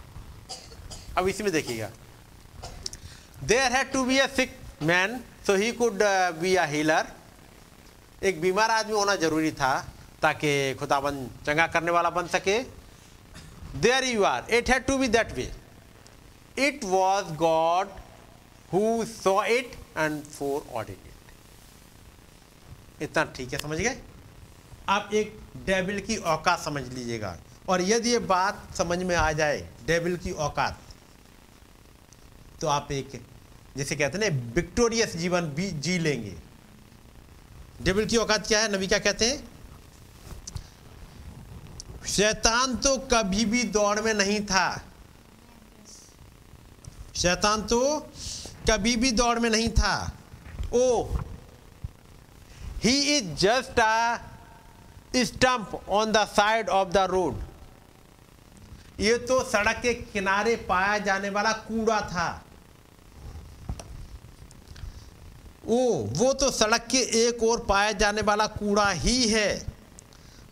अब 1.18 1.28
इसमें 1.28 1.52
देखिएगा। 1.52 1.90
There 3.44 3.72
had 3.72 3.92
to 3.92 4.04
be 4.04 4.18
a 4.18 4.26
sick 4.36 4.58
man 4.82 5.20
so 5.46 5.54
he 5.56 5.70
could 5.72 6.02
be 6.40 6.54
a 6.56 6.64
healer 6.66 7.12
एक 8.22 8.40
बीमार 8.40 8.70
आदमी 8.70 8.92
होना 8.92 9.14
ज़रूरी 9.16 9.52
था, 9.52 9.74
ताकि 10.22 10.74
खुदाबंद 10.80 11.30
चंगा 11.46 11.66
करने 11.66 11.90
वाला 11.90 12.10
बन 12.10 12.26
सके। 12.28 12.58
You 14.04 14.22
are 14.24 14.50
it 14.50 14.70
had 14.70 14.86
to 14.86 14.98
be 14.98 15.08
that 15.08 15.32
way 15.32 15.50
it 16.58 16.84
was 16.84 17.32
God 17.36 17.88
who 18.72 19.04
saw 19.06 19.42
it 19.44 19.76
and 19.98 20.22
foreordained 20.74 20.96
it 20.96 21.12
इतना 23.02 23.24
ठीक 23.36 23.52
है, 23.52 23.58
समझ 23.58 23.78
गए? 23.78 23.96
आप 24.88 25.10
एक 25.14 25.38
डेबिल 25.66 26.00
की 26.00 26.16
औकात 26.16 26.60
समझ 26.60 26.82
लीजिएगा। 26.88 27.36
और 27.68 27.80
यदि 27.82 28.10
ये 28.10 28.18
बात 28.18 28.76
समझ 28.76 28.98
में 28.98 29.14
आ 29.16 29.30
जाए 29.32 29.58
डेबिल 29.86 30.16
की 30.16 30.30
औकात 30.30 30.80
तो 32.60 32.66
आप 32.68 32.92
एक, 32.92 33.20
जैसे 33.76 33.96
कहते 33.96 34.18
हैं 34.18 34.30
ना 34.30 34.52
विक्टोरियस 34.54 35.16
जीवन 35.16 35.48
भी 35.50 35.70
जी 35.70 35.98
लेंगे। 35.98 36.34
डेबिल 37.82 38.06
की 38.06 38.16
औकात 38.16 38.46
क्या 38.46 38.60
है? 38.60 38.72
नबी 38.76 38.86
क्या 38.86 38.98
कहते 38.98 39.24
हैं? 39.26 39.55
शैतान 42.06 42.76
तो 42.76 42.96
कभी 43.12 43.44
भी 43.44 43.62
दौड़ 43.64 44.00
में 44.00 44.12
नहीं 44.14 44.40
था। 44.46 44.82
शैतान 47.16 47.62
तो 47.62 47.80
कभी 48.70 48.96
भी 48.96 49.10
दौड़ 49.12 49.38
में 49.38 49.50
नहीं 49.50 49.68
था। 49.68 50.12
ओ 50.74 51.04
he 52.84 52.96
is 53.16 53.34
just 53.36 53.80
a 53.80 54.18
stump 55.16 55.70
on 55.88 56.12
the 56.12 56.24
side 56.26 56.68
of 56.68 56.88
the 56.88 56.96
road 57.10 57.44
ये 59.00 59.16
तो 59.18 59.42
सड़क 59.44 59.80
के 59.82 59.94
किनारे 59.94 60.56
पाया 60.68 60.98
जाने 60.98 61.30
वाला 61.30 61.52
कूड़ा 61.52 62.00
था। 62.00 62.28
ओ, 65.68 65.78
वो 66.16 66.32
तो 66.32 66.50
सड़क 66.50 66.86
के 66.90 66.98
एक 67.20 67.42
ओर 67.42 67.64
पाया 67.68 67.92
जाने 67.92 68.22
वाला 68.22 68.46
कूड़ा 68.46 68.90
ही 68.90 69.28
है। 69.28 69.75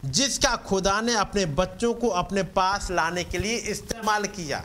जिसका 0.04 0.54
खुदा 0.56 1.00
ने 1.00 1.14
अपने 1.14 1.44
बच्चों 1.54 1.92
को 1.94 2.08
अपने 2.08 2.42
पास 2.42 2.90
लाने 2.90 3.24
के 3.24 3.38
लिए 3.38 3.56
इस्तेमाल 3.56 4.26
किया। 4.26 4.64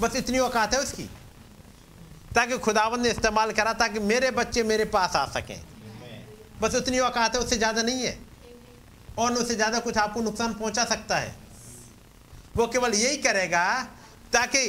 बस 0.00 0.16
इतनी 0.16 0.38
औकात 0.38 0.74
है 0.74 0.80
उसकी। 0.80 1.02
ताकि 2.34 2.58
खुदावन 2.58 3.00
ने 3.00 3.10
इस्तेमाल 3.10 3.52
करा 3.52 3.72
ताकि 3.72 3.98
मेरे 3.98 4.30
बच्चे 4.30 4.62
मेरे 4.62 4.84
पास 4.84 5.16
आ 5.16 5.26
सकें। 5.26 5.60
बस 6.60 6.74
उतनी 6.74 6.98
औकात 6.98 7.34
है, 7.34 7.40
उससे 7.40 7.56
ज़्यादा 7.56 7.82
नहीं 7.82 8.02
है। 8.02 8.18
और 9.18 9.32
उससे 9.32 9.54
ज़्यादा 9.54 9.78
कुछ 9.78 9.96
आपको 9.96 10.20
नुकसान 10.20 10.54
पहुँचा 10.54 10.84
सकता 10.84 11.16
है। 11.16 11.34
वो 12.56 12.66
केवल 12.66 12.94
यही 12.94 13.16
करेगा 13.16 13.66
ताकि 14.32 14.64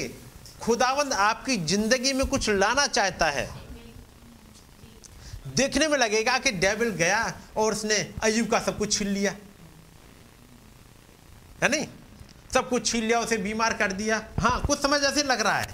खुदावंद 0.62 1.14
आपकी 1.14 1.58
ज़िंदगी 1.58 2.14
में 2.14 2.26
कुछ 2.28 2.50
लाना 2.50 2.88
चाहता 2.88 3.30
है। 3.30 3.50
देखने 5.56 5.88
में 5.88 5.98
लगेगा 5.98 6.38
कि 6.40 6.52
डेविल 6.52 6.90
गया 6.90 7.34
और 7.58 7.74
उसने 7.74 7.96
अयुब 8.24 8.48
का 8.48 8.60
सब 8.60 8.78
कुछ 8.78 8.98
छीन 8.98 9.08
लिया। 9.08 9.36
है 11.64 11.70
नहीं? 11.70 11.88
सब 12.54 12.70
कुछ 12.70 12.92
छीन 12.92 13.04
लिया, 13.04 13.20
उसे 13.20 13.38
बीमार 13.38 13.74
कर 13.74 13.92
दिया। 13.92 14.28
हाँ 14.40 14.62
कुछ 14.68 14.82
समझ 14.82 15.04
ऐसे 15.04 15.24
लग 15.24 15.42
रहा 15.42 15.60
है। 15.60 15.74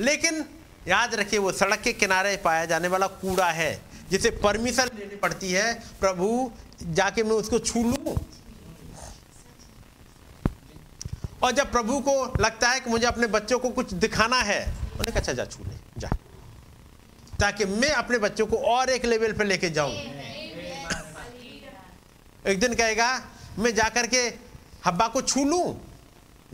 लेकिन 0.00 0.44
याद 0.88 1.14
रखिए, 1.14 1.38
वो 1.38 1.52
सड़क 1.52 1.80
के 1.80 1.92
किनारे 1.92 2.36
पाया 2.36 2.64
जाने 2.64 2.88
वाला 2.88 3.06
कूड़ा 3.06 3.50
है, 3.50 3.82
जिसे 4.10 4.30
परमिशन 4.30 4.90
लेनी 4.98 5.16
पड़ती 5.16 5.52
है, 5.52 5.74
प्रभु, 5.74 6.52
जाके 6.82 7.22
मैं 7.22 7.30
उसको 7.30 7.58
छू 7.58 7.82
लूँ। 7.82 8.14
और 11.42 11.52
जब 11.52 11.72
प्रभु 11.72 12.00
को 12.00 12.34
लगता 12.40 12.68
है 12.68 12.80
कि 12.80 12.90
मुझे 12.90 13.06
अपने 13.06 13.26
बच्चों 13.26 13.58
को 13.58 13.70
कुछ 13.70 13.94
दिखाना 13.94 14.42
है, 14.42 14.74
उन्हें 15.00 15.14
अच्छा 15.14 15.32
जा, 15.32 15.44
छू 15.44 15.64
ले, 15.64 15.76
जा। 15.98 16.08
ताकि 17.40 17.64
मैं 17.64 17.90
अपने 17.90 18.18
बच्चों 18.18 18.46
को 18.46 18.56
और 18.56 18.90
एक 18.90 19.04
लेवल 19.04 19.32
पर 19.32 19.44
लेके 19.44 19.70
जाऊँ। 19.70 19.92
एक 22.46 22.60
दिन 22.60 22.74
कहेगा, 22.74 23.22
मैं 23.58 23.74
जाकर 23.74 24.06
के 24.06 24.49
हब्बा 24.86 25.08
को 25.08 25.22
छू 25.22 25.44
लूँ? 25.44 25.80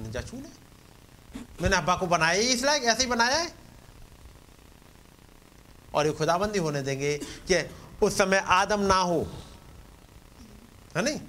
जा 0.01 0.21
छू 0.21 0.37
ले। 0.37 0.67
मैंने 1.63 1.77
हब्बा 1.77 1.97
को 1.97 2.07
बनाया 2.07 2.41
ही 2.41 2.49
इस 2.49 2.65
लायक 2.65 2.83
ऐसे 2.83 3.03
ही 3.03 3.11
बनाया 3.11 3.37
है। 3.37 3.53
और 5.95 6.07
ये 6.07 6.13
खुदाबंदी 6.13 6.59
होने 6.59 6.83
देंगे 6.83 7.19
कि 7.19 7.71
उस 8.03 8.19
समय 8.19 8.37
आदम 8.37 8.81
ना 8.81 8.97
हो। 8.97 9.27
है 10.97 11.03
नहीं? 11.03 11.21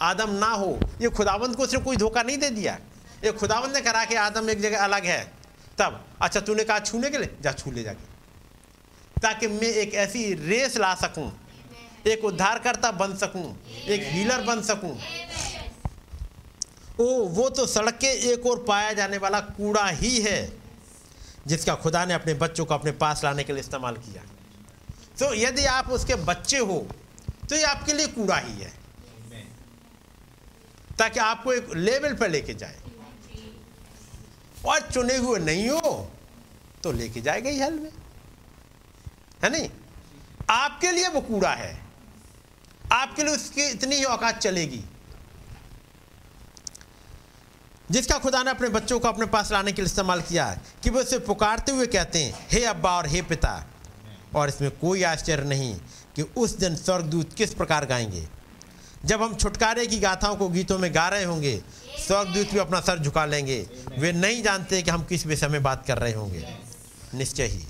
आदम 0.00 0.30
ना 0.30 0.46
हो। 0.46 0.80
ये 1.00 1.08
खुदाबंद 1.08 1.56
को 1.56 1.66
सिर्फ़ 1.66 1.84
कोई 1.84 1.96
धोखा 1.96 2.22
नहीं 2.22 2.38
दे 2.38 2.50
दिया। 2.50 2.78
ये 3.24 3.32
खुदाबंद 3.32 3.74
ने 3.74 3.80
करा 3.80 4.04
कि 4.04 4.14
आदम 4.14 4.50
एक 4.50 4.60
जगह 4.60 4.84
अलग 4.84 5.04
है। 5.04 5.32
तब 5.78 6.04
अच्छा 6.22 6.40
तूने 6.40 6.64
कहा 6.64 6.78
छूने 6.78 7.10
के 7.10 7.18
लिए? 7.18 7.36
जा 7.40 7.52
छू 7.52 7.70
ले 7.70 7.82
जाके। 7.82 8.12
ताकि 9.20 9.46
मैं 9.46 9.68
एक 9.68 9.94
ऐसी 9.94 10.34
रेस 10.34 10.76
ला 10.76 10.94
सकूँ 10.94 11.41
एक 12.06 12.24
उद्धारकर्ता 12.24 12.90
बन 12.92 13.14
सकूँ, 13.16 13.56
एक 13.66 14.02
हीलर 14.04 14.40
बन 14.40 14.62
सकूँ। 14.62 14.98
ओ, 17.00 17.04
वो 17.24 17.48
तो 17.48 17.66
सड़क 17.66 17.94
के 17.94 18.06
एक 18.32 18.46
और 18.46 18.64
पाया 18.64 18.92
जाने 18.92 19.18
वाला 19.18 19.40
कूड़ा 19.40 19.86
ही 19.86 20.20
है, 20.20 20.52
जिसका 21.46 21.74
खुदा 21.74 22.04
ने 22.04 22.14
अपने 22.14 22.34
बच्चों 22.34 22.64
को 22.64 22.74
अपने 22.74 22.92
पास 22.92 23.24
लाने 23.24 23.44
के 23.44 23.52
लिए 23.52 23.60
इस्तेमाल 23.60 23.96
किया। 23.96 24.22
तो 25.18 25.34
यदि 25.34 25.64
आप 25.64 25.88
उसके 25.90 26.14
बच्चे 26.14 26.58
हो 26.58 26.86
तो 27.50 27.56
ये 27.56 27.62
आपके 27.62 27.92
लिए 27.92 28.06
कूड़ा 28.06 28.36
ही 28.36 28.54
है। 28.54 28.72
ताकि 30.98 31.20
आपको 31.20 31.52
एक 31.52 31.74
लेवल 31.74 32.14
पर 32.14 32.30
लेके 32.30 32.54
जाए। 32.54 32.78
और 34.66 34.80
चुने 34.90 35.16
हुए 35.16 35.38
नहीं 35.38 35.68
हो 35.68 36.10
तो 36.82 36.92
लेके 36.92 37.20
जाएगा 37.20 37.50
ही 37.50 37.60
हल 37.60 37.74
में। 37.74 37.90
है 39.44 39.50
नहीं? 39.50 39.70
आपके 40.50 40.92
लिए 40.92 41.08
वो 41.08 41.20
कूड़ा 41.20 41.52
है। 41.54 41.81
आपके 42.92 43.22
लिए 43.22 43.34
उसकी 43.34 43.62
इतनी 43.62 43.96
ही 43.96 44.04
औकात 44.04 44.38
चलेगी। 44.38 44.84
जिसका 47.90 48.18
खुदा 48.18 48.42
ने 48.42 48.50
अपने 48.50 48.68
बच्चों 48.68 49.00
को 49.00 49.08
अपने 49.08 49.26
पास 49.26 49.52
लाने 49.52 49.72
के 49.72 49.82
लिए 49.82 49.86
इस्तेमाल 49.86 50.22
किया 50.22 50.46
है, 50.46 50.60
कि 50.82 50.90
वो 50.90 51.00
उसे 51.00 51.18
पुकारते 51.18 51.72
हुए 51.72 51.86
कहते 51.86 52.18
हैं, 52.18 52.46
हे 52.52 52.64
अब्बा 52.64 52.96
और 52.96 53.06
हे 53.06 53.22
पिता। 53.22 53.66
और 54.34 54.48
इसमें 54.48 54.70
कोई 54.70 55.02
आश्चर्य 55.02 55.44
नहीं 55.44 55.76
कि 56.16 56.22
उस 56.22 56.58
दिन 56.58 56.76
स्वर्गदूत 56.76 57.32
किस 57.32 57.54
प्रकार 57.54 57.86
गाएँगे। 57.86 58.28
जब 59.04 59.22
हम 59.22 59.36
छुटकारे 59.36 59.86
की 59.86 59.98
गाथाओं 59.98 60.36
को 60.36 60.48
गीतों 60.48 60.78
में 60.78 60.94
गा 60.94 61.08
रहे 61.08 61.24
होंगे, 61.24 61.62
स्वर्गदूत 62.06 62.50
भी 62.50 62.58
अपना 62.58 62.80
सर 62.80 62.98
झुका 62.98 63.24
लेंगे। 63.24 63.66
वे 63.98 64.12
नहीं 64.12 64.42
जानते 64.42 64.82
कि 64.82 64.90
हम 64.90 65.04
किस 65.04 65.26
विषय 65.26 65.48
में 65.48 65.62
बात 65.62 65.86
कर 65.86 65.98
रहे 65.98 66.12
होंगे। 66.12 66.58
निश्चय 67.14 67.46
ही, 67.46 67.64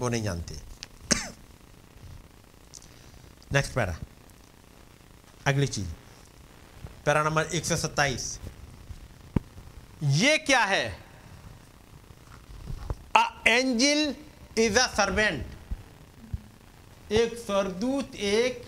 वो 0.00 0.08
नहीं 0.08 0.22
जानते। 0.22 0.54
Next 3.52 3.72
para. 3.72 3.98
अगली 5.48 5.66
चीज़। 5.66 5.86
पैरा 7.04 7.22
नंबर 7.22 7.44
127 7.56 8.24
ये 10.02 10.36
क्या 10.38 10.64
है? 10.64 10.86
A 13.16 13.22
angel 13.46 14.14
is 14.58 14.78
a 14.78 14.86
servant 14.96 15.46
एक 17.12 17.36
स्वर्गदूत 17.36 18.14
एक 18.30 18.62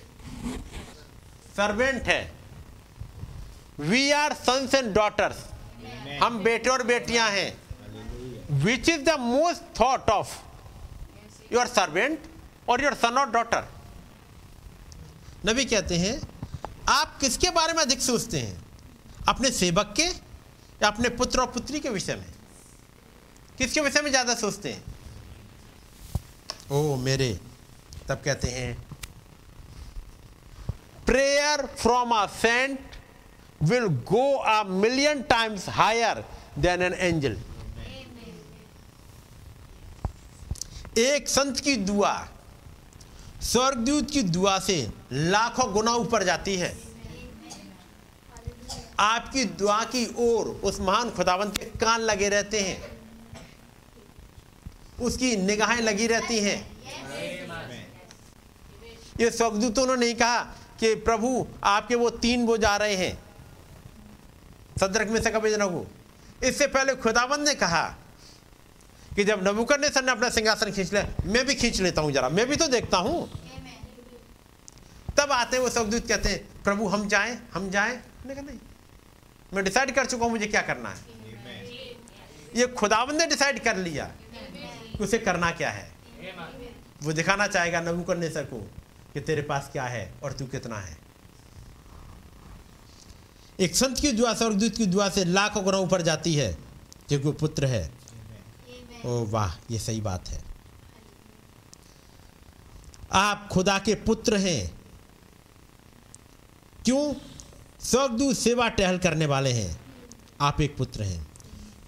सर्वेंट 1.57 2.03
है। 2.09 2.23
We 3.81 4.11
are 4.13 4.33
sons 4.35 4.75
and 4.75 4.93
daughters 4.95 5.45
हम 6.23 6.39
बेटे 6.45 6.71
और 6.71 6.83
बेटियाँ 6.87 7.29
हैं। 7.31 7.51
Which 8.65 8.89
is 8.89 9.03
the 9.05 9.19
most 9.21 9.63
thought 9.81 10.11
of 10.11 10.31
your 11.53 11.67
servant 11.69 12.19
और 12.69 12.83
योर 12.85 12.95
सन 12.95 13.19
और 13.19 13.31
डॉटर 13.31 13.69
नबी 15.47 15.65
कहते 15.65 15.97
हैं 15.99 16.15
आप 16.91 17.19
किसके 17.21 17.51
बारे 17.51 17.73
में 17.73 17.83
अधिक 17.83 18.01
सोचते 18.03 18.39
हैं? 18.39 18.65
अपने 19.29 19.51
सेवक 19.51 19.93
के 19.97 20.03
या 20.03 20.87
अपने 20.89 21.09
पुत्र 21.09 21.41
और 21.41 21.47
पुत्री 21.47 21.81
के 21.81 21.89
विषय 21.89 22.15
में? 22.17 22.33
किसके 23.59 23.81
विषय 23.81 24.03
में 24.03 24.11
ज़्यादा 24.11 24.35
सोचते 24.35 24.73
हैं? 24.73 24.85
ओ 26.71 26.97
मेरे 26.97 27.29
तब 28.09 28.23
कहते 28.25 28.49
हैं 28.49 28.75
prayer 31.07 31.67
from 31.79 32.11
a 32.15 32.27
saint 32.41 32.97
will 33.63 33.87
go 34.11 34.25
a 34.37 34.63
million 34.65 35.23
times 35.23 35.69
higher 35.69 36.25
than 36.59 36.83
an 36.83 36.95
angel 36.95 37.39
एक 40.99 41.29
संत 41.29 41.61
की 41.61 41.77
दुआ 41.77 42.13
स्वर्गदूत 43.43 44.11
की 44.11 44.23
दुआ 44.23 44.59
से 44.59 44.91
लाखों 45.13 45.73
गुना 45.73 45.93
ऊपर 45.95 46.23
जाती 46.23 46.57
है। 46.57 46.77
आपकी 49.01 49.45
दुआ 49.45 49.85
की 49.85 50.15
ओर 50.19 50.49
उस 50.65 50.81
महान 50.81 51.11
खुदावंत 51.11 51.57
के 51.59 51.65
कान 51.79 52.01
लगे 52.01 52.29
रहते 52.29 52.61
हैं। 52.61 53.01
उसकी 55.01 55.37
निगाहें 55.37 55.81
लगी 55.83 56.07
रहती 56.07 56.39
हैं। 56.39 56.59
ये 59.21 59.31
स्वर्गदूतों 59.31 59.87
ने 59.87 59.97
नहीं 59.97 60.15
कहा 60.15 60.43
कि 60.81 60.95
प्रभु, 60.95 61.47
आपके 61.65 61.95
वो 61.95 62.11
तीन 62.11 62.47
वो 62.47 62.57
जा 62.57 62.77
रहे 62.77 62.95
हैं। 62.97 63.23
सदरक 64.81 65.09
में 65.09 65.23
से 65.23 65.31
कभी 65.31 65.51
को 65.57 65.87
इससे 66.45 66.67
पहले 66.67 66.95
खुदाबंद 66.95 67.49
ने 67.49 67.55
कहा 67.55 67.97
कि 69.17 69.25
जब 69.25 69.47
नबुकर 69.49 69.81
ने 69.81 69.89
सर 69.89 70.05
ने 70.05 70.13
अपना 70.13 70.29
सिंहासन 70.31 70.71
खींच 70.71 70.93
लिया, 70.93 71.07
मैं 71.27 71.45
भी 71.47 71.55
खींच 71.55 71.81
लेता 71.81 72.01
हूँ 72.01 72.13
जरा, 72.13 72.29
मैं 72.29 72.47
भी 72.47 72.57
तो 72.57 72.67
देखता 72.69 72.99
हूँ। 72.99 73.29
तब 75.19 75.33
आते 75.33 75.59
वो 75.59 75.69
स्वर्गदूत 75.69 76.07
कहते 76.09 76.29
हैं, 76.29 76.63
प्रभु, 76.65 76.87
हम 76.89 77.09
जाएँ 77.09 77.39
हम 77.55 77.71
जाएँ। 77.71 78.01
नहीं, 78.27 78.59
मैं 79.53 79.65
डिसाइड 79.65 79.95
कर 79.95 80.07
चुका 80.07 80.25
हूँ 80.25 80.33
मुझे 80.33 80.47
क्या 80.47 80.63
करना 80.63 80.89
है। 80.89 81.19
ये 82.57 82.67
खुदावन 82.67 83.17
ने 83.17 83.27
डिसाइड 83.27 83.63
कर 83.65 83.77
लिया 83.77 84.05
कि 84.35 85.03
उसे 85.05 85.19
करना 85.19 85.51
क्या 85.51 85.71
है। 85.71 85.91
वो 87.03 87.13
दिखाना 87.13 87.47
चाहेगा 87.47 87.81
नबुकर 87.81 88.17
ने 88.17 88.31
सर 88.31 88.45
को 88.45 88.59
कि 89.15 89.21
तेरे 89.21 89.43
पास 89.43 89.69
क्या 89.73 89.85
है 89.85 90.13
और 90.23 90.33
तू 90.33 90.47
कितना 90.47 90.79
है। 90.79 90.97
एक 93.61 93.75
संत 93.77 94.01
की 94.01 94.13
दुआ 94.13 94.35
स्वर्गदूत 94.35 94.77
की 94.77 94.87
दुआ 94.87 95.09
से 95.09 95.25
लाखों 95.25 95.65
गुना 95.65 95.79
ऊपर 95.79 96.03
जाती 96.03 96.35
है 96.35 96.53
क्योंकि 97.09 97.27
वो 97.27 97.33
पुत्र 97.33 97.67
है। 97.67 97.89
ओ 99.07 99.25
वाह, 99.25 99.57
ये 99.71 99.79
सही 99.79 100.01
बात 100.01 100.29
है। 100.29 100.45
आप 103.13 103.49
खुदा 103.53 103.79
के 103.79 103.95
पुत्र 103.95 104.37
हैं। 104.37 104.81
क्यों? 106.85 107.15
स्वर्गदूत 107.81 108.37
सेवा 108.37 108.69
टहल 108.69 108.99
करने 108.99 109.27
वाले 109.27 109.53
हैं। 109.53 109.81
आप 110.41 110.61
एक 110.61 110.77
पुत्र 110.77 111.03
हैं। 111.03 111.27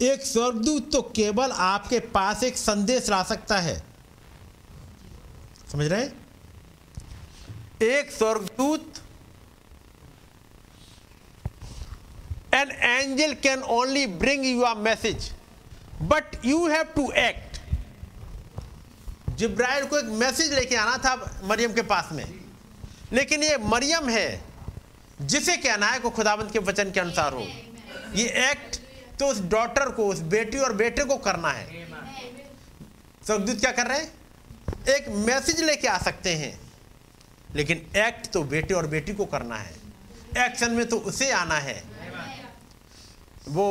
एक 0.03 0.23
स्वर्गदूत 0.23 0.93
तो 0.93 1.03
केवल 1.03 1.51
आपके 1.51 2.01
पास 2.01 2.43
एक 2.43 2.57
संदेश 2.57 3.11
ला 3.11 3.23
सकता 3.23 3.59
है। 3.59 3.85
समझ 5.73 5.87
रहे 5.87 6.03
हैं? 6.03 6.27
एक 7.83 8.13
स्वर्गदूत 8.13 8.95
an 12.55 12.71
angel 12.71 13.35
can 13.35 13.63
only 13.63 14.07
bring 14.07 14.45
you 14.45 14.61
a 14.61 14.75
message 14.75 15.33
but 16.03 16.45
you 16.45 16.67
have 16.69 16.85
to 16.97 17.11
act 17.13 17.61
जिब्राइल 19.39 19.85
को 19.87 19.99
एक 19.99 20.05
मैसेज 20.05 20.53
लेके 20.53 20.77
आना 20.77 20.97
था 20.99 21.15
मरियम 21.45 21.73
के 21.73 21.83
पास 21.83 22.09
में। 22.13 22.25
लेकिन 23.13 23.43
ये 23.43 23.57
मरियम 23.59 24.09
है, 24.09 24.43
जिसे 25.21 25.57
कहना 25.57 25.87
है 25.87 25.99
को 26.01 26.11
खुदाबंद 26.11 26.51
के 26.53 26.59
वचन 26.61 26.91
के 26.91 27.01
अनुसार 27.01 27.33
हो। 27.33 27.47
ये 28.15 28.27
एक्ट 28.51 28.81
तो 29.19 29.27
उस 29.27 29.41
डॉटर 29.41 29.91
को, 29.91 30.07
उस 30.07 30.21
बेटी 30.31 30.59
और 30.59 30.73
बेटे 30.73 31.05
को 31.05 31.17
करना 31.19 31.51
है। 31.51 31.87
स्वर्गदूत 33.27 33.61
क्या 33.61 33.73
कर 33.73 33.87
रहे 33.87 33.99
हैं? 33.99 34.13
एक 34.89 35.09
मैसेज 35.27 35.61
लेके 35.61 35.89
आ 35.89 35.99
सकते 35.99 36.35
हैं, 36.35 36.59
लेकिन 37.55 37.87
एक्ट 37.99 38.31
तो 38.33 38.43
बेटे 38.45 38.75
और 38.75 38.87
बेटी 38.87 39.15
को 39.15 39.25
करना 39.25 39.57
है। 39.57 39.75
एक्शन 40.39 40.71
में 40.71 40.87
तो 40.87 40.97
उसे 40.99 41.31
आना 41.33 41.59
है। 41.59 41.92
वो 43.53 43.69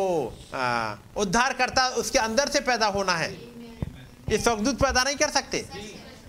उद्धार 1.17 1.53
करता 1.53 1.87
उसके 1.97 2.19
अंदर 2.19 2.49
से 2.49 2.59
पैदा 2.61 2.87
होना 2.87 3.13
है। 3.15 3.31
ये 4.29 4.37
स्वर्गदूत 4.37 4.79
पैदा 4.79 5.03
नहीं 5.03 5.15
कर 5.15 5.29
सकते। 5.29 5.65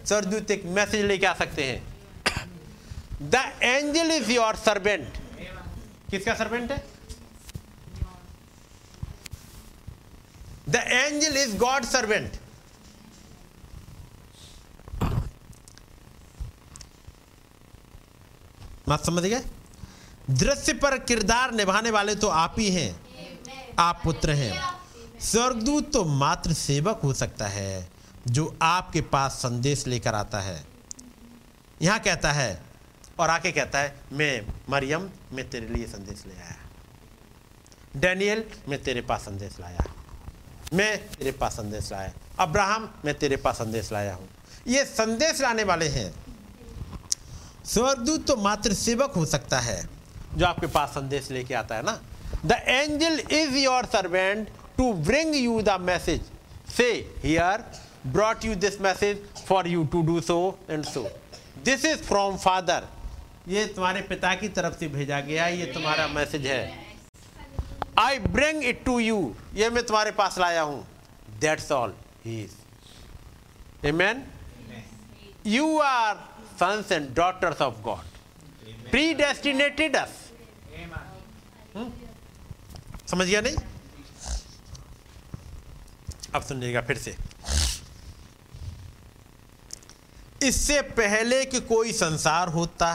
स्वर्गदूत 0.06 0.50
एक 0.50 0.64
मैसेज 0.76 1.04
लेके 1.04 1.26
आ 1.26 1.34
सकते 1.34 1.64
हैं। 1.64 1.80
The 3.22 3.34
angel 3.62 4.10
is 4.12 4.30
your 4.32 4.56
servant 4.56 5.18
किसका 6.10 6.34
सर्वेंट 6.34 6.72
है? 6.72 6.78
The 10.68 10.76
angel 10.76 11.36
is 11.36 11.56
God 11.58 11.84
servant 11.84 12.36
बात 18.88 19.06
समझ 19.06 19.22
गए? 19.22 19.42
दृश्य 20.30 20.72
पर 20.74 20.98
किरदार 21.00 21.52
निभाने 21.54 21.90
वाले 21.90 22.14
तो 22.14 22.28
आप 22.28 22.54
ही 22.58 22.70
हैं। 22.70 23.01
आप 23.82 24.00
पुत्र 24.04 24.30
हैं। 24.30 24.62
स्वर्गदूत 25.20 25.92
तो 25.92 26.04
मात्र 26.04 26.52
सेवक 26.52 27.00
हो 27.04 27.12
सकता 27.12 27.46
है, 27.46 27.88
जो 28.28 28.56
आपके 28.62 29.00
पास 29.00 29.32
संदेश 29.32 29.86
लेकर 29.86 30.14
आता 30.14 30.40
है। 30.40 30.64
यहाँ 31.82 31.98
कहता 32.00 32.32
है, 32.32 32.62
और 33.20 33.30
आके 33.30 33.52
कहता 33.52 33.78
है, 33.78 34.00
मैं 34.12 34.46
मरियम, 34.70 35.08
मैं 35.32 35.50
तेरे 35.50 35.66
लिए 35.66 35.86
संदेश 35.86 36.24
ले 36.26 36.34
आया। 36.34 36.56
डैनियल, 37.96 38.44
मैं 38.68 38.82
तेरे 38.82 39.00
पास 39.00 39.20
संदेश 39.20 39.56
लाया। 39.60 39.84
मैं 40.74 41.08
तेरे 41.08 41.32
पास 41.32 41.52
संदेश 41.52 41.92
लाया। 41.92 42.12
अब्राहम, 42.38 42.88
मैं 43.04 43.14
तेरे 43.14 43.36
पास 43.36 43.56
संदेश 43.56 43.92
लाया 43.92 44.14
हूँ। 44.14 44.28
ये 44.68 44.84
संदेश 44.84 45.40
लाने 45.40 45.64
वाले 45.64 45.88
हैं। 45.88 46.14
स्वर्गदूत 47.64 48.26
तो 48.26 48.36
मात्र 48.36 48.74
सेवक 48.74 49.12
हो 49.12 49.26
सकता 49.26 49.60
है, 49.60 49.88
जो 50.34 50.46
आपके 50.46 50.66
पास 50.66 50.88
संदेश 50.88 51.30
लेके 51.30 51.54
आता 51.54 51.74
है 51.74 51.82
ना। 51.82 52.00
The 52.45 52.61
angel 52.67 53.19
is 53.31 53.55
your 53.55 53.85
servant 53.93 54.49
to 54.77 54.91
bring 55.05 55.35
you 55.35 55.61
the 55.61 55.77
message 55.81 56.21
say 56.77 56.89
here 57.23 57.63
brought 58.07 58.45
you 58.45 58.55
this 58.65 58.79
message 58.81 59.23
for 59.45 59.67
you 59.67 59.83
to 59.93 60.01
do 60.05 60.19
so 60.21 60.37
and 60.69 60.83
so 60.85 61.07
this 61.65 61.85
is 61.85 62.03
from 62.03 62.37
father 62.37 62.87
ये 63.47 63.65
तुम्हारे 63.75 64.01
पिता 64.09 64.35
की 64.35 64.47
तरफ 64.59 64.79
से 64.79 64.87
भेजा 64.89 65.19
गया 65.21 65.47
ये 65.47 65.65
तुम्हारा 65.73 66.07
मैसेज 66.09 66.47
है 66.47 66.61
I 67.99 68.19
bring 68.29 68.63
it 68.65 68.83
to 68.85 68.99
you 68.99 69.19
ये 69.55 69.69
मैं 69.69 69.85
तुम्हारे 69.85 70.11
पास 70.13 70.37
लाया 70.39 70.61
हूं 70.61 70.81
that's 71.39 71.71
all 71.71 71.93
he 72.25 72.41
is 72.41 72.55
Amen. 73.83 74.25
You 75.45 75.79
are 75.79 76.17
sons 76.57 76.89
and 76.91 77.13
daughters 77.13 77.57
of 77.57 77.81
God. 77.83 78.03
Predestinated 78.91 79.95
us. 79.95 80.09
Hmm? 81.73 82.00
समझ 83.12 83.26
गया 83.26 83.40
नहीं? 83.40 83.56
अब 86.34 86.42
सुनिएगा 86.42 86.80
फिर 86.80 86.98
से। 86.98 87.14
इससे 90.42 90.80
पहले 90.92 91.44
कि 91.44 91.60
कोई 91.62 91.92
संसार 91.92 92.48
होता, 92.48 92.88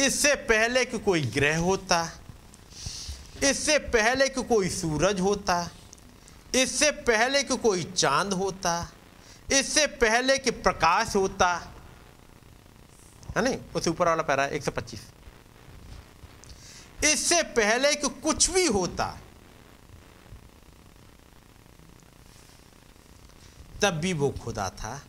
इससे 0.00 0.34
पहले 0.50 0.84
कि 0.84 0.98
कोई 0.98 1.22
ग्रह 1.36 1.58
होता, 1.58 2.02
इससे 3.42 3.78
पहले 3.78 4.28
कि 4.28 4.42
कोई 4.44 4.68
सूरज 4.70 5.20
होता, 5.20 5.70
इससे 6.54 6.90
पहले 7.06 7.42
कि 7.42 7.56
कोई 7.58 7.84
चाँद 7.84 8.32
होता, 8.32 8.76
इससे 9.52 9.86
पहले 9.86 10.38
कि 10.38 10.50
प्रकाश 10.50 11.16
होता, 11.16 11.54
है 13.36 13.44
नहीं? 13.44 13.58
उससे 13.74 13.90
ऊपर 13.90 14.08
वाला 14.08 14.22
पैरा 14.22 14.46
एक 14.46 14.64
सौ 14.64 14.70
पच्चीस। 14.70 15.11
इससे 17.04 17.42
पहले 17.42 17.94
कि 17.94 18.08
कुछ 18.22 18.50
भी 18.50 18.66
होता 18.66 19.06
तब 23.82 23.94
भी 23.94 24.12
वो 24.12 24.30
खुदा 24.42 24.68
था। 24.70 25.00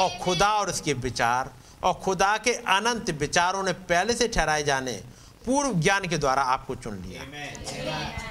और 0.00 0.18
खुदा 0.22 0.48
और 0.54 0.70
उसके 0.70 0.92
विचार 0.92 1.52
और 1.84 1.94
खुदा 1.94 2.36
के 2.38 2.52
अनंत 2.74 3.10
विचारों 3.10 3.62
ने 3.62 3.72
पहले 3.90 4.14
से 4.14 4.28
ठहराए 4.28 4.62
जाने 4.62 4.92
पूर्व 5.46 5.74
ज्ञान 5.80 6.06
के 6.08 6.18
द्वारा 6.18 6.42
आपको 6.42 6.74
चुन 6.74 6.98
लिया। 7.02 7.22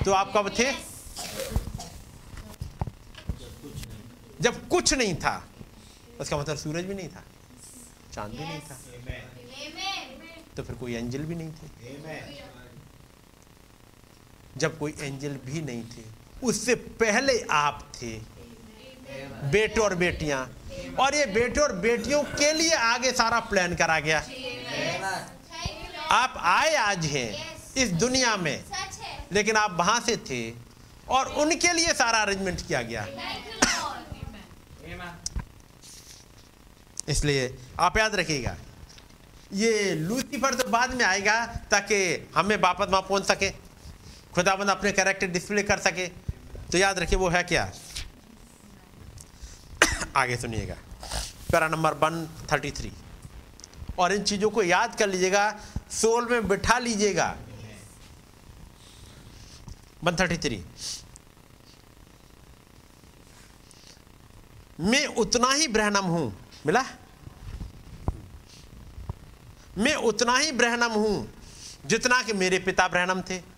तो 0.06 0.12
आप 0.12 0.32
कब 0.38 0.50
थे? 0.60 0.72
जब 4.42 4.68
कुछ 4.70 4.94
नहीं 4.94 5.16
था। 5.16 5.36
उसका 6.22 6.38
मतलब 6.38 6.58
सूरज 6.58 6.86
भी 6.86 6.94
नहीं 6.94 7.10
था 7.10 7.24
चाँद 8.14 8.32
भी 8.32 8.44
नहीं 8.44 8.60
था। 8.60 8.78
तो 10.58 10.64
फिर 10.64 10.76
कोई 10.76 10.96
एंजल 10.96 11.24
भी 11.26 11.36
नहीं 11.36 11.52
थे। 11.52 11.68
जब 14.58 14.78
कोई 14.80 14.94
एंजल 15.00 15.38
भी 15.46 15.62
नहीं 15.62 15.84
थे, 15.84 16.04
उससे 16.44 16.76
पहले 16.76 17.40
आप 17.52 17.84
थे। 17.96 18.12
बेटे 19.52 19.82
और 19.82 19.96
बेटियाँ। 19.96 20.40
और 21.00 21.16
ये 21.16 21.26
बेटे 21.28 21.62
और 21.62 21.72
बेटियों 21.78 22.24
के 22.24 22.52
लिए 22.54 22.74
आगे 22.76 23.12
सारा 23.12 23.40
प्लान 23.42 23.76
करा 23.76 24.00
गया। 24.00 24.20
आप 26.12 26.34
आए 26.38 26.74
आज 26.78 27.06
हैं 27.06 27.30
इस 27.78 27.92
दुनिया 27.94 28.36
में, 28.38 28.64
लेकिन 29.32 29.56
आप 29.58 29.76
वहाँ 29.80 30.00
से 30.00 30.18
थे 30.30 30.42
और 31.08 31.34
उनके 31.36 31.74
लिए 31.74 31.94
सारा 31.94 32.22
अरेंजमेंट 32.22 32.68
किया 32.68 32.82
गया। 32.84 33.06
इसलिए 37.08 37.54
आप 37.80 37.98
याद 37.98 38.16
रखिएगा, 38.16 38.56
ये 39.54 39.94
लूसीफर 39.96 40.54
तो 40.54 40.70
बाद 40.70 40.94
में 40.94 41.06
आएगा, 41.06 41.46
ताकि 41.72 42.30
हमें 42.36 42.56
वापस 42.58 42.88
वहाँ 42.90 43.02
पहुँच 43.02 43.26
सके। 43.28 43.50
खुदाबंद 44.36 44.70
अपने 44.70 44.92
कैरेक्टर 44.92 45.28
डिस्प्ले 45.28 45.64
कर 45.64 45.80
सके। 45.80 46.08
तो 46.72 46.78
याद 46.78 47.00
रखिए, 47.00 47.20
वो 47.20 47.30
है 47.30 47.44
क्या? 47.44 47.72
आगे 50.16 50.38
सुनिएगा। 50.38 50.76
Para 51.52 51.68
number 51.68 51.94
one 51.94 52.28
thirty 52.52 52.72
three 52.72 52.92
और 54.00 54.14
इन 54.14 54.24
चीज़ों 54.24 54.50
को 54.50 54.64
याद 54.64 54.96
कर 54.96 55.08
लीजिएगा, 55.08 55.60
सोल 55.92 56.28
में 56.32 56.48
बिठा 56.48 56.80
लीजिएगा। 56.80 57.38
वन 60.04 60.16
थर्टी 60.16 60.38
थ्री 60.38 60.66
मैं 64.80 65.06
उतना 65.06 65.54
ही 65.54 65.68
ब्रहणम 65.68 66.06
हूँ। 66.06 66.50
मिला? 66.66 66.84
मैं 69.78 69.96
उतना 69.96 70.38
ही 70.38 70.52
ब्रहणम 70.52 70.92
हूँ 70.92 71.34
जितना 71.86 72.22
कि 72.24 72.34
मेरे 72.34 72.60
पिता 72.60 72.88
ब्रहणम 72.88 73.22
थे। 73.22 73.53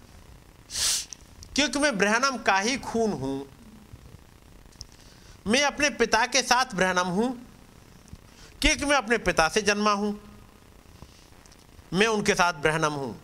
क्योंकि 1.55 1.79
मैं 1.79 1.97
ब्रहणम 1.97 2.37
का 2.37 2.57
ही 2.59 2.77
खून 2.77 3.11
हूँ। 3.11 3.47
मैं 5.47 5.61
अपने 5.63 5.89
पिता 5.89 6.25
के 6.25 6.41
साथ 6.41 6.75
ब्रहणम 6.75 7.07
हूँ, 7.07 7.29
क्योंकि 8.61 8.85
मैं 8.85 8.95
अपने 8.97 9.17
पिता 9.17 9.47
से 9.49 9.61
जन्मा 9.61 9.91
हूँ। 9.91 10.19
मैं 11.93 12.07
उनके 12.07 12.35
साथ 12.35 12.53
ब्रहणम 12.53 12.93
हूँ। 12.93 13.21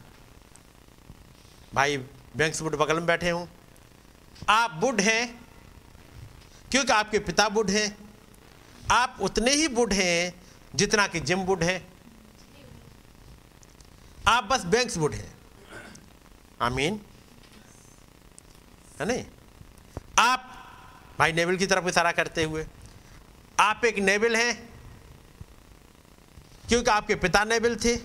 भाई, 1.74 1.98
बैंक्स 2.38 2.62
बुढ़ 2.62 2.76
बगल 2.76 2.96
में 2.96 3.06
बैठे 3.06 3.30
हूँ। 3.30 3.48
आप 4.50 4.72
बुढ़ 4.72 5.02
हैं, 5.02 5.42
क्योंकि 6.72 6.94
आपके 6.94 7.20
पिता 7.20 7.50
बुढ़ 7.50 7.70
हैं। 7.70 7.98
आप 8.92 9.18
उतने 9.22 9.52
ही 9.52 9.68
बुढ़ 9.68 9.94
हैं 9.94 10.42
जितना 10.76 11.08
कि 11.08 11.20
जिम 11.20 11.44
बुढ़ 11.44 11.64
है। 11.64 11.88
आप 14.28 14.44
बस 14.44 14.66
बैंक्स 14.66 14.98
बुढ़ 14.98 15.14
हैं। 15.14 15.34
आई 16.62 16.70
आमीन। 16.72 17.00
है 19.02 19.08
नहीं 19.08 19.24
आप 20.20 20.48
भाई 21.20 21.32
नेवल 21.34 21.56
की 21.58 21.66
तरफ़ 21.66 21.88
इशारा 21.88 22.12
करते 22.12 22.44
हुए 22.44 22.66
आप 23.60 23.86
एक 23.86 23.98
नेवल 24.00 24.36
हैं 24.36 24.54
क्योंकि 26.70 26.90
आपके 26.92 27.16
पिता 27.16 27.44
नेवल 27.44 27.76
थे। 27.76 27.96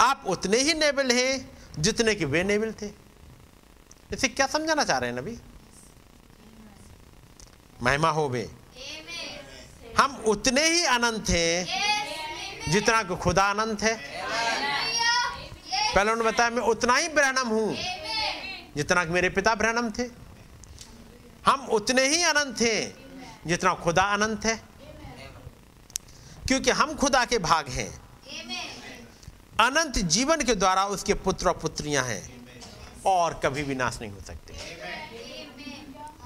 आप 0.00 0.24
उतने 0.26 0.58
ही 0.58 0.72
नेवल 0.74 1.10
हैं 1.10 1.32
जितने 1.78 2.14
कि 2.14 2.24
वे 2.24 2.42
नेवल 2.44 2.72
थे। 2.72 2.86
इसे 4.10 4.28
क्या 4.28 4.46
समझाना 4.46 4.84
चाह 4.84 4.98
रहे 4.98 5.10
हैं 5.10 5.16
नबी? 5.18 5.38
महिमा 7.82 8.08
हो 8.10 8.28
वे 8.28 8.48
हम 9.98 10.16
उतने 10.26 10.66
ही 10.68 10.84
अनंत 10.86 11.30
हैं 11.30 12.70
जितना 12.70 13.02
कि 13.02 13.16
खुदा 13.16 13.44
अनंत 13.50 13.82
है। 13.82 13.94
पहले 15.94 16.10
उन्होंने 16.10 16.30
बताया 16.30 16.50
मैं 16.50 16.62
उतना 16.64 16.96
ही 16.96 17.08
ब्रहणम 17.08 17.48
हूँ। 17.48 17.76
जितना 18.76 19.04
कि 19.04 19.10
मेरे 19.10 19.28
पिता 19.30 19.54
ब्रहणम 19.54 19.90
थे। 19.90 20.04
हम 21.46 21.66
उतने 21.66 22.06
ही 22.08 22.22
अनंत 22.22 22.60
हैं 22.60 22.96
जितना 23.46 23.74
खुदा 23.74 24.02
अनंत 24.02 24.44
है। 24.44 24.56
क्योंकि 26.48 26.70
हम 26.70 26.94
खुदा 26.94 27.24
के 27.24 27.38
भाग 27.38 27.68
हैं। 27.68 27.90
अनंत 29.60 29.98
जीवन 29.98 30.42
के 30.42 30.54
द्वारा 30.54 30.84
उसके 30.86 31.14
पुत्र 31.14 31.48
और 31.48 31.58
पुत्रियाँ 31.58 32.04
हैं 32.04 32.22
और 33.06 33.40
कभी 33.44 33.62
भी 33.62 33.74
नाश 33.74 33.98
नहीं 34.00 34.10
हो 34.10 34.20
सकते। 34.20 34.52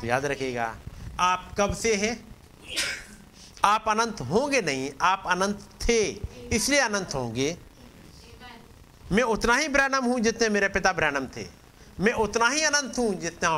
तो 0.01 0.07
याद 0.07 0.25
रखिएगा, 0.25 0.77
आप 1.21 1.55
कब 1.59 1.75
से 1.75 1.95
हैं? 1.95 2.15
आप 3.65 3.89
अनंत 3.89 4.21
होंगे 4.21 4.61
नहीं, 4.61 4.91
आप 5.03 5.25
अनंत 5.27 5.69
थे, 5.89 6.01
इसलिए 6.53 6.81
अनंत 6.81 7.15
होंगे। 7.15 7.57
मैं 9.13 9.23
उतना 9.23 9.57
ही 9.57 9.69
ब्रहणम 9.69 10.05
हूँ 10.05 10.21
जितने 10.21 10.49
मेरे 10.49 10.69
पिता 10.69 10.93
ब्रहणम 10.93 11.27
थे। 11.27 11.60
मैं 12.01 12.13
उतना 12.13 12.49
ही 12.49 12.63
अनंत 12.65 12.99
हूँ 12.99 13.15
जितना 13.15 13.49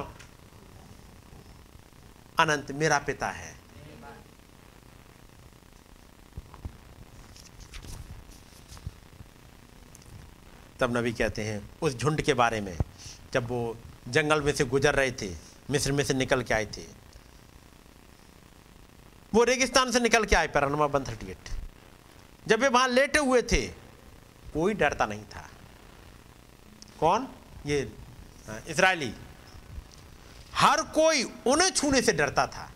अनंत 2.41 2.71
मेरा 2.73 2.99
पिता 2.99 3.31
है। 3.31 3.51
तब 10.81 10.97
नबी 10.97 11.13
कहते 11.13 11.43
हैं, 11.45 11.61
उस 11.83 11.97
झुंड 11.97 12.23
के 12.23 12.35
बारे 12.35 12.61
में, 12.61 12.77
जब 13.33 13.47
वो 13.49 13.77
जंगल 14.09 14.43
में 14.43 14.53
से 14.53 14.65
गुजर 14.65 14.95
रहे 14.95 15.13
थे, 15.13 15.31
मिस्र 15.71 15.93
में 15.93 16.05
से 16.05 16.15
निकल 16.15 16.43
के 16.43 16.55
आए 16.55 16.67
थे। 16.67 16.87
वो 19.33 19.45
रेगिस्तान 19.45 19.91
से 19.93 20.01
निकल 20.01 20.25
के 20.25 20.37
आए 20.37 20.49
para 20.49 20.69
number 20.69 20.87
one 20.89 21.05
thirty 21.05 21.31
eight 21.31 21.49
जब 22.47 22.61
वे 22.61 22.69
वहाँ 22.69 22.89
लेटे 22.89 23.19
हुए 23.19 23.43
थे, 23.43 23.67
कोई 24.55 24.75
डरता 24.75 25.07
नहीं 25.07 25.25
था। 25.25 25.49
कौन? 27.01 27.29
ये 27.67 27.81
इसराइली 28.69 29.13
हर 30.55 30.83
कोई 30.95 31.23
उन्हें 31.47 31.71
छूने 31.71 32.03
से 32.03 32.13
डरता 32.13 32.47
था। 32.47 32.71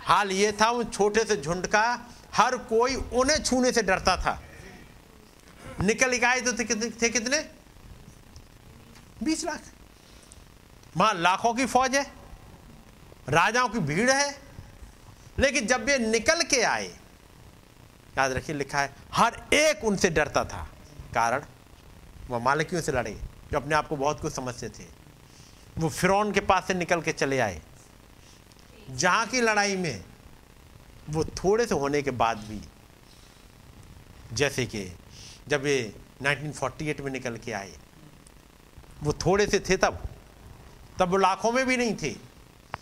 हाल 0.00 0.30
ये 0.32 0.52
था, 0.52 0.70
उन 0.70 0.84
छोटे 0.84 1.24
से 1.24 1.36
झुंड 1.36 1.66
का, 1.66 1.84
हर 2.34 2.56
कोई 2.56 2.94
उन्हें 2.94 3.42
छूने 3.42 3.72
से 3.72 3.82
डरता 3.82 4.16
था। 4.16 4.40
निकल 5.80 6.18
के 6.18 6.40
तो 6.40 6.52
थे 6.52 6.90
थे 6.92 7.08
कितने? 7.10 7.38
बीस 9.22 9.44
लाख। 9.44 9.62
वहाँ 10.96 11.14
लाखों 11.14 11.52
की 11.54 11.66
फौज 11.66 11.96
है, 11.96 12.02
राजाओं 13.28 13.68
की 13.68 13.78
भीड़ 13.78 14.10
है, 14.10 14.30
लेकिन 15.38 15.66
जब 15.66 15.88
ये 15.88 15.98
निकल 15.98 16.42
के 16.42 16.62
आए, 16.62 16.86
याद 18.18 18.32
रखिए 18.32 18.56
लिखा 18.56 18.80
है, 18.80 18.94
हर 19.12 19.40
एक 19.54 19.84
उनसे 19.84 20.10
डरता 20.10 20.44
था, 20.44 20.62
कारण 21.14 21.44
वह 22.28 22.38
मालिकियों 22.38 22.82
से 22.82 22.92
लड़े। 22.92 23.18
जो 23.52 23.58
अपने 23.58 23.74
आप 23.74 23.88
को 23.88 23.96
बहुत 23.96 24.20
कुछ 24.20 24.32
समझते 24.32 24.68
थे। 24.68 24.84
वो 25.76 25.88
फिरौन 25.88 26.32
के 26.32 26.40
पास 26.42 26.66
से 26.66 26.74
निकल 26.74 27.00
के 27.02 27.12
चले 27.12 27.38
आए। 27.38 27.60
जहाँ 28.90 29.26
की 29.26 29.40
लड़ाई 29.40 29.76
में 29.76 30.04
वो 31.10 31.24
थोड़े 31.36 31.66
से 31.66 31.74
होने 31.74 32.02
के 32.02 32.10
बाद 32.12 32.38
भी, 32.38 32.60
जैसे 34.32 34.66
कि 34.66 34.84
जब 35.48 35.62
वे 35.62 35.74
1948 36.22 37.00
में 37.00 37.10
निकल 37.12 37.36
के 37.36 37.52
आए, 37.52 37.72
वो 39.02 39.12
थोड़े 39.26 39.46
से 39.46 39.60
थे 39.60 39.76
तब। 39.76 40.02
तब 40.98 41.10
वो 41.10 41.16
लाखों 41.16 41.52
में 41.52 41.66
भी 41.66 41.76
नहीं 41.76 41.94
थे। 41.94 42.14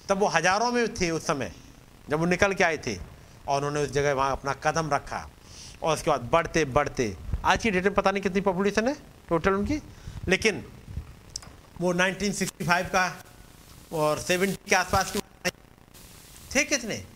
तब 0.09 0.19
वो 0.19 0.27
हज़ारों 0.29 0.71
में 0.73 0.95
थे 0.95 1.11
उस 1.11 1.27
समय, 1.27 1.53
जब 2.11 2.19
वो 2.19 2.27
निकल 2.27 2.53
के 2.55 2.65
आए 2.65 2.79
थे 2.79 2.97
और 3.49 3.57
उन्होंने 3.57 3.83
उस 3.83 3.93
जगह 3.93 4.13
वहाँ 4.13 4.33
अपना 4.33 4.53
कदम 4.65 4.91
रखा 4.91 5.29
और 5.83 5.95
उसके 5.95 6.11
बाद 6.11 6.29
बढ़ते 6.33 6.65
बढ़ते 6.67 7.17
आज 7.45 7.63
की 7.63 7.71
डेट 7.71 7.85
में 7.85 7.95
पता 7.95 8.11
नहीं 8.11 8.23
कितनी 8.23 8.41
पॉपुलेशन 8.41 8.89
है 8.89 8.95
टोटल 9.29 9.53
उनकी? 9.53 9.81
लेकिन 10.29 10.65
वो 11.81 11.95
1965 11.95 12.89
का 12.89 13.25
और 13.93 14.23
70 14.23 14.57
के 14.69 14.75
आसपास 14.75 15.13
के 15.17 15.51
थे 16.55 16.65
कितने? 16.65 17.07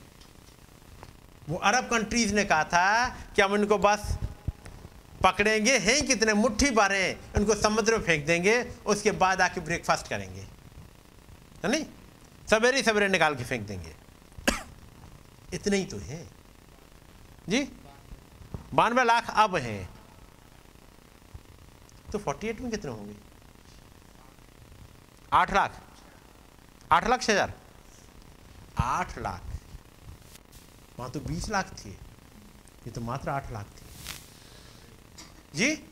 वो 1.48 1.56
अरब 1.56 1.85
कंट्रीज़ 1.85 2.35
ने 2.35 2.44
कहा 2.44 2.64
था 2.64 3.09
कि 3.09 3.43
हम 3.43 3.55
इनको 3.55 3.78
बस 3.78 4.14
पकड़ेंगे, 5.24 5.78
हैं 5.78 6.06
कितने 6.06 6.32
मुट्ठी 6.32 6.70
भर 6.70 7.18
उनको 7.36 7.55
समुद्र 7.55 7.98
में 7.98 8.05
फेंक 8.05 8.26
देंगे, 8.26 8.72
उसके 8.86 9.10
बाद 9.10 9.40
आके 9.40 9.60
ब्रेकफास्ट 9.60 10.09
करेंगे। 10.09 10.40
है 11.64 11.70
नहीं? 11.70 11.86
सवेरे 12.51 12.82
सवेरे 12.82 13.09
निकाल 13.09 13.35
के 13.35 13.44
फेंक 13.44 13.66
देंगे। 13.66 13.97
इतने 15.55 15.76
ही 15.76 15.85
तो 15.85 15.98
हैं। 15.98 16.30
जी? 17.48 17.68
बानवे 18.74 19.05
लाख 19.05 19.30
अब 19.30 19.56
हैं। 19.56 19.98
तो 22.12 22.18
48 22.18 22.60
में 22.60 22.70
कितने 22.70 22.90
होंगे? 22.90 23.16
आठ 25.32 25.52
लाख। 25.55 25.80
आठ 26.93 27.09
लाख 27.09 27.22
छह 27.22 27.32
हज़ार। 27.32 27.52
आठ 28.78 29.18
लाख। 29.18 29.43
वहाँ 30.98 31.10
तो 31.10 31.20
बीस 31.20 31.48
लाख 31.51 31.72
थे। 31.85 31.90
ये 31.90 32.90
तो 32.90 33.01
मात्र 33.01 33.30
आठ 33.30 33.52
लाख 33.52 33.66
थे। 33.66 33.86
जी? 35.55 35.82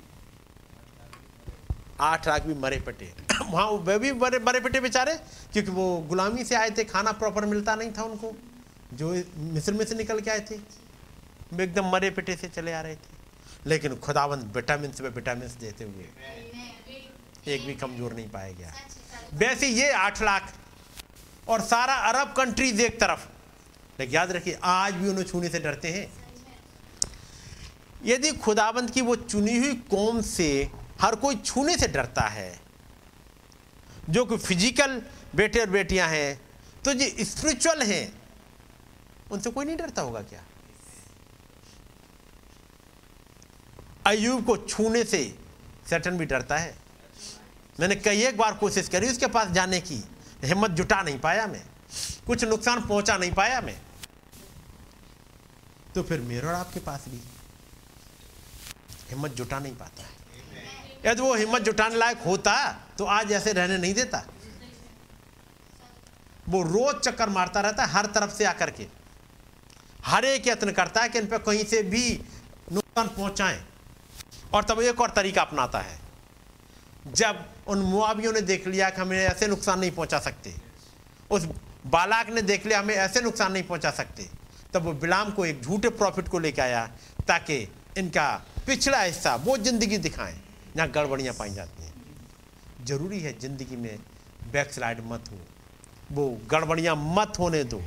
आठ 2.00 2.28
लाख 2.28 2.42
भी 2.42 2.54
मरे 2.54 2.78
पटे। 2.80 3.12
वहाँ 3.50 3.70
वे 3.70 3.98
भी 3.98 4.12
मरे 4.12 4.38
मरे 4.38 4.60
पटे 4.60 4.80
बेचारे 4.80 5.14
क्योंकि 5.52 5.70
वो 5.70 5.96
गुलामी 6.08 6.44
से 6.44 6.54
आए 6.54 6.70
थे 6.70 6.84
खाना 6.84 7.12
प्रॉपर 7.12 7.44
मिलता 7.44 7.74
नहीं 7.74 7.92
था 7.92 8.02
उनको। 8.02 8.32
जो 8.92 9.12
मिस्र 9.36 9.72
में 9.72 9.84
से 9.84 9.94
निकल 9.94 10.20
के 10.20 10.30
आए 10.30 10.40
थे 10.40 10.56
वे 11.52 11.64
एकदम 11.64 11.90
मरे 11.90 12.10
पिटे 12.10 12.36
से 12.36 12.48
चले 12.48 12.72
आ 12.72 12.80
रहे 12.80 12.96
थे। 12.96 13.15
लेकिन 13.66 13.94
खुदावंद 13.98 14.52
विटामिन 14.56 14.92
से 14.92 15.08
विटामिन 15.10 15.48
देते 15.60 15.84
हुए 15.84 16.04
एक 17.46 17.66
भी 17.66 17.74
कमज़ोर 17.74 18.12
नहीं 18.12 18.28
पाया 18.30 18.52
गया। 18.52 18.72
वैसे 19.34 19.68
ये 19.68 19.90
आठ 19.94 20.22
लाख 20.22 20.52
और 21.48 21.60
सारा 21.62 21.94
अरब 22.08 22.32
कंट्रीज़ 22.36 22.80
एक 22.82 23.00
तरफ़। 23.00 23.26
लेकिन 23.98 24.14
याद 24.14 24.32
रखिए, 24.32 24.58
आज 24.62 24.94
भी 24.94 25.08
उन्हें 25.08 25.24
छूने 25.24 25.48
से 25.48 25.58
डरते 25.60 25.88
हैं। 25.88 26.06
यदि 28.04 28.32
खुदाबंद 28.38 28.90
की 28.90 29.00
वो 29.02 29.16
चुनी 29.16 29.56
हुई 29.58 29.74
कौम 29.90 30.20
से 30.22 30.48
हर 31.00 31.14
कोई 31.16 31.36
छूने 31.36 31.76
से 31.76 31.88
डरता 31.88 32.26
है, 32.28 32.60
जो 34.10 34.24
कि 34.24 34.36
फ़िज़िकल 34.38 35.02
बेटे 35.34 35.60
और 35.60 35.70
बेटियाँ 35.70 36.08
हैं 36.08 36.40
तो 36.84 36.92
जो 36.94 37.24
स्पिरिचुअल 37.24 37.82
हैं, 37.82 38.12
उनसे 39.30 39.50
कोई 39.50 39.64
नहीं 39.64 39.76
डरता 39.76 40.02
होगा 40.02 40.20
क्या? 40.22 40.42
अयूब 44.06 44.44
को 44.44 44.56
छूने 44.56 45.04
से 45.04 45.38
सैटन 45.90 46.18
भी 46.18 46.26
डरता 46.26 46.56
है। 46.56 46.76
मैंने 47.80 47.96
कई 47.96 48.22
एक 48.22 48.36
बार 48.38 48.54
कोशिश 48.54 48.88
करी, 48.88 49.08
उसके 49.08 49.26
पास 49.26 49.48
जाने 49.48 49.80
की। 49.80 50.02
हिम्मत 50.44 50.70
जुटा 50.70 51.00
नहीं 51.02 51.18
पाया 51.20 51.46
मैं। 51.46 51.62
कुछ 52.26 52.44
नुकसान 52.44 52.80
पहुँचा 52.80 53.16
नहीं 53.16 53.32
पाया 53.32 53.60
मैं। 53.60 53.80
तो 55.94 56.02
फिर 56.02 56.20
मेरे 56.20 56.46
और 56.46 56.54
आपके 56.54 56.80
पास 56.80 57.04
भी। 57.08 57.20
हिम्मत 59.10 59.30
जुटा 59.30 59.58
नहीं 59.58 59.74
पाता। 59.76 60.02
है 60.02 60.14
यदि 61.06 61.22
वो 61.22 61.34
हिम्मत 61.34 61.62
जुटाने 61.62 61.96
लायक 61.96 62.18
होता 62.18 62.54
तो 62.98 63.04
आज 63.04 63.32
ऐसे 63.32 63.52
रहने 63.52 63.78
नहीं 63.78 63.94
देता। 63.94 64.24
वो 66.48 66.62
रोज 66.62 67.00
चक्कर 67.00 67.28
मारता 67.28 67.60
रहता 67.60 67.84
है, 67.84 67.92
हर 67.92 68.06
तरफ़ 68.06 68.34
से 68.34 68.44
आकर 68.44 68.70
के। 68.70 68.86
हर 70.04 70.24
एक 70.24 70.46
यत्न 70.48 70.72
करता 70.72 71.02
है 71.02 71.08
कि 71.08 71.18
इन 71.18 71.26
पर 71.26 71.38
कहीं 71.38 71.64
से 71.64 71.82
भी 71.82 72.20
नुकसान 72.72 73.08
पहुंचाएँ। 73.08 73.64
और 74.54 74.64
तब 74.64 74.80
एक 74.82 75.00
और 75.00 75.10
तरीका 75.10 75.42
अपनाता 75.42 75.78
है। 75.80 75.98
जब 77.06 77.44
उन 77.68 77.78
मुआवियों 77.80 78.32
ने 78.32 78.40
देख 78.42 78.66
लिया 78.68 78.88
कि 78.90 79.00
हमें 79.00 79.18
ऐसे 79.18 79.46
नुकसान 79.46 79.78
नहीं 79.80 79.90
पहुँचा 79.92 80.18
सकते, 80.20 80.54
उस 81.30 81.48
बालाक 81.86 82.30
ने 82.30 82.42
देख 82.44 82.66
लिया 82.66 82.78
हमें 82.80 82.94
ऐसे 82.96 83.20
नुकसान 83.20 83.52
नहीं 83.52 83.62
पहुँचा 83.64 83.90
सकते, 83.92 84.28
तब 84.74 84.82
वो 84.82 84.92
बिलाम 84.94 85.30
को 85.32 85.44
एक 85.46 85.62
झूठे 85.62 85.88
प्रॉफिट 85.90 86.28
को 86.28 86.38
लेकर 86.38 86.62
आया 86.62 86.86
ताकि 87.28 87.56
इनका 87.98 88.30
पिछला 88.66 89.02
हिस्सा 89.02 89.34
वो 89.36 89.56
ज़िंदगी 89.58 89.98
दिखाएँ, 89.98 90.40
जहाँ 90.76 90.88
गड़बड़ियाँ 90.90 91.34
पाई 91.34 91.50
जाती 91.50 91.82
हैं। 91.82 92.84
ज़रूरी 92.86 93.20
है 93.20 93.38
ज़िंदगी 93.38 93.76
में 93.76 93.98
बैक 94.52 94.72
स्लाइड 94.72 95.00
मत 95.04 95.30
हो, 95.30 95.38
वो 96.12 96.28
गड़बड़ियाँ 96.50 96.96
मत 96.96 97.38
होने 97.38 97.62
दो 97.64 97.82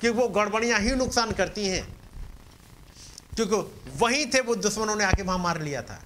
कि 0.00 0.08
वो 0.10 0.28
गड़बड़ियाँ 0.30 0.80
ही 0.80 0.94
नुकसान 0.94 1.32
करती 1.32 1.66
हैं। 1.68 1.86
क्योंकि 3.36 3.90
वहीं 3.96 4.26
थे 4.26 4.40
वो 4.40 4.54
दुश्मनों 4.54 4.96
ने 4.96 5.04
आके 5.04 5.22
वहाँ 5.22 5.38
मार 5.38 5.62
लिया 5.62 5.82
था। 5.82 6.02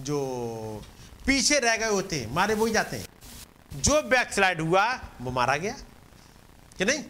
जो 0.00 0.82
पीछे 1.26 1.58
रह 1.58 1.76
गए 1.76 1.88
होते, 1.88 2.28
मारे 2.30 2.54
वही 2.54 2.72
जाते। 2.72 2.96
हैं 2.96 3.06
जो 3.74 4.02
बैक 4.02 4.32
स्लाइड 4.32 4.60
हुआ, 4.60 5.00
वो 5.20 5.30
मारा 5.30 5.56
गया। 5.56 5.76
कि 6.78 6.84
नहीं? 6.84 7.04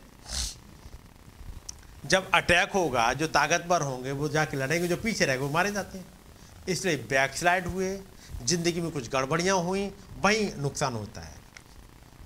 जब 2.07 2.31
अटैक 2.31 2.73
होगा, 2.73 3.13
जो 3.13 3.27
ताकतवर 3.27 3.83
होंगे, 3.83 4.13
वो 4.13 4.29
जाके 4.29 4.57
लड़ेंगे, 4.57 4.89
जो 4.89 4.97
पीछे 4.97 5.25
रहेंगे 5.25 5.47
वो 5.47 5.53
मारे 5.53 5.73
जाते 5.73 5.99
हैं। 5.99 6.07
इसलिए 6.69 6.97
बैक 6.97 7.35
स्लाइड 7.35 7.67
हुए, 7.67 8.01
ज़िंदगी 8.43 8.81
में 8.81 8.91
कुछ 8.91 9.09
गड़बड़ियाँ 9.09 9.57
हुई, 9.57 9.93
वहीं 10.21 10.51
नुकसान 10.59 10.95
होता 10.95 11.21
है। 11.21 11.35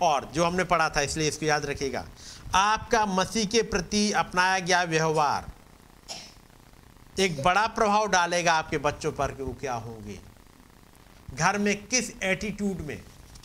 और 0.03 0.31
जो 0.35 0.45
हमने 0.45 0.65
पढ़ा 0.65 0.89
था, 0.89 1.01
इसलिए 1.01 1.29
इसको 1.29 1.47
याद 1.47 1.67
रखिएगा। 1.67 2.09
आपका 2.55 3.07
मसीह 3.07 3.47
के 3.47 3.63
प्रति 3.63 4.13
अपनाया 4.13 4.59
गया 4.59 4.83
व्यवहार 4.83 5.56
एक 7.19 7.43
बड़ा 7.43 7.67
प्रभाव 7.67 8.07
डालेगा 8.09 8.53
आपके 8.53 8.79
बच्चों 8.79 9.13
पर 9.13 9.33
कि 9.33 9.43
वो 9.43 9.53
क्या 9.53 9.75
होंगे। 9.75 10.19
घर 11.35 11.59
में 11.59 11.87
किस 11.87 12.11
एटीट्यूड 12.23 12.81
में? 12.81 13.03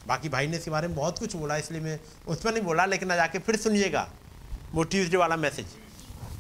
बाकी 0.08 0.30
भाई 0.30 0.48
ने 0.48 0.58
इसके 0.58 0.72
बारे 0.72 0.88
में 0.88 0.96
बहुत 0.98 1.20
कुछ 1.20 1.36
बोला, 1.36 1.58
इसलिए 1.58 1.82
मैं 1.82 2.00
उस 2.28 2.42
पर 2.42 2.54
नहीं 2.54 2.64
बोला, 2.64 2.86
लेकिन 2.86 3.12
आज 3.12 3.18
जाके 3.18 3.40
फिर 3.40 3.56
सुनिएगा। 3.56 4.10
वो 4.72 4.84
ट्यूजडे 4.84 5.18
वाला 5.18 5.36
मैसेज 5.36 5.66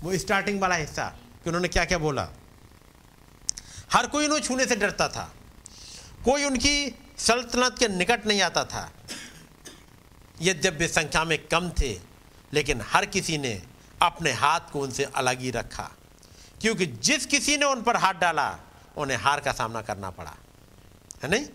वो 0.03 0.17
स्टार्टिंग 0.17 0.61
वाला 0.61 0.75
हिस्सा 0.75 1.05
कि 1.43 1.49
उन्होंने 1.49 1.67
क्या 1.67 1.85
क्या 1.85 1.97
बोला। 1.97 2.27
हर 3.93 4.07
कोई 4.07 4.25
उन्हें 4.25 4.39
छूने 4.41 4.65
से 4.65 4.75
डरता 4.75 5.07
था। 5.07 5.31
कोई 6.25 6.43
उनकी 6.43 6.95
सल्तनत 7.17 7.75
के 7.79 7.87
निकट 7.87 8.25
नहीं 8.27 8.41
आता 8.41 8.63
था। 8.65 8.91
यद्यपि 10.41 10.87
संख्या 10.87 11.23
में 11.23 11.37
कम 11.47 11.69
थे, 11.69 11.99
लेकिन 12.53 12.81
हर 12.81 13.05
किसी 13.05 13.37
ने 13.37 13.61
अपने 14.01 14.31
हाथ 14.31 14.71
को 14.73 14.79
उनसे 14.79 15.03
अलग 15.03 15.39
ही 15.39 15.51
रखा। 15.51 15.89
क्योंकि 16.61 16.85
जिस 16.85 17.25
किसी 17.25 17.57
ने 17.57 17.65
उन 17.65 17.81
पर 17.81 17.97
हाथ 17.97 18.13
डाला, 18.13 18.59
उन्हें 18.97 19.17
हार 19.17 19.39
का 19.39 19.51
सामना 19.51 19.81
करना 19.81 20.09
पड़ा। 20.09 20.35
है 21.23 21.29
नहीं? 21.29 21.45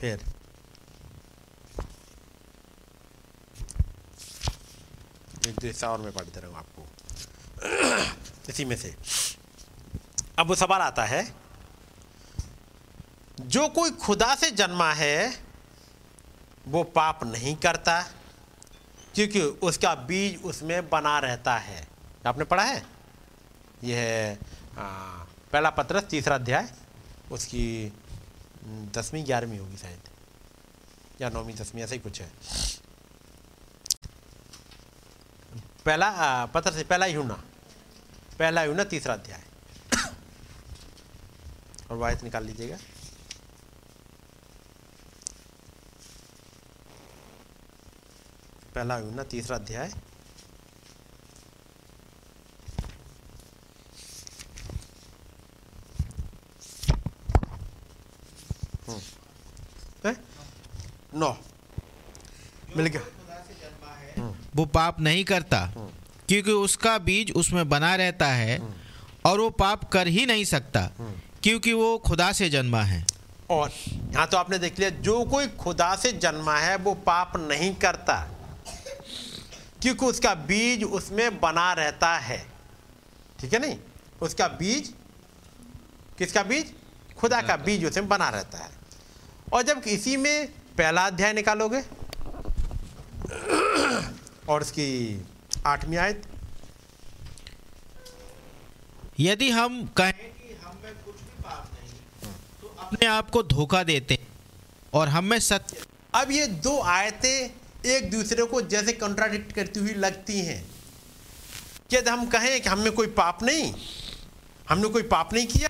फिर। 0.00 0.34
एक 5.64 5.84
और 5.84 5.98
मैं 5.98 6.12
पढ़ते 6.12 6.40
रहूँ 6.40 6.56
आपको। 6.56 6.86
इसी 8.50 8.64
में 8.64 8.76
से। 8.76 8.96
अब 10.38 10.46
वो 10.46 10.54
सवाल 10.54 10.80
आता 10.80 11.04
है, 11.04 11.34
जो 13.40 13.68
कोई 13.68 13.90
खुदा 13.90 14.34
से 14.34 14.50
जन्मा 14.50 14.92
है, 14.92 15.44
वो 16.68 16.82
पाप 16.82 17.24
नहीं 17.24 17.56
करता। 17.56 18.04
क्योंकि 19.14 19.40
उसका 19.42 19.94
बीज 19.94 20.42
उसमें 20.42 20.90
बना 20.90 21.18
रहता 21.18 21.56
है। 21.56 21.88
आपने 22.26 22.44
पढ़ा 22.44 22.62
है? 22.62 22.86
यह 23.84 23.98
है 23.98 24.38
पहला 25.52 25.70
पत्र 25.70 26.00
तीसरा 26.00 26.34
अध्याय। 26.34 26.72
उसकी 27.32 27.92
दसवीं, 28.64 29.26
ग्यारहवीं 29.26 29.58
होगी 29.58 29.76
शायद। 29.76 30.00
या 31.20 31.28
नौवीं, 31.30 31.54
दसवीं, 31.54 31.82
ऐसा 31.82 31.94
ही 31.94 32.00
कुछ 32.00 32.20
है। 32.20 32.32
पहला 35.86 36.46
पत्र 36.46 36.72
से 36.72 36.84
पहला 36.84 37.06
यूना 37.06 37.44
पहला 38.38 38.64
यूना 38.64 38.84
तीसरा 38.84 39.14
अध्याय। 39.14 39.42
और 41.90 41.96
वायत 41.96 42.22
निकाल 42.22 42.44
लीजिएगा। 42.44 42.76
पहला 48.74 48.98
यूना 48.98 49.22
तीसरा 49.30 49.56
अध्याय। 49.56 49.90
हम्म। 58.88 60.14
नौ। 61.14 61.36
मिल 62.76 62.86
गया। 62.86 63.00
खुदा 63.00 63.36
से 63.48 63.54
जन्मा 63.54 63.92
है 63.94 64.32
वो 64.56 64.64
पाप 64.66 65.00
नहीं 65.00 65.24
करता 65.24 65.60
क्योंकि 66.28 66.50
उसका 66.50 66.96
बीज 66.98 67.32
उसमें 67.32 67.68
बना 67.68 67.94
रहता 67.96 68.26
है 68.26 68.58
और 69.26 69.40
वो 69.40 69.48
पाप 69.50 69.84
कर 69.92 70.06
ही 70.06 70.26
नहीं 70.26 70.44
सकता 70.44 70.90
क्योंकि 71.42 71.72
वो 71.72 71.96
खुदा 71.98 72.30
से 72.32 72.48
जन्मा 72.50 72.82
है। 72.82 73.04
और 73.50 73.70
यहाँ 73.88 74.26
तो 74.26 74.36
आपने 74.36 74.58
देख 74.58 74.78
लिया 74.78 74.90
जो 75.06 75.22
कोई 75.24 75.46
खुदा 75.60 75.94
से 75.96 76.12
जन्मा 76.12 76.56
है 76.58 76.76
वो 76.76 76.94
पाप 77.06 77.36
नहीं 77.36 77.74
करता। 77.74 78.14
क्योंकि 79.84 80.06
उसका 80.06 80.34
बीज 80.48 80.82
उसमें 80.84 81.40
बना 81.40 81.72
रहता 81.72 82.16
है। 82.18 82.38
ठीक 83.40 83.52
है 83.52 83.58
नहीं? 83.60 83.76
उसका 84.22 84.46
बीज 84.50 84.92
किसका 86.18 86.42
बीज? 86.42 86.72
खुदा 87.16 87.40
का 87.42 87.56
बीज 87.56 87.84
उसमें 87.84 88.08
बना 88.08 88.28
रहता 88.28 88.58
है। 88.58 88.70
और 89.52 89.62
जब 89.62 89.82
इसी 89.86 90.16
में 90.16 90.46
पहला 90.78 91.04
अध्याय 91.06 91.32
निकालोगे 91.32 91.80
और 94.48 94.60
उसकी 94.60 94.86
आठवीं 95.66 95.98
आयत। 95.98 96.22
यदि 99.20 99.50
हम 99.50 99.84
कहें 99.96 100.12
कि 100.12 100.54
हम 100.62 100.78
में 100.84 100.94
कुछ 100.94 101.14
भी 101.14 101.42
पाप 101.42 101.68
नहीं 101.74 101.90
तो 102.62 102.74
अपने 102.78 103.06
आप 103.06 103.30
को 103.30 103.42
धोखा 103.42 103.82
देते 103.82 104.14
हैं 104.14 104.26
और 104.92 105.08
हम 105.08 105.24
में 105.24 105.38
सत्य। 105.40 105.84
अब 106.14 106.30
ये 106.30 106.46
दो 106.46 106.78
आयतें 106.80 107.63
एक 107.86 108.10
दूसरे 108.10 108.44
को 108.44 108.60
जैसे 108.62 108.92
कॉन्ट्राडिक्ट 108.92 109.52
करती 109.52 109.80
हुई 109.80 109.94
लगती 109.94 110.38
हैं। 110.40 110.60
यदि 111.92 112.10
हम 112.10 112.26
कहें 112.26 112.60
कि 112.60 112.68
हमें 112.68 112.92
कोई 112.92 113.06
पाप 113.06 113.42
नहीं? 113.42 113.74
हमने 114.68 114.88
कोई 114.88 115.02
पाप 115.04 115.32
नहीं 115.34 115.46
किया? 115.46 115.68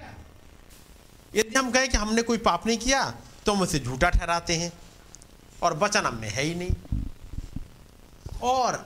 यदि 1.35 1.59
हम 1.59 1.71
कहें 1.71 1.89
कि 1.89 1.97
हमने 1.97 2.23
कोई 2.23 2.39
पाप 2.39 2.67
नहीं 2.67 2.79
किया 2.79 3.03
तो 3.47 3.53
हम 3.53 3.63
उसे 3.63 3.79
झूठा 3.81 4.11
ठहराते 4.11 4.57
हैं 4.57 4.73
और 5.63 5.77
वचन 5.79 6.07
हम 6.07 6.17
में 6.17 6.29
है 6.29 6.43
ही 6.43 6.55
नहीं। 6.55 6.71
और 8.43 8.77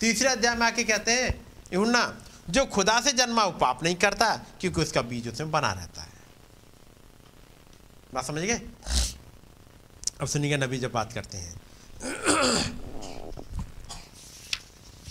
तीसरे 0.00 0.28
अध्याय 0.28 0.54
में 0.54 0.66
आके 0.66 0.84
कहते 0.84 1.12
हैं 1.12 1.46
यूना 1.72 2.02
जो 2.50 2.64
खुदा 2.66 3.00
से 3.00 3.12
जन्मा 3.12 3.44
वो 3.44 3.52
पाप 3.58 3.82
नहीं 3.82 3.94
करता, 3.96 4.36
क्योंकि 4.60 4.80
उसका 4.80 5.02
बीज 5.02 5.28
उसमें 5.28 5.50
बना 5.50 5.72
रहता 5.72 6.02
है। 6.02 6.12
बात 8.14 8.24
समझ 8.24 8.42
गए? 8.42 8.60
अब 10.20 10.26
सुनिएगा 10.26 10.56
नबी 10.56 10.78
जब 10.78 10.92
बात 10.92 11.12
करते 11.12 11.38
हैं। 11.38 11.60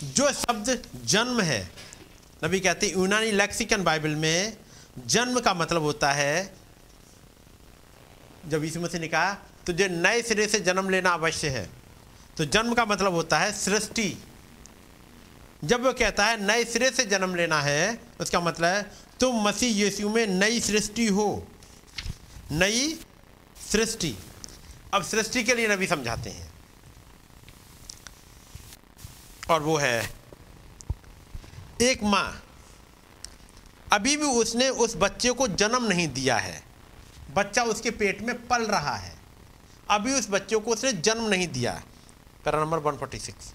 जो 0.04 0.32
शब्द 0.32 0.82
जन्म 1.04 1.40
है, 1.40 1.70
नबी 2.44 2.60
कहते 2.60 2.86
हैं, 2.86 2.94
यूनानी 2.94 3.30
लेक्सिकन 3.30 3.84
बाइबल 3.84 4.10
में 4.10 4.56
जन्म 5.06 5.40
का 5.40 5.54
मतलब 5.54 5.82
होता 5.82 6.12
है, 6.12 6.54
जब 8.48 8.64
यीशु 8.64 8.80
मसीह 8.80 9.00
ने 9.00 9.08
कहा, 9.08 9.32
तुझे 9.66 9.88
नए 9.88 10.22
सिरे 10.22 10.48
से 10.48 10.60
जन्म 10.60 10.90
लेना 10.90 11.10
अवश्य 11.10 11.48
है। 11.48 11.70
तो 12.36 12.44
जन्म 12.44 12.74
का 12.74 12.84
मतलब 12.84 13.12
होता 13.12 13.38
है 13.38 13.52
सृष्टि। 13.52 14.22
जब 15.64 15.84
वो 15.84 15.92
कहता 15.92 16.26
है, 16.26 16.46
नए 16.46 16.64
सिरे 16.64 16.90
से 16.90 17.04
जन्म 17.04 17.34
लेना 17.34 17.60
है, 17.60 18.00
उसका 18.20 18.40
मतलब 18.40 18.68
है, 18.68 18.90
तुम 19.20 19.48
मसीह 19.48 19.84
यीशु 19.84 20.08
में 20.08 20.26
नई 20.26 20.60
सृष्टि 20.60 21.06
हो। 21.06 21.48
नई 22.52 23.00
सृष्टि। 23.72 24.16
अब 24.94 25.04
सृष्टि 25.04 25.44
के 25.44 25.54
लिए 25.54 25.68
नबी 25.68 25.86
समझाते 25.86 26.30
हैं। 26.30 26.47
और 29.50 29.62
वो 29.62 29.76
है। 29.76 30.10
एक 31.82 32.02
माँ, 32.02 32.42
अभी 33.92 34.16
भी 34.16 34.26
उसने 34.38 34.68
उस 34.68 34.96
बच्चे 34.96 35.30
को 35.30 35.46
जन्म 35.48 35.84
नहीं 35.84 36.08
दिया 36.08 36.36
है। 36.36 36.62
बच्चा 37.34 37.62
उसके 37.64 37.90
पेट 37.90 38.20
में 38.22 38.46
पल 38.46 38.62
रहा 38.62 38.94
है। 38.96 39.16
अभी 39.90 40.12
उस 40.14 40.28
बच्चे 40.30 40.56
को 40.56 40.72
उसने 40.72 40.92
जन्म 40.92 41.28
नहीं 41.28 41.48
दिया। 41.48 41.72
पैरा 42.44 42.60
नंबर 42.60 42.80
146 42.80 43.52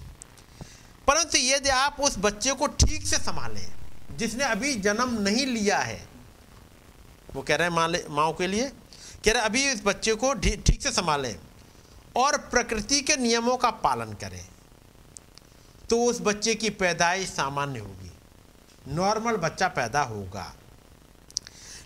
परंतु 1.08 1.38
यदि 1.38 1.70
आप 1.70 1.98
उस 2.00 2.16
बच्चे 2.18 2.54
को 2.54 2.68
ठीक 2.68 3.06
से 3.08 3.18
संभालें, 3.18 3.72
जिसने 4.18 4.44
अभी 4.44 4.74
जन्म 4.76 5.18
नहीं 5.22 5.46
लिया 5.46 5.78
है, 5.80 6.08
वो 7.36 7.42
कह 7.42 7.56
रहे 7.56 7.68
हैं 7.68 7.76
माँ 7.76 7.90
माओ 8.10 8.34
के 8.38 8.48
लिए, 8.48 8.70
कह 9.26 9.32
रहे 9.32 9.42
अभी 9.42 9.64
इस 9.72 9.82
बच्चे 9.86 10.14
को 10.16 10.34
ठीक 10.34 10.82
से 10.82 10.92
संभालें 10.92 11.36
और 12.16 12.38
प्रकृति 12.50 13.02
के 13.02 13.18
नियमों 13.18 13.58
का 13.58 13.70
पालन 13.84 14.14
करें। 14.14 14.46
तो 15.90 16.06
उस 16.06 16.18
बच्चे 16.22 16.56
की 16.56 16.70
पैदाइश 16.70 17.30
सामान्य 17.30 17.80
होगी। 17.80 18.12
नॉर्मल 18.88 19.36
बच्चा 19.36 19.68
पैदा 19.68 20.02
होगा। 20.02 20.56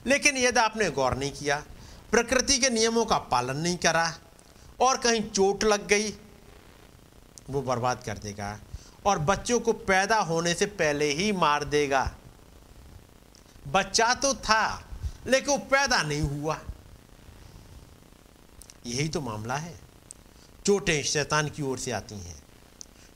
लेकिन 0.05 0.37
यदि 0.37 0.59
आपने 0.59 0.89
गौर 0.89 1.17
नहीं 1.17 1.31
किया, 1.31 1.63
प्रकृति 2.11 2.57
के 2.57 2.69
नियमों 2.69 3.05
का 3.05 3.17
पालन 3.17 3.57
नहीं 3.57 3.77
करा 3.77 4.17
और 4.79 4.97
कहीं 4.97 5.21
चोट 5.21 5.63
लग 5.63 5.87
गई, 5.87 6.11
वो 7.49 7.61
बर्बाद 7.61 8.03
कर 8.03 8.17
देगा 8.17 8.59
और 9.05 9.19
बच्चों 9.19 9.59
को 9.59 9.73
पैदा 9.73 10.19
होने 10.19 10.53
से 10.53 10.65
पहले 10.65 11.13
ही 11.13 11.31
मार 11.31 11.63
देगा। 11.63 12.15
बच्चा 13.67 14.13
तो 14.13 14.33
था, 14.33 14.87
लेकिन 15.27 15.49
वो 15.49 15.57
पैदा 15.57 16.03
नहीं 16.03 16.21
हुआ। 16.21 16.61
यही 18.85 19.09
तो 19.09 19.21
मामला 19.21 19.55
है। 19.55 19.79
चोटें 20.65 21.03
शैतान 21.03 21.49
की 21.49 21.61
ओर 21.61 21.79
से 21.79 21.91
आती 21.91 22.15
हैं। 22.15 22.46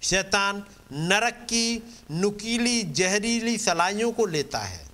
शैतान 0.01 0.63
नरक 0.91 1.33
की 1.49 1.83
नुकीली, 2.11 2.81
जहरीली 2.83 3.57
सलाइयों 3.57 4.11
को 4.11 4.25
लेता 4.25 4.59
है 4.59 4.89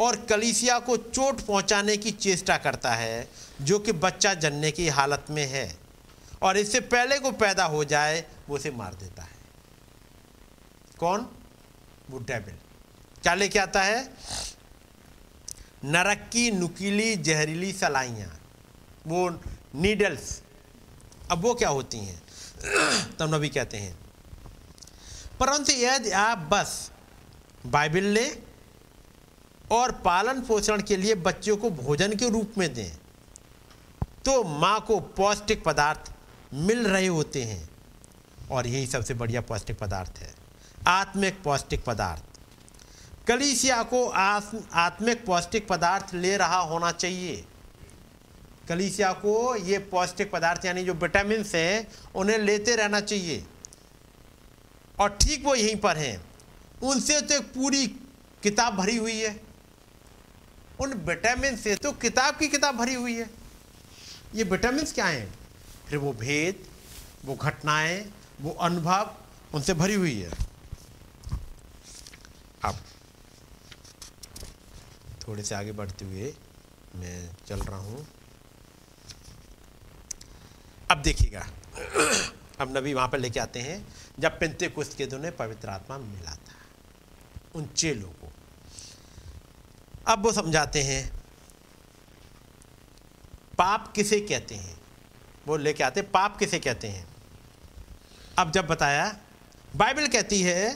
और 0.00 0.16
कलीसिया 0.26 0.78
को 0.78 0.96
चोट 0.96 1.40
पहुँचाने 1.40 1.96
की 1.96 2.10
चेष्टा 2.10 2.56
करता 2.56 2.94
है, 2.94 3.28
जो 3.62 3.78
कि 3.78 3.92
बच्चा 3.92 4.34
जनने 4.34 4.70
की 4.70 4.88
हालत 4.88 5.26
में 5.30 5.46
है 5.46 5.78
और 6.42 6.56
इससे 6.56 6.80
पहले 6.80 7.18
को 7.18 7.30
पैदा 7.32 7.64
हो 7.64 7.84
जाए, 7.84 8.24
वो 8.48 8.56
उसे 8.56 8.70
मार 8.70 8.94
देता 8.94 9.22
है। 9.22 9.34
कौन? 10.98 11.28
वो 12.10 12.18
डेबिल 12.18 12.54
क्या 13.22 13.34
लेके 13.34 13.58
आता 13.58 13.82
है? 13.82 14.04
नरक 15.84 16.28
की 16.32 16.50
नुकीली, 16.50 17.16
जहरीली 17.16 17.72
सलाइयाँ, 17.72 18.40
वो 19.06 19.28
नीडल्स, 19.74 20.40
अब 21.30 21.42
वो 21.42 21.54
क्या 21.54 21.68
होती 21.68 21.98
हैं? 21.98 22.22
तब 23.18 23.34
नबी 23.34 23.48
कहते 23.48 23.76
हैं। 23.76 23.98
परंतु 25.40 25.72
यदि 25.72 26.10
आप 26.10 26.38
बस 26.38 26.90
बाइबल 27.66 28.04
लें 28.04 28.42
और 29.70 29.92
पालन 29.92 30.40
पोषण 30.40 30.82
के 30.82 30.96
लिए 30.96 31.14
बच्चों 31.14 31.56
को 31.56 31.70
भोजन 31.70 32.16
के 32.16 32.28
रूप 32.28 32.54
में 32.58 32.74
दें 32.74 32.90
तो 34.24 34.42
माँ 34.44 34.80
को 34.80 35.00
पौष्टिक 35.00 35.64
पदार्थ 35.64 36.12
मिल 36.54 36.86
रहे 36.86 37.06
होते 37.06 37.42
हैं। 37.42 37.68
और 38.50 38.66
यही 38.66 38.86
सबसे 38.86 39.14
बढ़िया 39.14 39.40
पौष्टिक 39.40 39.78
पदार्थ 39.78 40.18
है। 40.18 40.34
आत्मिक 40.86 41.42
पौष्टिक 41.42 41.84
पदार्थ। 41.84 42.22
कलीसिया 43.26 43.82
को 43.82 44.08
आत्मिक 44.72 45.24
पौष्टिक 45.26 45.68
पदार्थ 45.68 46.14
ले 46.14 46.36
रहा 46.36 46.58
होना 46.58 46.92
चाहिए। 46.92 47.44
कलीसिया 48.68 49.12
को 49.12 49.56
ये 49.56 49.78
पौष्टिक 49.78 50.30
पदार्थ, 50.30 50.64
यानी 50.64 50.84
जो 50.84 50.94
विटामिन 50.94 51.44
हैं, 51.54 51.88
उन्हें 52.14 52.38
लेते 52.38 52.76
रहना 52.76 53.00
चाहिए। 53.00 53.46
और 55.00 55.18
ठीक 55.20 55.44
वो 55.44 55.54
यहीं 55.54 55.76
पर 55.76 55.96
हैं। 55.96 56.24
उनसे 56.82 57.20
तो 57.20 57.34
एक 57.34 57.42
पूरी 57.42 57.86
किताब 58.42 58.76
भरी 58.76 58.96
हुई 58.96 59.20
है। 59.20 59.40
उन 60.80 60.92
विटामिन 60.92 61.56
से 61.56 61.76
तो 61.76 61.92
किताब 61.92 62.36
की 62.36 62.48
किताब 62.48 62.76
भरी 62.76 62.94
हुई 62.94 63.14
है। 63.14 63.30
ये 64.34 64.44
विटामिन 64.44 64.84
क्या 64.84 65.06
हैं? 65.06 65.34
फिर 65.88 65.98
वो 65.98 66.12
भेद, 66.12 66.66
वो 67.24 67.34
घटनाएँ, 67.34 68.12
वो 68.40 68.50
अनुभव 68.50 69.16
उनसे 69.54 69.74
भरी 69.74 69.94
हुई 69.94 70.20
है। 70.20 70.30
अब 72.64 72.76
थोड़े 75.28 75.42
से 75.42 75.54
आगे 75.54 75.72
बढ़ते 75.72 76.04
हुए 76.04 76.34
मैं 76.96 77.30
चल 77.48 77.60
रहा 77.60 77.78
हूँ। 77.78 78.06
अब 80.90 81.02
देखिएगा। 81.02 81.46
अब 82.60 82.76
नबी 82.76 82.94
वहाँ 82.94 83.08
पर 83.08 83.18
लेके 83.18 83.40
आते 83.40 83.60
हैं, 83.60 83.86
जब 84.18 84.38
पिंते 84.38 84.68
कुस्त 84.68 84.96
के 84.98 85.06
दिनों 85.06 85.30
पवित्र 85.30 85.68
आत्मा 85.68 85.98
मिला 85.98 86.34
था 86.34 86.54
उन 87.54 87.66
चेलों 87.66 88.08
को। 88.08 88.32
अब 90.06 90.24
वो 90.24 90.32
समझाते 90.32 90.82
हैं, 90.82 91.10
पाप 93.58 93.92
किसे 93.92 94.20
कहते 94.20 94.54
हैं? 94.54 94.78
वो 95.46 95.56
लेके 95.56 95.84
आते 95.84 96.02
पाप 96.02 96.36
किसे 96.38 96.58
कहते 96.58 96.88
हैं? 96.88 97.06
अब 98.38 98.50
जब 98.52 98.66
बताया, 98.66 99.16
बाइबल 99.76 100.06
कहती 100.06 100.40
है 100.42 100.74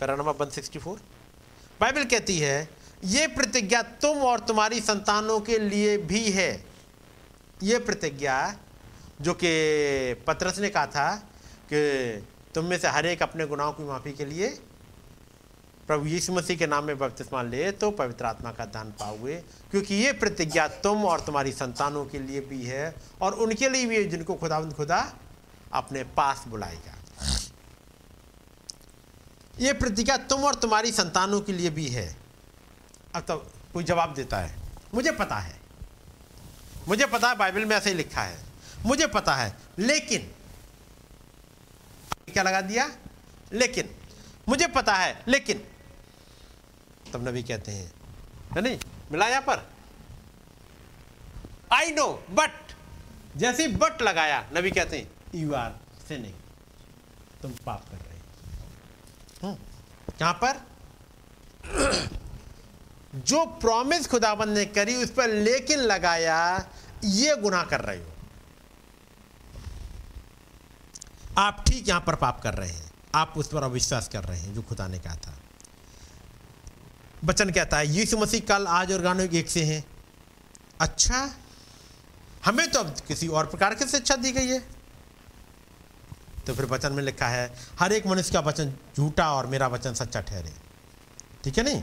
para 0.00 0.16
number 0.16 0.32
one 0.34 0.50
sixty 0.50 0.78
four, 0.78 1.00
Bible 1.80 2.04
कहती 2.04 2.38
है, 2.38 2.68
ये 3.04 3.26
प्रतिज्ञा 3.26 3.82
तुम 3.82 4.18
और 4.18 4.40
तुम्हारी 4.40 4.80
संतानों 4.80 5.40
के 5.40 5.58
लिए 5.58 5.96
भी 5.98 6.30
है। 6.30 6.64
ये 7.62 7.78
प्रतिज्ञा 7.78 8.36
जो 9.20 9.34
कि 9.34 10.14
पत्रस 10.26 10.58
ने 10.58 10.68
कहा 10.68 10.86
था 10.86 11.16
कि 11.72 12.26
तुम 12.54 12.64
में 12.64 12.78
से 12.78 12.88
हर 12.88 13.06
एक 13.06 13.22
अपने 13.22 13.46
गुनाहों 13.46 13.72
की 13.72 13.84
माफ़ी 13.84 14.12
के 14.12 14.24
लिए 14.24 14.48
प्रभु 15.86 16.06
यीशु 16.06 16.32
मसीह 16.32 16.56
के 16.56 16.66
नाम 16.66 16.84
में 16.84 16.98
बपतिस्मा 16.98 17.42
ले 17.42 17.70
तो 17.72 17.90
पवित्र 17.90 18.24
आत्मा 18.24 18.52
का 18.52 18.64
दान 18.64 18.90
पाओगे। 18.90 19.36
क्योंकि 19.70 19.94
ये 19.94 20.12
प्रतिज्ञा 20.12 20.68
तुम 20.68 21.04
और 21.04 21.20
तुम्हारी 21.20 21.52
संतानों 21.52 22.06
के 22.06 22.18
लिए 22.18 22.40
भी 22.40 22.62
है 22.62 22.94
और 23.20 23.32
उनके 23.32 23.68
लिए 23.68 23.86
भी 23.86 23.96
है 23.96 24.04
जिनको 24.04 24.34
खुदावंद 24.34 24.74
खुदा 24.74 25.12
अपने 25.72 26.04
पास 26.04 26.44
बुलाएगा। 26.48 26.94
ये 29.60 29.72
प्रतिज्ञा 29.72 30.16
तुम 30.16 30.44
और 30.44 30.54
तुम्हारी 30.54 30.92
संतानों 30.92 31.40
के 31.40 31.52
लिए 31.52 31.70
भी 31.70 31.86
है। 31.86 32.16
अब 33.14 33.22
तो 33.22 33.36
कोई 33.74 33.84
जवाब 33.84 34.14
देता 34.14 34.38
है। 34.38 34.56
मुझे 34.94 35.10
पता 35.10 35.36
है। 35.36 35.60
मुझे 36.88 37.06
पता 37.06 37.28
है 37.28 37.36
बाइबल 37.36 37.64
में 37.64 37.76
ऐसे 37.76 37.90
ही 37.90 37.96
लिखा 37.96 38.22
है। 38.22 38.51
मुझे 38.86 39.06
पता 39.06 39.34
है, 39.34 39.56
लेकिन, 39.78 40.32
क्या 42.32 42.42
लगा 42.42 42.60
दिया? 42.60 42.90
लेकिन, 43.52 43.96
मुझे 44.48 44.66
पता 44.66 44.94
है, 44.94 45.22
लेकिन, 45.28 45.64
तब 47.12 47.28
नबी 47.28 47.42
कहते 47.42 47.72
हैं, 47.72 47.92
है 48.54 48.60
नहीं? 48.60 48.78
मिला 49.12 49.28
यहाँ 49.28 49.42
पर? 49.42 49.70
आई 51.72 51.90
नो 51.90 52.26
बट 52.30 52.50
जैसे 53.36 53.68
बट 53.68 54.02
लगाया, 54.02 54.50
नबी 54.54 54.70
कहते 54.70 54.98
हैं 54.98 55.10
यू 55.34 55.54
आर 55.54 55.70
सिनिंग 56.08 56.34
तुम 57.42 57.52
पाप 57.66 57.84
कर 57.90 57.96
रहे 57.96 58.18
हो। 59.42 59.58
यहाँ 60.22 60.40
पर? 60.44 60.66
जो 63.14 63.44
प्रॉमिस 63.44 64.06
खुदाबंद 64.06 64.58
ने 64.58 64.64
करी, 64.64 64.94
उस 64.94 65.10
पर 65.10 65.28
लेकिन 65.28 65.78
लगाया, 65.78 66.68
ये 67.04 67.36
गुनाह 67.36 67.64
कर 67.64 67.80
रहे 67.80 67.98
हो। 67.98 68.11
आप 71.38 71.64
ठीक 71.68 71.88
यहाँ 71.88 72.00
पर 72.00 72.14
पाप 72.14 72.40
कर 72.40 72.54
रहे 72.54 72.70
हैं। 72.70 72.90
आप 73.14 73.34
उस 73.36 73.48
पर 73.48 73.62
अविश्वास 73.62 74.08
कर 74.08 74.24
रहे 74.24 74.40
हैं, 74.40 74.54
जो 74.54 74.62
खुदा 74.62 74.86
ने 74.88 74.98
कहा 74.98 75.16
था। 75.16 75.38
वचन 77.24 77.50
कहता 77.50 77.76
है 77.76 77.86
यीशु 77.86 78.18
मसीह 78.18 78.40
कल, 78.40 78.66
आज 78.66 78.92
और 78.92 79.02
गानों 79.02 79.28
एक 79.28 79.50
से 79.50 79.64
हैं। 79.64 79.84
अच्छा 80.80 81.34
हमें 82.44 82.70
तो 82.70 82.78
अब 82.78 82.94
किसी 83.08 83.28
और 83.28 83.46
प्रकार 83.46 83.74
की 83.74 83.86
शिक्षा 83.86 84.16
दी 84.16 84.32
गई 84.32 84.46
है। 84.46 84.58
तो 86.46 86.54
फिर 86.54 86.64
वचन 86.64 86.92
में 86.92 87.02
लिखा 87.02 87.28
है, 87.28 87.54
हर 87.78 87.92
एक 87.92 88.06
मनुष्य 88.06 88.32
का 88.32 88.40
वचन 88.40 88.72
झूठा 88.96 89.32
और 89.32 89.46
मेरा 89.46 89.66
वचन 89.66 89.94
सच्चा 89.94 90.20
ठहरे। 90.20 90.52
ठीक 91.44 91.58
है 91.58 91.64
नहीं? 91.64 91.82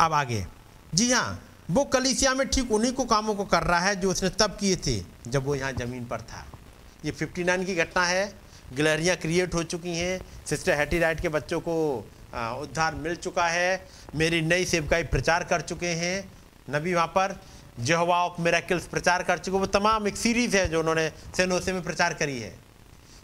अब 0.00 0.12
आगे। 0.12 0.46
जी 0.94 1.12
हाँ 1.12 1.53
वो 1.70 1.84
कलिसिया 1.84 2.32
में 2.34 2.46
ठीक 2.48 2.72
उन्हीं 2.72 2.92
को 2.92 3.04
कामों 3.04 3.34
को 3.34 3.44
कर 3.44 3.62
रहा 3.62 3.78
है 3.80 3.94
जो 3.96 4.10
उसने 4.10 4.28
तब 4.30 4.56
किए 4.60 4.76
थे, 4.76 4.98
जब 5.28 5.44
वो 5.44 5.54
यहाँ 5.54 5.72
ज़मीन 5.72 6.04
पर 6.04 6.20
था। 6.20 6.44
ये 7.04 7.12
59 7.12 7.64
की 7.64 7.74
घटना 7.74 8.04
है। 8.04 8.32
गैलरियाँ 8.74 9.16
क्रिएट 9.16 9.54
हो 9.54 9.62
चुकी 9.62 9.96
हैं। 9.96 10.20
सिस्टर 10.46 10.72
हैटी 10.72 10.98
राइट 10.98 11.20
के 11.20 11.28
बच्चों 11.28 11.60
को 11.60 11.74
उद्धार 12.34 12.94
मिल 12.94 13.14
चुका 13.16 13.46
है। 13.48 13.86
मेरी 14.14 14.40
नई 14.42 14.64
सेवकाई 14.64 15.02
प्रचार 15.04 15.44
कर 15.44 15.60
चुके 15.60 15.88
हैं। 15.94 16.16
नबी 16.70 16.94
वहाँ 16.94 17.06
पर 17.08 17.38
जहवा 17.80 18.24
ऑफ़ 18.24 18.40
मेराकिल्स 18.42 18.86
प्रचार 18.86 19.22
कर 19.22 19.38
चुके 19.38 19.58
वो 19.58 19.66
तमाम 19.68 20.06
एक 20.08 20.16
सीरीज़ 20.16 20.56
है 20.56 20.68
जो 20.68 20.80
उन्होंने 20.80 21.08
सेनोसे 21.36 21.72
में 21.72 21.82
प्रचार 21.82 22.14
करी 22.14 22.38
है। 22.40 22.54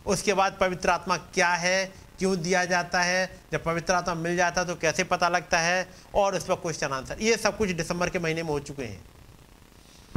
उसके 0.06 0.34
बाद 0.34 0.56
पवित्र 0.60 0.90
आत्मा 0.90 1.16
क्या 1.34 1.48
है? 1.48 1.92
क्यों 2.20 2.36
दिया 2.36 2.64
जाता 2.64 3.02
है? 3.02 3.40
जब 3.52 3.64
पवित्र 3.64 3.94
आत्मा 3.94 4.14
मिल 4.14 4.36
जाता 4.36 4.60
है 4.60 4.66
तो 4.66 4.76
कैसे 4.76 5.04
पता 5.04 5.28
लगता 5.28 5.58
है? 5.58 5.90
और 6.14 6.36
उस 6.36 6.44
पर 6.44 6.54
क्वेश्चन 6.54 6.88
आंसर 6.88 7.20
ये 7.20 7.36
सब 7.36 7.58
कुछ 7.58 7.70
दिसंबर 7.70 8.10
के 8.10 8.18
महीने 8.18 8.42
में 8.42 8.50
हो 8.50 8.60
चुके 8.60 8.84
हैं। 8.84 9.04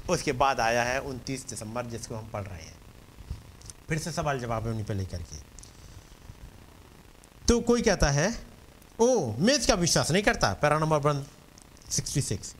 उसके 0.09 0.31
बाद 0.31 0.59
आया 0.59 0.83
है 0.83 1.01
उनतीस 1.01 1.47
दिसंबर, 1.47 1.85
जिसको 1.85 2.15
हम 2.15 2.29
पढ़ 2.29 2.43
रहे 2.43 2.61
हैं। 2.61 2.77
फिर 3.89 3.97
से 3.97 4.11
सवाल 4.11 4.39
जवाब 4.39 4.63
है 4.63 4.69
उन्हीं 4.69 4.85
पर 4.85 4.93
लेकर 4.93 5.17
के। 5.17 5.37
तो 7.47 7.61
कोई 7.61 7.81
कहता 7.81 8.09
है, 8.09 8.45
ओ 8.99 9.33
मैं 9.37 9.53
इसका 9.53 9.73
विश्वास 9.73 10.11
नहीं 10.11 10.23
करता। 10.23 10.53
Para 10.53 10.79
number 10.79 10.97
one, 10.97 11.25
sixty 11.89 12.21
six. 12.21 12.55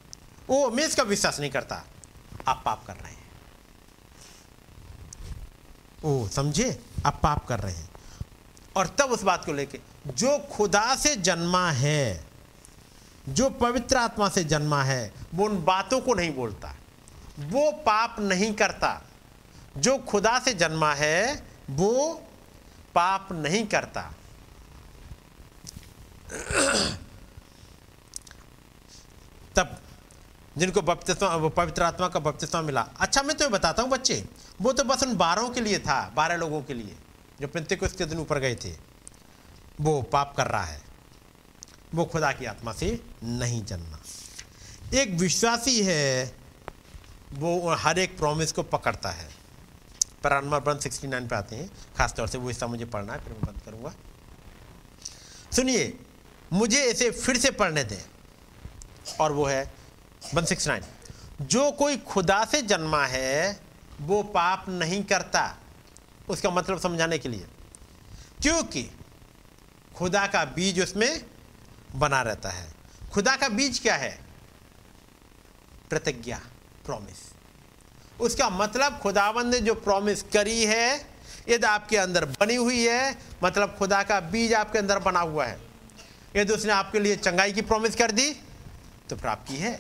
ओ 0.50 0.70
मैं 0.70 0.88
इसका 0.88 1.04
विश्वास 1.04 1.40
नहीं 1.40 1.52
करता। 1.52 1.86
आप 2.48 2.62
पाप 2.66 2.86
कर 2.86 2.94
रहे 2.94 3.12
हैं। 3.12 3.32
ओ, 6.06 6.28
समझे? 6.28 6.86
आप 7.06 7.20
पाप 7.24 7.46
कर 7.46 7.60
रहे 7.60 7.74
हैं। 7.74 7.93
और 8.76 8.88
तब 8.88 9.12
उस 9.12 9.24
बात 9.24 9.46
को 9.46 9.54
लेके, 9.54 9.80
जो 10.08 10.38
खुदा 10.38 10.96
से 10.96 11.16
जन्मा 11.16 11.72
है, 11.72 12.26
जो 13.30 13.50
पवित्र 13.50 13.98
आत्मा 13.98 14.30
से 14.30 14.44
जन्मा 14.44 14.84
है, 14.84 15.14
वो 15.36 15.46
उन 15.46 15.64
बातों 15.64 16.02
को 16.02 16.14
नहीं 16.14 16.36
बोलता। 16.36 16.76
वो 17.40 17.72
पाप 17.72 18.16
नहीं 18.20 18.54
करता। 18.54 19.02
जो 19.78 19.98
खुदा 19.98 20.40
से 20.40 20.54
जन्मा 20.54 20.94
है, 20.94 21.48
वो 21.70 22.22
पाप 22.96 23.30
नहीं 23.32 23.68
करता। 23.68 24.14
तब 29.56 29.80
जिनको 30.58 30.82
बपतिस्मा 30.82 31.50
पवित्र 31.50 31.84
आत्मा 31.84 32.08
का 32.08 32.20
बपतिस्मा 32.20 32.62
मिला। 32.62 32.82
अच्छा 33.00 33.22
मैं 33.22 33.38
तुम्हें 33.38 33.52
बताता 33.52 33.82
हूँ 33.82 33.90
बच्चे, 33.90 34.26
वो 34.62 34.74
तो 34.74 34.84
बस 34.84 35.04
उन 35.04 35.18
बारहों 35.18 35.50
के 35.50 35.62
लिए 35.62 35.80
था, 35.80 36.12
बारह 36.16 36.36
लोगों 36.36 36.62
के 36.62 36.74
लिए। 36.74 36.96
जो 37.48 37.76
को 37.76 37.86
इसके 37.86 38.06
दिन 38.06 38.20
ऊपर 38.20 38.40
गए 38.40 38.56
थे, 38.56 38.76
वो 39.82 40.02
पाप 40.02 40.36
कर 40.38 40.48
रहा 40.48 40.64
है। 40.64 40.82
वो 41.96 42.06
खुदा 42.06 42.32
की 42.32 42.46
आत्मा 42.46 42.74
से 42.74 43.06
नहीं 43.24 43.66
जन्मा 43.66 44.00
एक 44.94 45.10
विश्वासी 45.10 45.84
है, 45.84 46.36
वो 47.34 47.70
हर 47.70 48.00
एक 48.00 48.18
प्रॉमिस 48.18 48.52
को 48.52 48.64
पकड़ता 48.64 49.10
है। 49.10 49.30
पर 50.24 50.42
नंबर 50.42 50.60
वन 50.60 50.80
सिक्सटी 50.80 51.08
नाइन 51.08 51.28
पर 51.28 51.36
आते 51.36 51.56
हैं, 51.56 51.70
खासतौर 51.98 52.28
से 52.28 52.38
वो 52.38 52.48
हिस्सा 52.48 52.68
मुझे 52.68 52.86
पढ़ना 52.86 53.14
है, 53.14 53.20
फिर 53.20 53.34
मैं 53.34 53.42
बंद 53.42 53.62
करूँगा। 53.66 53.94
सुनिए, 55.56 56.00
मुझे 56.54 56.84
इसे 56.84 57.12
फिर 57.12 57.38
से 57.38 57.52
पढ़ने 57.52 57.84
दें। 57.84 58.06
और 59.20 59.32
वो 59.32 59.46
है 59.46 59.74
वन 60.34 60.46
सिक्स 60.46 60.68
नाइन 60.68 60.84
जो 61.42 61.72
कोई 61.72 61.98
खुदा 61.98 62.46
से 62.46 62.62
जन्मा 62.62 63.06
है, 63.06 63.60
वो 64.02 64.24
पाप 64.24 64.66
नहीं 64.70 65.04
करता। 65.04 65.58
उसका 66.30 66.50
मतलब 66.50 66.80
समझाने 66.80 67.18
के 67.18 67.30
लिए। 67.30 67.46
क्योंकि 68.42 68.90
खुदा 69.96 70.26
का 70.28 70.44
बीज 70.46 70.82
उसमें 70.82 71.26
बना 71.96 72.22
रहता 72.22 72.50
है। 72.50 72.72
खुदा 73.14 73.36
का 73.36 73.50
बीज 73.50 73.80
क्या 73.80 73.96
है? 73.96 74.20
प्रतिज्ञा 75.90 76.42
प्रॉमिस 76.86 77.32
उसका 78.20 78.50
मतलब 78.50 79.00
खुदावन 79.00 79.48
ने 79.48 79.60
जो 79.60 79.74
प्रॉमिस 79.76 80.22
करी 80.24 80.64
है, 80.66 81.06
यदि 81.50 81.66
आपके 81.68 81.98
अंदर 81.98 82.26
बनी 82.26 82.56
हुई 82.56 82.84
है 82.88 83.18
मतलब 83.44 83.76
खुदा 83.78 84.02
का 84.04 84.20
बीज 84.20 84.54
आपके 84.54 84.80
अंदर 84.80 85.00
बना 85.00 85.20
हुआ 85.20 85.46
है। 85.46 85.60
यदि 86.36 86.54
उसने 86.54 86.72
आपके 86.72 87.00
लिए 87.00 87.16
चंगाई 87.16 87.54
की 87.54 87.62
प्रॉमिस 87.62 87.96
कर 87.96 88.12
दी 88.12 88.32
तो 89.10 89.16
फिर 89.16 89.28
आपकी 89.28 89.58
है। 89.58 89.74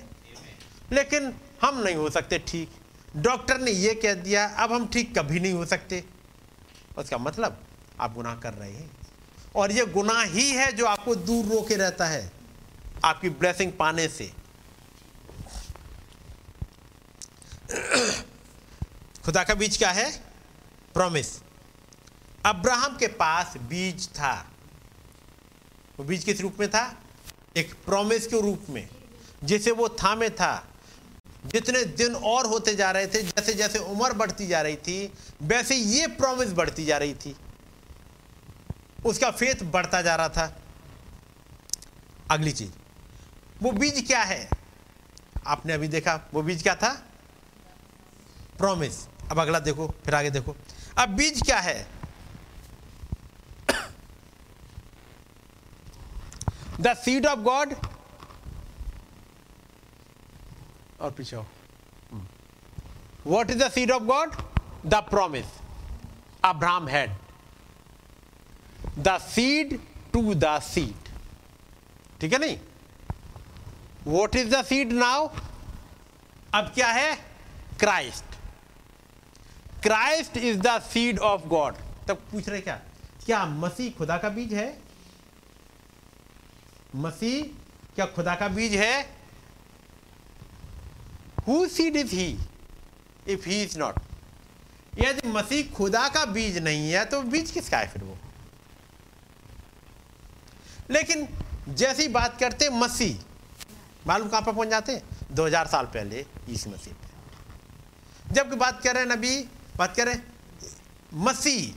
लेकिन 0.92 1.34
हम 1.64 1.82
नहीं 1.84 1.96
हो 1.96 2.10
सकते 2.10 2.40
ठीक। 2.40 2.72
डॉक्टर 3.18 3.60
ने 3.60 3.72
यह 3.72 4.00
कह 4.02 4.14
दिया, 4.14 4.46
अब 4.48 4.74
हम 4.74 4.88
ठीक 4.88 5.18
कभी 5.18 5.40
नहीं 5.40 5.54
हो 5.54 5.66
सकते। 5.66 6.04
उसका 6.98 7.18
मतलब 7.18 7.64
आप 8.00 8.14
गुनाह 8.14 8.36
कर 8.36 8.54
रहे 8.54 8.72
हैं। 8.72 8.90
और 9.56 9.72
ये 9.72 9.86
गुनाह 9.86 10.24
ही 10.24 10.50
है 10.50 10.72
जो 10.72 10.86
आपको 10.86 11.16
दूर 11.16 11.46
रोके 11.46 11.76
रहता 11.76 12.06
है, 12.06 12.32
आपकी 13.06 13.30
ब्लेसिंग 13.30 13.72
पाने 13.72 14.08
से। 14.08 14.32
खुदा 19.26 19.44
का 19.44 19.54
बीज 19.54 19.78
क्या 19.78 19.92
है? 19.92 20.12
प्रॉमिस 20.94 21.40
अब्राहम 22.46 22.98
के 22.98 23.08
पास 23.08 23.58
बीज 23.58 24.10
था। 24.10 24.52
वो 26.00 26.06
बीज 26.06 26.24
किस 26.24 26.42
रूप 26.42 26.58
में 26.60 26.70
था? 26.70 27.02
एक 27.58 27.74
प्रॉमिस 27.74 28.28
के 28.28 28.42
रूप 28.42 28.66
में, 28.70 28.90
जिसे 29.44 29.72
वो 29.72 29.90
थामे 29.90 30.30
था। 30.30 30.73
जितने 31.46 31.84
दिन 31.86 32.16
और 32.16 32.46
होते 32.46 32.76
जा 32.76 32.92
रहे 32.92 33.08
थे, 33.08 33.24
जैसे 33.24 33.54
जैसे 33.54 33.80
उम्र 33.80 34.14
बढ़ती 34.14 34.48
जा 34.48 34.62
रही 34.62 34.76
थी, 34.76 35.14
वैसे 35.42 35.76
ये 35.76 36.08
प्रॉमिस 36.08 36.54
बढ़ती 36.54 36.86
जा 36.86 36.98
रही 36.98 37.14
थी। 37.14 37.36
उसका 39.06 39.32
फेथ 39.32 39.64
बढ़ता 39.64 40.02
जा 40.02 40.16
रहा 40.16 40.30
था। 40.30 40.62
अगली 42.32 42.52
चीज़, 42.52 42.72
वो 43.62 43.72
बीज 43.72 44.08
क्या 44.08 44.22
है? 44.24 44.50
आपने 45.48 45.74
अभी 45.74 45.88
देखा, 45.88 46.30
वो 46.34 46.42
बीज 46.42 46.64
क्या 46.64 46.76
था? 46.76 46.90
प्रॉमिस 48.58 49.06
अब 49.32 49.40
अगला 49.40 49.60
देखो, 49.60 49.88
फिर 50.06 50.16
आगे 50.16 50.30
देखो। 50.30 50.56
अब 50.98 51.10
बीज 51.10 51.42
क्या 51.42 51.60
है? 51.60 51.88
द 56.82 56.94
सीड 56.94 57.26
ऑफ़ 57.26 57.40
गॉड 57.40 57.74
और 61.04 61.12
पीछे 61.12 61.36
आओ। 61.36 61.46
What 63.28 63.50
is 63.50 63.58
the 63.64 63.72
seed 63.72 63.92
of 63.92 64.04
God 64.04 64.36
the 64.86 64.96
promise 65.10 65.46
Abraham 66.46 66.88
had 66.88 67.16
the 69.00 69.18
seed 69.22 69.80
to 70.14 70.34
the 70.34 70.60
seed 70.64 71.10
ठीक 72.22 72.34
है 72.34 72.40
नहीं? 72.40 72.58
What 74.08 74.36
is 74.36 74.56
the 74.56 74.64
seed 74.66 74.92
now 74.92 75.28
अब 76.56 76.72
क्या 76.76 76.88
है? 76.88 77.16
Christ 77.80 78.24
Christ 79.84 80.38
is 80.38 80.60
the 80.60 80.80
seed 80.82 81.20
of 81.20 81.48
God 81.48 81.76
तब 82.08 82.22
पूछ 82.32 82.50
रहे 82.50 82.62
क्या? 82.62 82.76
क्या 83.26 83.46
मसीह 83.46 83.92
खुदा 83.98 84.18
का 84.18 84.30
बीज 84.30 84.54
है? 84.54 84.68
मसीह 86.96 87.44
क्या 87.96 88.06
खुदा 88.06 88.36
का 88.36 88.48
बीज 88.48 88.76
है? 88.76 89.23
Who 91.48 91.68
seed 91.68 91.96
is 91.96 92.16
he 92.16 92.38
if 93.28 93.50
he 93.50 93.62
is 93.64 93.78
not 93.80 94.00
यदि 95.00 95.28
मसीह 95.28 95.72
खुदा 95.76 96.08
का 96.10 96.26
बीज 96.26 96.58
नहीं 96.58 96.92
है 96.92 97.04
तो 97.06 97.22
बीज 97.22 97.52
किसका 97.52 97.78
है 97.78 97.88
फिर 97.88 98.04
वो? 98.04 98.18
लेकिन 100.92 101.28
जैसी 101.70 102.08
बात 102.08 102.40
करते 102.40 102.70
मसीह, 102.70 103.18
मालूम 104.08 104.30
कहाँ 104.30 104.42
पर 104.42 104.52
पहुँच 104.52 104.68
जाते? 104.68 104.94
हैं 104.94 105.04
2000 105.32 105.68
साल 105.68 105.86
पहले 105.86 106.26
यीशु 106.50 106.70
मसीह 106.70 106.94
पे। 106.94 108.34
जब 108.34 108.54
बात 108.54 108.82
कर 108.84 108.94
रहे 108.94 109.04
हैं 109.04 109.12
नबी, 109.12 109.38
बात 109.78 109.96
करें 109.96 110.22
मसीह, 111.14 111.74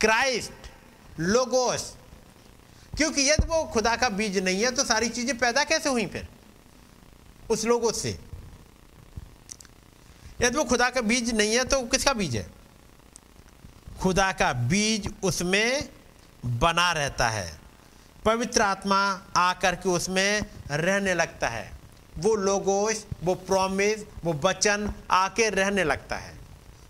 क्राइस्ट, 0.00 0.70
लोगोस, 1.20 1.94
क्योंकि 2.96 3.28
यदि 3.30 3.46
वो 3.46 3.62
खुदा 3.64 3.96
का 3.96 4.08
बीज 4.08 4.38
नहीं 4.38 4.62
है 4.62 4.70
तो 4.70 4.84
सारी 4.84 5.08
चीज़ें 5.08 5.36
पैदा 5.38 5.64
कैसे 5.64 5.88
हुई 5.88 6.06
फिर? 6.06 6.28
उस 7.50 7.64
लोगों 7.64 7.92
से। 7.92 8.18
यदि 10.40 10.56
वो 10.58 10.64
खुदा 10.64 10.88
का 10.90 11.00
बीज 11.00 11.34
नहीं 11.34 11.54
है 11.56 11.64
तो 11.64 11.82
किसका 11.82 12.12
बीज 12.12 12.36
है? 12.36 12.46
खुदा 14.00 14.30
का 14.32 14.52
बीज 14.52 15.12
उसमें 15.22 15.88
बना 16.44 16.90
रहता 16.92 17.28
है। 17.28 17.58
पवित्र 18.24 18.62
आत्मा 18.62 18.98
आकर 19.36 19.74
के 19.74 19.88
उसमें 19.88 20.42
रहने 20.70 21.14
लगता 21.14 21.48
है। 21.48 21.70
वो 22.18 22.34
लोगोस 22.34 23.04
वो 23.22 23.34
प्रॉमिस 23.34 24.04
वो 24.24 24.32
वचन 24.44 24.92
आके 25.10 25.48
रहने 25.50 25.84
लगता 25.84 26.16
है। 26.16 26.34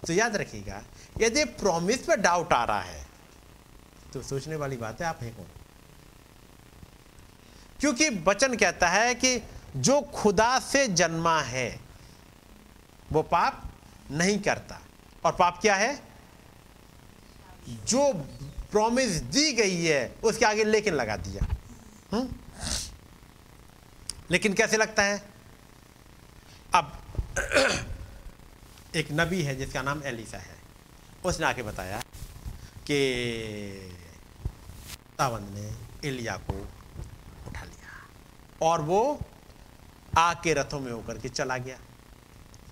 तो 0.06 0.12
याद 0.12 0.36
रखिएगा, 0.36 0.82
यदि 1.20 1.44
प्रॉमिस 1.44 1.98
पे 1.98 2.16
डाउट 2.16 2.52
आ 2.52 2.64
रहा 2.64 2.81
है 2.81 3.05
तो 4.12 4.23
सोचने 4.23 4.56
वाली 4.56 4.77
बात 4.77 5.01
है 5.01 5.06
आप 5.06 5.23
हैं 5.23 5.35
कौन? 5.36 5.47
क्योंकि 7.81 8.09
वचन 8.24 8.55
कहता 8.56 8.89
है 8.89 9.14
कि 9.14 9.40
जो 9.77 10.01
खुदा 10.14 10.59
से 10.59 10.86
जन्मा 10.89 11.40
है 11.40 11.85
वो 13.12 13.22
पाप 13.22 13.72
नहीं 14.10 14.38
करता। 14.38 14.80
और 15.24 15.32
पाप 15.32 15.58
क्या 15.60 15.74
है? 15.74 16.02
जो 17.68 18.12
प्रॉमिस 18.70 19.10
दी 19.10 19.52
गई 19.52 19.84
है, 19.84 20.16
उसके 20.24 20.44
आगे 20.44 20.64
लेकिन 20.64 20.94
लगा 20.94 21.16
दिया। 21.16 21.56
हुँ? 22.12 22.46
लेकिन 24.30 24.52
कैसे 24.54 24.76
लगता 24.76 25.02
है? 25.02 25.28
अब 26.74 27.02
एक 28.96 29.08
नबी 29.12 29.42
है 29.42 29.56
जिसका 29.56 29.82
नाम 29.82 30.02
एलिसा 30.02 30.38
है। 30.38 30.56
उसने 31.24 31.46
आके 31.46 31.62
बताया 31.62 32.00
कि 32.86 32.98
खुदावंद 34.92 35.48
ने 35.48 35.72
एलिया 36.08 36.36
को 36.36 36.68
उठा 37.46 37.64
लिया 37.64 38.08
और 38.62 38.80
वो 38.80 39.20
आग 40.18 40.36
के 40.44 40.54
रथों 40.54 40.80
में 40.80 40.92
होकर 40.92 41.18
के 41.18 41.28
चला 41.28 41.58
गया। 41.58 41.78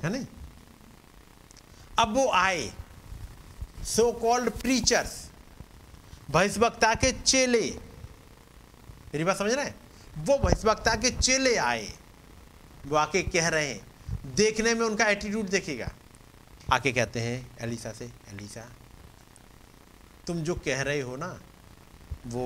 है 0.05 0.11
नहीं? 0.11 0.27
अब 1.99 2.15
वो 2.15 2.31
आए 2.33 2.73
सो 3.85 4.11
कॉल्ड 4.13 4.51
प्रीचर्स 4.53 5.13
भैंसवक्ता 6.31 6.95
के 6.95 7.13
चेले। 7.13 7.61
मेरी 7.61 9.25
बात 9.25 9.37
समझ 9.39 9.53
रहे 9.53 9.65
हैं? 9.65 9.75
वो 10.17 10.37
भैंसवक्ता 10.39 10.95
के 10.95 11.11
चेले 11.11 11.57
आए, 11.57 11.93
वो 12.87 12.97
आके 12.97 13.23
कह 13.23 13.49
रहे 13.49 13.69
हैं, 13.69 14.35
देखने 14.35 14.75
में 14.75 14.87
उनका 14.87 15.07
एटीट्यूड 15.07 15.49
देखेगा। 15.49 15.91
आके 16.73 16.93
कहते 16.93 17.21
हैं, 17.21 17.57
एलिसा 17.61 17.93
से, 17.93 18.11
एलिसा, 18.29 18.69
तुम 20.27 20.39
जो 20.41 20.55
कह 20.55 20.83
रहे 20.83 21.01
हो 21.01 21.17
ना, 21.17 21.29
वो 22.27 22.45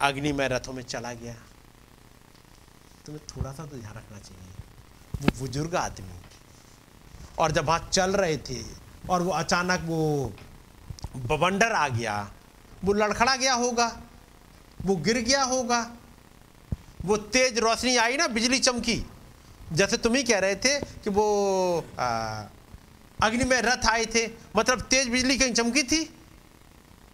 अग्नि 0.00 0.32
में 0.32 0.48
रथों 0.48 0.72
में 0.72 0.82
चला 0.82 1.12
गया। 1.12 1.34
तुम्हें 3.06 3.24
थोड़ा 3.26 3.52
सा 3.52 3.66
तो 3.66 3.76
ध्यान 3.76 3.94
रखना 3.94 4.18
चाहिए। 4.18 4.47
वो 5.22 5.28
बुज़ुर्ग 5.38 5.74
आदमी। 5.76 6.16
और 7.38 7.52
जब 7.52 7.66
वहाँ 7.66 7.88
चल 7.92 8.12
रहे 8.12 8.36
थे 8.38 8.62
और 9.10 9.22
वो 9.22 9.30
अचानक 9.32 9.80
वो 9.84 10.32
बवंडर 11.16 11.72
आ 11.72 11.88
गया, 11.88 12.30
वो 12.84 12.92
लड़खड़ा 12.92 13.36
गया 13.36 13.54
होगा, 13.54 13.86
वो 14.78 14.96
गिर 14.96 15.18
गया 15.18 15.42
होगा, 15.44 15.80
वो 17.04 17.16
तेज 17.16 17.58
रोशनी 17.58 17.96
आई 17.96 18.16
ना 18.16 18.26
बिजली 18.28 18.58
चमकी। 18.58 19.04
जैसे 19.72 19.96
तुम 19.96 20.14
ही 20.14 20.22
कह 20.22 20.38
रहे 20.38 20.54
थे 20.56 20.78
कि 20.80 21.10
वो 21.10 21.24
अग्नि 23.18 23.44
में 23.44 23.60
रथ 23.62 23.86
आए 23.86 24.04
थे 24.06 24.26
मतलब 24.56 24.80
तेज 24.90 25.08
बिजली 25.08 25.36
कहीं 25.38 25.52
चमकी 25.54 25.82
थी 25.82 26.02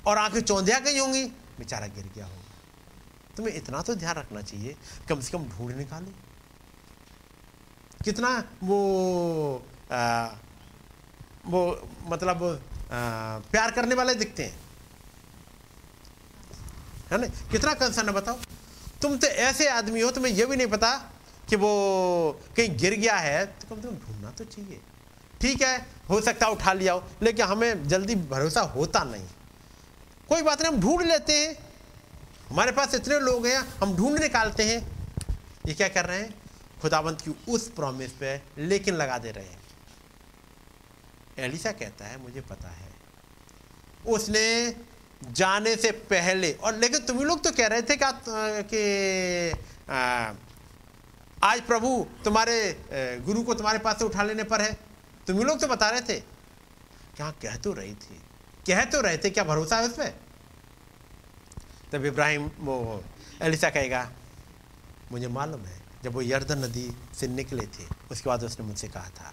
और 0.07 0.19
आँखें 0.19 0.41
चौंधिया 0.41 0.79
गई 0.79 0.99
होंगी, 0.99 1.25
बेचारा 1.59 1.87
गिर 1.87 2.11
गया 2.15 2.27
होगा। 2.27 3.35
तुम्हें 3.37 3.55
इतना 3.55 3.81
तो 3.83 3.95
ध्यान 3.95 4.15
रखना 4.17 4.43
चाहिए, 4.43 4.77
कम 5.09 5.21
से 5.21 5.33
कम 5.33 5.45
ढूंढ 5.49 5.77
निकाले। 5.77 6.13
कितना 8.05 8.31
वो 8.63 8.79
आ, 9.93 10.27
वो 11.47 11.61
मतलब 12.09 12.43
आ, 12.45 12.99
प्यार 13.51 13.71
करने 13.71 13.95
वाले 13.95 14.15
दिखते 14.15 14.45
हैं। 14.45 14.59
है 17.13 17.21
ना? 17.21 17.27
कितना 17.51 17.73
कंसर्न 17.75 18.09
है 18.09 18.15
बताओ। 18.15 18.39
तुम 19.03 19.17
तो 19.19 19.27
ऐसे 19.27 19.69
आदमी 19.69 20.01
हो 20.01 20.11
तुम्हें 20.11 20.33
यह 20.33 20.47
भी 20.47 20.57
नहीं 20.57 20.67
पता 20.67 20.91
कि 21.49 21.57
वो 21.57 21.71
कहीं 22.57 22.77
गिर 22.77 22.95
गया 22.95 23.17
है 23.17 23.45
तो 23.47 23.69
कम 23.69 23.81
से 23.83 23.89
कम 23.89 23.95
ढूंढना 23.97 24.31
तो 24.31 24.45
चाहिए। 24.45 24.81
ठीक 25.41 25.63
है 25.63 25.77
हो 26.11 26.21
सकता 26.21 26.47
है 26.47 26.53
उठा 26.53 26.73
लिया 26.73 26.93
हो 26.93 27.03
लेकिन 27.23 27.47
हमें 27.47 27.89
जल्दी 27.89 28.15
भरोसा 28.31 28.61
होता 28.77 29.03
नहीं। 29.05 29.27
कोई 30.29 30.43
बात 30.43 30.63
नहीं 30.63 30.73
हम 30.73 30.81
ढूंढ 30.81 31.03
लेते 31.03 31.39
हैं। 31.39 31.55
हमारे 32.49 32.73
पास 32.73 32.95
इतने 32.95 33.19
लोग 33.21 33.47
हैं 33.47 33.59
हम 33.81 33.97
ढूंढ 33.97 34.19
निकालते 34.19 34.65
हैं। 34.65 34.81
ये 35.67 35.75
क्या 35.75 35.89
कर 35.89 36.05
रहे 36.05 36.21
हैं? 36.21 36.35
खुदावंत 36.85 37.21
की 37.21 37.31
उस 37.49 37.69
प्रॉमिस 37.73 38.13
पे 38.13 38.31
लेकिन 38.61 38.95
लगा 38.95 39.17
दे 39.19 39.31
रहे 39.31 39.45
हैं। 39.45 39.61
एलिसा 41.39 41.71
कहता 41.73 42.07
है, 42.07 42.17
मुझे 42.23 42.41
पता 42.41 42.69
है। 42.71 42.89
उसने 44.07 44.45
जाने 45.33 45.75
से 45.77 45.91
पहले 46.11 46.53
और 46.55 46.75
लेकिन 46.75 47.01
तुम 47.01 47.23
लोग 47.23 47.43
तो 47.45 47.51
कह 47.53 47.67
रहे 47.67 47.83
थे 47.83 47.97
क्या 47.97 48.11
कि 48.65 48.83
आज 51.43 51.61
प्रभु 51.63 52.07
तुम्हारे 52.25 52.57
गुरु 53.25 53.43
को 53.43 53.55
तुम्हारे 53.55 53.79
पास 53.79 53.99
से 53.99 54.05
उठा 54.05 54.23
लेने 54.23 54.45
पर 54.45 54.61
है। 54.61 54.73
तुम 55.27 55.39
लोग 55.39 55.61
तो 55.61 55.69
बता 55.69 55.89
रहे 55.91 56.01
थे। 56.01 56.19
क्या 57.17 57.31
कह 57.43 57.57
तो 57.57 57.73
रही 57.73 57.95
थी? 57.95 58.21
कह 58.67 58.85
तो 58.87 59.01
रहे 59.01 59.19
थे, 59.19 59.31
क्या 59.31 59.45
भरोसा 59.45 59.77
है 59.77 59.89
उसमें? 59.89 60.15
तब 61.93 62.05
इब्राहिम, 62.05 62.51
वो 62.61 63.03
एलिसा 63.43 63.71
कहेगा, 63.71 64.11
मुझे 65.13 65.29
मालूम 65.29 65.65
है 65.65 65.83
जब 66.05 66.15
वो 66.15 66.23
यर्दन 66.23 66.59
नदी 66.59 66.91
से 67.21 67.29
निकले 67.29 67.67
थे, 67.67 67.85
उसके 68.11 68.29
बाद 68.29 68.43
उसने 68.45 68.67
मुझसे 68.67 68.89
कहा 68.89 69.09
था, 69.11 69.33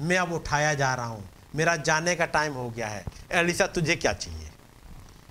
मैं 0.00 0.18
अब 0.18 0.32
उठाया 0.32 0.74
जा 0.74 0.94
रहा 0.94 1.06
हूँ, 1.06 1.28
मेरा 1.54 1.76
जाने 1.78 2.14
का 2.16 2.26
टाइम 2.26 2.52
हो 2.52 2.68
गया 2.70 2.86
है। 2.88 3.04
एलिसा, 3.32 3.66
तुझे 3.66 3.96
क्या 3.96 4.12
चाहिए? 4.12 4.50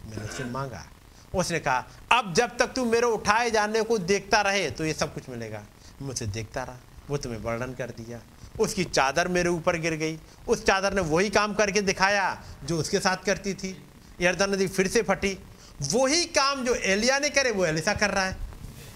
मैंने 0.06 0.24
उससे 0.24 0.44
मांगा। 0.44 0.86
उसने 1.34 1.60
कहा, 1.60 1.86
अब 2.12 2.34
जब 2.34 2.58
तक 2.58 2.74
तू 2.74 2.86
मेरे 2.86 3.08
उठाए 3.08 3.50
जाने 3.52 3.82
को 3.82 3.98
देखता 3.98 4.42
रहे 4.42 4.70
तो 4.72 4.86
ये 4.86 4.94
सब 4.94 5.14
कुछ 5.14 5.30
मिलेगा। 5.30 5.64
मुझसे 6.02 6.26
देखता 6.28 6.64
रहा। 6.64 6.78
वो 7.10 7.18
तुम्हें 7.18 7.40
वर्णन 7.40 7.74
कर 7.74 7.90
दिया। 7.90 8.20
उसकी 8.60 8.84
चादर 8.84 9.28
मेरे 9.28 9.50
ऊपर 9.50 9.78
गिर 9.78 9.94
गई। 9.94 10.20
उस 10.48 10.64
चादर 10.66 10.94
ने 10.94 11.02
वही 11.02 11.30
काम 11.30 11.54
करके 11.54 11.82
दिखाया 11.82 12.44
जो 12.64 12.78
उसके 12.78 13.00
साथ 13.00 13.26
करती 13.26 13.54
थी। 13.54 13.76
यर्दन 14.22 14.50
नदी 14.50 14.68
फिर 14.68 14.88
से 14.88 15.02
फटी। 15.02 15.38
वही 15.84 16.26
काम 16.26 16.64
जो 16.66 16.76
एलिया 16.76 17.20
ने 17.20 17.30
करे, 17.30 17.52
वो 17.52 17.66
एलिसा 17.66 17.94
कर 17.94 18.10
रहा 18.10 18.26
है। 18.26 18.38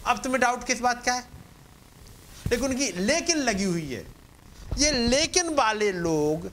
अब 0.08 0.18
तुम्हें 0.18 0.42
डाउट 0.42 0.64
किस 0.64 0.82
बात 0.82 1.06
का 1.06 1.14
है? 1.14 1.39
लेकिन 2.52 2.66
उनकी 2.66 2.92
लेकिन 2.92 3.38
लगी 3.40 3.64
हुई 3.64 3.94
है। 3.94 4.06
ये 4.78 4.92
लेकिन 4.92 5.54
वाले 5.56 5.92
लोग 5.92 6.46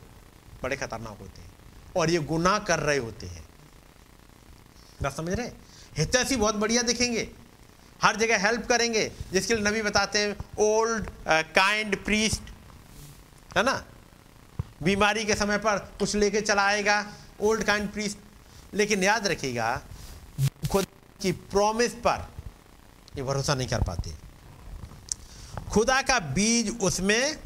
बड़े 0.62 0.76
खतरनाक 0.76 1.18
होते 1.20 1.40
हैं 1.40 1.50
और 1.96 2.10
ये 2.10 2.18
गुनाह 2.24 2.58
कर 2.60 2.78
रहे 2.80 2.98
होते 2.98 3.26
हैं। 3.26 3.44
बात 5.02 5.16
समझ 5.16 5.32
रहे 5.32 5.46
हितैषी 5.98 6.36
बहुत 6.36 6.54
बढ़िया 6.54 6.82
दिखेंगे। 6.82 7.28
हर 8.00 8.16
जगह 8.16 8.46
हेल्प 8.46 8.66
करेंगे, 8.66 9.10
जिसके 9.32 9.54
लिए 9.54 9.64
नबी 9.64 9.82
बताते 9.82 10.18
हैं 10.18 10.36
ओल्ड 10.58 11.06
काइंड 11.54 11.96
प्रीस्ट 12.04 12.50
है 13.56 13.62
ना? 13.62 13.82
बीमारी 14.82 15.24
के 15.24 15.34
समय 15.34 15.58
पर 15.58 15.78
कुछ 15.98 16.14
लेके 16.16 16.40
चला 16.40 16.62
आएगा 16.62 17.04
ओल्ड 17.40 17.64
काइंड 17.64 17.88
प्रीस्ट 17.92 18.74
लेकिन 18.74 19.02
याद 19.04 19.26
रखिएगा, 19.26 19.80
खुद 20.70 20.86
की 21.20 21.32
प्रॉमिस 21.32 21.92
पर 22.06 22.28
ये 23.16 23.22
भरोसा 23.22 23.54
नहीं 23.54 23.68
कर 23.68 23.82
पाते। 23.82 24.10
खुदा 25.76 26.00
का 26.02 26.18
बीज 26.18 26.68
उसमें 26.80 27.36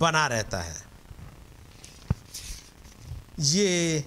बना 0.00 0.26
रहता 0.26 0.60
है। 0.60 0.74
ये 3.40 4.04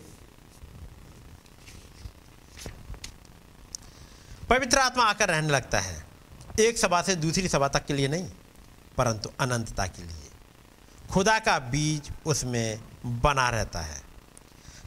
पवित्र 4.49 4.79
आत्मा 4.79 5.03
आकर 5.03 5.29
रहने 5.29 5.49
लगता 5.49 5.79
है। 5.79 6.05
एक 6.59 6.77
सभा 6.77 7.01
से 7.01 7.15
दूसरी 7.15 7.47
सभा 7.47 7.67
तक 7.67 7.85
के 7.85 7.93
लिए 7.93 8.07
नहीं, 8.07 8.29
परंतु 8.97 9.29
अनंतता 9.39 9.87
के 9.87 10.03
लिए। 10.03 10.29
खुदा 11.11 11.37
का 11.39 11.57
बीज 11.59 12.11
उसमें 12.25 12.79
बना 13.05 13.49
रहता 13.49 13.81
है। 13.81 14.01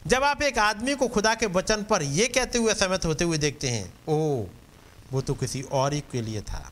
जब 0.07 0.23
आप 0.23 0.41
एक 0.41 0.59
आदमी 0.59 0.95
को 0.95 1.07
खुदा 1.07 1.35
के 1.35 1.45
वचन 1.45 1.83
पर 1.83 2.03
यह 2.03 2.31
कहते 2.35 2.57
हुए 2.57 2.73
सहमत 2.73 3.05
होते 3.05 3.23
हुए 3.23 3.37
देखते 3.37 3.69
हैं 3.69 3.93
ओ 4.07 4.45
वो 5.11 5.21
तो 5.21 5.33
किसी 5.33 5.61
और 5.61 5.93
ही 5.93 6.03
के 6.11 6.21
लिए 6.21 6.41
था। 6.41 6.71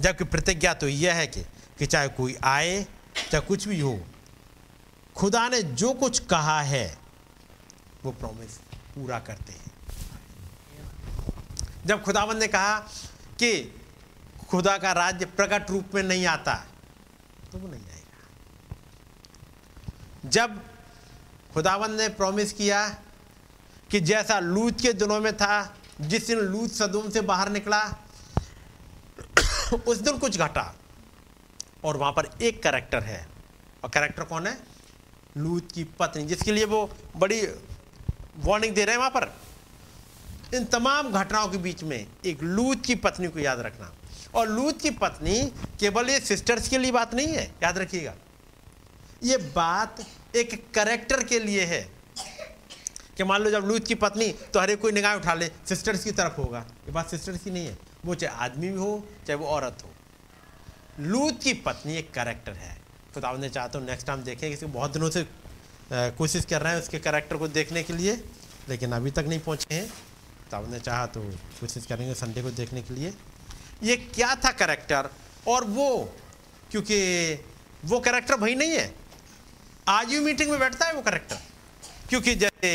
जबकि 0.00 0.24
प्रतिज्ञा 0.24 0.74
तो 0.74 0.88
यह 0.88 1.14
है 1.14 1.26
कि, 1.26 1.42
कि 1.78 1.86
चाहे 1.86 2.08
कोई 2.08 2.36
आए 2.44 2.86
चाहे 3.30 3.40
कुछ 3.40 3.68
भी 3.68 3.80
हो 3.80 4.00
खुदा 5.16 5.48
ने 5.48 5.62
जो 5.62 5.92
कुछ 5.92 6.18
कहा 6.18 6.60
है 6.62 6.98
वो 8.04 8.10
प्रॉमिस 8.12 8.58
पूरा 8.94 9.18
करते 9.18 9.52
हैं। 9.52 9.72
जब 11.86 12.02
खुदावन 12.02 12.36
ने 12.36 12.46
कहा 12.46 12.78
कि 13.38 13.50
खुदा 14.48 14.76
का 14.78 14.92
राज्य 14.92 15.24
प्रकट 15.26 15.70
रूप 15.70 15.94
में 15.94 16.02
नहीं 16.02 16.26
आता 16.26 16.54
तो 17.52 17.58
वो 17.58 17.68
नहीं 17.68 17.84
आएगा। 17.84 18.28
जब 20.28 20.60
खुदावन 21.54 21.90
ने 21.90 22.08
प्रॉमिस 22.08 22.52
किया 22.52 22.88
कि 23.90 24.00
जैसा 24.00 24.38
लूत 24.40 24.80
के 24.80 24.92
दिनों 24.92 25.20
में 25.20 25.36
था 25.36 25.76
जिस 26.00 26.26
दिन 26.26 26.38
लूत 26.38 26.70
सदूम 26.70 27.10
से 27.10 27.20
बाहर 27.20 27.48
निकला 27.48 27.82
उस 29.86 29.98
दिन 29.98 30.18
कुछ 30.18 30.38
घटा। 30.38 30.74
और 31.84 31.96
वहाँ 31.96 32.12
पर 32.12 32.30
एक 32.42 32.62
करेक्टर 32.62 33.02
है। 33.02 33.28
और 33.84 33.90
करेक्टर 33.90 34.22
कौन 34.22 34.46
है? 34.46 34.60
लूत 35.36 35.72
की 35.72 35.84
पत्नी, 35.84 36.24
जिसके 36.24 36.52
लिए 36.52 36.64
वो 36.64 36.96
बड़ी 37.16 37.46
वार्निंग 38.38 38.74
दे 38.74 38.84
रहे 38.84 38.94
हैं 38.94 38.98
वहाँ 38.98 39.10
पर। 39.10 39.36
इन 40.54 40.64
तमाम 40.64 41.12
घटनाओं 41.12 41.48
के 41.48 41.58
बीच 41.58 41.82
में 41.82 42.06
एक 42.26 42.42
लूत 42.42 42.84
की 42.84 42.94
पत्नी 42.94 43.28
को 43.28 43.38
याद 43.38 43.60
रखना। 43.60 43.94
और 44.34 44.48
लूत 44.48 44.80
की 44.80 44.90
पत्नी 44.90 45.52
केवल 45.80 46.10
ये 46.10 46.20
सिस्टर्स 46.20 46.68
के 46.68 46.78
लिए 46.78 46.92
बात 46.92 47.14
नहीं 47.14 47.28
है, 47.28 47.54
याद 47.62 47.78
रखिएगा। 47.78 48.14
ये 49.22 49.36
बात 49.36 49.96
एक 50.36 50.72
करेक्टर 50.74 51.24
के 51.24 51.38
लिए 51.38 51.64
है। 51.64 52.00
कि 53.16 53.24
मान 53.24 53.40
लो 53.40 53.50
जब 53.50 53.64
लूत 53.64 53.86
की 53.86 53.94
पत्नी 53.94 54.32
तो 54.32 54.60
हर 54.60 54.70
एक 54.70 54.80
कोई 54.80 54.92
निगाह 54.92 55.14
उठा 55.14 55.34
ले 55.34 55.50
सिस्टर्स 55.68 56.04
की 56.04 56.12
तरफ़ 56.12 56.40
होगा। 56.40 56.58
ये 56.58 56.92
बात 56.92 57.10
सिस्टर्स 57.10 57.44
की 57.44 57.50
नहीं 57.50 57.66
है। 57.66 57.89
वो 58.04 58.14
चाहे 58.14 58.36
आदमी 58.36 58.68
भी 58.68 58.78
हो, 58.78 59.06
चाहे 59.26 59.38
वो 59.38 59.46
औरत 59.46 59.82
हो। 59.84 59.90
लूत 61.00 61.42
की 61.42 61.52
पत्नी 61.62 61.96
एक 61.96 62.12
करेक्टर 62.14 62.52
है। 62.52 62.76
खुदा 63.14 63.32
ने 63.32 63.48
चाहता 63.48 63.78
हूँ 63.78 63.86
नेक्स्ट 63.86 64.06
टाइम 64.06 64.22
देखें, 64.22 64.50
किसी 64.50 64.66
बहुत 64.68 64.92
दिनों 64.92 65.10
से 65.10 65.26
कोशिश 65.92 66.44
कर 66.44 66.62
रहे 66.62 66.72
हैं 66.72 66.80
उसके 66.80 66.98
करेक्टर 67.00 67.36
को 67.36 67.48
देखने 67.50 67.82
के 67.82 67.92
लिए, 67.92 68.12
लेकिन 68.68 68.92
अभी 68.92 69.10
तक 69.10 69.24
नहीं 69.28 69.40
पहुँचे 69.40 69.74
हैं। 69.74 69.88
तो 70.50 70.56
आपने 70.56 70.78
चाहा 70.80 71.06
तो 71.06 71.20
कोशिश 71.60 71.86
करेंगे 71.86 72.14
संडे 72.14 72.42
को 72.42 72.50
देखने 72.52 72.82
के 72.82 72.94
लिए। 72.94 73.12
ये 73.82 73.96
क्या 73.96 74.34
था 74.36 74.50
करेक्टर 74.54 75.10
और 75.48 75.64
वो, 75.66 76.14
क्योंकि 76.70 76.98
वो 77.84 78.00
करेक्टर 78.00 78.36
भाई 78.36 78.54
नहीं 78.54 78.72
है। 78.72 78.94
आज 79.88 80.06
भी 80.06 80.20
मीटिंग 80.20 80.50
में 80.50 80.58
बैठता 80.60 80.86
है 80.86 80.92
वो 80.94 81.02
करेक्टर 81.02 81.38
क्योंकि 82.08 82.34
जैसे 82.34 82.70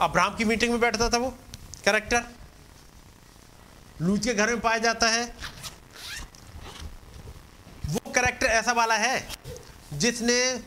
अब्राहम 0.00 0.36
की 0.36 0.44
मीटिंग 0.44 0.72
में 0.72 0.80
बैठता 0.80 1.08
था 1.10 1.18
वो 1.18 1.30
करेक्टर 1.84 2.24
लूच 4.02 4.24
के 4.24 4.34
घर 4.34 4.46
में 4.46 4.60
पाया 4.60 4.78
जाता 4.78 5.08
है। 5.08 5.34
वो 7.86 8.12
करेक्टर 8.12 8.46
ऐसा 8.46 8.72
वाला 8.72 8.94
है, 8.94 9.28
जिसने 9.92 10.62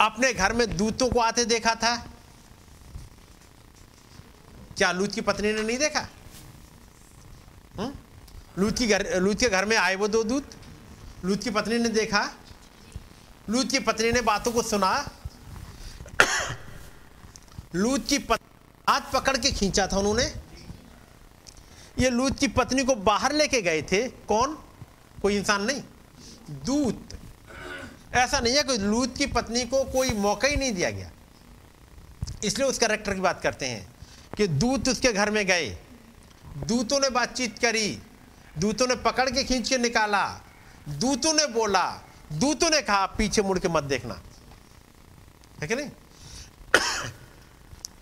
अपने 0.00 0.32
घर 0.32 0.52
में 0.52 0.76
दूतों 0.76 1.10
को 1.10 1.20
आते 1.20 1.44
देखा 1.44 1.74
था। 1.74 2.06
क्या 4.76 4.92
लूत 4.92 5.12
की 5.12 5.20
पत्नी 5.20 5.52
ने 5.52 5.62
नहीं 5.62 5.78
देखा? 5.78 6.08
हुँ? 7.78 8.06
लूत 8.58 8.78
की 8.78 8.86
घर 8.86 9.20
लूत 9.20 9.40
के 9.40 9.48
घर 9.48 9.64
में 9.64 9.76
आए 9.76 9.94
वो 9.94 10.08
दो 10.08 10.24
दूत? 10.24 10.50
लूत 11.24 11.42
की 11.42 11.50
पत्नी 11.50 11.78
ने 11.78 11.88
देखा। 11.88 12.32
लूत 13.50 13.70
की 13.70 13.78
पत्नी 13.78 14.12
ने 14.12 14.20
बातों 14.20 14.52
को 14.52 14.62
सुना। 14.62 15.10
लूत 17.74 18.06
की 18.08 18.18
पत्नी 18.18 18.72
हाथ 18.88 19.00
पकड़ 19.00 19.36
के 19.36 19.52
खींचा 19.52 19.86
था 19.86 19.98
उन्होंने। 19.98 20.47
ये 21.98 22.10
लूत 22.10 22.38
की 22.38 22.48
पत्नी 22.48 22.84
को 22.84 22.94
बाहर 22.94 23.32
लेके 23.32 23.62
गए 23.62 23.82
थे। 23.82 24.08
कौन? 24.08 24.58
कोई 25.22 25.36
इंसान 25.36 25.62
नहीं। 25.62 25.82
दूत। 26.50 27.08
ऐसा 28.14 28.40
नहीं 28.40 28.56
है 28.56 28.62
कि 28.62 28.78
लूत 28.78 29.16
की 29.16 29.26
पत्नी 29.26 29.64
को 29.64 29.84
कोई 29.84 30.10
मौका 30.10 30.48
ही 30.48 30.56
नहीं 30.56 30.72
दिया 30.72 30.90
गया। 30.90 31.10
इसलिए 32.44 32.68
उस 32.68 32.78
करेक्टर 32.78 33.14
की 33.14 33.20
बात 33.20 33.42
करते 33.42 33.66
हैं 33.66 33.94
कि 34.36 34.46
दूत 34.46 34.88
उसके 34.88 35.12
घर 35.12 35.30
में 35.30 35.46
गए। 35.46 35.78
दूतों 36.56 37.00
ने 37.00 37.10
बातचीत 37.10 37.58
करी। 37.58 38.02
दूतों 38.58 38.86
ने 38.86 38.96
पकड़ 38.96 39.30
के 39.30 39.44
खींच 39.44 39.68
के 39.68 39.78
निकाला। 39.78 40.40
दूतों 40.88 41.34
ने 41.34 41.46
बोला। 41.46 42.02
दूतों 42.32 42.70
ने 42.70 42.82
कहा, 42.82 43.06
पीछे 43.06 43.42
मुड़ 43.42 43.58
के 43.58 43.68
मत 43.68 43.84
देखना। 43.84 44.22
है 45.62 45.68
कि 45.68 45.74
नहीं? 45.76 45.90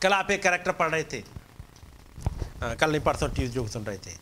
कल 0.03 0.13
आप 0.13 0.31
एक 0.31 0.43
कैरेक्टर 0.43 0.73
पढ़ 0.73 0.91
रहे 0.91 1.03
थे। 1.03 1.36
कल 2.63 2.91
नहीं, 2.91 3.01
परसों 3.01 3.29
ट्यूजडे 3.29 3.61
को 3.61 3.69
सुन 3.69 3.85
रहे 3.85 3.99
थे। 3.99 4.17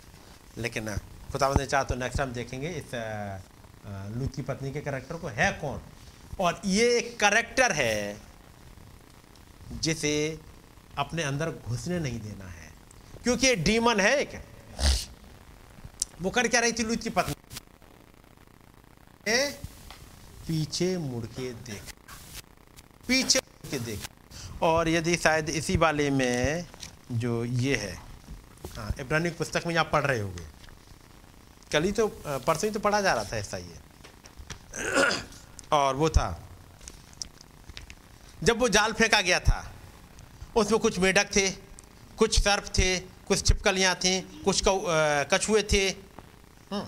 लेकिन 0.58 0.96
खुदावंद 1.32 1.60
ने 1.60 1.66
चाह 1.66 1.82
तो 1.82 1.94
नेक्स्ट 1.94 2.18
टाइम 2.18 2.32
देखेंगे 2.32 2.68
इस 2.68 2.94
लूत 4.16 4.34
की 4.34 4.42
पत्नी 4.42 4.70
के 4.72 4.80
कैरेक्टर 4.80 5.16
को। 5.16 5.28
है 5.28 5.52
कौन? 5.52 5.80
और 6.40 6.60
ये 6.66 6.96
एक 6.98 7.18
करेक्टर 7.20 7.72
है 7.72 8.16
जिसे 9.72 10.40
अपने 10.98 11.22
अंदर 11.22 11.50
घुसने 11.50 11.98
नहीं 11.98 12.20
देना 12.20 12.44
है। 12.44 12.72
क्योंकि 13.22 13.46
ये 13.46 13.56
डीमन 13.56 14.00
है 14.00 14.16
एक। 14.18 14.42
वो 16.22 16.30
कर 16.30 16.48
क्या 16.48 16.60
रही 16.60 16.72
थी 16.72 16.82
लूत 16.82 17.02
की 17.02 17.10
पत्नी? 17.10 17.34
पीछे 20.48 20.96
मुड़ 20.98 21.24
के 21.26 21.50
देख। 21.64 21.82
पीछे 23.08 23.38
मुड़ 23.38 23.70
के 23.70 23.78
देख। 23.78 24.62
और 24.62 24.88
यदि 24.88 25.16
शायद 25.16 25.48
इसी 25.50 25.76
वाले 25.76 26.10
में 26.10 26.66
जो 27.12 27.44
ये 27.44 27.76
है 27.76 28.03
हाँ 28.68 28.92
इब्रानी 29.00 29.30
पुस्तक 29.30 29.66
में 29.66 29.76
आप 29.76 29.90
पढ़ 29.92 30.04
रहे 30.06 30.20
होंगे। 30.20 30.46
कल 31.72 31.82
ही 31.82 31.92
तो 31.92 32.06
परसों 32.26 32.68
ही 32.68 32.70
तो 32.70 32.80
पढ़ा 32.80 33.00
जा 33.00 33.12
रहा 33.14 33.24
था 33.24 33.36
ऐसा 33.36 33.56
ये। 33.56 33.78
और 35.72 35.94
वो 35.94 36.08
था, 36.10 36.26
जब 38.42 38.58
वो 38.58 38.68
जाल 38.68 38.92
फेंका 38.92 39.20
गया 39.20 39.40
था, 39.40 39.72
उसमें 40.56 40.80
कुछ 40.80 40.98
मेढक 40.98 41.34
थे, 41.36 41.50
कुछ 42.18 42.40
सर्प 42.40 42.64
थे, 42.78 42.98
कुछ 43.00 43.46
छिपकलियाँ 43.46 43.94
थी, 43.94 44.20
कुछ 44.44 44.62
कछुए 45.32 45.62
थे। 45.72 45.88
हम्म। 46.72 46.86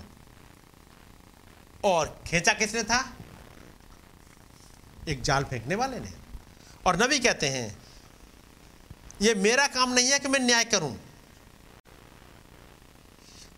और 1.83 2.23
खींचा 2.27 2.53
किसने 2.53 2.83
था? 2.83 3.13
एक 5.07 5.21
जाल 5.21 5.43
फेंकने 5.43 5.75
वाले 5.75 5.99
ने। 5.99 6.13
और 6.85 7.01
नबी 7.03 7.19
कहते 7.19 7.49
हैं, 7.49 7.77
ये 9.21 9.33
मेरा 9.35 9.67
काम 9.67 9.93
नहीं 9.93 10.09
है 10.09 10.19
कि 10.19 10.27
मैं 10.27 10.39
न्याय 10.39 10.65
करूँ। 10.65 10.95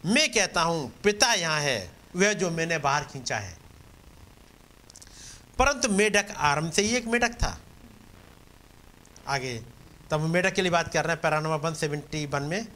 मैं 0.05 0.31
कहता 0.31 0.61
हूँ 0.61 0.93
पिता 1.03 1.33
यहाँ 1.33 1.61
है 1.61 1.91
वह 2.15 2.33
जो 2.33 2.49
मैंने 2.49 2.77
बाहर 2.77 3.03
खींचा 3.03 3.37
है। 3.37 3.57
परंतु 5.59 5.89
मेढक 5.89 6.33
आरंभ 6.37 6.71
से 6.71 6.81
ही 6.81 6.95
एक 6.95 7.05
मेढक 7.05 7.33
था। 7.33 7.59
आगे 9.27 9.63
तब 10.11 10.19
मेढक 10.19 10.53
के 10.53 10.61
लिए 10.61 10.71
बात 10.71 10.93
कर 10.93 11.03
रहे 11.03 11.13
हैं 11.13 11.21
para 11.21 11.39
number 11.39 11.55
one 11.55 11.73
seventy 11.73 12.25
one 12.25 12.43
में। 12.43 12.67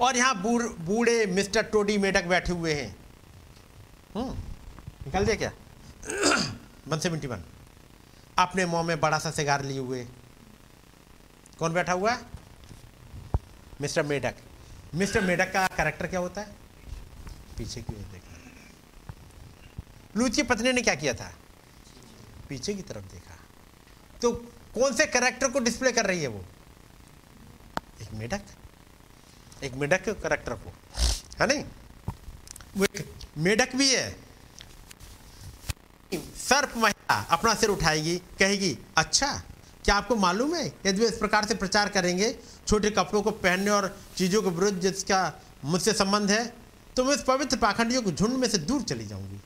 और 0.00 0.16
यहाँ 0.16 0.42
बूढ़े 0.84 1.26
मिस्टर 1.26 1.62
टोडी 1.62 1.98
मेढक 1.98 2.24
बैठे 2.24 2.52
हुए 2.52 2.74
हैं। 2.74 2.96
हम्म, 4.14 4.30
निकल 5.06 5.24
दिया 5.24 5.36
क्या? 5.36 5.52
One 6.88 6.98
seventy 6.98 7.26
one. 7.26 7.44
अपने 8.38 8.66
मुँह 8.66 8.82
में 8.82 9.00
बड़ा 9.00 9.18
सा 9.18 9.30
सिगार 9.30 9.62
लिए 9.62 9.78
हुए। 9.78 10.08
कौन 11.58 11.72
बैठा 11.72 11.92
हुआ? 11.92 12.12
है 12.12 12.20
मिस्टर 13.80 14.02
मेढक। 14.02 14.34
मिस्टर 14.94 15.20
मेढक 15.20 15.52
का 15.52 15.66
कैरेक्टर 15.66 16.06
क्या 16.06 16.20
होता 16.20 16.40
है? 16.40 16.46
पीछे 17.58 17.82
की 17.82 17.94
ओर 17.94 18.02
देखना। 18.02 18.38
लूची 20.16 20.42
पत्नी 20.42 20.72
ने 20.72 20.82
क्या 20.82 20.94
किया 20.94 21.14
था? 21.14 21.34
पीछे 22.48 22.74
की 22.74 22.82
तरफ़ 22.82 23.04
देखा। 23.04 23.38
तो 24.22 24.32
कौन 24.74 24.94
से 24.94 25.06
कैरेक्टर 25.06 25.50
को 25.50 25.58
डिस्प्ले 25.58 25.92
कर 25.92 26.06
रही 26.06 26.22
है 26.22 26.28
वो? 26.28 26.44
एक 28.02 28.12
मेढक। 28.12 28.42
एक 29.64 29.72
मेढक 29.72 30.08
कैरेक्टर 30.08 30.54
को। 30.54 30.72
है 31.40 31.46
नहीं? 31.46 31.64
वो 32.76 32.84
एक 32.84 33.14
मेढक 33.38 33.76
भी 33.76 33.94
है। 33.94 34.16
सर्प 36.36 36.72
महिला 36.76 37.20
अपना 37.20 37.54
सिर 37.54 37.68
उठाएगी, 37.68 38.16
कहेगी 38.18 38.78
अच्छा 38.96 39.42
क्या 39.84 39.94
आपको 39.94 40.16
मालूम 40.16 40.54
है? 40.54 40.66
यदि 40.86 41.00
वे 41.00 41.06
इस 41.06 41.18
प्रकार 41.18 41.46
से 41.46 41.54
प्रचार 41.54 41.88
करेंगे, 41.88 42.34
छोटे 42.66 42.90
कपड़ों 42.90 43.22
को 43.22 43.30
पहनने 43.30 43.70
और 43.70 43.96
चीज़ों 44.16 44.42
के 44.42 44.50
विरुद्ध 44.50 44.80
जिसका 44.80 45.32
मुझसे 45.64 45.92
संबंध 45.92 46.30
है 46.30 46.44
तो 46.96 47.04
मैं 47.04 47.14
इस 47.14 47.22
पवित्र 47.22 47.56
पाखंडियों 47.56 48.02
को 48.02 48.10
झुंड 48.12 48.32
में 48.32 48.48
से 48.48 48.58
दूर 48.58 48.82
चली 48.82 49.06
जाऊँगी। 49.06 49.40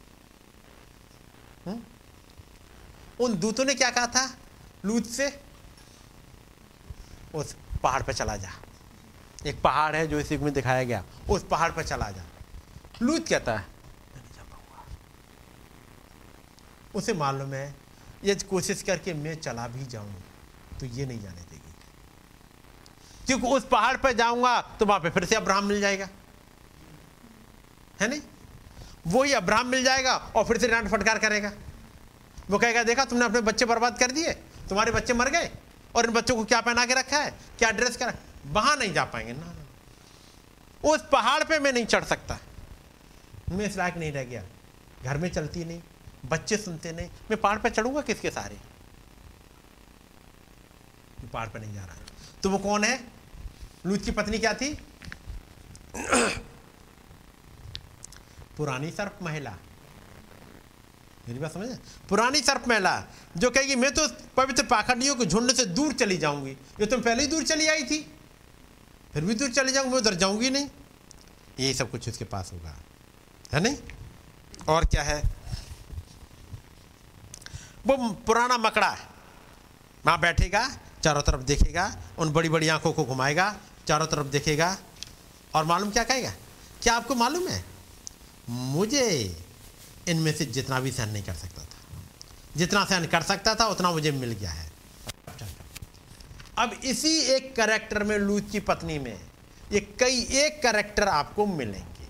हम्म? 1.66 1.80
उन 3.20 3.38
दूतों 3.38 3.64
ने 3.64 3.74
क्या 3.74 3.90
कहा 3.90 4.06
था? 4.06 4.26
लूत 4.84 5.06
से? 5.06 5.28
उस 7.34 7.54
पहाड़ 7.82 8.02
पर 8.02 8.12
चला 8.12 8.36
जा। 8.36 8.50
एक 9.46 9.60
पहाड़ 9.62 9.94
है 9.96 10.06
जो 10.06 10.20
इस 10.20 10.32
युग 10.32 10.42
में 10.42 10.52
दिखाया 10.52 10.82
गया। 10.84 11.04
उस 11.30 11.44
पहाड़ 11.50 11.70
पर 11.72 11.84
चला 11.84 12.10
जा। 12.10 12.24
लूत 13.02 13.28
कहता 13.28 13.56
है 13.56 13.74
उसे 16.94 17.12
मालूम 17.14 17.54
है 17.54 17.74
यदि 18.24 18.44
कोशिश 18.46 18.82
करके 18.82 19.14
मैं 19.14 19.34
चला 19.36 19.66
भी 19.68 19.84
जाऊँ। 19.86 20.12
तो 20.80 20.86
ये 20.86 21.06
नहीं 21.06 21.20
जाने 21.20 21.40
देगी। 21.40 21.72
क्योंकि 23.26 23.46
उस 23.46 23.66
पहाड़ 23.66 23.96
पर 23.96 24.12
जाऊँगा 24.12 24.60
तो 24.60 24.86
वहाँ 24.86 25.00
पे 25.00 25.10
फिर 25.10 25.24
से 25.24 25.36
अब्राहम 25.36 25.64
मिल 25.64 25.80
जाएगा। 25.80 26.08
है 28.00 28.08
नहीं? 28.08 28.20
वही 29.06 29.32
अब्राहम 29.32 29.66
मिल 29.66 29.84
जाएगा 29.84 30.14
और 30.36 30.44
फिर 30.44 30.58
से 30.58 30.68
डांट 30.68 30.88
फटकार 30.88 31.18
करेगा। 31.18 31.52
वो 32.50 32.58
कहेगा, 32.58 32.82
देखा, 32.82 33.04
तुमने 33.04 33.24
अपने 33.24 33.40
बच्चे 33.40 33.64
बर्बाद 33.64 33.98
कर 33.98 34.10
दिए। 34.10 34.32
तुम्हारे 34.68 34.92
बच्चे 34.92 35.12
मर 35.12 35.28
गए 35.28 35.50
और 35.94 36.04
इन 36.04 36.12
बच्चों 36.12 36.36
को 36.36 36.44
क्या 36.44 36.60
पहना 36.60 36.86
के 36.86 36.94
रखा 36.94 37.18
है? 37.18 37.30
क्या 37.58 37.70
ड्रेस 37.70 37.96
कर 37.96 38.14
वहाँ 38.46 38.76
नहीं 38.76 38.92
जा 38.92 39.04
पाएँगे। 39.04 39.32
ना। 39.32 39.52
उस 40.84 41.04
पहाड़ 41.12 41.42
पे 41.44 41.58
मैं 41.58 41.72
नहीं 41.72 41.86
चढ़ 41.86 42.04
सकता। 42.04 42.38
मैं 43.50 43.66
इस 43.66 43.76
लायक 43.76 43.96
नहीं 43.96 44.12
रह 44.12 44.24
गया। 44.24 44.42
घर 45.02 45.16
में 45.16 45.28
चलती 45.28 45.64
नहीं, 45.64 45.80
बच्चे 46.26 46.56
सुनते 46.56 46.92
नहीं। 46.92 47.08
मैं 47.30 47.40
पहाड़ 47.40 47.58
पे 47.58 47.70
चढ़ूँगा 47.70 48.00
किसके 48.00 48.30
सहारे? 48.30 48.56
मैं 51.26 51.32
पहाड़ 51.32 51.48
पे 51.48 51.58
नहीं 51.58 51.74
जा 51.74 51.84
रहा 51.84 51.96
तो 52.42 52.50
वो 52.50 52.58
कौन 52.58 52.84
है? 52.84 53.04
लूत 53.86 54.04
की 54.04 54.10
पत्नी 54.10 54.38
क्या 54.38 54.54
थी? 54.54 54.74
पुरानी 58.56 58.90
सर्प 58.90 59.18
महिला। 59.22 59.50
मेरी 61.28 61.38
बात 61.38 61.52
समझे? 61.52 61.78
पुरानी 62.08 62.40
सर्प 62.40 62.68
महिला, 62.68 63.04
जो 63.36 63.50
कहेगी, 63.50 63.74
मैं 63.74 63.94
तो 63.94 64.08
पवित्र 64.36 64.62
पाखंडियों 64.62 65.14
के 65.16 65.26
झुंड 65.26 65.52
से 65.52 65.64
दूर 65.66 65.92
चली 65.92 66.16
जाऊँगी। 66.16 66.50
ये 66.50 66.86
तुम 66.86 67.02
पहले 67.02 67.22
ही 67.22 67.28
दूर 67.28 67.42
चली 67.42 67.66
आई 67.66 67.82
थी। 67.82 67.98
फिर 69.12 69.24
भी 69.24 69.34
दूर 69.34 69.50
चली 69.50 69.72
जाऊँगी, 69.72 69.90
मैं 69.90 69.98
उधर 69.98 70.14
जाऊँगी 70.14 70.50
नहीं। 70.50 70.68
यही 71.60 71.74
सब 71.74 71.90
कुछ 71.90 72.08
उसके 72.08 72.24
पास 72.24 72.52
होगा। 72.52 72.76
है 73.52 73.60
नहीं? 73.60 73.76
और 74.68 74.84
क्या 74.84 75.02
है? 75.02 75.22
वो 77.86 78.12
पुराना 78.26 78.58
मकड़ा 78.58 78.96
वहाँ 80.06 80.20
बैठेगा 80.20 80.78
चारों 81.06 81.22
तरफ़ 81.22 81.42
देखेगा, 81.42 81.96
उन 82.18 82.32
बड़ी 82.32 82.48
बड़ी 82.48 82.68
आँखों 82.68 82.92
को 82.92 83.04
घुमाएगा, 83.04 83.56
चारों 83.88 84.06
तरफ़ 84.06 84.26
देखेगा, 84.26 84.78
और 85.54 85.64
मालूम 85.64 85.90
क्या 85.90 86.04
कहेगा? 86.04 86.32
क्या 86.82 86.96
आपको 86.96 87.14
मालूम 87.14 87.48
है? 87.48 87.64
मुझे 88.48 89.36
इनमें 90.08 90.34
से 90.34 90.46
जितना 90.46 90.80
भी 90.80 90.92
सहन 90.92 91.08
नहीं 91.08 91.22
कर 91.22 91.34
सकता 91.34 91.64
था। 91.64 92.02
जितना 92.56 92.84
सहन 92.84 93.06
कर 93.06 93.22
सकता 93.22 93.54
था, 93.54 93.66
उतना 93.66 93.90
मुझे 93.90 94.10
मिल 94.10 94.32
गया 94.32 94.50
है। 94.50 94.72
अब 96.58 96.80
इसी 96.84 97.18
एक 97.18 97.56
करेक्टर 97.56 98.04
में 98.04 98.18
लूत 98.18 98.50
की 98.50 98.60
पत्नी 98.60 98.98
में, 98.98 99.20
ये 99.72 99.80
कई 99.80 100.20
एक 100.20 100.62
करेक्टर 100.62 101.08
आपको 101.08 101.46
मिलेंगे। 101.46 102.08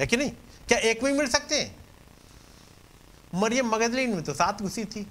है 0.00 0.06
कि 0.06 0.16
नहीं? 0.16 0.30
क्या 0.68 0.78
एक 0.78 1.02
में 1.02 1.12
मिल 1.12 1.28
सकते 1.28 1.60
हैं? 1.60 1.76
मरियम 3.34 3.66
मगदलीन 3.66 4.10
में 4.10 4.22
तो 4.22 4.34
सात 4.34 4.62
घुसी 4.62 4.84
थी। 4.84 5.06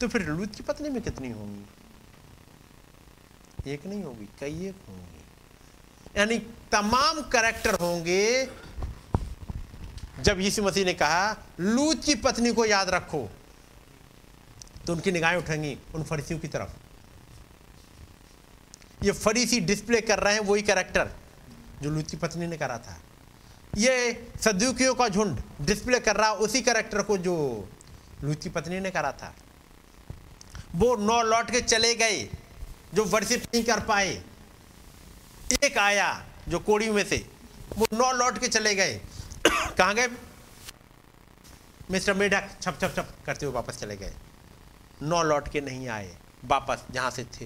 तो 0.00 0.08
फिर 0.08 0.22
लूत 0.22 0.54
की 0.54 0.62
पत्नी 0.62 0.88
में 0.88 1.02
कितनी 1.02 1.30
होंगी? 1.30 1.64
एक 3.72 3.86
नहीं 3.86 4.02
होगी, 4.02 4.28
कई 4.40 4.66
एक 4.66 4.76
होंगी। 4.88 5.20
यानी 6.16 6.38
तमाम 6.72 7.20
करेक्टर 7.22 7.74
होंगे। 7.74 8.48
जब 10.20 10.40
यीशु 10.40 10.62
मसीह 10.62 10.84
ने 10.84 10.92
कहा 10.94 11.36
लूत 11.60 12.04
की 12.04 12.14
पत्नी 12.14 12.52
को 12.52 12.64
याद 12.64 12.90
रखो 12.90 13.28
तो 14.86 14.92
उनकी 14.92 15.12
निगाहें 15.12 15.36
उठेंगी 15.36 15.76
उन 15.94 16.02
फरीसियों 16.02 16.40
की 16.40 16.48
तरफ़। 16.48 16.70
ये 19.04 19.12
फरीसी 19.12 19.60
डिस्प्ले 19.60 20.00
कर 20.00 20.18
रहे 20.18 20.34
हैं, 20.34 20.40
वही 20.40 20.62
करेक्टर 20.62 21.10
जो 21.82 21.90
लूत 21.90 22.10
की 22.10 22.16
पत्नी 22.16 22.46
ने 22.46 22.56
करा 22.56 22.78
था। 22.78 22.98
ये 23.76 24.28
सदुकियों 24.40 24.94
का 24.94 25.08
झुंड 25.08 25.40
डिस्प्ले 25.60 26.00
कर 26.00 26.16
रहा, 26.16 26.32
उसी 26.32 26.60
करेक्टर 26.62 27.02
को 27.02 27.18
जो 27.18 27.34
लूत 28.22 28.42
की 28.42 28.48
पत्नी 28.48 28.80
ने 28.80 28.90
करा 28.90 29.12
था। 29.12 29.34
वो 30.76 30.96
नौ 30.96 31.22
लौट 31.22 31.50
के 31.50 31.60
चले 31.60 31.94
गए, 31.94 32.30
जो 32.94 33.04
वर्शिप 33.04 33.44
नहीं 33.54 33.64
कर 33.64 33.80
पाए। 33.80 34.22
एक 35.64 35.78
आया 35.78 36.26
जो 36.48 36.58
कोड़ी 36.58 36.90
में 36.90 37.04
से, 37.04 37.30
वो 37.76 37.86
नौ 37.92 38.12
लौट 38.12 38.38
के 38.38 38.48
चले 38.48 38.74
गए। 38.74 39.00
कहाँ 39.48 39.94
गए? 39.94 40.08
मिस्टर 41.90 42.14
मेढक 42.14 42.50
छप 42.62 42.78
छप 42.80 42.92
छप 42.96 43.14
करते 43.26 43.46
हुए 43.46 43.54
वापस 43.54 43.78
चले 43.78 43.96
गए। 43.96 44.14
नौ 45.02 45.22
लौट 45.22 45.48
के 45.48 45.60
नहीं 45.60 45.88
आए, 45.88 46.16
वापस 46.44 46.78
जहाँ 46.90 47.10
से 47.10 47.24
थे। 47.24 47.44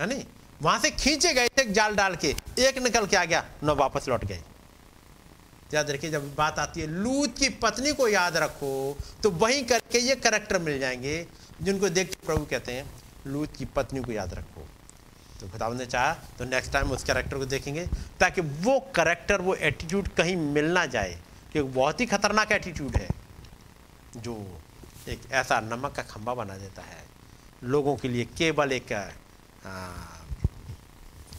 है 0.00 0.06
नहीं? 0.06 0.24
वहाँ 0.62 0.78
से 0.78 0.90
खींचे 0.90 1.34
गए 1.34 1.48
थे 1.48 1.72
जाल 1.72 1.96
डाल 1.96 2.16
के, 2.16 2.34
एक 2.58 2.78
निकल 2.78 3.06
के 3.06 3.16
आ 3.16 3.24
गया, 3.24 3.50
नौ 3.62 3.74
वापस 3.74 4.08
लौट 4.08 4.24
गए। 4.24 4.42
याद 5.74 5.90
रखिए, 5.90 6.10
जब 6.10 6.34
बात 6.34 6.58
आती 6.58 6.80
है 6.80 6.86
लूत 6.86 7.38
की 7.38 7.48
पत्नी 7.48 7.92
को 7.92 8.08
याद 8.08 8.36
रखो 8.36 8.98
तो 9.22 9.30
वहीं 9.30 9.64
करके 9.64 9.98
ये 9.98 10.14
करेक्टर 10.14 10.58
मिल 10.58 10.78
जाएँगे। 10.78 11.26
जिनको 11.62 11.88
देख 11.88 12.08
के 12.08 12.26
प्रभु 12.26 12.44
कहते 12.44 12.72
हैं 12.72 12.84
लूत 13.26 13.56
की 13.56 13.64
पत्नी 13.76 14.00
को 14.00 14.12
याद 14.12 14.34
रखो। 14.34 14.66
तो 15.40 15.48
खुदा 15.48 15.68
ने 15.68 15.86
चाहा 15.86 16.12
तो 16.38 16.44
नेक्स्ट 16.44 16.72
टाइम 16.72 16.90
उस 16.90 17.04
करेक्टर 17.04 17.38
को 17.38 17.44
देखेंगे 17.46 17.86
ताकि 18.20 18.40
वो 18.40 18.78
करेक्टर 18.94 19.40
वो 19.40 19.54
एटीट्यूड 19.54 20.08
कहीं 20.08 20.36
मिल 20.36 20.70
ना 20.72 20.84
जाए 20.86 21.18
क्योंकि 21.52 21.70
बहुत 21.70 22.00
ही 22.00 22.06
खतरनाक 22.06 22.52
एटीट्यूड 22.52 22.96
है 22.96 23.08
जो 24.16 24.34
एक 25.08 25.20
ऐसा 25.32 25.60
नमक 25.60 25.92
का 25.92 26.02
खंभा 26.02 26.34
बना 26.34 26.56
देता 26.58 26.82
है। 26.82 27.06
लोगों 27.64 27.96
के 27.96 28.08
लिए 28.08 28.24
केवल 28.38 28.72
एक 28.72 28.92
आ, 28.92 29.04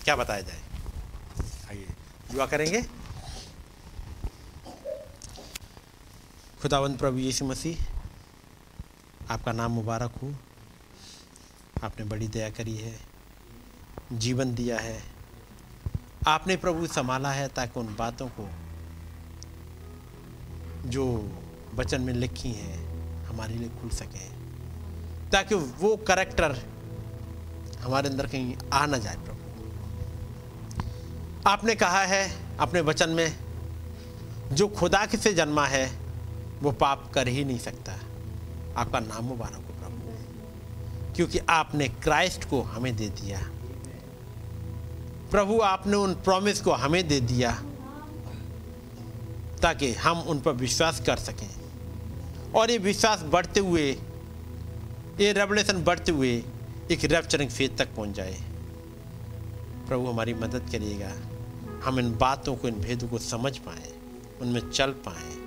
क्या 0.03 0.15
बताया 0.15 0.41
जाए? 0.41 0.61
आइए 1.69 1.87
दुआ 2.31 2.45
करेंगे। 2.45 2.81
खुदावंद 6.61 6.97
प्रभु 6.97 7.17
यीशु 7.17 7.45
मसीह 7.45 7.85
आपका 9.31 9.51
नाम 9.51 9.71
मुबारक 9.71 10.11
हो। 10.23 10.35
आपने 11.83 12.05
बड़ी 12.05 12.27
दया 12.27 12.49
करी 12.49 12.77
है। 12.77 12.99
जीवन 14.13 14.55
दिया 14.55 14.77
है। 14.77 15.03
आपने 16.27 16.57
प्रभु 16.57 16.87
संभाला 16.87 17.31
है 17.31 17.47
ताकि 17.47 17.79
उन 17.79 17.95
बातों 17.99 18.27
को 18.39 18.49
जो 20.89 21.31
वचन 21.75 22.01
में 22.01 22.13
लिखी 22.13 22.51
हैं, 22.51 22.89
हमारे 23.25 23.53
लिए 23.53 23.69
खुल 23.69 23.89
सके। 23.89 24.29
ताकि 25.29 25.55
वो 25.55 25.97
करेक्टर 25.97 26.65
हमारे 27.79 28.09
अंदर 28.09 28.27
कहीं 28.27 28.57
आ 28.73 28.85
ना 28.85 28.97
जाए 28.97 29.15
प्रभु। 29.15 29.39
आपने 31.49 31.75
कहा 31.75 32.01
है 32.01 32.57
अपने 32.57 32.81
वचन 32.81 33.09
में, 33.09 33.39
जो 34.51 34.67
खुदा 34.67 35.05
से 35.05 35.33
जन्मा 35.33 35.65
है, 35.65 35.99
वो 36.61 36.71
पाप 36.71 37.11
कर 37.13 37.27
ही 37.27 37.45
नहीं 37.45 37.59
सकता। 37.59 37.99
आपका 38.77 38.99
नाम 38.99 39.23
मुबारक 39.23 39.55
हो 39.55 39.61
प्रभु। 39.61 39.99
क्योंकि 41.15 41.39
आपने 41.39 41.87
क्राइस्ट 41.87 42.49
को 42.49 42.61
हमें 42.61 42.95
दे 42.95 43.09
दिया। 43.09 43.49
प्रभु, 45.31 45.59
आपने 45.59 45.97
उन 45.97 46.13
प्रॉमिस 46.13 46.61
को 46.61 46.71
हमें 46.71 47.07
दे 47.07 47.19
दिया 47.19 47.63
ताकि 49.61 49.93
हम 49.93 50.19
उन 50.19 50.39
पर 50.39 50.51
विश्वास 50.51 51.01
कर 51.05 51.17
सकें। 51.17 51.49
और 52.55 52.71
ये 52.71 52.77
विश्वास 52.77 53.21
बढ़ते 53.21 53.59
हुए, 53.59 53.91
ये 55.19 55.33
रेवलेशन 55.33 55.83
बढ़ते 55.83 56.11
हुए 56.11 56.43
एक 56.91 57.03
रेपचरिंग 57.03 57.49
फ़ेज़ 57.49 57.71
तक 57.71 57.95
पहुँच 57.95 58.09
जाए। 58.09 58.41
प्रभु, 59.87 60.07
हमारी 60.07 60.33
मदद 60.33 60.69
करिएगा। 60.71 61.11
हम 61.83 61.99
इन 61.99 62.17
बातों 62.17 62.55
को, 62.55 62.67
इन 62.67 62.75
भेदों 62.75 63.07
को 63.07 63.17
समझ 63.17 63.57
पाएँ, 63.57 63.99
उनमें 64.41 64.69
चल 64.69 64.91
पाएँ। 64.91 65.39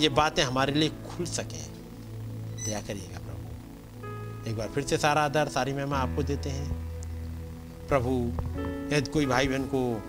ये 0.00 0.08
बातें 0.08 0.44
हमारे 0.44 0.72
लिए 0.72 0.88
खुल 0.88 1.26
सकें। 1.26 1.71
दया 2.64 2.80
करिएगा 2.80 3.18
प्रभु। 3.18 4.50
एक 4.50 4.56
बार 4.56 4.68
फिर 4.68 4.84
से 4.84 4.98
सारा 4.98 5.22
आदर, 5.22 5.48
सारी 5.48 5.72
महिमा 5.72 5.96
आपको 5.96 6.22
देते 6.22 6.50
हैं। 6.50 6.70
प्रभु, 7.88 8.10
यदि 8.96 9.10
कोई 9.10 9.26
भाई 9.26 9.48
बहन 9.48 9.64
को 9.64 10.02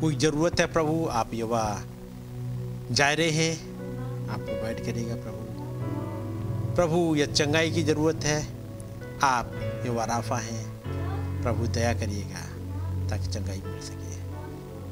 कोई 0.00 0.16
ज़रूरत 0.16 0.60
है 0.60 0.66
प्रभु, 0.72 1.08
आप 1.10 1.34
युवा 1.34 1.82
जा 2.90 3.12
रहे 3.12 3.30
हैं 3.30 3.52
आप 4.28 4.40
प्रोवाइड 4.40 4.84
करिएगा 4.84 5.14
प्रभु। 5.14 6.74
प्रभु 6.74 7.16
यह 7.16 7.26
चंगाई 7.26 7.70
की 7.70 7.82
ज़रूरत 7.82 8.24
है, 8.24 8.46
आप 9.22 9.52
युवा 9.86 10.04
राफा 10.04 10.36
हैं, 10.36 10.64
प्रभु 11.42 11.66
दया 11.66 11.92
करिएगा 11.94 12.46
ताकि 13.08 13.26
चंगाई 13.26 13.62
मिल 13.66 13.80
सके। 13.80 14.18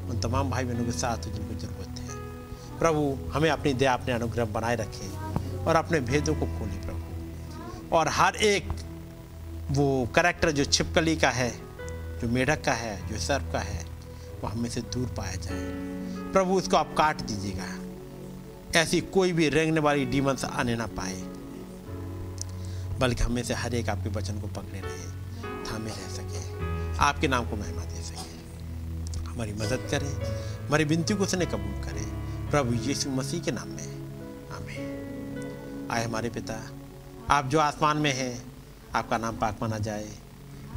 उन 0.09 0.19
तमाम 0.19 0.49
भाई 0.49 0.63
बहनों 0.63 0.85
के 0.85 0.91
साथ 0.91 1.17
जिनको 1.17 1.59
ज़रूरत 1.59 1.99
है। 1.99 2.17
प्रभु, 2.79 3.17
हमें 3.31 3.49
अपनी 3.49 3.73
दया, 3.73 3.93
अपने 3.93 4.13
अनुग्रह 4.13 4.45
बनाए 4.45 4.75
रखें। 4.75 5.48
और 5.67 5.75
अपने 5.75 5.99
भेदों 5.99 6.33
को 6.33 6.45
खोले 6.45 6.81
प्रभु 6.81 7.95
और 7.95 8.07
हर 8.07 8.35
एक 8.35 8.69
वो 9.71 10.09
करेक्टर 10.15 10.51
जो 10.51 10.65
छिपकली 10.65 11.17
का 11.17 11.29
है, 11.29 11.51
जो 12.19 12.29
मेढक 12.29 12.63
का 12.63 12.73
है, 12.73 13.07
जो 13.07 13.19
सर्प 13.19 13.49
का 13.53 13.59
है, 13.59 13.85
वो 14.41 14.47
हमें 14.47 14.69
से 14.69 14.81
दूर 14.81 15.07
पाया 15.07 15.35
जाए। 15.35 15.89
प्रभु, 16.31 16.53
उसको 16.53 16.77
आप 16.77 16.95
काट 16.97 17.21
दीजिएगा। 17.21 17.65
ऐसी 18.79 19.01
कोई 19.01 19.31
भी 19.31 19.49
रेंगने 19.49 19.79
वाली 19.79 20.05
डीमंस 20.05 20.45
आने 20.45 20.75
ना 20.75 20.85
पाए। 20.85 21.23
बल्कि 22.99 23.23
हमें 23.23 23.43
से 23.43 23.53
हर 23.53 23.75
एक 23.75 23.89
आपके 23.89 24.09
वचन 24.09 24.41
को 24.41 24.47
पकड़े 24.47 24.79
रहे, 24.79 25.05
थामे 25.63 25.89
रह 25.89 26.15
सके। 26.15 26.59
आपके 26.97 27.27
नाम 27.27 27.49
को 27.49 27.55
महिमा 27.55 27.81
दे 27.81 28.01
सके। 28.01 28.39
हमारी 29.19 29.53
मदद 29.53 29.87
करें, 29.91 30.13
हमारी 30.67 30.83
विनती 30.83 31.13
को 31.13 31.23
उसने 31.23 31.45
कबूल 31.45 31.83
करें। 31.83 32.05
प्रभु 32.49 32.73
यीशु 32.73 33.09
मसीह 33.09 33.41
के 33.41 33.51
नाम 33.51 33.67
में। 33.67 33.98
आए 35.91 36.05
हमारे 36.05 36.29
पिता। 36.29 36.67
आप 37.29 37.45
जो 37.45 37.59
आसमान 37.59 37.97
में 37.97 38.13
हैं, 38.13 38.43
आपका 38.95 39.17
नाम 39.17 39.37
पाक 39.37 39.57
माना 39.61 39.77
जाए, 39.77 40.09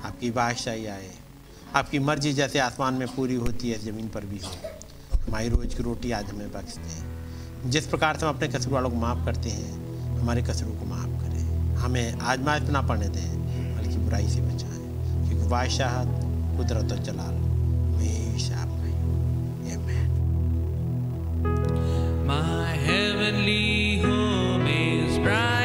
आपकी 0.05 0.31
बादशाही 0.31 0.87
आए, 0.87 1.11
आपकी 1.75 1.99
मर्ज़ी 1.99 2.33
जैसे 2.33 2.59
आसमान 2.59 2.95
में 2.95 3.09
पूरी 3.09 3.35
होती 3.35 3.71
है, 3.71 3.79
ज़मीन 3.79 4.09
पर 4.09 4.25
भी 4.25 4.39
हो। 4.39 4.51
हमारी 5.27 5.49
रोज़ 5.49 5.77
की 5.77 5.83
रोटी 5.83 6.13
आज 6.13 6.31
हमें 6.31 6.53
बख्श 6.53 6.77
दें 6.77 7.23
जिस 7.71 7.87
प्रकार 7.87 8.17
से 8.17 8.27
हम 8.27 8.37
अपने 8.37 8.49
कसरों 8.49 8.75
वालों 8.75 8.91
को 8.91 8.97
माफ़ 8.97 9.25
करते 9.25 9.49
हैं, 9.49 9.73
हमारे 10.21 10.43
कसरों 10.43 10.73
को 10.73 10.85
माफ़ 10.85 11.23
करें। 11.23 11.75
हमें 11.75 12.19
आजमाज 12.19 12.71
ना 12.71 12.83
पढ़ने 12.83 13.09
दें, 13.09 13.43
बल्कि 13.79 13.97
बुराई 13.97 14.29
से 14.29 14.41
बचाएँ। 14.41 14.83
क्योंकि 15.29 15.49
बादशाह 15.49 16.05
कुदरत 16.57 16.93
और 16.93 17.05
चला 17.05 17.23
हमेशा 17.23 18.73
My 22.23 22.69
heavenly 22.89 24.05
home. 24.05 24.12
right. 25.33 25.62